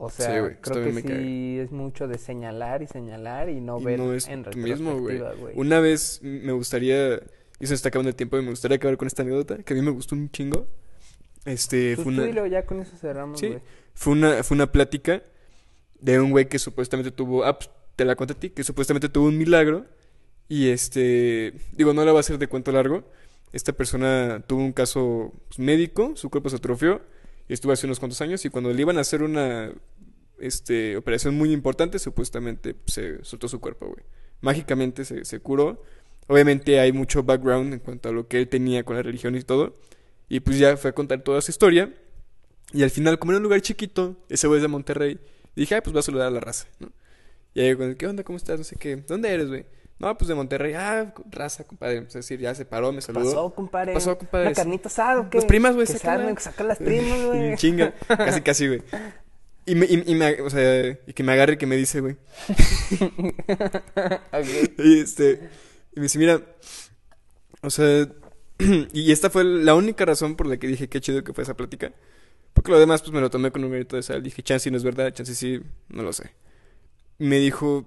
O 0.00 0.10
Sí, 0.10 0.22
sea, 0.22 0.40
güey, 0.40 0.52
eso 0.52 0.60
creo 0.62 0.84
que 0.84 1.02
sí 1.02 1.58
es 1.58 1.72
mucho 1.72 2.06
de 2.06 2.18
señalar 2.18 2.82
y 2.82 2.86
señalar 2.86 3.48
y 3.48 3.60
no 3.60 3.80
Y 3.80 3.84
ver 3.84 3.98
no 3.98 4.12
es 4.14 4.28
en 4.28 4.44
tú 4.44 4.56
mismo, 4.56 4.96
güey. 4.98 5.16
retrospectiva, 5.18 5.34
güey. 5.34 5.54
Una 5.58 5.80
vez 5.80 6.20
me 6.22 6.52
gustaría, 6.52 7.20
y 7.58 7.66
se 7.66 7.74
está 7.74 7.88
acabando 7.88 8.10
el 8.10 8.14
tiempo, 8.14 8.38
y 8.38 8.42
me 8.42 8.50
gustaría 8.50 8.76
acabar 8.76 8.96
con 8.96 9.08
esta 9.08 9.22
anécdota, 9.22 9.58
que 9.64 9.72
a 9.72 9.76
mí 9.76 9.82
me 9.82 9.90
gustó 9.90 10.14
un 10.14 10.30
chingo. 10.30 10.68
Este, 11.44 11.94
Pues 11.96 12.04
fue 12.04 12.14
tú 12.14 12.20
una... 12.30 12.46
ya 12.46 12.64
con 12.66 12.78
eso 12.80 12.96
cerramos, 12.96 13.40
Sí. 13.40 13.48
güey. 13.48 13.60
Fue 13.94 14.12
una, 14.12 14.42
fue 14.44 14.54
una 14.54 14.70
plática 14.70 15.22
de 16.00 16.20
un 16.20 16.30
güey 16.30 16.48
que 16.48 16.58
supuestamente 16.58 17.10
tuvo, 17.10 17.44
ah, 17.44 17.58
pues, 17.58 17.70
te 17.96 18.04
la 18.04 18.16
conté 18.16 18.34
a 18.34 18.38
ti, 18.38 18.50
que 18.50 18.64
supuestamente 18.64 19.08
tuvo 19.08 19.26
un 19.26 19.38
milagro 19.38 19.86
y 20.48 20.68
este, 20.68 21.54
digo, 21.72 21.92
no 21.92 22.04
la 22.04 22.12
va 22.12 22.18
a 22.18 22.20
hacer 22.20 22.38
de 22.38 22.46
cuento 22.46 22.72
largo. 22.72 23.04
Esta 23.52 23.72
persona 23.72 24.44
tuvo 24.46 24.60
un 24.60 24.72
caso 24.72 25.32
pues, 25.48 25.58
médico, 25.58 26.12
su 26.16 26.30
cuerpo 26.30 26.50
se 26.50 26.56
atrofió 26.56 27.02
y 27.48 27.54
estuvo 27.54 27.72
hace 27.72 27.86
unos 27.86 27.98
cuantos 27.98 28.20
años 28.20 28.44
y 28.44 28.50
cuando 28.50 28.72
le 28.72 28.80
iban 28.80 28.98
a 28.98 29.00
hacer 29.00 29.22
una 29.22 29.72
este, 30.38 30.96
operación 30.96 31.34
muy 31.36 31.52
importante, 31.52 31.98
supuestamente 31.98 32.74
pues, 32.74 32.94
se 32.94 33.24
soltó 33.24 33.48
su 33.48 33.60
cuerpo, 33.60 33.86
güey. 33.86 34.04
Mágicamente 34.40 35.04
se, 35.04 35.24
se 35.24 35.40
curó. 35.40 35.82
Obviamente 36.28 36.78
hay 36.78 36.92
mucho 36.92 37.22
background 37.22 37.72
en 37.74 37.80
cuanto 37.80 38.08
a 38.08 38.12
lo 38.12 38.28
que 38.28 38.38
él 38.38 38.48
tenía 38.48 38.84
con 38.84 38.96
la 38.96 39.02
religión 39.02 39.34
y 39.34 39.42
todo. 39.42 39.76
Y 40.28 40.40
pues 40.40 40.58
ya 40.58 40.76
fue 40.76 40.90
a 40.90 40.94
contar 40.94 41.22
toda 41.22 41.40
su 41.40 41.50
historia. 41.50 41.92
Y 42.72 42.82
al 42.82 42.90
final, 42.90 43.18
como 43.18 43.32
era 43.32 43.38
un 43.38 43.44
lugar 43.44 43.62
chiquito, 43.62 44.16
ese 44.28 44.46
güey 44.46 44.58
es 44.58 44.62
de 44.62 44.68
Monterrey, 44.68 45.18
dije, 45.56 45.74
ah, 45.74 45.82
pues 45.82 45.92
voy 45.92 46.00
a 46.00 46.02
saludar 46.02 46.28
a 46.28 46.30
la 46.30 46.40
raza, 46.40 46.66
¿no? 46.78 46.90
Y 47.54 47.60
ahí 47.60 47.74
con 47.76 47.94
¿qué 47.94 48.06
onda? 48.06 48.22
¿Cómo 48.22 48.36
estás? 48.36 48.58
No 48.58 48.64
sé 48.64 48.76
qué. 48.76 48.96
¿Dónde 48.96 49.32
eres, 49.32 49.48
güey? 49.48 49.66
No, 49.98 50.16
pues 50.16 50.28
de 50.28 50.34
Monterrey. 50.34 50.74
Ah, 50.74 51.12
raza, 51.30 51.64
compadre. 51.64 52.04
Es 52.06 52.12
decir, 52.12 52.38
ya 52.38 52.54
se 52.54 52.64
paró, 52.64 52.92
me 52.92 53.00
saludó. 53.00 53.24
Pasó, 53.24 53.54
compadre. 53.54 53.94
Pasó, 53.94 54.16
compadre. 54.16 54.46
Una 54.46 54.54
carnita 54.54 54.88
asada, 54.88 55.20
¿o 55.20 55.30
qué? 55.30 55.38
Las 55.38 55.44
primas, 55.44 55.74
güey, 55.74 55.86
Que 55.86 56.64
las 56.64 56.78
primas, 56.78 57.22
güey. 57.26 57.56
chinga. 57.56 57.94
Casi, 58.06 58.40
casi, 58.42 58.68
güey. 58.68 58.82
Y, 59.66 59.74
me, 59.74 59.86
y, 59.86 60.04
y 60.06 60.14
me, 60.14 60.40
o 60.40 60.48
sea, 60.50 60.98
y 61.06 61.12
que 61.12 61.22
me 61.24 61.32
agarre 61.32 61.54
y 61.54 61.56
que 61.56 61.66
me 61.66 61.76
dice, 61.76 62.00
güey. 62.00 62.16
Y 64.78 65.00
este, 65.00 65.48
y 65.94 65.96
me 65.96 66.02
dice, 66.02 66.18
mira, 66.18 66.40
o 67.62 67.70
sea, 67.70 68.08
y 68.92 69.12
esta 69.12 69.30
fue 69.30 69.44
la 69.44 69.74
única 69.74 70.04
razón 70.04 70.36
por 70.36 70.46
la 70.46 70.56
que 70.58 70.68
dije 70.68 70.88
qué 70.88 71.00
chido 71.00 71.24
que 71.24 71.32
fue 71.32 71.42
esa 71.42 71.54
plática. 71.54 71.92
Lo 72.68 72.78
demás, 72.78 73.00
pues 73.02 73.12
me 73.12 73.20
lo 73.20 73.30
tomé 73.30 73.50
con 73.50 73.64
un 73.64 73.70
granito 73.70 73.96
de 73.96 74.02
sal. 74.02 74.22
Dije, 74.22 74.42
chance 74.42 74.70
no 74.70 74.76
es 74.76 74.84
verdad, 74.84 75.12
chance 75.12 75.34
sí, 75.34 75.60
no 75.88 76.02
lo 76.02 76.12
sé. 76.12 76.30
Me 77.18 77.38
dijo, 77.38 77.86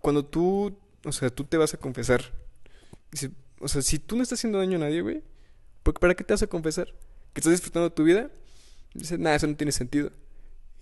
cuando 0.00 0.24
tú, 0.24 0.76
o 1.04 1.12
sea, 1.12 1.30
tú 1.30 1.44
te 1.44 1.56
vas 1.56 1.74
a 1.74 1.78
confesar, 1.78 2.32
dice, 3.10 3.30
o 3.60 3.68
sea, 3.68 3.82
si 3.82 3.98
tú 3.98 4.16
no 4.16 4.22
estás 4.22 4.38
haciendo 4.40 4.58
daño 4.58 4.76
a 4.76 4.80
nadie, 4.80 5.00
güey, 5.00 5.22
¿por- 5.82 5.94
¿para 5.98 6.14
qué 6.14 6.24
te 6.24 6.32
vas 6.34 6.42
a 6.42 6.46
confesar? 6.48 6.88
¿Que 7.32 7.40
estás 7.40 7.52
disfrutando 7.52 7.92
tu 7.92 8.04
vida? 8.04 8.30
Dice, 8.94 9.18
nada, 9.18 9.36
eso 9.36 9.46
no 9.46 9.56
tiene 9.56 9.72
sentido. 9.72 10.10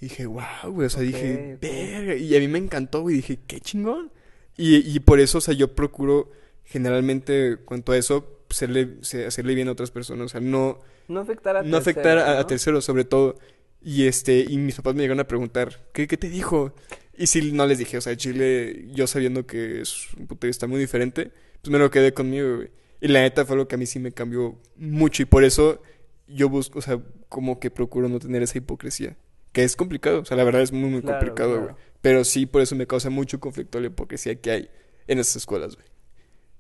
Y 0.01 0.07
dije, 0.07 0.27
wow, 0.27 0.71
güey, 0.71 0.87
o 0.87 0.91
sea, 0.91 1.03
dije, 1.03 1.59
verga. 1.61 2.15
Y 2.17 2.35
a 2.37 2.41
mí 2.41 2.49
me 2.49 2.59
encantó, 2.59 3.03
güey, 3.03 3.17
dije, 3.17 3.39
qué 3.47 3.61
chingón. 3.61 4.11
Y, 4.57 4.77
y 4.77 5.01
por 5.01 5.21
eso, 5.21 5.39
o 5.39 5.41
sea, 5.41 5.55
yo 5.55 5.75
procuro 5.75 6.31
generalmente, 6.65 7.59
cuanto 7.65 7.93
a 7.93 7.97
eso, 7.97 8.41
hacerle 8.49 9.55
bien 9.55 9.69
a 9.69 9.73
otras 9.73 9.91
personas. 9.91 10.27
O 10.27 10.29
sea, 10.29 10.41
no, 10.41 10.81
No 11.09 11.21
afectar 11.21 11.57
a 11.57 11.63
no 11.63 11.77
afectar 11.77 12.19
a, 12.19 12.47
terceros, 12.47 12.85
sobre 12.85 13.05
todo. 13.05 13.37
Y 13.83 14.07
este, 14.07 14.45
y 14.49 14.57
mis 14.59 14.77
papás 14.77 14.95
me 14.95 15.03
llegaron 15.03 15.21
a 15.21 15.29
preguntar, 15.29 15.87
¿qué, 15.93 16.07
qué 16.07 16.17
te 16.17 16.29
dijo? 16.31 16.75
Y 17.17 17.27
si 17.27 17.53
no 17.53 17.67
les 17.67 17.79
dije, 17.79 17.99
o 17.99 18.01
sea, 18.01 18.17
Chile, 18.17 18.87
yo 18.93 19.07
sabiendo 19.07 19.47
que 19.47 19.81
es 19.83 20.13
un 20.15 20.27
punto 20.27 20.47
de 20.47 20.49
vista 20.49 20.67
muy 20.67 20.81
diferente, 20.81 21.31
pues 21.61 21.71
me 21.71 21.79
lo 21.79 21.91
quedé 21.91 22.13
conmigo, 22.15 22.57
güey. 22.57 22.71
Y 23.01 23.09
la 23.09 23.21
neta 23.21 23.45
fue 23.45 23.57
lo 23.57 23.69
que 23.69 23.75
a 23.75 23.79
mí 23.79 23.87
sí 23.87 23.99
me 23.99 24.13
cambió 24.13 24.59
mucho. 24.77 25.23
Y 25.23 25.27
por 25.27 25.45
eso 25.45 25.83
yo 26.27 26.49
busco, 26.49 26.79
o 26.79 26.83
sea, 26.83 26.99
como 27.29 27.61
que 27.61 27.71
procuro 27.71 28.09
no 28.09 28.19
tener 28.19 28.43
esa 28.43 28.57
hipocresía. 28.59 29.17
Que 29.53 29.63
es 29.63 29.77
complicado, 29.77 30.21
o 30.21 30.25
sea, 30.25 30.37
la 30.37 30.45
verdad 30.45 30.63
es 30.63 30.73
muy, 30.73 30.89
muy 30.89 31.03
Claro, 31.03 31.19
complicado, 31.19 31.51
güey. 31.51 31.63
claro. 31.67 31.79
Pero 32.01 32.25
sí, 32.25 32.47
por 32.47 32.63
eso 32.63 32.75
me 32.75 32.87
causa 32.87 33.11
mucho 33.11 33.39
conflicto 33.39 33.79
la 33.81 33.87
hipocresía 33.89 34.35
que 34.41 34.51
hay 34.51 34.71
en 35.07 35.19
esas 35.19 35.37
escuelas, 35.37 35.77
güey. 35.77 35.87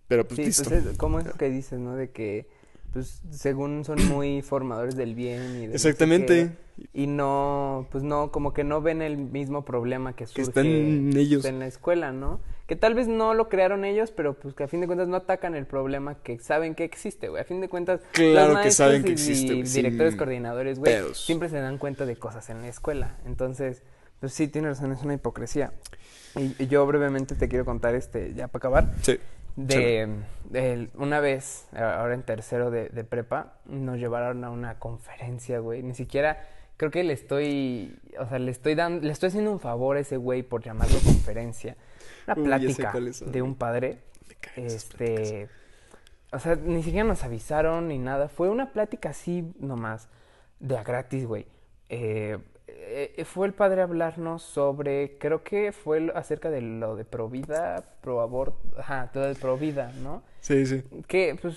Pero 0.06 0.28
pues 0.28 0.36
Sí, 0.36 0.44
listo. 0.44 0.64
pues 0.64 0.84
es 0.84 0.92
eso 0.92 1.38
que 1.38 1.50
dices, 1.50 1.78
¿no? 1.78 1.96
De 1.96 2.10
que, 2.10 2.46
pues, 2.94 3.20
según 3.30 3.84
son 3.84 3.98
muy 4.08 4.40
formadores 4.40 4.96
del 4.96 5.14
bien 5.14 5.42
y 5.56 5.66
de 5.66 5.72
no 5.74 5.78
sé 5.78 5.88
Exactamente. 5.90 6.50
qué, 6.78 6.86
y 6.94 7.06
no, 7.06 7.86
pues 7.92 8.02
no, 8.02 8.32
como 8.32 8.52
que 8.54 8.64
no 8.64 8.80
ven 8.80 9.02
el 9.02 9.16
mismo 9.18 9.64
problema 9.64 10.16
que 10.16 10.26
surge 10.26 10.42
están 10.42 10.66
ellos. 11.16 11.44
en 11.44 11.58
la 11.58 11.66
escuela, 11.66 12.10
¿no? 12.12 12.40
Que 12.66 12.74
tal 12.76 12.94
vez 12.94 13.06
no 13.06 13.34
lo 13.34 13.48
crearon 13.50 13.84
ellos, 13.84 14.10
pero 14.10 14.34
pues 14.34 14.54
que 14.54 14.64
a 14.64 14.68
fin 14.68 14.80
de 14.80 14.86
cuentas 14.86 15.06
no 15.06 15.16
atacan 15.16 15.54
el 15.54 15.66
problema 15.66 16.14
que 16.22 16.38
saben 16.38 16.74
que 16.74 16.82
existe, 16.84 17.28
güey. 17.28 17.42
A 17.42 17.44
fin 17.44 17.60
de 17.60 17.68
cuentas, 17.68 18.00
Claro 18.12 18.58
que 18.62 18.70
saben 18.70 19.04
que 19.04 19.12
existe, 19.12 19.52
y 19.54 19.62
directores 19.64 20.16
coordinadores, 20.16 20.78
güey, 20.78 20.92
pedos. 20.94 21.18
siempre 21.24 21.48
se 21.50 21.60
dan 21.60 21.76
cuenta 21.78 22.06
de 22.06 22.16
cosas 22.16 22.48
en 22.50 22.62
la 22.62 22.68
escuela. 22.68 23.18
Entonces, 23.26 23.82
pues 24.18 24.32
sí, 24.32 24.48
tienes 24.48 24.78
razón, 24.78 24.92
es 24.92 25.02
una 25.02 25.12
hipocresía. 25.14 25.74
Y, 26.36 26.54
y 26.64 26.66
yo 26.66 26.84
brevemente 26.86 27.34
te 27.34 27.48
quiero 27.48 27.64
contar, 27.66 27.94
este, 27.94 28.32
ya 28.34 28.48
para 28.48 28.58
acabar, 28.60 28.94
Sí. 29.02 29.18
De, 29.56 30.08
de 30.44 30.88
una 30.94 31.20
vez, 31.20 31.68
ahora 31.72 32.14
en 32.14 32.22
tercero 32.22 32.70
de, 32.70 32.88
de 32.88 33.04
prepa, 33.04 33.54
nos 33.66 33.98
llevaron 33.98 34.44
a 34.44 34.50
una 34.50 34.78
conferencia, 34.78 35.58
güey. 35.58 35.82
Ni 35.82 35.94
siquiera 35.94 36.38
creo 36.76 36.90
que 36.90 37.04
le 37.04 37.12
estoy, 37.12 37.96
o 38.18 38.26
sea, 38.26 38.38
le 38.38 38.50
estoy 38.50 38.74
dando, 38.74 39.06
le 39.06 39.12
estoy 39.12 39.28
haciendo 39.28 39.52
un 39.52 39.60
favor 39.60 39.96
a 39.96 40.00
ese 40.00 40.16
güey 40.16 40.42
por 40.42 40.62
llamarlo 40.62 40.98
conferencia. 41.04 41.76
Una 42.26 42.36
Uy, 42.36 42.44
plática 42.44 42.92
de 43.26 43.42
un 43.42 43.54
padre. 43.54 43.98
Me. 44.56 44.66
Este, 44.66 45.48
o 46.32 46.38
sea, 46.38 46.56
ni 46.56 46.82
siquiera 46.82 47.06
nos 47.06 47.22
avisaron 47.24 47.88
ni 47.88 47.98
nada. 47.98 48.28
Fue 48.28 48.48
una 48.48 48.72
plática 48.72 49.10
así 49.10 49.52
nomás, 49.58 50.08
de 50.58 50.76
a 50.76 50.82
gratis, 50.82 51.26
güey. 51.26 51.46
Eh, 51.88 52.38
eh, 53.16 53.24
fue 53.24 53.46
el 53.46 53.52
padre 53.52 53.82
hablarnos 53.82 54.42
sobre, 54.42 55.16
creo 55.18 55.42
que 55.42 55.72
fue 55.72 56.12
acerca 56.14 56.50
de 56.50 56.60
lo 56.60 56.96
de 56.96 57.04
provida, 57.04 57.82
pro 58.00 58.20
aborto, 58.20 58.58
ajá, 58.78 59.10
todo 59.12 59.24
de 59.26 59.34
provida, 59.34 59.92
¿no? 60.02 60.22
Sí, 60.40 60.66
sí. 60.66 60.82
Que, 61.08 61.36
pues, 61.40 61.56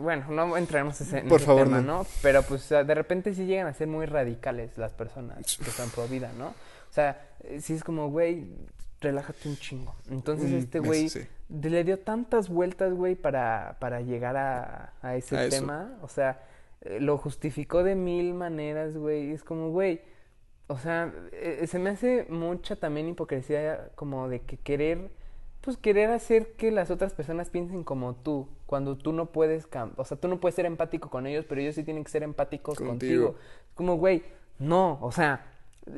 bueno, 0.00 0.26
no 0.30 0.56
entraremos 0.56 1.00
ese- 1.00 1.18
en 1.20 1.28
Por 1.28 1.38
ese 1.38 1.46
favor, 1.46 1.64
tema, 1.64 1.80
no. 1.80 1.98
¿no? 2.00 2.06
Pero, 2.22 2.42
pues, 2.42 2.68
de 2.68 2.94
repente 2.94 3.34
sí 3.34 3.46
llegan 3.46 3.66
a 3.68 3.72
ser 3.74 3.86
muy 3.88 4.06
radicales 4.06 4.76
las 4.78 4.92
personas 4.92 5.56
que 5.56 5.70
están 5.70 5.88
pro 5.90 6.06
vida, 6.08 6.32
¿no? 6.36 6.48
O 6.48 6.92
sea, 6.92 7.20
eh, 7.44 7.60
sí 7.60 7.74
es 7.74 7.84
como, 7.84 8.10
güey, 8.10 8.46
relájate 9.00 9.48
un 9.48 9.56
chingo. 9.56 9.94
Entonces, 10.10 10.50
Mm, 10.50 10.56
este 10.56 10.78
güey 10.80 11.08
sí. 11.08 11.20
le 11.62 11.84
dio 11.84 11.98
tantas 12.00 12.48
vueltas, 12.48 12.92
güey, 12.94 13.14
para, 13.14 13.76
para 13.78 14.00
llegar 14.00 14.36
a, 14.36 14.92
a 15.02 15.14
ese 15.16 15.36
A 15.36 15.44
eso. 15.44 15.60
tema. 15.60 15.98
O 16.02 16.08
sea, 16.08 16.40
eh, 16.80 16.98
lo 17.00 17.16
justificó 17.18 17.82
de 17.84 17.94
mil 17.94 18.34
maneras, 18.34 18.96
güey. 18.96 19.30
Es 19.32 19.44
como, 19.44 19.70
güey, 19.70 20.00
o 20.68 20.78
sea, 20.78 21.12
eh, 21.32 21.66
se 21.66 21.78
me 21.78 21.90
hace 21.90 22.26
mucha 22.28 22.76
también 22.76 23.08
hipocresía 23.08 23.90
como 23.94 24.28
de 24.28 24.40
que 24.40 24.56
querer, 24.56 25.10
pues 25.60 25.76
querer 25.76 26.10
hacer 26.10 26.52
que 26.52 26.70
las 26.70 26.90
otras 26.90 27.14
personas 27.14 27.50
piensen 27.50 27.84
como 27.84 28.14
tú, 28.14 28.48
cuando 28.66 28.96
tú 28.96 29.12
no 29.12 29.26
puedes, 29.26 29.68
o 29.96 30.04
sea, 30.04 30.16
tú 30.16 30.28
no 30.28 30.40
puedes 30.40 30.54
ser 30.56 30.66
empático 30.66 31.08
con 31.08 31.26
ellos, 31.26 31.44
pero 31.48 31.60
ellos 31.60 31.74
sí 31.74 31.84
tienen 31.84 32.04
que 32.04 32.10
ser 32.10 32.22
empáticos 32.22 32.78
Contigo. 32.78 33.26
contigo. 33.26 33.36
Como, 33.74 33.96
güey, 33.96 34.24
no, 34.58 34.98
o 35.00 35.12
sea, 35.12 35.46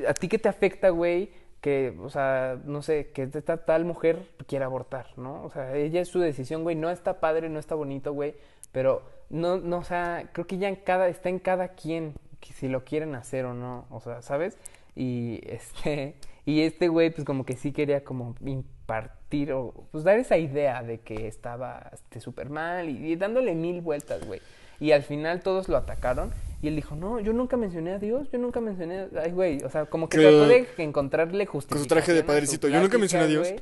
¿a 0.07 0.13
ti 0.13 0.27
qué 0.27 0.37
te 0.37 0.49
afecta, 0.49 0.89
güey? 0.89 1.31
Que, 1.61 1.97
o 2.01 2.09
sea, 2.09 2.59
no 2.63 2.81
sé, 2.81 3.11
que 3.11 3.23
esta 3.23 3.65
tal 3.65 3.85
mujer 3.85 4.29
quiera 4.47 4.65
abortar, 4.65 5.07
¿no? 5.17 5.43
O 5.43 5.49
sea, 5.49 5.75
ella 5.75 6.01
es 6.01 6.07
su 6.07 6.19
decisión, 6.19 6.63
güey, 6.63 6.75
no 6.75 6.89
está 6.89 7.19
padre, 7.19 7.49
no 7.49 7.59
está 7.59 7.75
bonito, 7.75 8.13
güey, 8.13 8.35
pero 8.71 9.01
no, 9.29 9.57
no, 9.57 9.79
o 9.79 9.83
sea, 9.83 10.29
creo 10.31 10.47
que 10.47 10.57
ya 10.57 10.69
en 10.69 10.75
cada, 10.75 11.07
está 11.07 11.29
en 11.29 11.39
cada 11.39 11.69
quien 11.69 12.13
si 12.41 12.67
lo 12.67 12.83
quieren 12.83 13.15
hacer 13.15 13.45
o 13.45 13.53
no, 13.53 13.85
o 13.89 13.99
sea, 13.99 14.21
¿sabes? 14.21 14.57
Y 14.95 15.39
este, 15.43 16.15
y 16.45 16.61
este 16.61 16.87
güey, 16.87 17.09
pues 17.11 17.25
como 17.25 17.45
que 17.45 17.55
sí 17.55 17.71
quería 17.71 18.03
como 18.03 18.35
impartir 18.43 19.53
o 19.53 19.73
pues 19.91 20.03
dar 20.03 20.17
esa 20.17 20.37
idea 20.37 20.81
de 20.83 20.99
que 20.99 21.27
estaba 21.27 21.89
este 21.93 22.19
súper 22.19 22.49
mal 22.49 22.89
y, 22.89 23.11
y 23.11 23.15
dándole 23.15 23.53
mil 23.55 23.81
vueltas, 23.81 24.25
güey. 24.25 24.41
Y 24.79 24.93
al 24.93 25.03
final 25.03 25.41
todos 25.41 25.67
lo 25.67 25.75
atacaron 25.75 26.31
y 26.61 26.69
él 26.69 26.75
dijo, 26.75 26.95
no, 26.95 27.19
yo 27.19 27.33
nunca 27.33 27.57
mencioné 27.57 27.91
a 27.91 27.99
Dios, 27.99 28.29
yo 28.31 28.39
nunca 28.39 28.61
mencioné 28.61 28.99
a... 28.99 29.07
Ay, 29.25 29.31
güey, 29.31 29.61
o 29.63 29.69
sea, 29.69 29.85
como 29.87 30.07
que 30.07 30.17
Que- 30.17 30.23
trató 30.23 30.47
de 30.47 30.67
encontrarle 30.77 31.45
justificación. 31.45 31.87
traje 31.89 32.13
de 32.13 32.19
a 32.19 32.21
su 32.21 32.27
padrecito, 32.27 32.67
yo 32.69 32.79
nunca 32.81 32.97
mencioné 32.97 33.25
a 33.25 33.27
Dios. 33.27 33.47
güey. 33.49 33.61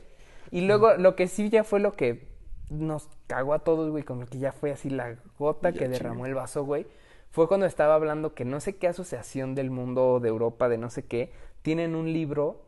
Y 0.51 0.61
luego 0.61 0.93
lo 0.95 1.15
que 1.15 1.27
sí 1.27 1.49
ya 1.49 1.63
fue 1.63 1.79
lo 1.79 1.93
que 1.93 2.27
nos 2.69 3.09
cagó 3.27 3.53
a 3.53 3.59
todos, 3.59 3.89
güey, 3.89 4.03
como 4.03 4.25
que 4.27 4.37
ya 4.37 4.51
fue 4.51 4.71
así 4.71 4.89
la 4.89 5.15
gota 5.39 5.71
Ya, 5.71 5.79
que 5.79 5.87
derramó 5.89 6.25
el 6.27 6.35
vaso, 6.35 6.63
güey. 6.63 6.85
Fue 7.31 7.47
cuando 7.47 7.65
estaba 7.65 7.95
hablando 7.95 8.33
que 8.33 8.45
no 8.45 8.59
sé 8.59 8.75
qué 8.77 8.87
asociación 8.87 9.55
del 9.55 9.69
mundo 9.69 10.19
de 10.19 10.29
Europa, 10.29 10.69
de 10.69 10.77
no 10.77 10.89
sé 10.89 11.05
qué, 11.05 11.31
tienen 11.61 11.95
un 11.95 12.11
libro 12.13 12.63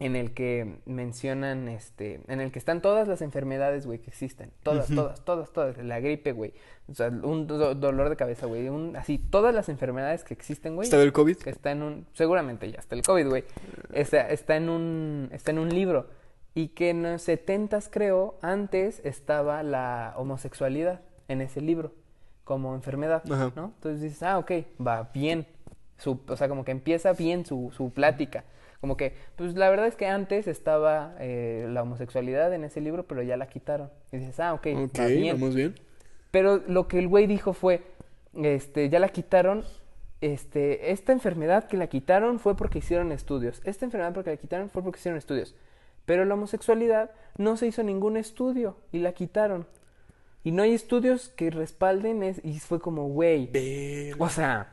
en 0.00 0.16
el 0.16 0.34
que 0.34 0.80
mencionan, 0.86 1.68
este, 1.68 2.20
en 2.26 2.40
el 2.40 2.50
que 2.50 2.58
están 2.58 2.82
todas 2.82 3.06
las 3.06 3.22
enfermedades, 3.22 3.86
güey, 3.86 4.00
que 4.00 4.10
existen. 4.10 4.50
Todas, 4.64 4.88
todas, 4.88 5.24
todas, 5.24 5.52
todas. 5.52 5.78
La 5.78 6.00
gripe, 6.00 6.32
güey. 6.32 6.52
O 6.88 6.94
sea, 6.94 7.08
un 7.08 7.46
do- 7.46 7.74
dolor 7.76 8.08
de 8.10 8.16
cabeza, 8.16 8.46
güey. 8.46 8.68
Un, 8.68 8.96
así, 8.96 9.18
todas 9.18 9.54
las 9.54 9.68
enfermedades 9.68 10.24
que 10.24 10.34
existen, 10.34 10.74
güey. 10.74 10.86
¿Estaba 10.86 11.04
el 11.04 11.12
COVID? 11.12 11.46
Está 11.46 11.70
en 11.70 11.82
un, 11.84 12.06
seguramente 12.12 12.70
ya 12.70 12.80
está 12.80 12.96
el 12.96 13.02
COVID, 13.02 13.28
güey. 13.28 13.44
Está, 13.92 14.28
está 14.30 14.56
en 14.56 14.68
un, 14.68 15.28
está 15.32 15.52
en 15.52 15.60
un 15.60 15.68
libro. 15.68 16.08
Y 16.56 16.68
que 16.68 16.90
en 16.90 17.04
los 17.04 17.22
setentas, 17.22 17.88
creo, 17.90 18.36
antes 18.42 19.00
estaba 19.04 19.62
la 19.62 20.14
homosexualidad 20.16 21.02
en 21.28 21.40
ese 21.40 21.60
libro. 21.60 21.92
Como 22.44 22.74
enfermedad, 22.74 23.22
Ajá. 23.30 23.52
¿no? 23.56 23.72
Entonces 23.76 24.00
dices, 24.02 24.22
ah, 24.22 24.38
ok, 24.38 24.52
va 24.84 25.10
bien. 25.14 25.46
Su, 25.96 26.20
o 26.28 26.36
sea, 26.36 26.48
como 26.48 26.64
que 26.64 26.72
empieza 26.72 27.12
bien 27.12 27.46
su, 27.46 27.72
su 27.74 27.90
plática. 27.90 28.44
Como 28.80 28.96
que, 28.98 29.14
pues 29.36 29.54
la 29.54 29.70
verdad 29.70 29.86
es 29.86 29.96
que 29.96 30.06
antes 30.06 30.46
estaba 30.46 31.14
eh, 31.18 31.66
la 31.70 31.82
homosexualidad 31.82 32.52
en 32.52 32.64
ese 32.64 32.82
libro, 32.82 33.04
pero 33.06 33.22
ya 33.22 33.36
la 33.38 33.46
quitaron. 33.46 33.90
Y 34.12 34.18
dices, 34.18 34.38
ah, 34.40 34.52
ok, 34.52 34.66
Ok, 34.76 34.98
va 35.00 35.06
bien. 35.06 35.40
vamos 35.40 35.54
bien. 35.54 35.74
Pero 36.30 36.58
lo 36.66 36.86
que 36.88 36.98
el 36.98 37.08
güey 37.08 37.26
dijo 37.26 37.54
fue, 37.54 37.82
este, 38.34 38.90
ya 38.90 38.98
la 38.98 39.08
quitaron, 39.08 39.64
este, 40.20 40.90
esta 40.92 41.12
enfermedad 41.12 41.64
que 41.64 41.76
la 41.78 41.86
quitaron 41.86 42.38
fue 42.40 42.56
porque 42.56 42.78
hicieron 42.80 43.12
estudios. 43.12 43.62
Esta 43.64 43.86
enfermedad 43.86 44.12
porque 44.12 44.30
la 44.30 44.36
quitaron 44.36 44.68
fue 44.68 44.82
porque 44.82 44.98
hicieron 44.98 45.16
estudios. 45.16 45.54
Pero 46.04 46.24
la 46.26 46.34
homosexualidad 46.34 47.10
no 47.38 47.56
se 47.56 47.66
hizo 47.68 47.82
ningún 47.82 48.16
estudio 48.18 48.76
y 48.92 48.98
la 48.98 49.12
quitaron. 49.12 49.66
Y 50.44 50.52
no 50.52 50.62
hay 50.62 50.74
estudios 50.74 51.30
que 51.30 51.50
respalden 51.50 52.22
es, 52.22 52.40
y 52.44 52.60
fue 52.60 52.78
como, 52.78 53.08
güey, 53.08 53.50
o 54.18 54.28
sea, 54.28 54.72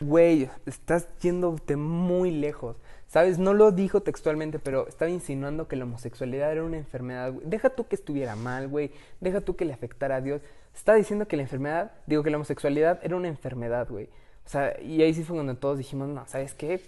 güey, 0.00 0.48
estás 0.66 1.06
yéndote 1.20 1.76
muy 1.76 2.30
lejos. 2.30 2.76
¿Sabes? 3.06 3.38
No 3.38 3.54
lo 3.54 3.72
dijo 3.72 4.02
textualmente, 4.02 4.58
pero 4.58 4.86
estaba 4.86 5.10
insinuando 5.10 5.66
que 5.66 5.76
la 5.76 5.84
homosexualidad 5.84 6.52
era 6.52 6.62
una 6.62 6.76
enfermedad. 6.76 7.32
güey. 7.32 7.46
Deja 7.46 7.70
tú 7.70 7.86
que 7.86 7.94
estuviera 7.94 8.36
mal, 8.36 8.68
güey. 8.68 8.90
Deja 9.20 9.40
tú 9.40 9.56
que 9.56 9.64
le 9.64 9.72
afectara 9.72 10.16
a 10.16 10.20
Dios. 10.20 10.42
Estaba 10.74 10.98
diciendo 10.98 11.26
que 11.26 11.36
la 11.36 11.42
enfermedad, 11.42 11.92
digo 12.06 12.22
que 12.22 12.30
la 12.30 12.36
homosexualidad 12.36 13.00
era 13.02 13.16
una 13.16 13.28
enfermedad, 13.28 13.88
güey. 13.88 14.10
O 14.44 14.48
sea, 14.48 14.78
y 14.80 15.02
ahí 15.02 15.14
sí 15.14 15.24
fue 15.24 15.36
cuando 15.36 15.56
todos 15.56 15.78
dijimos, 15.78 16.08
no, 16.08 16.26
¿sabes 16.26 16.52
qué? 16.52 16.82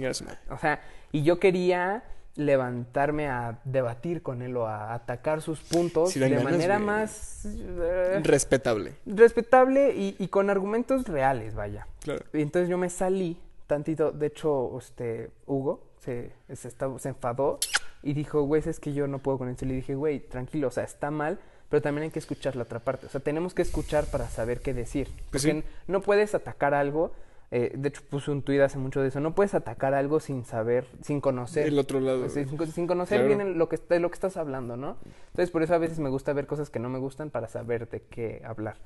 Madre. 0.00 0.38
O 0.50 0.58
sea, 0.58 0.80
y 1.12 1.22
yo 1.22 1.40
quería 1.40 2.04
levantarme 2.38 3.26
a 3.28 3.58
debatir 3.64 4.22
con 4.22 4.42
él 4.42 4.56
o 4.56 4.66
a 4.66 4.94
atacar 4.94 5.42
sus 5.42 5.60
puntos 5.60 6.14
de 6.14 6.20
ganas, 6.30 6.44
manera 6.44 6.78
más 6.78 7.44
eh, 7.46 8.20
Respetable. 8.22 8.94
respetable 9.04 9.94
y, 9.96 10.14
y 10.18 10.28
con 10.28 10.48
argumentos 10.48 11.06
reales, 11.06 11.54
vaya. 11.54 11.86
Claro. 12.00 12.24
Y 12.32 12.40
entonces 12.42 12.68
yo 12.70 12.78
me 12.78 12.88
salí 12.90 13.38
tantito, 13.66 14.12
de 14.12 14.26
hecho, 14.28 14.78
este, 14.78 15.30
Hugo 15.46 15.82
se, 15.98 16.32
se, 16.54 16.68
está- 16.68 16.96
se 16.98 17.08
enfadó 17.10 17.58
y 18.04 18.14
dijo, 18.14 18.42
güey, 18.42 18.62
es 18.64 18.78
que 18.80 18.92
yo 18.92 19.08
no 19.08 19.18
puedo 19.18 19.38
con 19.38 19.48
esto. 19.48 19.64
Y 19.64 19.68
le 19.68 19.74
dije, 19.74 19.94
güey, 19.96 20.20
tranquilo, 20.20 20.68
o 20.68 20.70
sea, 20.70 20.84
está 20.84 21.10
mal, 21.10 21.38
pero 21.68 21.82
también 21.82 22.04
hay 22.04 22.10
que 22.10 22.20
escuchar 22.20 22.54
la 22.54 22.62
otra 22.62 22.78
parte. 22.78 23.06
O 23.06 23.08
sea, 23.10 23.20
tenemos 23.20 23.52
que 23.52 23.62
escuchar 23.62 24.04
para 24.06 24.28
saber 24.28 24.60
qué 24.60 24.72
decir. 24.72 25.08
Pues 25.30 25.42
Porque 25.44 25.60
sí. 25.62 25.64
no 25.88 26.00
puedes 26.02 26.34
atacar 26.36 26.72
algo, 26.72 27.12
eh, 27.50 27.72
de 27.74 27.88
hecho 27.88 28.02
puse 28.08 28.30
un 28.30 28.42
tuit 28.42 28.60
hace 28.60 28.78
mucho 28.78 29.00
de 29.00 29.08
eso, 29.08 29.20
no 29.20 29.34
puedes 29.34 29.54
atacar 29.54 29.94
algo 29.94 30.20
sin 30.20 30.44
saber, 30.44 30.86
sin 31.02 31.20
conocer. 31.20 31.66
El 31.68 31.78
otro 31.78 31.98
lado. 32.00 32.20
Pues, 32.20 32.32
sin, 32.34 32.48
sin 32.72 32.86
conocer 32.86 33.24
Claro. 33.24 33.36
bien 33.44 33.58
lo 33.58 33.68
que, 33.68 33.78
de 33.88 34.00
lo 34.00 34.10
que 34.10 34.14
estás 34.14 34.36
hablando, 34.36 34.76
¿no? 34.76 34.98
Entonces, 35.28 35.50
por 35.50 35.62
eso 35.62 35.74
a 35.74 35.78
veces 35.78 35.98
me 35.98 36.10
gusta 36.10 36.32
ver 36.32 36.46
cosas 36.46 36.68
que 36.70 36.78
no 36.78 36.88
me 36.88 36.98
gustan 36.98 37.30
para 37.30 37.48
saber 37.48 37.88
de 37.88 38.02
qué 38.02 38.42
hablar. 38.44 38.76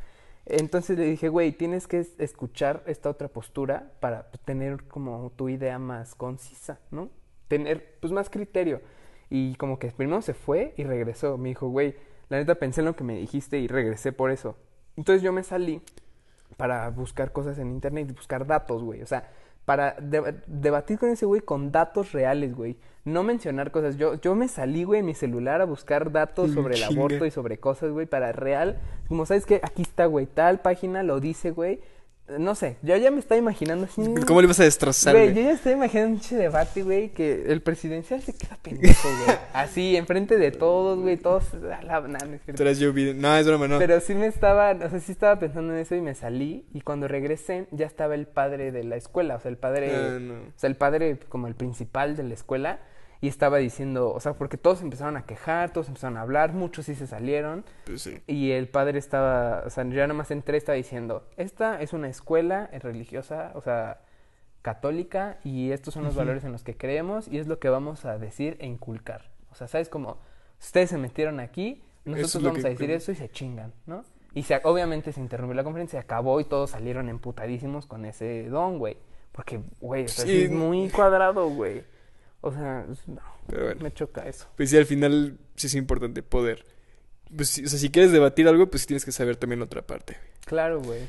Entonces 0.46 0.98
le 0.98 1.04
dije, 1.04 1.28
güey, 1.28 1.52
tienes 1.52 1.86
que 1.86 2.00
es- 2.00 2.18
escuchar 2.18 2.82
esta 2.86 3.08
otra 3.10 3.28
postura 3.28 3.92
para 4.00 4.30
tener 4.44 4.84
como 4.84 5.30
tu 5.36 5.48
idea 5.48 5.78
más 5.78 6.14
concisa, 6.14 6.80
¿no? 6.90 7.10
Tener, 7.48 7.96
pues, 8.00 8.12
más 8.12 8.28
criterio. 8.30 8.80
Y 9.30 9.54
como 9.54 9.78
que 9.78 9.88
primero 9.92 10.20
se 10.20 10.34
fue 10.34 10.74
y 10.76 10.84
regresó. 10.84 11.38
Me 11.38 11.50
dijo, 11.50 11.68
güey, 11.68 11.94
la 12.28 12.38
neta 12.38 12.56
pensé 12.56 12.80
en 12.80 12.86
lo 12.86 12.96
que 12.96 13.04
me 13.04 13.16
dijiste 13.16 13.58
y 13.58 13.66
regresé 13.68 14.12
por 14.12 14.30
eso. 14.30 14.56
Entonces 14.96 15.22
yo 15.22 15.32
me 15.32 15.42
salí 15.42 15.80
para 16.56 16.88
buscar 16.90 17.32
cosas 17.32 17.58
en 17.58 17.70
internet 17.72 18.08
y 18.10 18.12
buscar 18.14 18.46
datos, 18.46 18.82
güey. 18.82 19.02
O 19.02 19.06
sea, 19.06 19.28
para 19.64 19.96
deba- 20.00 20.34
debatir 20.46 20.98
con 20.98 21.08
ese 21.10 21.24
güey 21.26 21.40
con 21.40 21.70
datos 21.72 22.12
reales, 22.12 22.54
güey. 22.54 22.76
No 23.04 23.22
mencionar 23.22 23.70
cosas. 23.72 23.96
Yo, 23.96 24.14
yo 24.20 24.34
me 24.34 24.46
salí, 24.48 24.84
güey, 24.84 25.00
en 25.00 25.06
mi 25.06 25.14
celular 25.14 25.60
a 25.60 25.64
buscar 25.64 26.12
datos 26.12 26.50
Mm, 26.50 26.54
sobre 26.54 26.74
el 26.76 26.84
aborto 26.84 27.26
y 27.26 27.30
sobre 27.30 27.58
cosas, 27.58 27.90
güey, 27.90 28.06
para 28.06 28.32
real. 28.32 28.78
Como 29.08 29.26
sabes 29.26 29.44
que 29.46 29.60
aquí 29.62 29.82
está, 29.82 30.06
güey, 30.06 30.26
tal 30.26 30.60
página 30.60 31.02
lo 31.02 31.18
dice, 31.20 31.50
güey. 31.50 31.80
No 32.38 32.54
sé, 32.54 32.76
yo 32.82 32.96
ya 32.96 33.10
me 33.10 33.18
estaba 33.20 33.38
imaginando 33.38 33.84
así. 33.84 34.02
¿Cómo 34.26 34.40
le 34.40 34.46
ibas 34.46 34.60
a 34.60 34.64
destrozar, 34.64 35.14
Güey, 35.14 35.34
yo 35.34 35.42
ya 35.42 35.52
estoy 35.52 35.72
imaginando 35.72 36.20
un 36.30 36.38
debate, 36.38 36.82
güey, 36.82 37.10
que 37.10 37.44
el 37.46 37.60
presidencial 37.62 38.20
se 38.22 38.32
queda 38.34 38.56
pendejo, 38.62 39.08
güey. 39.24 39.36
Así, 39.52 39.96
enfrente 39.96 40.38
de 40.38 40.50
todos, 40.50 40.98
güey, 41.00 41.16
todos. 41.16 41.44
a 41.54 41.82
la- 41.82 42.00
nah, 42.00 42.18
no 42.26 42.34
es 42.34 42.42
cierto. 42.42 42.56
No, 43.14 43.36
es 43.36 43.46
broma, 43.46 43.68
no. 43.68 43.78
Pero 43.78 44.00
sí 44.00 44.14
me 44.14 44.26
estaba, 44.26 44.72
o 44.72 44.90
sea, 44.90 45.00
sí 45.00 45.12
estaba 45.12 45.38
pensando 45.38 45.72
en 45.74 45.78
eso 45.80 45.94
y 45.94 46.00
me 46.00 46.14
salí. 46.14 46.64
Y 46.72 46.80
cuando 46.80 47.08
regresé, 47.08 47.66
ya 47.70 47.86
estaba 47.86 48.14
el 48.14 48.26
padre 48.26 48.72
de 48.72 48.84
la 48.84 48.96
escuela, 48.96 49.36
o 49.36 49.40
sea, 49.40 49.50
el 49.50 49.56
padre, 49.58 49.90
Ah, 49.94 50.18
no. 50.20 50.34
o 50.34 50.52
sea, 50.56 50.68
el 50.68 50.76
padre 50.76 51.18
como 51.28 51.46
el 51.46 51.54
principal 51.54 52.16
de 52.16 52.22
la 52.24 52.34
escuela. 52.34 52.80
Y 53.22 53.28
estaba 53.28 53.56
diciendo, 53.58 54.12
o 54.12 54.20
sea, 54.20 54.34
porque 54.34 54.58
todos 54.58 54.82
empezaron 54.82 55.16
a 55.16 55.24
quejar, 55.24 55.72
todos 55.72 55.86
empezaron 55.88 56.18
a 56.18 56.22
hablar, 56.22 56.52
muchos 56.52 56.86
sí 56.86 56.94
se 56.94 57.06
salieron. 57.06 57.64
Pues 57.86 58.02
sí. 58.02 58.20
Y 58.26 58.50
el 58.50 58.68
padre 58.68 58.98
estaba, 58.98 59.62
o 59.64 59.70
sea, 59.70 59.84
yo 59.84 60.00
nada 60.00 60.12
más 60.12 60.30
entré, 60.30 60.58
estaba 60.58 60.76
diciendo, 60.76 61.24
esta 61.36 61.80
es 61.80 61.92
una 61.94 62.08
escuela 62.08 62.68
religiosa, 62.80 63.52
o 63.54 63.60
sea, 63.60 64.00
católica, 64.60 65.38
y 65.44 65.70
estos 65.72 65.94
son 65.94 66.04
los 66.04 66.14
valores 66.14 66.44
en 66.44 66.52
los 66.52 66.62
que 66.62 66.76
creemos, 66.76 67.28
y 67.28 67.38
es 67.38 67.46
lo 67.46 67.58
que 67.58 67.68
vamos 67.68 68.04
a 68.04 68.18
decir 68.18 68.56
e 68.60 68.66
inculcar. 68.66 69.30
O 69.50 69.54
sea, 69.54 69.66
¿sabes 69.68 69.88
cómo? 69.88 70.18
Ustedes 70.60 70.90
se 70.90 70.98
metieron 70.98 71.40
aquí, 71.40 71.82
nosotros 72.04 72.34
es 72.36 72.42
vamos 72.42 72.64
a 72.64 72.68
decir 72.68 72.90
eso 72.90 73.12
y 73.12 73.14
se 73.16 73.28
chingan, 73.30 73.72
¿no? 73.86 74.04
Y 74.34 74.44
se, 74.44 74.60
obviamente 74.64 75.12
se 75.12 75.20
interrumpió 75.20 75.54
la 75.54 75.64
conferencia, 75.64 76.00
se 76.00 76.04
acabó 76.04 76.40
y 76.40 76.44
todos 76.44 76.70
salieron 76.70 77.08
emputadísimos 77.08 77.86
con 77.86 78.04
ese 78.04 78.48
don, 78.48 78.78
güey. 78.78 78.96
Porque, 79.32 79.60
güey, 79.80 80.04
o 80.04 80.08
sea, 80.08 80.24
Sí. 80.24 80.42
es 80.42 80.50
muy 80.50 80.90
cuadrado, 80.90 81.48
güey. 81.48 81.84
O 82.42 82.52
sea, 82.52 82.84
no, 83.06 83.20
Pero 83.46 83.64
bueno. 83.66 83.80
me 83.82 83.92
choca 83.92 84.28
eso. 84.28 84.46
Pues 84.56 84.68
sí, 84.70 84.76
al 84.76 84.84
final 84.86 85.38
sí 85.56 85.68
es 85.68 85.74
importante 85.74 86.22
poder. 86.22 86.64
Pues, 87.34 87.58
o 87.64 87.68
sea, 87.68 87.78
si 87.78 87.90
quieres 87.90 88.12
debatir 88.12 88.46
algo, 88.48 88.68
pues 88.68 88.86
tienes 88.86 89.04
que 89.04 89.12
saber 89.12 89.36
también 89.36 89.60
la 89.60 89.64
otra 89.66 89.82
parte. 89.82 90.16
Claro, 90.44 90.82
güey. 90.82 91.00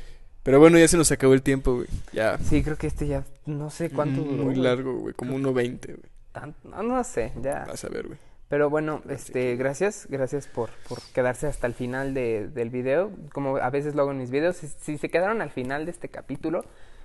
Pero 0.42 0.58
bueno, 0.60 0.78
ya 0.78 0.88
se 0.88 0.96
nos 0.96 1.10
acabó 1.12 1.34
el 1.34 1.42
tiempo, 1.42 1.74
güey. 1.74 1.88
Ya. 2.12 2.38
Sí, 2.38 2.62
creo 2.62 2.76
que 2.78 2.86
este 2.86 3.06
ya, 3.06 3.24
no 3.46 3.68
sé 3.70 3.90
cuánto 3.90 4.20
Mm, 4.22 4.24
duró. 4.24 4.44
Muy 4.44 4.54
güey. 4.54 4.56
largo, 4.64 4.94
güey. 4.98 5.14
Como 5.14 5.34
1.20, 5.36 5.86
güey. 5.96 6.10
Tan- 6.32 6.54
no, 6.64 6.82
no 6.82 7.04
sé, 7.04 7.32
ya. 7.42 7.64
Vas 7.66 7.84
a 7.84 7.88
ver, 7.88 8.06
güey. 8.06 8.18
Pero 8.48 8.70
bueno, 8.70 9.02
este, 9.08 9.56
gracias, 9.56 10.06
gracias 10.08 10.46
por, 10.46 10.70
por 10.88 11.00
quedarse 11.14 11.46
hasta 11.46 11.66
el 11.66 11.74
final 11.74 12.14
de- 12.14 12.48
del 12.48 12.70
video. 12.70 13.10
Como 13.32 13.56
a 13.56 13.70
veces 13.70 13.94
lo 13.94 14.02
hago 14.02 14.12
en 14.12 14.18
mis 14.18 14.30
videos, 14.30 14.56
si, 14.56 14.68
si 14.68 14.98
se 14.98 15.08
quedaron 15.08 15.40
al 15.42 15.50
final 15.50 15.84
de 15.86 15.90
este 15.90 16.08
capítulo, 16.10 16.64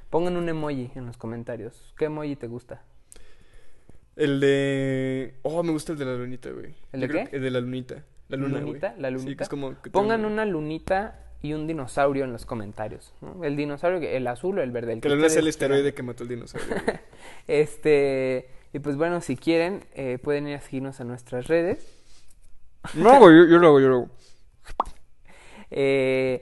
pongan 0.10 0.38
un 0.38 0.48
emoji 0.50 0.92
en 0.96 1.06
los 1.08 1.18
comentarios. 1.18 1.94
¿Qué 1.98 2.06
emoji 2.06 2.36
te 2.36 2.48
gusta? 2.48 2.84
El 4.20 4.40
de. 4.40 5.36
Oh, 5.44 5.64
me 5.64 5.72
gusta 5.72 5.94
el 5.94 5.98
de 5.98 6.06
la 6.06 6.14
lunita, 6.16 6.50
güey. 6.52 6.76
¿El 6.92 7.02
Yo 7.02 7.08
de 7.08 7.08
creo 7.08 7.24
qué? 7.26 7.30
que 7.32 7.36
El 7.38 7.44
de 7.44 7.52
la 7.52 7.60
lunita. 7.62 8.04
La 8.28 8.38
luna, 8.38 8.60
¿Lunita? 8.60 8.90
güey. 8.90 9.02
¿La 9.02 9.08
Sí, 9.10 9.14
lunita? 9.16 9.38
que 9.38 9.44
es 9.44 9.50
como. 9.50 9.82
que 9.82 9.90
Pongan 9.90 10.26
una 10.26 10.46
lunita 10.46 11.26
y 11.42 11.54
un 11.54 11.66
dinosaurio 11.68 12.26
en 12.26 12.32
los 12.34 12.46
comentarios. 12.46 13.14
¿no? 13.22 13.44
El 13.44 13.56
dinosaurio, 13.56 14.08
el 14.08 14.28
azul 14.28 14.60
o 14.60 14.62
el 14.62 14.72
verde. 14.72 14.94
El 14.94 15.02
Que 15.02 15.10
la 15.10 15.16
luna 15.16 15.30
sea 15.30 15.42
el 15.42 15.48
esteroide 15.48 15.94
que 15.94 16.04
mató 16.04 16.24
el 16.24 16.30
dinosaurio. 16.30 16.68
Este, 17.48 18.50
y 18.74 18.80
pues 18.80 18.96
bueno, 18.98 19.22
si 19.22 19.36
quieren, 19.36 19.84
eh, 19.96 20.20
pueden 20.22 20.48
ir 20.48 20.56
a 20.58 20.62
seguirnos 20.62 21.00
a 21.02 21.04
nuestras 21.04 21.48
redes. 21.48 21.86
no, 22.96 23.20
güey, 23.20 23.36
yo, 23.38 23.46
yo 23.46 23.58
lo 23.58 23.68
hago, 23.68 23.80
yo 23.80 23.88
lo 23.90 23.96
hago. 23.96 24.10
Eh, 25.72 26.42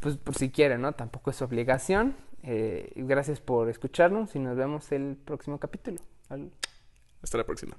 pues 0.00 0.16
por 0.18 0.34
si 0.34 0.50
quieren, 0.50 0.82
¿no? 0.82 0.92
Tampoco 0.92 1.30
es 1.30 1.40
obligación. 1.42 2.14
Eh, 2.42 2.92
gracias 2.96 3.40
por 3.40 3.68
escucharnos 3.70 4.36
y 4.36 4.38
nos 4.38 4.56
vemos 4.56 4.92
el 4.92 5.16
próximo 5.24 5.58
capítulo. 5.58 5.98
Al- 6.28 6.50
Hasta 7.26 7.38
la 7.38 7.44
próxima. 7.44 7.76